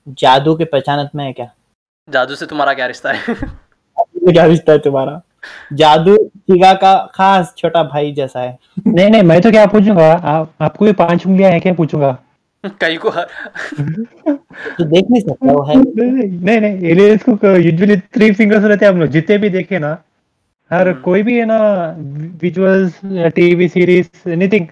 जादू 0.09 0.55
के 0.55 0.64
पहचानत 0.64 1.11
में 1.14 1.24
है 1.24 1.32
क्या? 1.32 1.50
जादू 2.09 2.34
से 2.34 2.46
तुम्हारा 2.46 2.72
क्या 2.74 2.86
रिश्ता 2.86 3.12
है? 3.12 3.34
क्या 3.96 4.44
रिश्ता 4.44 4.72
है 4.72 4.78
तुम्हारा? 4.78 5.20
जादू 5.72 6.16
चिगा 6.16 6.72
का 6.74 6.94
खास 7.14 7.55
छोटा 7.59 7.82
भाई 7.84 8.12
जैसा 8.12 8.40
है। 8.40 8.59
नहीं 8.86 9.09
नहीं 9.11 9.22
मैं 9.22 9.40
तो 9.40 9.50
क्या 9.50 9.66
पूछूँगा? 9.66 10.12
आप 10.12 10.52
आपको 10.61 10.84
भी 10.84 10.92
पाँच 10.92 11.26
उंगलियाँ 11.26 11.50
हैं 11.50 11.61
क्या 11.61 11.72
पूछूँगा? 11.74 12.16
कई 12.80 12.96
को 12.96 13.11
तो 13.11 14.84
देख 14.84 15.11
नहीं 15.11 15.20
सकता 15.20 15.52
वो 15.52 15.62
है। 15.62 15.76
नहीं 15.76 16.28
नहीं 16.40 16.61
नहीं 16.61 16.90
एलियंस 16.90 17.22
को 17.28 17.57
यूजुअली 17.57 17.96
थ्री 17.96 18.30
फिंगर्स 18.32 18.64
रहते 18.64 18.84
हैं 18.86 18.92
हम 18.92 19.00
लोग। 19.00 19.09
जितने 19.09 19.38
भी 19.38 19.48
देखे 19.50 19.78
ना 19.78 19.90
हर 20.70 20.88
हम्म। 20.88 21.00
कोई 21.00 21.22
भी 21.22 21.38
है 21.38 21.44
ना 21.46 21.59
विजुअल्स 22.42 23.00
टीवी 23.34 23.68
सीरीज़ 23.68 24.28
एनीथिंग 24.30 24.66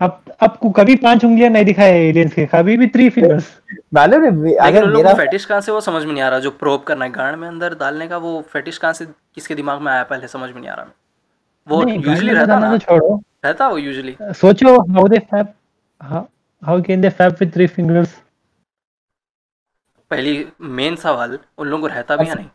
अब 0.00 0.20
आपको 0.42 0.70
कभी 0.70 0.94
पाँच 0.96 1.24
उंगलियाँ 1.24 1.50
नहीं 1.50 1.64
दिखाए 1.64 1.92
एलियंस 2.00 2.32
के 2.34 2.44
कभी 2.46 2.76
भी 2.76 2.86
थ्री 2.86 3.08
फिंगर्स 3.10 3.46
मालूम 3.94 4.24
है 4.24 4.54
अगर 4.66 4.86
मेरा 4.90 5.14
फेटिश 5.14 5.44
कहाँ 5.44 5.60
से 5.60 5.72
वो 5.72 5.80
समझ 5.80 6.04
में 6.04 6.12
नहीं 6.12 6.22
आ 6.22 6.28
रहा 6.28 6.38
जो 6.38 6.50
प्रोब 6.60 6.82
करना 6.82 7.04
है 7.04 7.10
गांड 7.12 7.36
में 7.36 7.46
अंदर 7.48 7.74
डालने 7.74 8.08
का 8.08 8.16
वो 8.26 8.40
फेटिश 8.52 8.78
कहाँ 8.78 8.92
से 8.92 9.06
किसके 9.06 9.54
दिमाग 9.54 9.80
में 9.80 9.92
आया 9.92 10.02
पहले 10.12 10.28
समझ 10.28 10.50
में 10.50 10.60
नहीं 10.60 10.70
आ 10.70 10.74
रहा। 10.74 10.86
वो 11.66 11.88
यूजुअली 11.88 12.32
रहता 12.32 12.58
ना। 12.58 12.70
तो 12.70 12.78
छोड़ो। 12.78 13.20
रहता 13.44 13.68
वो 13.68 13.78
यूजुअली 13.78 14.16
सोचो 14.40 14.80
how 14.92 15.08
they 15.08 15.18
fab 15.32 15.52
how 16.00 16.80
can 16.82 17.00
they 17.00 17.08
fab 17.18 17.36
with 17.40 17.52
three 17.54 17.66
fingers 17.66 18.14
पहली 20.10 20.44
मेन 20.78 20.96
सवाल 20.96 21.38
उन 21.58 21.66
लोगों 21.68 21.88
को 21.88 21.94
रहता 21.94 22.16
भी 22.16 22.28
या 22.28 22.34
नहीं? 22.34 22.46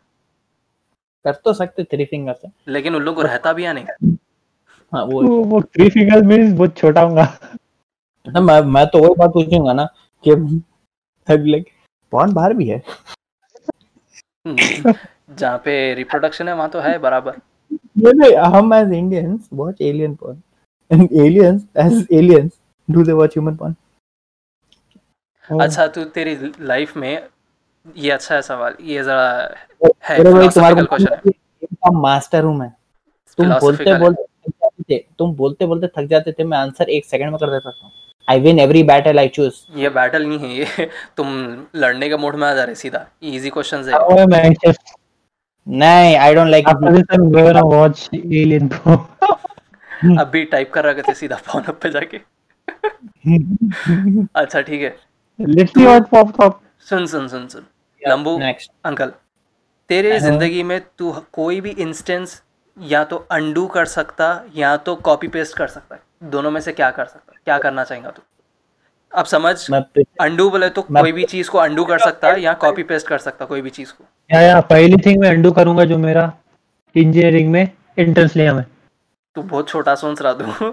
कर 1.24 1.32
तो 1.44 1.52
सकते 1.52 1.84
थ्री 1.84 2.04
फिंगर 2.04 2.32
से 2.32 2.48
लेकिन 2.72 2.94
उन 2.94 3.02
लोगों 3.02 3.22
को 3.22 3.28
रहता 3.28 3.52
भी 3.52 3.64
या 3.64 3.72
नहीं? 3.72 4.13
हाँ 4.94 5.04
वो 5.04 5.22
वो 5.22 5.42
वो 5.44 5.60
थ्री 5.62 5.88
फिंगर्स 5.90 6.24
मींस 6.26 6.52
बहुत 6.52 6.76
छोटा 6.76 7.00
होगा। 7.00 7.22
ना 8.26 8.40
मैं 8.40 8.60
मैं 8.72 8.86
तो 8.86 8.98
वही 8.98 9.14
बात 9.18 9.30
पूछूँगा 9.32 9.72
ना 9.72 9.84
कि 10.24 10.30
लाइक 11.28 11.68
पॉन 12.12 12.32
बाहर 12.34 12.54
भी 12.54 12.68
है। 12.68 12.82
जहाँ 14.46 15.58
पे 15.64 15.94
रिप्रोडक्शन 15.94 16.48
है 16.48 16.54
वहाँ 16.54 16.68
तो 16.70 16.80
है 16.80 16.98
बराबर। 16.98 17.36
नहीं 17.72 18.12
नहीं 18.14 18.36
हम 18.54 18.74
as 18.74 18.92
Indians 18.92 19.48
watch 19.52 19.80
alien 19.82 20.14
porn. 20.14 20.42
And 20.90 21.08
aliens 21.12 21.64
as 21.76 22.06
aliens 22.12 22.50
do 22.88 23.02
they 23.04 23.12
watch 23.12 23.36
human 23.36 23.56
porn 23.56 23.74
अच्छा 25.60 25.86
तू 25.86 26.04
तेरी 26.14 26.36
लाइफ 26.60 26.96
में 26.96 27.28
ये 27.96 28.10
अच्छा 28.10 28.34
है 28.34 28.42
सवाल 28.42 28.76
ये 28.80 29.02
जरा 29.04 29.30
है 30.04 30.22
तुम्हारे 30.22 30.74
philosophical 30.76 31.10
है। 31.10 31.92
मास्टर 31.92 32.44
हूँ 32.44 32.56
मैं। 32.56 32.70
तुम 33.38 33.52
बोलते 33.54 33.98
बोलते 33.98 34.22
जाते 34.80 34.94
थे 34.94 35.04
तुम 35.18 35.34
बोलते 35.34 35.66
बोलते 35.66 35.86
थक 35.86 36.08
जाते 36.08 36.32
थे 36.32 36.44
मैं 36.44 36.58
आंसर 36.58 36.88
एक 36.88 37.04
सेकंड 37.04 37.30
में 37.30 37.38
कर 37.38 37.50
देता 37.50 37.70
था। 37.70 37.90
I 38.30 38.40
win 38.40 38.58
every 38.58 38.82
battle 38.82 39.18
I 39.18 39.28
choose 39.28 39.54
ये 39.76 39.88
बैटल 39.88 40.26
नहीं 40.26 40.38
है 40.38 40.54
ये 40.54 40.90
तुम 41.16 41.56
लड़ने 41.76 42.08
के 42.08 42.16
मोड 42.16 42.34
में 42.34 42.48
आ 42.48 42.54
जा 42.54 42.64
रहे 42.64 42.74
सीधा। 42.74 43.06
इजी 43.22 43.50
क्वेश्चन 43.50 43.78
है। 43.78 43.92
Oh, 43.92 44.08
I'm 44.08 44.74
नहीं 45.68 46.16
I 46.16 46.34
don't 46.34 46.48
like 46.48 46.66
After 46.66 46.92
this, 46.92 47.04
I'm 47.12 47.32
gonna 47.32 47.66
watch 47.66 48.08
Alien 48.14 48.68
Pro. 48.68 48.98
अभी 50.20 50.44
टाइप 50.44 50.72
कर 50.72 50.84
रहा 50.84 51.02
थे 51.02 51.14
सीधा 51.14 51.36
फ़ोन 51.36 51.62
पे 51.62 51.90
जाके। 51.90 52.16
अच्छा 54.36 54.60
ठीक 54.60 54.82
है। 54.82 54.96
Let's 55.40 55.72
see 55.72 55.86
what 55.86 56.14
pops 56.14 56.46
up. 56.46 56.52
सुन 56.80 57.06
सुन 57.06 57.28
सुन 57.28 57.48
सुन। 57.48 57.66
लंबू 58.08 58.38
नेक्स्ट 58.38 58.72
अंकल 58.84 59.12
तेरे। 59.88 60.20
ज़िंदगी 60.20 60.62
में 60.62 60.80
तू 60.98 61.16
कोई 61.32 61.60
भी 61.60 61.70
इंस्टेंस 61.70 62.42
या 62.76 63.02
तो 63.04 63.16
अंडू 63.30 63.66
कर 63.66 63.84
सकता 63.86 64.28
या 64.56 64.76
तो 64.76 64.94
कॉपी 64.96 65.28
पेस्ट 65.28 65.56
कर 65.56 65.66
सकता। 65.68 65.94
है 65.94 66.30
दोनों 66.30 66.50
में 66.50 66.60
से 66.60 66.72
क्या 66.72 66.90
कर 66.90 67.04
सकता? 67.04 67.32
क्या 67.44 67.58
करना 67.58 67.84
चाहेगा 67.84 68.10
तू? 68.10 68.22
अब 69.12 69.24
समझ 69.24 69.54
अंडू 70.20 70.48
बोले 70.50 70.68
तो 70.68 70.82
कोई 70.82 71.12
भी 71.12 71.24
चीज़ 71.24 71.50
को 71.50 71.58
अंडू 71.58 71.84
कर 71.84 71.98
सकता 71.98 72.28
है 72.28 72.40
या 72.42 72.52
कॉपी 72.62 72.82
पेस्ट 72.82 73.06
कर 73.08 73.18
सकता 73.18 73.44
कोई 73.44 73.60
भी 73.60 73.70
चीज़ 73.70 73.92
को? 73.92 74.04
या 74.30 74.40
या 74.40 74.60
पहली 74.60 74.96
थिंग 75.06 75.20
मैं 75.20 75.28
अंडू 75.30 75.52
करूँगा 75.52 75.84
जो 75.84 75.98
मेरा 75.98 76.32
इंजीनियरिंग 76.94 77.50
में 77.50 77.62
एंट्रेंस 77.98 78.36
लिया 78.36 78.54
मैं 78.54 78.64
तू 79.36 79.42
बहुत 79.42 79.68
छोटा 79.68 79.94
सोच 79.94 80.22
रहा 80.22 80.32
तू। 80.32 80.72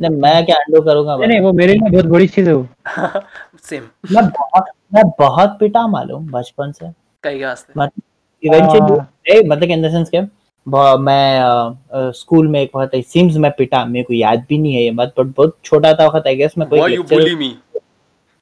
नहीं 0.00 0.16
मैं 0.20 0.44
क्या 0.46 0.56
अंडू 0.56 0.80
करूँगा 0.82 1.16
नहीं 1.16 1.28
नहीं 1.28 1.40
वो 1.40 1.52
मेरे 1.52 1.72
लिए 1.72 1.90
बहुत 1.90 2.06
बड़ी 2.06 2.26
चीज़ 2.28 2.48
है 2.48 2.54
वो। 2.54 2.66
सेम 3.62 3.88
मैं 4.12 4.26
बहुत 4.30 4.64
मैं 4.94 5.02
बहुत 5.18 5.56
पिटा 5.60 5.86
मालूम 5.88 6.26
बचपन 6.30 6.72
से। 6.72 6.90
कई 7.24 7.42
वास्ते 7.44 7.72
मतलब 7.76 8.02
इवेंचुअली 8.42 8.98
हाँ। 8.98 9.42
मतलब 9.46 9.70
इन 9.70 9.82
द 9.82 9.90
सेंस 9.90 10.10
के 10.10 10.20
मैं 10.68 12.10
स्कूल 12.12 12.48
में 12.48 12.60
एक 12.60 12.70
वक्त 12.76 12.96
सिम्स 13.08 13.36
में 13.36 13.50
पिटा 13.58 13.84
मेरे 13.84 14.04
को 14.04 14.14
याद 14.14 14.44
भी 14.48 14.58
नहीं 14.58 14.74
है 14.74 14.82
ये 14.82 14.90
बात 14.90 15.12
बट 15.18 15.26
बहुत 15.36 15.56
छोटा 15.64 15.92
था 15.94 16.06
वक्त 16.06 16.26
आई 16.26 16.36
गेस 16.36 16.54
मैं 16.58 16.68
कोई? 16.68 16.80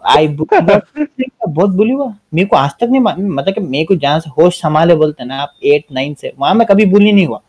आई 0.03 0.29
बहुत 1.49 1.71
बुली 1.71 1.93
हुआ। 1.93 2.07
मेरे 2.35 2.47
को 2.49 2.57
आज 2.57 2.71
तक 2.81 2.85
नहीं 2.85 3.01
मतलब 3.01 3.55
कि 3.55 3.61
मेरे 3.61 3.85
को 3.85 3.97
जहाँ 3.97 4.21
से 4.21 4.31
होश 4.39 4.61
संभाले 4.61 4.95
बोलते 4.97 5.25
ना 5.25 5.37
आप 5.43 5.53
एट 5.65 5.85
नाइन 5.93 6.15
से 6.15 6.33
वहाँ 6.39 6.55
मैं 6.55 6.67
कभी 6.67 6.85
बुली 6.87 7.13
नहीं 7.13 7.27
हुआ। 7.27 7.41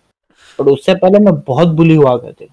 बट 0.59 0.67
उससे 0.67 0.95
पहले 0.95 1.19
मैं 1.19 1.34
बहुत 1.47 1.67
बुली 1.76 1.95
हुआ 1.95 2.15
करते। 2.17 2.47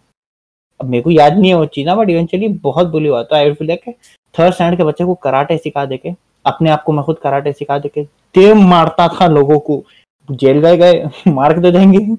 अब 0.81 0.89
मेरे 0.89 1.03
को 1.03 1.11
याद 1.11 1.39
नहीं 1.39 1.51
है 1.51 1.57
वो 1.57 1.67
चीज़ 1.67 1.87
ना 1.87 1.95
बट 1.95 2.11
इवेंचुअली 2.11 2.49
बहुत 2.63 2.87
बुली 2.89 3.09
हुआ। 3.09 3.23
तो 3.23 3.37
I 3.37 3.53
feel 3.53 3.69
like 3.69 3.95
third 4.35 4.55
standard 4.55 4.79
के 4.79 4.85
बच्चे 4.85 5.05
को 5.05 5.15
कराटे 5.15 5.57
सिखा 5.59 5.85
देके 5.87 6.11
अपने 6.47 6.71
आप 6.71 6.83
को 6.85 6.93
मैं 6.93 7.05
खुद 7.05 7.19
कराटे 7.23 7.53
सिखा 7.53 7.79
देके 7.79 8.05
टेम 8.35 8.63
मारता 8.69 9.09
था 9.09 9.27
लोगों 9.29 9.59
को। 9.61 9.83
जेल 10.29 10.59
गए 10.61 10.77
गए 10.77 11.11
मार 11.33 11.53
के 11.55 11.61
दे 11.61 11.71
देंगे। 11.79 12.17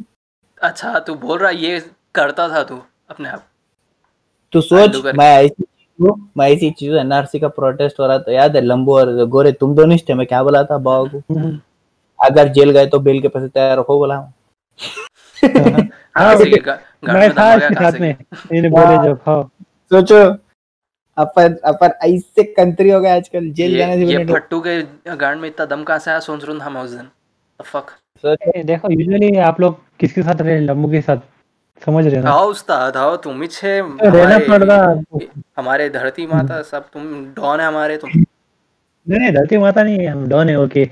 अच्छा 0.61 0.99
तू 0.99 1.15
बोल 1.15 1.37
रहा 1.39 1.49
ये 1.51 1.79
करता 2.15 2.47
था 2.49 2.63
तू 2.63 2.81
अपने 3.09 3.29
आप। 3.29 3.43
तो 4.53 4.61
सोच 4.61 5.01
मैं 5.15 5.29
ऐसी 5.37 5.63
मैं 6.37 6.47
ऐसी 6.49 6.69
चीज़ 6.71 6.93
एनआरसी 6.95 7.39
का 7.39 7.47
प्रोटेस्ट 7.47 7.99
हो 7.99 8.07
रहा 8.07 8.19
था 8.19 8.31
याद 8.31 8.55
है 8.55 8.61
लंबू 8.61 8.97
और 8.97 9.13
गोरे 9.25 9.51
तुम 9.51 9.75
दोनों 9.75 9.95
ही 9.95 10.03
थे 10.09 10.13
मैं 10.13 10.25
क्या 10.27 10.43
बोला 10.43 10.63
था 10.63 10.77
बाबा 10.77 11.07
को? 11.15 11.57
अगर 12.19 12.47
जेल 12.53 12.71
गए 12.71 12.85
तो 12.87 12.99
बेल 12.99 13.21
के 13.21 13.27
पैसे 13.27 13.47
तैयार 13.47 13.77
रखो 13.79 13.97
बोला। 13.97 14.15
हाँ 15.45 16.35
मैं 16.35 17.29
था 17.31 17.57
साथ 17.59 17.99
में। 17.99 18.15
मैंने 18.51 18.69
बोले 18.69 18.95
जब 19.07 19.19
हाँ 19.27 19.41
सोचो 19.91 20.19
अपन 21.17 21.55
अपन 21.65 21.93
ऐसे 22.07 22.43
कंट्री 22.53 22.89
हो 22.89 22.99
गए 23.01 23.09
आजकल 23.09 23.49
जेल 23.53 23.77
जाने 23.77 23.95
से 23.95 24.05
ये 24.05 24.17
ये 24.19 24.25
फट्टू 24.25 24.59
के 24.67 24.81
गांड 25.15 25.41
में 25.41 25.47
इतना 25.49 25.65
दम 25.65 25.83
कहाँ 25.83 25.99
से 25.99 26.11
आया 26.11 26.19
सोच 26.19 26.43
रहा 26.45 26.65
था 26.65 26.69
मैं 26.69 26.81
उस 26.81 26.91
दिन। 26.91 27.07
फक 27.63 27.91
देखो 28.65 28.91
यूजुअली 28.91 29.35
आप 29.37 29.61
लोग 29.61 29.79
किसके 29.99 30.23
साथ 30.23 30.41
रहे 30.41 30.59
लम्बू 30.59 30.91
के 30.91 31.01
साथ? 31.01 31.17
समझ 31.85 32.05
रहे 32.07 32.21
हो 32.21 32.27
आओ 32.27 32.45
उस्ताद 32.47 32.97
आओ 32.97 33.15
तुम 33.15 33.41
ही 33.41 33.47
छे 33.47 33.79
रहना 33.79 34.21
हमारे- 34.25 34.49
पड़ता 34.49 35.35
हमारे 35.57 35.89
धरती 35.89 36.27
माता 36.27 36.61
सब 36.61 36.85
तुम 36.93 37.03
डॉन 37.25 37.59
है 37.59 37.67
हमारे 37.67 37.97
तुम। 37.97 38.09
नहीं 38.15 39.19
नहीं 39.19 39.31
धरती 39.31 39.57
माता 39.57 39.83
नहीं 39.83 40.07
हम 40.07 40.27
डॉन 40.29 40.49
है 40.49 40.59
ओके 40.59 40.85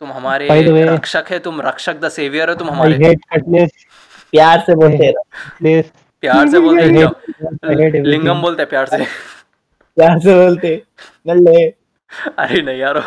तुम 0.00 0.12
हमारे 0.12 0.48
रक्षक 0.84 1.24
है 1.30 1.38
तुम 1.38 1.60
रक्षक 1.60 2.00
द 2.00 2.08
सेवियर 2.08 2.48
हो 2.48 2.54
तुम 2.54 2.70
हमारे। 2.70 2.94
हेट 3.04 3.20
कटलेस 3.32 3.70
प्यार 4.30 4.60
से 4.66 4.74
बोलते 4.74 5.10
रहो। 5.10 5.22
प्लेस 5.58 5.92
प्यार 6.20 6.48
से 6.48 6.60
बोलते 6.60 6.82
हैं. 6.82 8.02
लिंगम 8.02 8.40
बोलते 8.42 8.64
प्यार 8.64 8.86
से। 8.86 8.96
प्यार 9.96 10.18
से 10.18 10.34
बोलते। 10.34 10.82
नल्ले। 11.28 11.64
अरे 12.38 12.62
नहीं 12.62 12.78
यार 12.78 12.98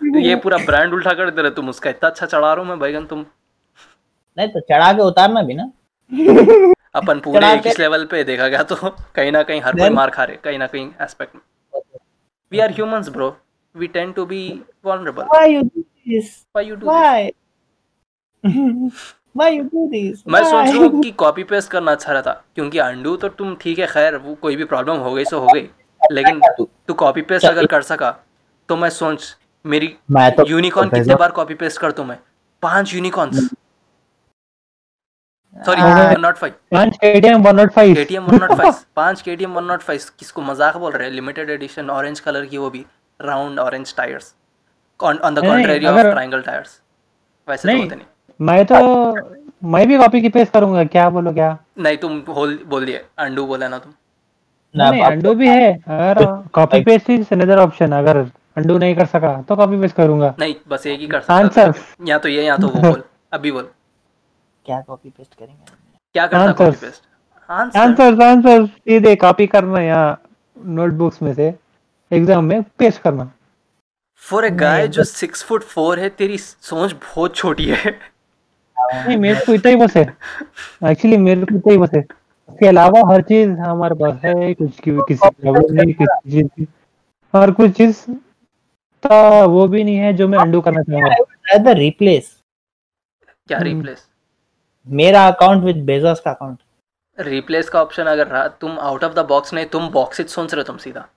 ये 0.00 0.36
पूरा 0.36 0.58
ब्रांड 0.66 0.92
उल्टा 0.94 1.12
कर 1.14 1.30
दे 1.30 1.42
रहे 1.42 1.50
तुम 1.50 1.68
उसका। 1.68 1.90
इतना 1.90 2.08
अच्छा 2.08 2.26
चढ़ा 2.26 2.52
रहा 2.52 2.62
हूँ 2.62 2.68
मैं 2.68 2.78
बैगन 2.78 3.04
तुम। 3.06 3.24
नहीं 4.38 4.48
तो 4.48 4.60
चढ़ा 4.60 4.92
के 4.92 5.02
उतारना 5.02 5.42
भी 5.42 5.54
ना। 5.54 5.70
अपन 6.94 7.20
पूरे 7.20 7.52
एक 7.52 7.66
इस 7.66 7.78
लेवल 7.78 8.04
पे 8.10 8.22
देखा 8.24 8.48
गया 8.48 8.62
तो 8.62 8.76
कहीं 9.14 9.32
ना 9.32 9.42
कहीं 9.42 9.60
हर 9.62 9.76
कोई 9.78 9.90
मार 9.90 10.10
खा 10.10 10.24
रहे 10.24 10.36
कहीं 10.44 10.58
ना 10.58 10.66
कहीं 10.66 10.88
एस्पेक्ट 11.02 11.34
में। 11.34 11.42
We 12.52 12.58
are 12.58 12.72
humans 12.72 13.08
bro 13.16 13.36
we 13.74 13.86
tend 13.86 14.14
to 14.14 14.24
be 14.26 14.40
vulnerable 14.86 15.24
why 15.34 15.46
you 15.48 15.62
do 15.64 15.82
this? 16.08 16.30
Why 16.56 16.66
you 16.66 16.76
do 16.76 16.86
why? 16.86 17.30
Why 19.38 19.48
you 19.54 19.64
do 19.72 19.82
this? 19.90 20.22
मैं 20.28 20.42
सोच 20.44 20.68
रहा 20.68 20.84
हूँ 20.84 21.02
कि 21.02 21.10
कॉपी 21.22 21.44
पेस्ट 21.50 21.70
करना 21.70 21.92
अच्छा 21.92 22.12
रहता 22.12 22.32
क्योंकि 22.54 22.78
अंडू 22.78 23.16
तो 23.16 23.28
तुम 23.28 23.54
ठीक 23.60 23.78
है 23.78 23.86
खैर 23.86 24.16
वो 24.16 24.34
कोई 24.42 24.56
भी 24.56 24.64
प्रॉब्लम 24.64 24.96
हो 24.98 25.12
गई 25.14 25.24
सो 25.24 25.38
हो 25.38 25.52
गई। 25.54 25.68
लेकिन 26.12 26.40
तू 26.58 26.94
कॉपी 26.94 27.22
पेस्ट 27.22 27.46
अगर 27.46 27.66
कर 27.66 27.82
सका 27.82 28.10
तो 28.68 28.76
मैं 28.76 28.90
सोच 28.90 29.36
मेरी 29.68 29.94
मैं 30.10 30.30
तो 30.34 30.46
यूनिकॉर्न 30.48 30.88
कितने 30.90 31.14
बार 31.14 31.30
कॉपी 31.32 31.54
पेस्ट 31.54 31.80
कर 31.80 31.92
दूँ 31.92 32.04
मैं 32.06 32.18
पाँच 32.62 32.94
यूनिकॉर्न्स 32.94 33.48
सॉरी 35.56 35.80
हाँ। 35.80 36.14
नॉट 36.18 36.36
फाइव 36.36 36.54
पाँच 36.72 36.96
KTM 36.96 37.42
105 37.42 37.94
KTM 37.94 38.24
one 38.24 38.40
nought 38.40 38.52
five 38.52 38.74
पाँच 38.96 39.22
केटीएम 39.22 39.54
वन 39.54 39.64
नॉट 39.64 39.80
फाइव 39.82 40.00
किसको 40.18 40.42
मज़ाक 40.42 40.76
बोल 40.76 40.92
रहे 40.92 41.06
हैं? 41.06 41.14
लिमिटेड 41.14 41.50
एडिशन 41.50 41.90
ऑरेंज 41.90 42.20
कलर 42.20 42.44
की 42.46 42.58
वो 42.58 42.70
भी 42.70 42.84
round 43.20 43.58
orange 43.58 43.94
tyres 43.96 44.34
on 45.00 45.16
the 45.16 45.38
नहीं, 45.38 45.48
कॉन्ट्रेरी 45.48 45.86
ऑफ़ 45.86 46.00
ट्रायंगल 46.00 46.40
टायर्स 46.42 46.80
वैसे 47.48 47.68
तो 47.68 47.78
होते 47.78 47.94
नहीं। 47.96 48.06
मैं 48.40 48.64
तो 48.66 48.78
मैं 49.68 49.86
भी 49.88 49.98
कॉपी 49.98 50.20
की 50.20 50.28
पेस्ट 50.28 50.52
करूँगा 50.52 50.84
क्या 50.86 51.08
बोलो 51.10 51.32
क्या? 51.32 51.56
नहीं 51.78 51.96
तुम 51.98 52.22
होल 52.28 52.58
बोल 52.66 52.84
दिए। 52.86 53.04
अंडू 53.18 53.46
बोला 53.46 53.68
ना 53.68 53.78
तुम। 53.78 53.92
ना 54.74 54.90
नहीं 54.90 55.02
अंडू 55.02 55.34
भी 55.34 55.48
है 55.48 55.72
अगर 55.72 56.24
copy 56.54 56.80
paste 56.84 57.10
is 57.10 57.34
another 57.34 57.58
option 57.58 57.92
अगर 57.92 58.22
अंडू 58.58 58.78
नहीं 58.78 58.94
कर 58.96 59.06
सका 59.06 59.32
तो 59.48 59.56
कॉपी 59.56 59.80
पेस्ट 59.80 59.96
करूँगा। 59.96 60.34
नहीं 60.40 60.54
बस 60.68 60.86
एक 60.86 61.00
ही 61.00 61.06
कर 61.06 61.20
सकता। 61.20 61.34
आंसर 61.34 61.72
या 62.06 62.18
तो 62.18 62.28
ये 62.28 62.44
या 62.44 62.56
तो 62.56 62.68
वो 62.68 62.80
बोल। 62.82 63.02
अभी 63.32 63.52
बोल। 63.52 63.68
क्या 64.66 64.80
कॉपी 64.80 65.08
पेस्ट 65.08 65.34
करेंगे? 65.34 65.72
क्या 66.14 66.26
करता 66.26 66.44
Answers. 66.44 66.58
Copy 66.58 66.86
paste 66.86 67.02
answer 67.50 67.78
answer 67.78 68.22
answer 68.24 68.66
सीधे 68.66 69.14
कॉपी 69.16 69.46
करना 69.46 69.80
यहाँ 69.80 70.20
नोटबुक्स 70.76 71.22
में 71.22 71.32
से 71.34 71.54
एग्ज़ाम 72.10 72.44
में 72.44 72.62
पेस्ट 72.78 73.02
करना। 73.02 73.30
फॉर 74.22 74.44
ए 74.44 74.50
गाय 74.52 74.88
जो 74.88 75.04
सिक्स 75.04 75.42
फुट 75.44 75.62
फोर 75.64 75.98
है 76.00 76.08
तेरी 76.10 76.38
सोच 76.38 76.92
बहुत 76.94 77.36
छोटी 77.36 77.64
है। 77.66 77.90
नहीं 78.76 79.16
मेरे 79.16 79.44
को 79.46 79.54
इतना 79.54 79.70
ही 79.70 79.76
बस 79.76 79.96
है। 79.96 80.02
एक्चुअली 80.90 81.16
मेरे 81.18 81.40
को 81.40 81.54
इतना 81.54 81.72
ही 81.72 81.78
बस 81.78 81.90
है। 81.94 82.00
उसके 82.00 82.66
अलावा 82.66 83.00
हर 83.12 83.22
चीज़ 83.22 83.50
हमारे 83.60 83.94
पास 83.94 84.20
है 84.24 84.54
कुछ 84.54 84.80
की 84.80 84.96
किसी 85.08 85.28
प्रॉब्लम 85.30 85.74
नहीं 85.74 85.94
किसी 85.94 86.30
चीज़ 86.30 86.46
की। 86.48 86.66
और 87.34 87.50
कुछ 87.52 87.70
चीज़ 87.76 87.96
का 89.06 89.44
वो 89.44 89.68
भी 89.68 89.84
नहीं 89.84 89.96
है 89.96 90.12
जो 90.12 90.28
मैं 90.28 90.38
अंडू 90.38 90.60
करना 90.60 90.82
चाहूँगा। 90.82 91.72
Replace 91.72 92.26
क्या। 93.48 93.58
रिप्लेस 93.58 94.08
मेरा 94.88 95.26
अकाउंट 95.28 95.64
विद 95.64 95.84
बेजोस 95.84 96.20
का 96.20 96.30
अकाउंट 96.30 96.58
रिप्लेस 97.20 97.68
का 97.68 97.82
ऑप्शन 97.82 98.04
अगर 98.04 98.26
रहा 98.26 98.48
तुम 98.48 98.78
आउट 98.78 99.04
ऑफ़ 99.04 99.12
द 99.12 99.18
बॉक्स 99.18 99.54
नहीं 99.54 99.66
तुम 99.66 99.88
बॉक्स 99.90 100.20
ही 100.20 100.24
सोच 100.24 100.54
रहे 100.54 100.60
हो 100.60 100.66
तुम 100.66 100.76
सीधा। 100.76 101.08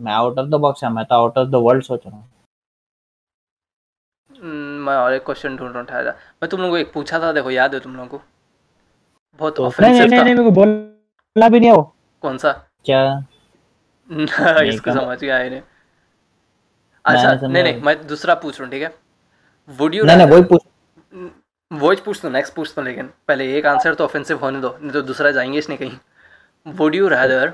मैं 0.00 0.12
आउट 0.12 0.38
ऑफ़ 0.38 0.46
द 0.46 0.54
बॉक्स 0.54 0.84
है 0.84 0.90
मैं 0.90 1.04
तो 1.04 1.14
आउट 1.14 1.38
ऑफ़ 1.38 1.48
द 1.48 1.54
वर्ल्ड 1.54 1.84
सोच 1.84 2.06
रहा 2.06 2.16
हूँ। 2.16 2.30
हम्म, 4.40 4.86
मैं 4.86 4.96
और 4.96 5.12
एक 5.12 5.24
क्वेश्चन 5.24 5.56
ढूंढ 5.56 5.76
रहा 5.76 5.84
था 5.84 6.02
मैं 6.42 6.48
तुम 6.48 6.60
लोगों 6.60 6.72
को 6.72 6.78
एक 6.78 6.92
पूछा 6.92 7.18
था 7.18 7.32
देखो 7.32 7.50
याद 7.50 7.74
है 7.74 7.80
तुम 7.80 7.96
लोगों 7.96 8.18
को। 8.18 8.24
बहुत 9.40 9.56
तो- 9.56 9.80
नहीं 9.80 9.92
नहीं 9.92 10.00
नहीं 10.00 10.24
नहीं 10.24 10.34
मेरे 10.34 10.44
को 10.44 10.50
बोलना 10.50 11.48
भी 11.48 11.60
नहीं 11.60 11.70
है 11.70 11.76
वो। 11.76 11.82
कौन 12.22 12.38
सा? 12.38 12.52
क्या? 12.84 13.24
इसको 14.62 14.92
समझ 14.92 15.20
गया 15.20 15.38
इन्हें 15.38 15.62
अच्छा 17.08 17.46
नहीं 17.46 17.62
नहीं। 17.62 17.80
मैं 17.82 18.06
दूसरा 18.06 18.34
पूछ 18.34 18.60
रहा 18.60 18.66
हूँ 18.66 18.72
ठीक 18.72 18.82
है 18.82 18.94
वुड 19.78 19.94
यू 19.94 20.04
नहीं 20.04 20.16
नहीं 20.16 20.26
वही 20.26 20.42
पूछ 20.42 20.62
वो 21.70 21.94
पूछ 22.04 22.22
दो 22.22 22.28
नेक्स्ट 22.28 22.54
पूछ 22.54 22.74
दो 22.74 22.82
लेकिन 22.82 23.10
पहले 23.28 23.56
एक 23.58 23.66
आंसर 23.66 23.94
तो 23.94 24.04
ऑफेंसिव 24.04 24.38
होने 24.38 24.60
दो 24.60 24.78
नहीं 24.80 24.92
तो 24.92 25.02
दूसरा 25.02 25.30
जाएँगे 25.30 25.58
इसने 25.58 25.76
कहीं 25.76 25.98
would 26.66 26.94
you 26.94 27.08
rather 27.08 27.52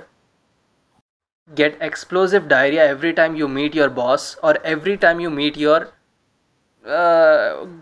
get 1.50 1.82
explosive 1.82 2.46
diarrhoea 2.46 2.84
every 2.84 3.12
time 3.12 3.36
you 3.36 3.48
meet 3.48 3.76
your 3.76 3.88
boss 3.88 4.36
और 4.44 4.62
every 4.66 4.96
time 4.96 5.20
you 5.20 5.30
meet 5.30 5.58
your 5.58 5.92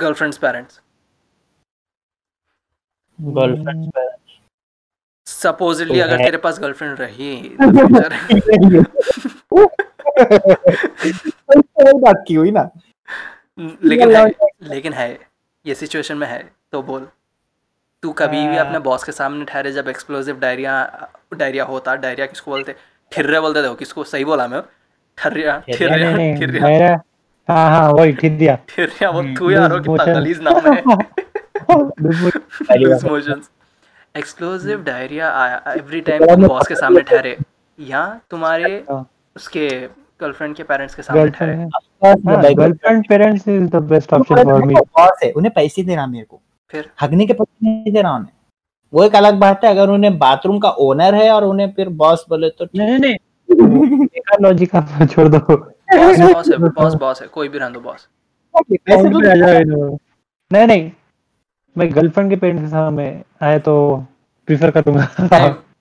girlfriend's 0.00 0.38
parents 0.38 0.80
girlfriend 3.18 3.90
supposedly 5.26 5.98
तो 6.00 6.04
अगर। 6.04 6.16
तेरे 6.24 6.36
पास 6.36 6.60
गर्लफ्रेंड 6.60 7.00
रही 7.00 7.56
बात 12.00 12.24
की 12.28 12.34
हुई 12.34 12.50
ना 12.50 12.68
लेकिन 13.84 14.14
है। 14.16 14.24
लेकिन 14.62 14.92
है 14.92 15.08
ये 15.64 15.74
सिचुएशन 15.74 16.16
में 16.16 16.26
है 16.26 16.42
तो 16.72 16.82
बोल। 16.82 17.06
तू 18.02 18.12
कभी 18.12 18.46
भी 18.48 18.56
हाँ। 18.56 18.64
अपने 18.66 18.78
बॉस 18.78 19.04
के 19.04 19.12
सामने 19.12 19.44
ठहरे 19.44 19.72
जब 19.72 19.88
एक्सप्लोसिव 19.88 20.38
डायरिया 20.40 20.74
डायरिया 21.34 21.64
होता 21.64 21.94
डायरिया 21.96 22.26
किसको 22.26 22.50
बोलते? 22.50 22.74
ठिर्रे 23.12 23.40
बोलते 23.40 23.62
थे 23.62 23.74
किसको 23.74 24.04
सही 24.04 24.24
बोला 24.24 24.46
मैं 24.48 24.62
ठर्रिया 25.18 25.58
ठिर्रिया, 25.58 25.88
ठिर्रिया 25.88 26.10
नहीं 26.16 26.34
ठिर्रिया 26.38 26.66
मेरा 26.66 27.00
हाँ 27.48 27.68
हाँ 27.70 27.90
वही 27.92 28.12
ठीक 28.12 28.38
दिया 28.38 28.56
ठिर्रिया 28.68 29.10
वो 29.10 29.20
हम्म, 29.20 29.34
तू 29.36 29.50
यार 29.50 29.72
हो 29.72 29.78
कितना. 29.78 30.04
गलीज 30.20 30.40
नाम 30.42 30.72
है। 30.72 30.82
Loose 32.78 33.04
motions 33.04 33.50
explosive 34.16 34.82
diarrhoea 34.84 35.28
every 35.76 36.00
time 36.00 36.24
तुम 36.26 36.46
बॉस 36.48 36.66
के 36.68 36.74
सामने 36.74 37.00
ठहरे 37.00 37.36
या 37.78 38.04
तुम्हारे 38.30 38.72
हाँ। 38.90 39.06
उसके 39.36 39.68
गर्लफ्रेंड 40.22 40.54
के 40.56 40.62
पेरेंट्स 40.64 40.94
के 40.94 41.02
सामने 41.02 41.28
ठहरे। 41.30 41.56
Girlfriend 41.56 42.56
girlfriend 42.58 43.06
parents 43.08 43.48
is 43.48 43.64
the 43.70 43.82
best 43.90 44.12
option 44.14 44.44
for 44.44 44.64
me 44.64 44.74
boss 44.74 45.24
है 45.24 45.32
उन्हें 45.32 45.52
पैसे 45.54 45.82
देना 45.84 46.06
मेरे 46.06 46.24
को। 46.24 46.40
फिर? 46.72 46.90
हगने 47.02 47.26
के 47.26 47.32
पैसे 47.32 47.66
नहीं 47.66 47.92
देना 47.92 48.14
उन्हें। 48.16 48.32
वो 48.92 49.04
एक 49.04 49.14
अलग 49.16 49.34
बात 49.40 49.64
है 49.64 49.70
अगर 49.70 49.90
उन्हें 49.90 50.18
बाथरूम 50.18 50.58
का 50.58 50.70
ओनर 50.80 51.14
है 51.14 51.30
और 51.32 51.44
उन्हें 51.44 51.70
फिर 51.72 51.88
बॉस 52.00 52.24
बोले 52.28 52.50
तो 52.50 52.66
नहीं 52.76 52.98
नहीं 52.98 53.16
लॉजिक 54.42 54.74
आप 54.76 54.88
छोड़ 55.10 55.28
दो। 55.28 55.38
बॉस 55.38 56.18
बॉस 56.20 56.48
है 56.48 56.56
बॉस 56.58 56.94
बॉस 56.94 57.22
है 57.22 57.28
कोई 57.28 57.48
भी 57.48 57.58
रहने 57.58 57.74
दो 57.74 57.80
बॉस 57.80 58.06
पैसे 58.54 59.10
तो 59.10 59.20
नहीं 60.50 60.66
नहीं 60.66 60.90
मैं 61.76 61.94
गर्लफ्रेंड 61.94 62.30
के 62.30 62.36
पेरेंट्स 62.36 62.62
के 62.62 62.68
सामने 62.70 63.06
आए 63.42 63.58
तो 63.58 63.74
प्रीफर 64.48 64.70
करूँगा। 64.70 65.06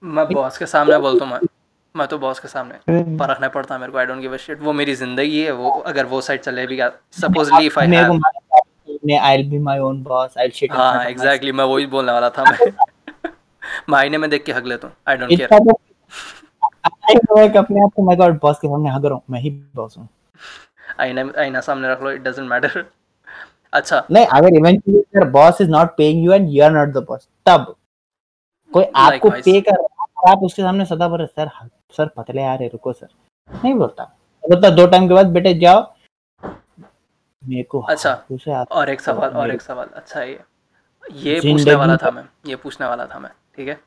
मैं 0.04 0.26
बॉस 0.28 0.58
के 0.58 0.66
सामने 0.66 0.98
बोलता 1.00 1.26
हूँ 1.26 1.40
मैं 1.96 2.00
मैं 2.00 2.08
तो 2.08 2.18
बॉस 2.18 2.40
के 2.40 2.48
सामने 2.48 3.18
परखना 3.18 3.48
पड़ता 3.48 3.76
है 3.76 3.80
मेरे 3.82 3.92
को 3.92 3.98
I 3.98 4.06
don't 4.06 4.20
give 4.22 4.34
a 4.34 4.38
shit 4.38 4.62
वो 4.62 4.74
मेरी 4.74 4.94
ज़िंदगी 4.96 5.42
है 5.44 5.52
वो 5.52 5.70
अगर 5.88 6.06
वो 6.06 6.22
साइड 6.22 6.42
चले 6.42 6.66
भी 6.68 6.76
गया 6.76 6.92
सपोजली 7.22 7.66
इफ़ 7.66 7.80
आई 7.80 7.88
हैव 7.88 8.12
है, 9.10 9.18
I 9.18 9.38
will 9.38 9.50
be 9.50 9.58
my 9.60 9.80
own 9.80 10.02
boss 10.04 10.38
I 10.38 10.46
will 10.46 10.52
shit 10.52 10.72
हाँ 10.72 11.06
एग्जैक्टली 11.06 11.52
मैं 11.52 11.66
वही 11.66 11.86
बोलने 11.86 12.12
वाला 12.12 12.30
था 12.30 12.44
मैं। 12.44 12.72
मैं 13.90 13.98
आईने 14.00 14.18
में 14.18 14.30
देख 14.30 14.44
के 14.44 14.52
हक 14.52 14.66
लेता 14.66 14.88
हूँ 14.88 14.96
I 15.08 15.18
don't 15.18 15.30
care 15.30 15.54
I 15.54 17.16
know 17.16 17.48
कि 17.50 17.58
अपने 17.58 17.84
आप 17.84 17.92
को 17.96 18.04
मैं 18.04 18.18
गॉड 18.18 18.40
बॉस 18.40 18.60
के 18.60 18.68
सामने 18.68 18.90
हग 18.90 19.06
रहा 19.06 19.14
हूँ 19.14 19.22
मैं 19.30 19.42
ही 19.42 19.50
बॉस 19.76 19.98
हूँ। 19.98 20.08
आईना 21.00 21.32
आईना 21.42 21.62
सामने 21.62 21.92
रख 21.92 22.04
लो 22.04 22.12
इट 22.12 22.22
डजंट 22.22 22.50
मैटर 22.50 22.86
अच्छा। 23.74 24.04
नहीं 24.12 24.26
अगर 24.26 24.56
eventually 24.56 25.00
your 25.00 25.28
boss 25.30 25.62
is 25.62 25.70
not 25.70 25.96
paying 25.98 26.26
you 26.26 26.34
and 26.34 26.50
you 26.50 26.64
are 26.64 26.72
not 26.72 26.90
the 26.90 27.06
boss 27.08 27.28
तब 27.46 27.76
कोई 28.72 28.86
आपको 28.96 29.30
पे 29.30 29.62
कर 29.62 29.72
रहा 29.72 30.01
आप 30.22 30.44
उसके 30.44 30.62
सामने 30.62 30.86
सदा 30.86 31.08
भर 31.08 31.26
सर 31.28 31.50
सर 31.94 32.08
पतले 32.18 32.44
आ 32.44 32.54
रहे 32.56 32.68
रुको 32.70 32.94
सर 32.94 33.08
नहीं 33.50 33.74
बोलता 33.74 34.04
बोलता 34.44 34.70
दो 34.72 34.86
टाइम 34.88 35.08
के 35.08 35.14
बाद 35.14 35.28
बेटे 35.32 35.54
जाओ 35.56 35.82
मेरे 37.44 37.64
को 37.64 37.80
अच्छा। 37.82 38.14
उसे 38.32 38.64
और 38.72 38.90
एक 38.90 39.02
सवाल 39.02 39.30
और 39.32 39.52
एक 39.52 39.62
सवाल 39.62 39.88
अच्छा 39.96 40.22
ये 40.22 40.40
ये 41.04 41.40
पूछने 41.42 41.76
वाला 41.76 41.96
था 41.98 42.12
मैं 42.12 42.24
ये 42.46 42.56
पूछने 42.56 42.88
वाला 42.88 43.06
था 43.06 43.20
मैं 43.20 43.32
ठीक 43.56 43.68
है 43.68 43.80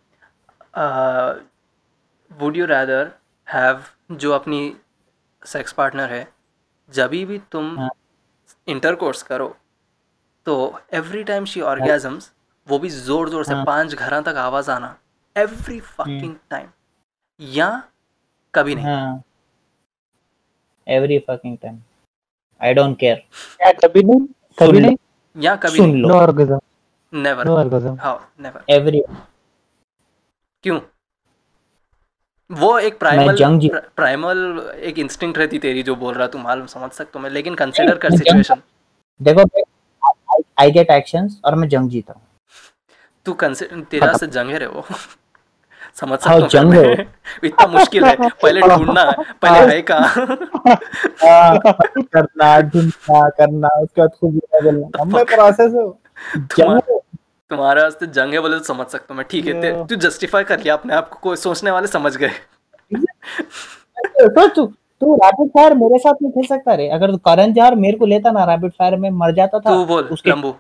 वुड 2.31 2.57
यू 2.57 2.67
रैदर 2.67 3.11
हैव 3.49 3.85
जो 4.15 4.33
अपनी 4.33 4.61
सेक्स 5.43 5.73
पार्टनर 5.73 6.13
है 6.13 6.27
जब 6.93 7.11
भी 7.27 7.39
तुम 7.53 7.79
हाँ। 7.79 7.91
इंटरकोर्स 8.69 9.23
करो 9.23 9.55
तो 10.47 10.57
एवरी 10.95 11.23
टाइम 11.25 11.45
शी 11.45 11.61
ऑर्गेजम्स 11.67 12.31
वो 12.67 12.79
भी 12.79 12.89
ज़ोर 12.91 13.31
ज़ोर 13.31 13.45
से 13.45 13.55
हाँ। 13.55 13.65
पाँच 13.65 13.95
घरों 13.95 14.23
तक 14.23 14.37
आवाज़ 14.39 14.71
आना 14.71 14.97
एवरी 15.37 15.81
फकिंग 15.81 16.35
टाइम 16.51 16.67
या 17.41 17.69
कभी 18.55 18.75
नहीं। 18.75 18.85
हाँ। 18.85 19.23
Every 20.87 21.19
fucking 21.29 21.57
time 21.63 21.79
I 22.61 22.75
don't 22.75 22.99
care 22.99 23.23
क्या 23.57 23.73
कभी 23.85 24.03
नहीं 24.03 24.27
कभी 24.59 24.81
नहीं। 24.81 24.97
या 25.37 25.55
कभी 25.57 25.77
सुन 25.77 25.91
नहीं। 25.91 26.03
No 26.03 26.09
low 26.09 26.15
orgasm 26.15 26.59
never 27.13 27.45
no 27.45 27.57
orgasm 27.57 27.97
how 28.01 28.19
never 28.41 28.65
every 28.71 29.03
क्यों? 30.65 30.81
वो 32.51 32.79
एक 32.79 32.99
प्राइमल 32.99 33.69
प्राइमल 33.97 34.39
एक 34.83 34.99
इंस्टिंक्ट 34.99 35.39
रहती 35.39 35.59
तेरी 35.59 35.83
जो 35.83 35.95
बोल 35.97 36.15
रहा 36.15 36.27
तू 36.27 36.39
मालूम 36.39 36.67
समझ 36.67 36.91
सकता 36.93 37.19
हूँ 37.19 37.23
मैं 37.23 37.31
लेकिन 37.31 37.55
कंसिडर 37.55 37.99
कर 37.99 38.17
सिचुएशन 38.17 38.63
देखो 39.21 39.45
आई 40.61 40.71
गेट 40.71 40.91
एक्शंस 40.91 41.41
और 41.45 41.55
मैं 41.55 41.69
जंग 41.69 41.91
जीता 41.91 42.13
हूँ। 42.13 42.23
तू 43.27 43.33
कंसिडर 43.35 43.81
तेरा 43.91 44.13
से 44.17 44.27
जंग 44.29 44.51
है 44.51 44.59
रे 44.59 44.67
वो। 44.67 44.85
समझ 45.97 46.19
सकता 46.19 46.61
हूँ 46.61 46.73
है 46.75 46.93
इतना 47.45 47.67
मुश्किल 47.69 48.05
है 48.05 48.15
पहले 48.21 48.61
ढूंढना 48.61 49.05
पहले 49.43 49.75
है 49.75 49.83
कहाँ 49.83 50.09
हाँ, 51.25 51.59
करना 52.15 52.61
ढूंढना 52.61 53.29
करना 53.39 53.69
उसके 53.83 54.01
बाद 54.01 54.11
खुद 54.21 54.41
हमें 55.01 55.25
प्रोसेस 55.25 55.73
हो 55.75 55.87
जंग 56.37 56.81
हो। 56.91 57.01
तुम्हारे 57.51 57.83
वास्ते 57.83 58.07
जंग 58.17 58.33
है 58.35 58.41
बोले 58.41 58.59
तो 58.59 58.65
समझ 58.65 58.87
सकता 58.87 59.07
हूँ 59.11 59.17
मैं 59.19 59.27
ठीक 59.31 59.47
है 59.47 59.61
ते- 59.63 59.75
तू 59.89 59.97
जस्टिफाई 60.07 60.45
कर 60.45 60.59
लिया 60.61 60.75
अपने 60.75 60.95
आप 60.95 61.09
को 61.09 61.19
कोई 61.23 61.37
सोचने 61.37 61.71
वाले 61.71 61.87
समझ 61.87 62.17
गए। 62.17 62.31
तो 62.93 64.47
तू 64.57 64.67
तू 65.01 65.15
रैपिड 65.15 65.49
फायर 65.49 65.75
मेरे 65.75 65.99
साथ 65.99 66.23
नहीं 66.23 66.33
खेल 66.33 66.47
सकता 66.47 66.75
रे। 66.75 66.89
अगर 66.89 67.17
करण 67.27 67.53
जौहर 67.53 67.75
मेरे 67.77 67.97
को 67.99 68.07
लेता 68.07 68.31
ना 68.31 68.45
रैपिड 68.45 68.73
फायर 68.79 68.97
में 68.97 69.11
मर 69.23 69.33
जाता 69.35 69.59
था 69.59 69.71
तू 69.71 69.85
बोल 69.85 70.03
उसके 70.13 70.31
लंबू। 70.31 70.55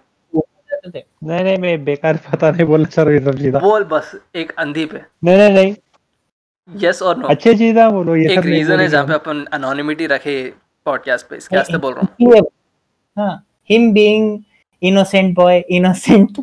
जाते 0.84 1.00
थे। 1.00 1.04
नहीं 1.26 1.44
नहीं 1.44 1.58
मैं 1.58 1.84
बेकार 1.84 2.16
पता 2.30 2.50
नहीं 2.50 2.66
बोलना 2.66 2.88
सर 2.94 3.10
ये 3.12 3.20
सब 3.20 3.38
चीज़ा। 3.38 3.58
बोल 3.60 3.84
बस 3.90 4.14
एक 4.36 4.52
अंधी 4.58 4.84
पे 4.86 5.00
नहीं 5.24 5.36
नहीं 5.36 5.52
नहीं। 5.54 5.74
यस 6.68 7.02
और 7.02 7.16
नो 7.18 7.28
अच्छी 7.28 7.54
चीज़ा 7.54 7.88
बोलो 7.90 8.16
ये 8.16 8.32
एक 8.32 8.38
रीजन 8.46 8.80
है 8.80 8.88
जहाँ 8.88 9.06
पे 9.06 9.14
अपन 9.14 9.44
अनोनिमिटी 9.52 10.06
रखे 10.06 10.36
पॉडकास्ट 10.86 11.28
पे 11.28 11.36
इसके 11.36 11.56
वास्ते 11.56 11.78
बोल 11.78 11.94
रहा 11.94 12.06
हूँ। 12.20 12.46
हाँ 13.16 13.34
him 13.70 13.92
being 13.94 14.38
innocent 14.82 15.34
boy 15.36 15.58
innocent 15.70 16.38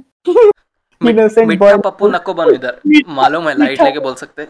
innocent 1.02 1.58
boy 1.60 1.78
Pappu 1.86 2.08
नको 2.10 2.34
बनो 2.34 2.52
इधर। 2.52 3.04
मालूम 3.10 3.48
है 3.50 3.58
लाइट 3.60 3.82
लेके 3.82 4.00
बोल 4.00 4.16
सकते। 4.16 4.48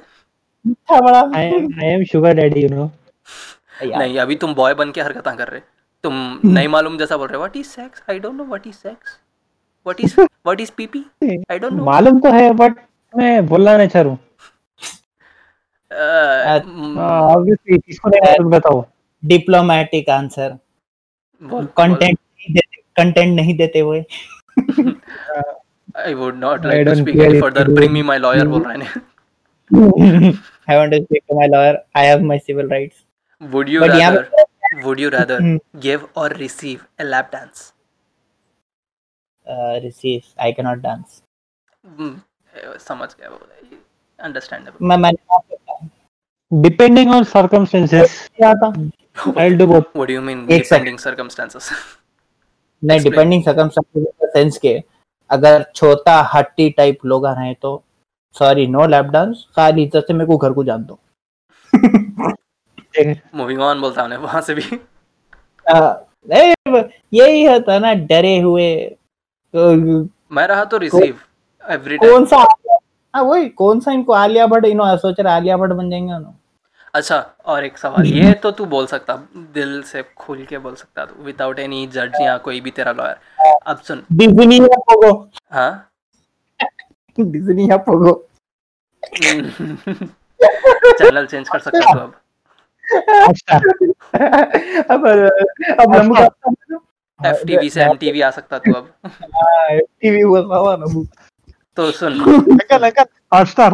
मीठा 0.66 1.00
बड़ा। 1.02 1.22
I 1.38 1.44
am 1.52 1.68
I 1.84 1.88
am 1.92 2.02
sugar 2.08 2.34
daddy, 2.40 2.64
you 2.64 2.72
know. 2.72 2.90
नहीं 3.84 4.18
अभी 4.20 4.36
तुम 4.36 4.54
बॉय 4.56 4.74
बन 4.74 4.92
के 4.92 5.02
हरकतां 5.02 5.36
कर 5.36 5.48
रहे। 5.48 5.62
तुम 6.04 6.16
नहीं 6.46 6.68
मालूम 6.68 6.98
जैसा 6.98 7.18
बोल 7.18 7.28
रहे 7.28 7.38
what 7.38 7.56
is 7.58 7.68
sex 7.68 8.04
I 8.10 8.20
don't 8.20 8.36
know 8.36 8.44
what 8.46 8.68
is 8.68 8.76
sex 8.76 9.18
what 9.86 10.02
is 10.02 10.20
what 10.20 10.62
is 10.62 10.72
PP 10.78 11.04
I 11.52 11.60
don't 11.60 11.74
know 11.74 11.84
मालूम 11.86 12.20
तो 12.20 12.32
है 12.32 12.52
बट 12.64 12.76
मैं 13.14 13.46
बोलना 13.48 13.78
नहीं 13.78 13.88
चाह 13.88 14.02
रहा 14.02 14.12
हूँ 14.12 14.20
ऑब्वियसली 17.02 17.78
किसको 17.78 18.10
नहीं 18.10 18.50
बताओ। 18.50 18.84
डिप्लोमेटिक 19.24 20.10
आंसर 20.10 20.58
कंटेंट 21.78 22.18
कंटेंट 22.98 23.36
नहीं 23.36 23.56
देते 23.58 23.80
हुए। 23.80 24.04
I 25.98 26.14
would 26.14 26.36
not 26.40 26.62
I 26.62 26.66
like 26.66 26.86
to 26.86 26.92
don't 26.92 27.02
speak 27.02 27.16
care 27.16 27.26
any 27.26 27.38
if 27.38 27.42
further 27.44 27.68
you 27.68 27.76
bring 27.76 27.92
me 27.94 28.02
my 28.10 28.18
lawyer 28.20 28.44
do- 28.44 28.50
बोल 28.50 28.64
रहे 28.64 28.78
हैं 28.78 29.02
I 30.70 30.78
want 30.78 30.94
to 30.94 31.00
speak 31.04 31.22
to 31.32 31.36
my 31.40 31.48
lawyer. 31.52 31.76
I 32.00 32.02
have 32.08 32.24
my 32.32 32.38
civil 32.48 32.72
rights. 32.74 32.98
Would 33.42 33.70
you 33.70 33.82
But 33.82 33.90
rather 33.90 34.82
would 34.84 35.00
you 35.00 35.10
rather 35.10 35.40
Hmm. 35.42 35.60
Give 35.84 36.08
और 36.16 36.36
receive 36.38 36.80
a 37.02 37.08
lap 37.14 37.32
dance? 37.36 37.62
Receive. 39.84 40.26
I 40.38 40.52
cannot 40.52 40.82
dance. 40.82 41.22
Hmm, 41.84 42.14
eh, 42.54 42.78
समझ 42.80 43.10
गया 43.20 43.30
वो 43.30 43.40
understandable 44.20 44.86
मैं 44.88 44.98
मैंने 44.98 46.62
depending 46.62 47.12
on 47.12 47.24
circumstances 47.24 48.30
क्या 48.36 48.54
था 48.54 48.68
I 48.68 49.50
will 49.50 49.58
do 49.58 49.66
what 49.68 49.98
do 49.98 50.06
you 50.14 50.22
mean 50.22 50.46
depending 50.48 50.98
circumstances 51.00 51.70
नहीं. 52.84 53.00
Depending 53.00 53.44
circumstances 53.44 54.32
sense 54.34 54.58
के 54.58 54.74
अगर 55.30 55.66
छोटा 55.76 56.20
हट्टी 56.34 56.70
टाइप 56.78 57.06
लोग 57.06 57.26
आ 57.26 57.34
रहे 57.34 57.46
हैं 57.46 57.56
तो 57.62 57.72
सॉरी 58.36 58.68
नो 58.68 58.86
लैप 58.88 59.06
डांस 59.14 59.46
खाली 59.56 59.84
इज़्ज़त 59.84 60.08
से 60.08 60.14
मेरे 60.14 60.26
को 60.28 60.38
घर 60.38 60.54
को 60.54 60.64
जान 60.64 60.84
दो। 60.86 61.00
मूविंग 63.36 63.62
ऑन 63.62 63.82
बोलता 63.82 64.02
हूँ 64.02 64.18
वहाँ 64.18 64.42
से 64.42 64.54
भी। 64.54 64.62
uh, 65.66 65.94
ए, 66.32 66.54
यही 67.14 67.46
होता 67.46 67.80
ना 67.80 67.94
डरे 68.10 68.40
हुए 68.40 68.74
मैं 69.56 70.46
रहा 70.48 70.66
तो 70.66 70.78
रिसीव 70.78 71.20
एवरी 71.66 71.98
कौन 71.98 72.26
सा 72.26 72.38
हाँ 73.16 73.24
वही 73.24 73.50
कौन 73.62 73.80
सा 73.80 73.92
इनको 73.92 74.14
आलिया 74.14 74.46
भट्ट 74.48 74.66
इन्हों 74.66 74.96
सोच 74.98 75.20
रहे 75.20 75.34
आलिया 75.34 75.58
भट्ट 75.58 75.72
बन 75.72 75.90
जाएँगे 75.90 76.14
उन्होंने 76.14 76.40
अच्छा 76.94 77.18
और 77.46 77.66
एक 77.66 77.78
सवाल 77.78 78.06
ये 78.06 78.32
तो 78.44 78.52
तू 78.52 78.66
बोल 78.66 78.86
सकता 78.86 79.16
दिल 79.54 79.82
से 79.84 80.04
खुल 80.18 80.44
के 80.46 80.58
बोल 80.58 80.76
सकता 80.76 81.06
तू 81.06 81.24
विदाउट 81.24 81.60
एनी 81.60 81.86
जज 81.88 82.12
या 82.22 82.38
कोई 82.38 82.60
भी 82.62 82.72
तेरा 82.72 82.92
लॉयर 82.92 83.60
अब 83.68 83.78
सुन। 83.88 84.04
डिज्नी 84.12 84.60
या 84.60 84.78
पोगो? 84.90 85.12
हाँ? 85.52 85.90
डिज्नी 87.20 87.70
या 87.70 87.78
पोगो? 87.88 88.14
चैनल 91.00 91.26
चेंज 91.26 91.50
कर 91.50 91.60
सकता 91.60 91.94
तू 91.94 92.00
अब। 92.00 92.14
अब 94.92 95.06
अब 95.80 96.82
लंबू 97.24 97.30
एफ़ 97.30 97.46
टीवी 97.48 97.70
से 97.70 97.84
एम 97.84 97.96
टीवी 97.98 98.22
आ 98.22 98.30
सकता 98.32 98.60
तू 98.60 98.74
अब। 98.74 98.90
टीवी 100.02 100.22
हुआ 100.22 100.42
था 100.42 100.76
ना 100.76 100.86
तो 101.78 101.92
सुन। 101.92 102.20
अंकल 102.22 102.84
अंकल 102.84 103.06
हॉटस्टार 103.34 103.72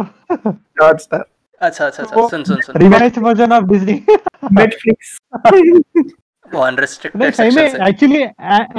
हॉटस्टार 0.82 1.24
अच्छा 1.60 1.86
अच्छा 1.86 2.02
अच्छा। 2.02 2.26
सुन 2.28 2.42
सुन 2.44 2.60
सुन। 2.60 2.80
Revise 2.80 3.18
version 3.18 3.52
of 3.52 3.64
Disney 3.64 3.92
Netflix 4.52 5.18
वो 6.50 6.60
अनरेस्ट्रिक्टेड 6.60 7.22
नहीं 7.22 7.30
सही 7.30 7.50
में 7.56 7.86
एक्चुअली 7.88 8.22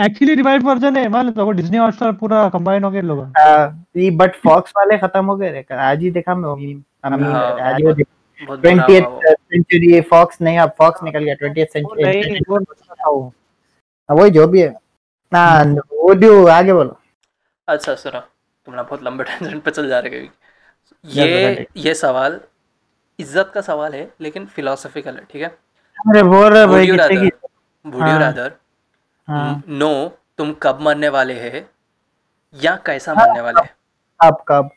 एक्चुअली 0.06 0.36
रिवाइज 0.36 0.64
वर्जन 0.64 0.98
है 0.98 1.08
मालूम 1.10 1.34
तो 1.34 1.52
डिज्नी 1.52 1.78
हॉटस्टार 1.78 2.12
पूरा 2.22 2.48
कंबाइन 2.50 2.84
हो 2.84 2.92
गया 2.92 3.02
लोग 3.02 3.98
ये 3.98 4.10
बट 4.22 4.36
फॉक्स 4.44 4.74
वाले 4.78 4.98
खत्म 4.98 5.26
हो 5.26 5.36
गए 5.38 5.50
रे। 5.52 5.66
आज 5.76 6.02
ही 6.04 6.12
देखा 6.12 6.36
मैं 6.36 6.56
मीम 6.56 6.82
हाँ, 7.06 7.60
आज 7.62 7.82
ही 7.82 7.94
सेंचुरी 9.04 10.00
फॉक्स 10.10 10.42
नहीं 10.42 10.58
अब 10.60 10.72
फॉक्स 10.78 11.04
निकल 11.04 11.24
गया 11.24 11.34
ट्वेंटी 11.36 11.66
सेंचुरी 11.66 12.40
वही 14.10 14.30
जो 14.32 14.48
भी 14.48 14.62
है। 14.62 14.70
ना 15.32 15.44
वो 15.94 16.14
जो 16.16 16.46
आगे 16.50 16.74
बोलो। 16.74 16.98
अच्छा 17.68 17.96
सुनो 17.96 18.20
तुम 18.20 18.74
ना 18.76 18.84
बहुत 18.84 19.04
लंबे 19.04 19.24
टेंशन 19.24 19.60
पे 19.60 19.72
चल 19.72 19.88
जा 19.90 20.00
रहे 20.00 20.10
कभी। 20.12 20.30
या 21.06 21.66
ये 21.78 21.94
सवाल 21.96 22.40
इज़्ज़त 23.20 23.52
का 23.54 23.62
सवाल 23.62 23.94
है 23.94 24.10
लेकिन 24.22 24.46
फिलोसफिकल 24.48 25.16
है 25.16 25.26
ठीक 25.32 25.42
है? 25.42 25.48
अरे 26.00 26.24
बोल 26.24 26.48
रहे 26.54 26.66
भाई 26.68 26.86
कितने 26.88 27.16
की 27.20 27.26
यू 27.26 28.00
हाँ। 28.00 28.20
रादर 28.20 28.52
हाँ। 29.28 29.64
नो 29.70 29.92
तुम 30.38 30.54
कब 30.64 30.80
मरने 30.82 31.10
वाले 31.10 31.34
हैं 31.40 31.70
या 32.56 32.76
कैसा 32.86 33.14
मरने 33.14 33.42
वाले 33.42 33.62
हैं? 33.62 33.76
अब 34.20 34.44
कब? 34.48 34.70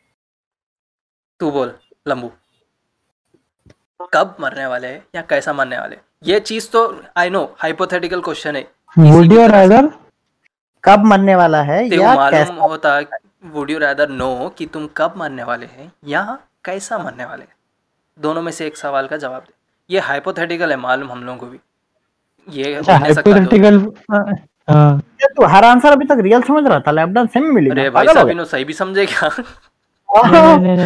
तू 1.40 1.50
बोल 1.50 1.74
लंबू। 2.06 2.30
कब 4.12 4.36
मरने 4.40 4.66
वाले 4.66 4.88
हैं 4.88 5.04
या 5.14 5.22
कैसा 5.22 5.52
मरने 5.52 5.78
वाले 5.78 5.96
ये 6.24 6.38
चीज़ 6.42 6.70
तो 6.70 6.80
आई 7.16 7.30
नो 7.30 7.44
हाइपोथेटिकल 7.58 8.20
क्वेश्चन 8.22 8.56
है। 8.56 8.62
वुड 8.96 9.32
यू 9.32 9.46
रादर 9.48 9.88
कब 10.84 11.04
मरने 11.06 11.34
वाला 11.36 11.62
है 11.62 11.84
या 11.88 12.14
मालूम 12.14 12.30
कैसा? 12.30 12.54
होता 12.62 12.98
वुड 13.54 13.70
यू 13.70 13.78
रादर 13.78 14.08
नो 14.10 14.48
कि 14.58 14.66
तुम 14.66 14.88
कब 14.96 15.14
मरने 15.18 15.44
वाले 15.44 15.66
हैं 15.66 15.92
या 16.08 16.22
कैसा 16.64 16.98
मरने 16.98 17.24
वाले 17.24 17.42
हैं? 17.42 17.54
दोनों 18.18 18.42
में 18.42 18.52
से 18.52 18.66
एक 18.66 18.76
सवाल 18.76 19.06
का 19.06 19.16
जवाब 19.16 19.42
दे। 19.42 19.52
ये 19.90 20.00
हाइपोथेटिकल 20.00 20.70
है 20.70 20.76
मालूम 20.78 21.10
हम 21.12 21.22
लोगों 21.24 21.38
को 21.38 21.46
भी। 21.46 21.58
ये 22.48 22.74
अच्छा 22.74 22.92
हो 22.92 23.04
नहीं 23.04 23.14
तो। 23.14 23.30
हाइपोथेटिकल 23.30 23.78
हाँ। 24.70 25.00
तू 25.36 25.44
हर 25.46 25.64
आंसर 25.64 25.92
अभी 25.92 26.04
तक 26.06 26.18
रियल 26.20 26.42
समझ 26.42 26.64
रहा 26.66 26.80
था 26.80 26.90
लैपटॉप 26.90 27.28
सेम 27.28 27.44
मिली 27.54 27.70
अरे 27.70 27.88
भाई 27.90 28.06
साहब 28.06 28.28
इन्हों 28.30 28.44
सही 28.46 28.64
भी 28.64 28.72
समझे 28.72 29.06
क्या? 29.06 29.28
नहीं 30.08 30.58
नहीं 30.58 30.76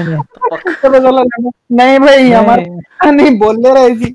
नहीं 1.73 1.99
भाई 1.99 2.31
हमारे 2.31 3.11
नहीं 3.11 3.39
बोल 3.39 3.57
ले 3.63 3.75
रहे 3.75 3.89
इसी। 3.93 4.15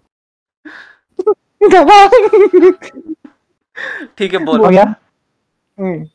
ठीक 4.17 4.33
है 4.33 4.39
हो 4.39 4.45
बोल 4.45 4.67
गया 4.69 4.83
हम्म। 4.83 6.05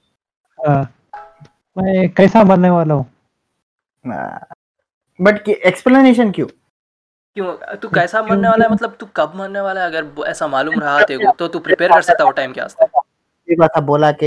हाँ। 0.59 0.93
मैं 1.77 2.09
कैसा 2.09 2.43
बनने 2.45 2.71
वाला 2.71 2.95
हूँ? 2.95 3.07
बट 5.19 5.49
एक्सप्लेनेशन 5.49 6.31
क्यों? 6.31 6.47
क्यों? 7.37 7.77
तू 7.77 7.89
कैसा 7.89 8.23
मरने 8.23 8.49
वाला 8.49 8.65
है? 8.65 8.71
मतलब 8.73 8.97
तू 9.01 9.07
कब 9.17 9.33
मरने 9.37 9.61
वाला 9.61 9.81
है? 9.81 9.87
अगर 9.87 10.29
ऐसा 10.29 10.47
मालूम 10.49 10.81
रहा 10.81 11.01
तेरे 11.03 11.27
को 11.27 11.33
तो 11.39 11.49
तू 11.49 11.59
प्रिपेयर 11.59 11.93
कर 11.93 12.03
सकता 12.03 12.25
वो 12.25 12.31
टाइम 12.31 12.53
के 12.53 12.61
वास्ते 12.61 12.85
एक 13.49 13.59
बात 13.59 13.79
बोला 13.83 14.13
कि 14.13 14.27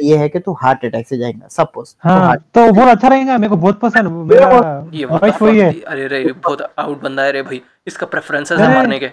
ये 0.00 0.16
है 0.16 0.28
कि 0.28 0.38
तू 0.38 0.52
हार्ट 0.52 0.84
अटैक 0.84 1.06
से 1.08 1.16
जाएगा 1.18 1.48
सपोज़ 1.48 1.94
हाँ 2.00 2.36
तो 2.54 2.72
बहुत 2.72 2.88
अच्छा 2.88 3.08
रहेगा 3.08 3.36
मेरे 3.38 3.48
को 3.48 3.56
बहुत 3.56 3.80
पसंद 3.80 4.08
मेरा 4.32 4.88
ये 4.92 5.06
what 5.06 5.42
वही 5.42 5.58
है। 5.58 5.80
अरे 5.80 6.06
रे 6.06 6.22
बहुत 6.32 6.62
आउट 6.78 7.00
बंदा 7.02 7.22
है 7.22 7.32
रे 7.32 7.42
भाई 7.42 7.62
इसका 7.86 8.06
प्रेफरेंसेस 8.06 8.60
है 8.60 8.74
मरने 8.74 8.98
के। 8.98 9.06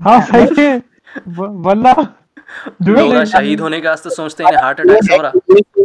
हाँ 0.00 0.20
सही 0.20 0.66
है। 0.66 0.82
वल्ला 1.28 1.92
लोग 2.82 3.24
शहीद 3.24 3.60
होने 3.60 3.80
के 3.80 3.88
वास्ते 3.88 4.10
सोचते 4.10 4.44
हैं 4.44 4.56
हार्ट 4.62 4.80
अटैक 4.80 5.04
से 5.04 5.16
हो 5.16 5.22
रहा। 5.22 5.84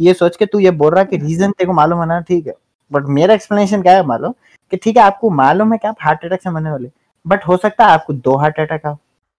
ये 0.00 0.14
सोच 0.14 0.36
के 0.36 0.46
तू 0.46 0.58
ये 0.58 0.70
बोल 0.70 0.94
रहा 0.94 1.04
कि 1.04 1.16
रीजन 1.16 1.50
तेरे 1.50 1.66
को 1.66 1.72
मालूम 1.72 2.00
है 2.00 2.06
ना 2.06 2.20
ठीक 2.20 2.46
है। 2.46 2.54
बट 2.92 3.06
मेरा 3.08 3.34
एक्सप्लेनेशन 3.34 3.82
क्या 3.82 3.92
है 3.92 4.06
मालूम? 4.06 4.32
कि 4.72 4.76
ठीक 4.76 4.96
है 4.96 5.02
आपको 5.02 5.30
मालूम 5.30 5.72
है 5.72 5.78
कि 5.78 5.88
आप 5.88 5.96
हार्ट 6.00 6.24
अटैक 6.24 6.42
से 6.42 6.50
मरने 6.50 6.70
वाले। 6.70 6.90
बट 7.26 7.46
हो 7.48 7.56
सकता 7.56 7.86
है 7.86 7.92
आपको 7.92 8.12
दो 8.12 8.36
हार्ट 8.36 8.60
अटैक 8.60 8.86
आओ। 8.86 8.96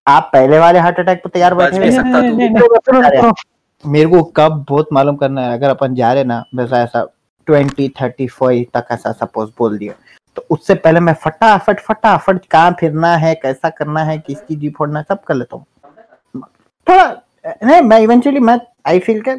आप 0.07 0.29
पहले 0.33 0.59
वाले 0.59 0.79
हार्ट 0.79 0.99
अटैक 0.99 1.23
पे 1.23 1.29
तैयार 1.29 1.55
बैठे 1.55 1.91
तू। 3.21 3.31
मेरे 3.85 4.09
को 4.09 4.23
कब 4.37 4.65
बहुत 4.69 4.89
मालूम 4.93 5.15
करना 5.15 5.41
है। 5.41 5.53
अगर 5.53 5.69
अपन 5.69 5.95
जा 5.95 6.13
रहे 6.13 6.23
ना 6.23 6.43
वैसा 6.55 6.81
ऐसा 6.83 7.05
ट्वेंटी 7.47 7.87
थर्टी 8.01 8.27
फाइव 8.27 8.65
तक 8.73 8.87
ऐसा 8.91 9.11
सपोज़ 9.11 9.49
बोल 9.57 9.77
दिया। 9.77 9.93
तो 10.37 10.45
उससे 10.49 10.73
पहले 10.75 10.99
मैं 10.99 11.13
फटाफट 11.21 11.79
फटाफट 11.79 12.45
कहाँ 12.45 12.75
फिरना 12.79 13.15
है 13.17 13.33
कैसा 13.35 13.69
करना 13.69 14.03
है 14.03 14.17
किसकी 14.17 14.55
जीप 14.55 14.75
फोड़ना 14.77 15.01
सब 15.01 15.23
कर 15.23 15.35
लेता 15.35 15.55
हूँ। 15.55 15.65
थोड़ा 16.87 17.05
नहीं 17.63 17.81
मैं 17.81 17.99
इवेंचुअली 17.99 18.39
मैं 18.39 18.59
आई 18.87 18.99
फील 18.99 19.21
के 19.21 19.31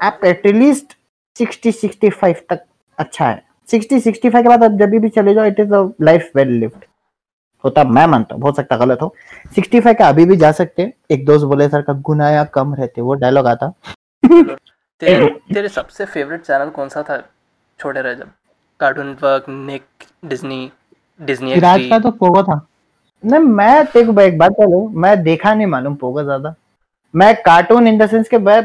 आप 0.00 0.20
एटलीस्ट 0.24 0.96
सिक्सटी 1.36 1.72
सिक्सटी 1.72 2.10
फाइव 2.10 2.42
तक 2.50 2.64
अच्छा 2.98 3.28
है। 3.28 3.42
सिक्सटी 3.68 4.00
सिक्सटी 4.00 4.30
फाइव 4.30 4.44
के 4.44 4.48
बाद 4.48 4.64
आप 4.64 4.78
जब 4.78 4.98
भी 5.00 5.08
चले 5.08 5.34
जाओ 5.34 5.44
it 5.44 5.60
is 5.60 5.72
a 5.74 5.82
life 6.02 6.30
well 6.36 6.48
lived 6.60 6.84
होता 7.64 7.84
मैं 7.84 8.06
मानता 8.06 8.34
हूँ 8.34 8.42
हो 8.42 8.52
सकता 8.52 8.76
गलत 8.76 9.02
हो। 9.02 9.14
सिक्सटी 9.54 9.80
फाइव 9.80 9.96
का 9.98 10.08
अभी 10.08 10.24
भी 10.24 10.36
जा 10.36 10.50
सकते 10.52 10.82
हैं। 10.82 10.92
एक 11.10 11.24
दोस्त 11.26 11.44
बोले 11.46 11.68
सर 11.68 11.82
का 11.82 11.92
गुनाया 12.06 12.44
कम 12.54 12.74
रहते 12.74 13.00
वो 13.00 13.14
डायलॉग 13.14 13.46
आता। 13.46 13.72
तेरे 14.22 15.28
तेरे 15.54 15.68
सबसे 15.68 16.04
फेवरेट 16.04 16.42
चैनल 16.42 16.70
कौन 16.70 16.88
सा 16.88 17.02
था? 17.02 17.22
छोटे 17.80 18.00
रहे 18.00 18.14
जब। 18.14 18.30
Cartoon 18.80 19.06
network 19.06 19.44
Nick 19.48 19.82
Disney 20.24 20.70
Disney 21.20 21.54
Siraj 21.54 21.86
का 21.90 21.98
तो 21.98 22.10
पोगो 22.12 22.42
था। 22.42 22.60
नहीं 23.24 23.40
मैं 23.40 23.84
तेरे 23.86 24.12
को 24.12 24.20
एक 24.20 24.38
बात 24.38 24.52
बोलूँ 24.52 24.88
मैं 25.02 25.22
देखा 25.22 25.54
नहीं 25.54 25.66
मालूम 25.66 25.94
पोगा 25.96 26.22
ज़्यादा। 26.22 26.54
मैं 27.14 27.34
कार्टून 27.42 27.86
इन 27.88 27.98
द 27.98 28.06
सेंस 28.10 28.28
के 28.28 28.38
मैं 28.38 28.58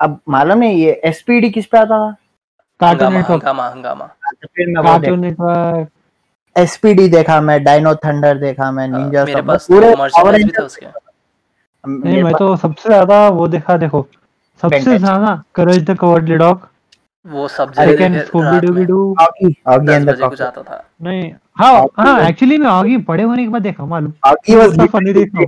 अब 0.00 0.18
मालूम 0.28 0.58
नहीं 0.58 0.78
ये 0.78 1.00
एसपीडी 1.04 1.50
किस 1.50 1.66
पे 1.66 1.78
आता 1.78 1.98
था? 1.98 2.16
कार्टून 2.80 3.12
नेटवर्क 3.12 3.42
हंगामा 3.42 3.68
हंगामा। 3.68 4.06
फिर 4.46 4.66
मैं 4.68 4.84
कार्टून 4.84 5.20
नेटवर्क 5.20 5.88
एसपीडी 6.56 7.08
देखा 7.08 7.40
मैं 7.40 7.62
डायनो 7.64 7.94
थंडर 8.04 8.38
देखा 8.38 8.70
मैं 8.70 8.88
हाँ, 8.88 8.98
निंजा 8.98 9.24
मेरे 9.24 9.38
सब 9.38 9.46
पास 9.46 9.66
पूरे 9.70 9.90
तो 9.92 10.08
Power 10.08 10.36
भी 10.36 10.50
था 10.50 10.64
उसके। 10.64 10.86
नहीं 11.84 12.22
मैं 12.22 12.32
तो 12.34 12.54
सबसे 12.56 12.88
ज़्यादा 12.88 13.28
वो 13.30 13.46
देखा 13.48 13.76
देखो 13.76 14.06
सबसे 14.60 14.98
ज़्यादा 14.98 15.42
करेज 15.54 15.84
द 15.90 15.96
कवर्डली 16.00 16.36
डॉग 16.36 16.68
वो 17.26 17.46
सब 17.48 17.74
कुछ 17.74 17.78
नहीं 21.02 21.32
हाँ 21.58 21.86
हाँ 21.98 22.28
एक्चुअली 22.28 22.56
मैं 22.58 22.68
आगे 22.68 22.96
बड़े 23.08 23.22
होने 23.22 23.42
के 23.42 23.48
बाद 23.48 23.62
देखा 23.62 23.84
मालूम। 23.86 24.12
ऑगी 24.26 24.54
वाज 24.56 24.88
फनी 24.92 25.12
देखा। 25.12 25.44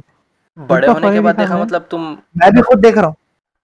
बड़े 0.58 0.88
होने 0.88 1.12
के 1.12 1.20
बाद 1.20 1.36
देखा 1.36 1.58
मतलब 1.58 1.86
तुम 1.90 2.02
मैं 2.38 2.50
भी 2.52 2.60
खुद 2.60 2.78
देख 2.78 2.98
रहा 2.98 3.06
हूँ। 3.06 3.16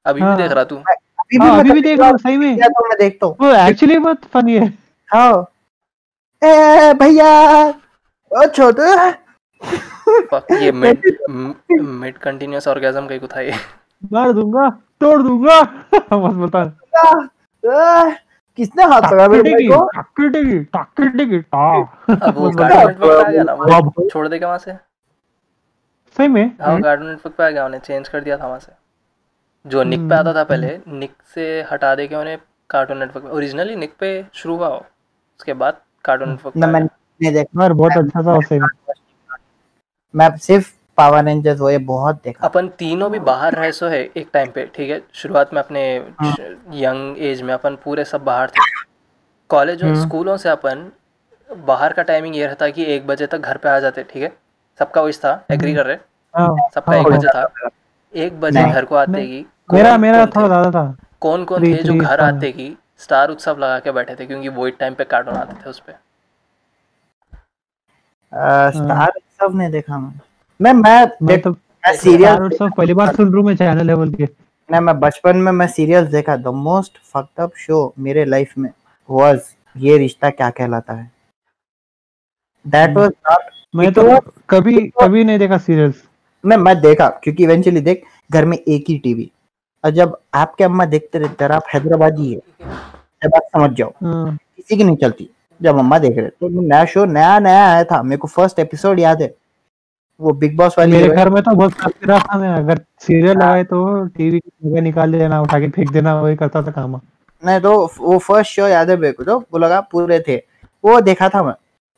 अभी 0.07 0.21
भी 0.21 0.27
हाँ। 0.27 0.37
देख 0.37 0.53
रहा 0.53 0.65
तू। 0.65 0.77
अभी 0.77 1.39
हाँ 1.39 1.53
मैं 1.53 1.61
अभी 1.61 1.71
भी 1.71 1.81
देख 1.81 2.01
रहा 2.01 2.09
हूँ 2.09 2.19
सही 2.19 2.37
में। 2.37 2.55
किया 2.57 2.69
तो 2.69 2.89
मैं 2.89 2.99
देखता 2.99 3.27
हूँ। 3.27 3.37
वो 3.41 3.53
एक्चुअली 3.69 3.99
बहुत 3.99 4.25
फनी 4.35 4.57
है। 4.57 4.67
हाँ। 5.09 5.47
ए 6.43 6.93
भैया 7.01 7.69
ओ 8.31 8.47
छोटू 8.47 8.83
ये 10.63 10.73
मिड 10.73 11.03
मिड 11.81 12.19
कंटीन्यूअस 12.19 12.69
ऑर्गेजम 12.69 13.07
कहीं 13.07 13.21
को 13.21 13.27
था 13.27 13.41
ये। 13.41 13.53
मार 14.13 14.33
दूँगा 14.33 14.69
तोड़ 15.01 15.23
दूँगा। 15.23 15.61
बस 15.95 16.35
बता। 16.37 16.61
आ, 16.99 17.27
किसने 17.65 18.85
हाथ 18.85 19.03
पकड़ा 19.03 19.27
मेरे 19.29 19.51
भाई 19.53 19.67
को? 19.69 19.85
टाकटेगी 19.89 20.59
टाकटेगी 20.73 21.39
टा 21.41 21.67
अब 21.79 22.35
वो 22.37 22.49
बस 22.49 22.57
कार्टून 22.57 22.79
बता 22.79 22.85
नेटवर्क 22.85 23.01
पे 23.01 23.23
आ 23.25 23.31
गया 23.31 23.43
ना 23.43 23.53
वो 23.55 23.73
अब 23.75 24.09
छोड़ 24.13 24.27
देगा 24.29 24.47
वहाँ 24.47 24.59
से? 24.59 24.73
सही 26.17 26.29
में 26.29 26.45
हाँ 26.61 26.81
कार्टून 26.83 27.09
नेटवर्क 27.09 27.35
पे 27.37 27.45
आ 27.45 27.51
गया 27.51 27.65
उन्हें 27.67 27.81
चेंज 27.81 28.09
कर 28.09 28.21
दिया 28.21 28.37
था 28.39 28.47
वहाँ 28.47 28.59
से। 28.59 28.73
जो 29.65 29.83
निक 29.83 30.01
पे 30.09 30.15
आता 30.15 30.33
था 30.35 30.45
पहले 30.45 30.79
निक 30.89 31.13
से 31.35 31.45
हटा 31.73 31.95
दे 31.95 32.07
के 32.09 32.15
उन्हें 32.17 32.39
कार्टून 32.71 32.99
नेटवर्क 32.99 33.25
पे 33.25 33.31
ओरिजिनली 33.31 33.77
निक 33.77 33.95
पे 34.01 34.11
शुरू 34.35 34.57
हुआ 34.57 34.69
उसके 34.69 35.53
बाद 35.63 35.81
कार्टून 36.05 36.29
नेटवर्क 36.29 36.57
ना 36.57 36.67
मैंने 36.67 37.31
देखा। 37.31 37.63
यार 37.63 37.73
बहुत 37.73 37.93
अच्छा 37.97 38.23
था 38.23 38.33
वो 38.33 38.41
में 38.53 38.67
मैं 40.15 40.37
सिर्फ़ 40.37 40.73
पावर 40.99 41.25
रेंजर्स 41.25 41.61
वो 41.61 41.71
ये 41.71 41.79
बहुत 41.81 42.17
देखा। 42.25 42.47
अपन 42.47 42.69
तीनों 42.79 43.11
भी 43.11 43.19
बाहर 43.21 43.55
रहे 43.55 43.73
सो 43.73 43.87
है 43.89 44.01
एक 44.07 44.29
टाइम 44.33 44.51
पे 44.51 44.65
ठीक 44.75 44.91
है? 44.91 45.01
शुरुआत 45.15 45.53
में 45.55 45.61
अपने 45.63 45.83
हाँ। 46.21 46.35
यंग 46.75 47.19
एज 47.25 47.43
में 47.43 47.53
अपन 47.55 47.77
पूरे 47.85 48.05
सब 48.05 48.25
बाहर 48.25 48.51
थे। 48.51 48.71
कॉलेज 49.51 49.83
और 49.83 49.89
हम्म। 49.89 50.03
स्कूलों 50.03 50.37
से 50.37 50.49
अपन 50.49 50.91
बाहर 51.49 51.93
का 51.93 52.03
टाइमिंग 52.03 52.37
ये 52.37 52.47
रहता 52.47 52.69
कि 52.71 52.85
एक 52.95 53.07
बजे 53.07 53.27
तक 53.27 53.39
घर 53.39 53.57
पे 53.57 53.69
आ 53.69 53.79
जाते 53.81 54.03
ठीक 54.03 54.23
है? 54.23 54.33
सबका 54.81 55.01
वही 55.01 55.13
था 55.15 55.45
एग्री 55.51 55.75
कर 55.75 55.87
रहे? 55.87 55.97
हाँ। 56.35 56.69
सबका 56.75 56.93
हाँ, 56.93 57.01
एक 57.01 57.07
हाँ। 57.07 57.19
बजे 57.19 57.29
था। 57.29 57.71
एक 58.15 58.41
बजे 58.41 58.63
घर 58.63 58.85
को 58.85 58.95
आते। 58.97 59.21
ही 59.21 59.45
मेरा 59.73 59.97
मेरा 59.99 60.25
थोड़ा 60.27 60.47
ज़्यादा 60.47 60.71
था। 60.71 60.97
कौन 61.21 61.45
कौन 61.45 61.63
थे 61.65 61.83
जो 61.83 61.95
घर 61.95 62.21
हाँ। 62.21 62.33
आते 62.33 62.49
ही 62.57 62.75
स्टार 63.01 63.31
उत्सव 63.31 63.59
लगा 63.59 63.79
के 63.79 63.93
बैठे 63.93 64.15
थे 64.15 64.27
क्योंकि 64.27 64.49
वो 64.51 64.69
टाइम 64.81 64.95
पे 64.95 65.05
कार्टून 65.05 65.35
आते 65.35 65.55
थे 65.65 65.71
उस 65.71 65.81
पे। 65.81 65.93
स्टार 68.73 69.13
सब 69.41 69.57
नहीं 69.57 69.71
देखा 69.71 69.99
मैं। 69.99 70.13
मैं 70.63 70.73
मैं 70.73 71.07
मैं 71.27 71.41
तो 71.43 71.51
मैं 71.51 71.95
सीरियल 71.97 72.49
पहली 72.63 72.95
बार 72.95 73.15
सुन 73.15 73.29
रहा 73.29 73.37
हूँ 73.37 73.47
मैं 73.47 73.55
चैनल 73.57 73.87
लेवल 73.87 74.13
के। 74.15 74.25
नहीं 74.25 74.81
मैं 74.81 74.99
बचपन 75.01 75.37
में 75.37 75.51
मैं 75.53 75.67
सीरियल्स 75.69 76.09
देखा। 76.11 76.37
The 76.37 76.49
most 76.59 76.99
fucked 77.13 77.41
up 77.43 77.53
show 77.59 77.79
मेरे 77.99 78.25
लाइफ 78.25 78.53
में 78.59 78.71
वाज 79.09 79.41
ये 79.77 79.97
रिश्ता 79.99 80.31
क्या 80.31 80.51
कहलाता 80.51 80.95
है। 80.95 81.11
दैट। 82.67 82.97
वाज 82.97 83.11
नॉट 83.31 83.51
मैं 83.77 83.93
तो 83.93 84.19
कभी 84.51 84.87
कभी 85.01 85.25
नहीं 85.25 85.39
देखा 85.39 85.59
सीरियल्स 85.59 86.03
मैं 86.45 86.57
मैं 86.57 86.81
देखा 86.81 87.09
क्योंकि 87.25 87.45
इवेंचुअली 87.45 87.81
देख 87.81 88.05
घर 88.31 88.45
में 88.45 88.57
एक 88.59 88.85
ही 88.89 88.99
टीवी 88.99 89.31
और 89.85 89.91
जब 89.91 90.17
आपके 90.35 90.65
अम्मा 90.65 90.85
देखते 90.87 91.19
रहते 91.19 91.45
आप 91.55 91.65
हैदराबादी 91.75 92.33
है 92.33 92.41
जब 93.23 93.35
आप 93.37 93.43
समझ 93.53 93.71
जाओ 93.77 93.93
हाँ, 94.03 94.37
किसी 94.57 94.77
की 94.77 94.85
नहीं 94.85 94.97
चलती। 94.97 95.31
जब 95.61 95.79
अम्मा 95.79 95.99
देख 95.99 96.17
रहे 96.19 96.29
तो 96.29 96.49
नया 96.61 96.85
शो 96.85 97.05
नया 97.05 97.39
नया 97.41 97.67
आया 97.67 97.85
था। 97.85 98.03
मेरे 98.03 98.17
को 98.17 98.29
फ़र्स्ट 98.29 98.59
एपिसोड 98.59 99.01
याद 99.01 99.23
है। 99.23 99.35
वो 100.23 100.33
बिग 100.33 100.57
बॉस 100.57 100.75
वाली 100.79 100.93
मेरे 100.93 101.09
घर 101.09 101.29
में 101.31 101.43
तो 101.43 101.55
बहुत 101.55 101.73
तस्वीर 101.75 102.19
था 102.19 102.39
मैं 102.39 102.49
अगर 102.49 102.81
सीरियल 103.01 103.37
लगाए 103.37 103.65
तो 103.65 104.05
टीवी 104.07 104.39
की 104.41 104.81
निकाल 104.81 105.13
देना 105.13 105.41
उठा 105.43 105.59
के 105.61 105.69
फेंक 105.69 105.91
देना 105.93 106.21
वही 106.21 106.37
करता 106.37 106.63
था 106.63 106.71
काम। 106.71 107.01
नहीं 107.43 107.61
तो 107.61 107.73
वो 108.01 108.19
फ़र्स्ट 108.19 108.53
शो 108.53 108.67
याद 108.69 108.91
है 108.91 108.97
मेरे 108.97 109.13
को 109.13 109.25
तो 109.25 109.39
वो 109.39 109.59
लगा 109.59 109.81
पूरे 109.93 110.21
थे। 110.29 110.37
वो 110.85 111.01
देखा 111.01 111.29
था 111.29 111.43
मैं। 111.43 111.55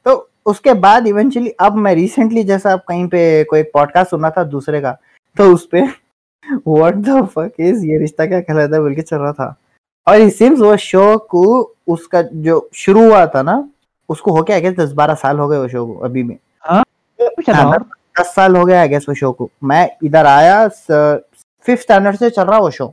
तो 0.06 0.30
उसके 0.46 0.74
बाद 0.76 1.06
इवेंचुअली 1.06 1.50
अब 1.60 1.74
मैं 1.76 1.94
रिसेंटली 1.94 2.44
जैसा 2.44 2.72
अब 2.72 2.80
कहीं 2.88 3.06
पे 3.08 3.44
कोई 3.44 3.62
पॉडकास्ट 3.74 4.10
सुना 4.10 4.30
था 4.30 4.44
दूसरे 4.44 4.80
का 4.80 4.96
तो 5.36 5.52
उस 5.54 5.66
पे 5.66 5.82
व्हाट 6.66 6.94
द 6.94 7.24
फक 7.26 7.60
इज़ 7.60 7.84
ये 7.86 7.98
रिश्ता 7.98 8.26
क्या 8.26 8.40
कहलाता 8.40 8.76
है 8.76 8.82
बोल 8.82 8.94
के 8.94 9.02
चल 9.02 9.16
रहा 9.16 9.32
था। 9.32 9.54
और 10.06 10.16
इट 10.16 10.32
सीम्स 10.32 10.60
वो 10.60 10.76
शो 10.76 11.16
को 11.30 11.42
उसका 11.88 12.22
जो 12.22 12.68
शुरू 12.74 13.04
हुआ 13.04 13.26
था 13.26 13.42
ना 13.42 13.62
उसको 14.08 14.32
हो 14.32 14.42
गया 14.42 14.70
दस 14.72 14.92
बारह 14.92 15.14
साल 15.14 15.38
हो 15.38 15.48
गए 15.48 15.58
वो 15.58 15.68
शो 15.68 15.86
को 15.86 15.98
अभी 16.04 16.22
में। 16.22 16.36
हाँ, 16.62 16.82
दस 18.16 18.34
साल 18.34 18.56
हो 18.56 18.64
गया 18.64 18.80
आई 18.80 18.88
गेस 18.88 19.06
वो 19.08 19.14
शो 19.14 19.30
को। 19.32 19.50
मैं 19.64 19.88
इधर 20.04 20.26
आया 20.26 20.66
फिफ्थ 20.68 21.82
स्टैंडर्ड 21.82 22.16
से 22.16 22.30
चल 22.30 22.44
रहा 22.44 22.58
वो 22.58 22.70
show 22.70 22.86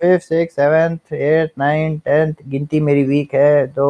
fifth 0.00 0.24
six 0.24 0.54
seventh 0.56 1.12
eight 1.12 1.52
nine 1.58 1.98
tenth 1.98 2.34
गिनती 2.48 2.80
मेरी 2.80 3.02
वीक 3.04 3.34
है 3.34 3.66
दो 3.68 3.88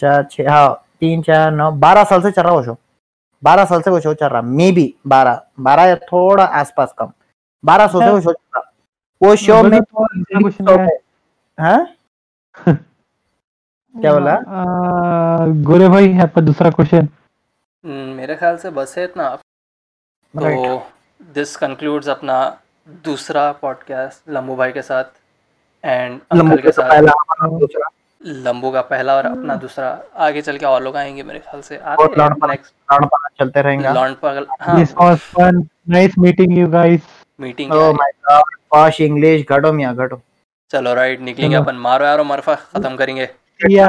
चार 0.00 0.22
छः 0.30 0.50
हाँ 0.50 0.74
तीन 1.00 1.22
चार 1.22 1.50
नौ 1.52 1.70
बारह 1.84 2.04
साल 2.04 2.22
से 2.22 2.30
चल 2.30 2.42
रहा 2.42 2.52
वो 2.52 2.62
शो 2.64 2.76
बारह 3.42 3.64
साल 3.64 3.80
से 3.82 3.90
वो 3.90 4.00
शो 4.00 4.14
चल 4.14 4.26
रहा 4.28 4.42
मे 4.42 4.70
बी 4.72 4.94
बारह। 5.06 5.40
बारह 5.60 5.84
या 5.84 5.94
थोड़ा 5.96 6.44
आसपास 6.44 6.92
कम। 6.98 7.12
बारह 7.64 7.86
सौ 7.86 8.00
से 8.00 8.10
वो 8.10 8.20
शो 8.20 8.32
चल 8.32 8.56
रहा। 8.56 8.70
वो 9.20 9.34
शो 9.36 9.62
में 9.62 9.78
नहीं 9.78 10.78
है। 10.78 10.96
हाँ? 11.58 11.86
क्या 12.66 14.12
बोला? 14.12 14.36
गोरे 15.64 15.88
भाई 15.88 16.18
आपका 16.22 16.40
दूसरा 16.40 16.70
क्वेश्चन 16.70 17.08
मेरे 17.84 18.34
ख्याल 18.36 18.56
से 18.56 18.70
बस 18.70 18.94
है 18.98 19.04
इतना। 19.04 19.28
तो 20.34 20.76
दिस 21.34 21.54
कंक्लूड्स 21.56 22.08
अपना 22.08 22.36
दूसरा 23.04 23.50
पॉडकास्ट 23.52 24.30
लंबू 24.30 24.56
भाई 24.56 24.72
के 24.72 24.82
साथ 24.82 25.04
एंड 25.84 26.20
अंकल 26.32 26.56
के 26.62 26.72
साथ। 26.72 27.02
लंबू 28.22 28.70
का 28.70 28.80
पहला 28.82 29.16
और 29.16 29.26
अपना 29.26 29.54
दूसरा। 29.56 29.88
आगे 30.18 30.42
चल 30.42 30.58
के 30.58 30.66
और 30.66 30.82
लोग 30.82 30.96
आएँगे 30.96 31.22
मेरे 31.22 31.38
ख्याल 31.40 31.60
से। 31.62 31.78
चलते 33.38 33.62
रहेंगे। 33.62 33.92
लॉन्ड 33.92 34.16
पगल 34.16 34.46
हाँ। 34.60 34.76
This 34.76 34.92
was 34.94 35.18
fun 35.18 35.66
nice 35.88 36.18
meeting 36.18 36.58
you 36.58 36.68
guys 36.70 37.02
meeting 37.40 37.72
oh 37.72 37.92
my 37.92 38.10
god 38.30 38.56
posh 38.70 39.00
English 39.00 39.44
घटो 39.50 39.72
मियाँ 39.72 39.94
घटो 39.96 40.20
चलो 40.70 40.94
राइट 40.94 41.20
निकलेंगे 41.20 41.56
अपन। 41.56 41.76
मारो 41.78 42.04
यारो 42.04 42.24
मरफा 42.24 42.54
खत्म 42.54 42.96
करेंगे। 42.96 43.28
या 43.70 43.88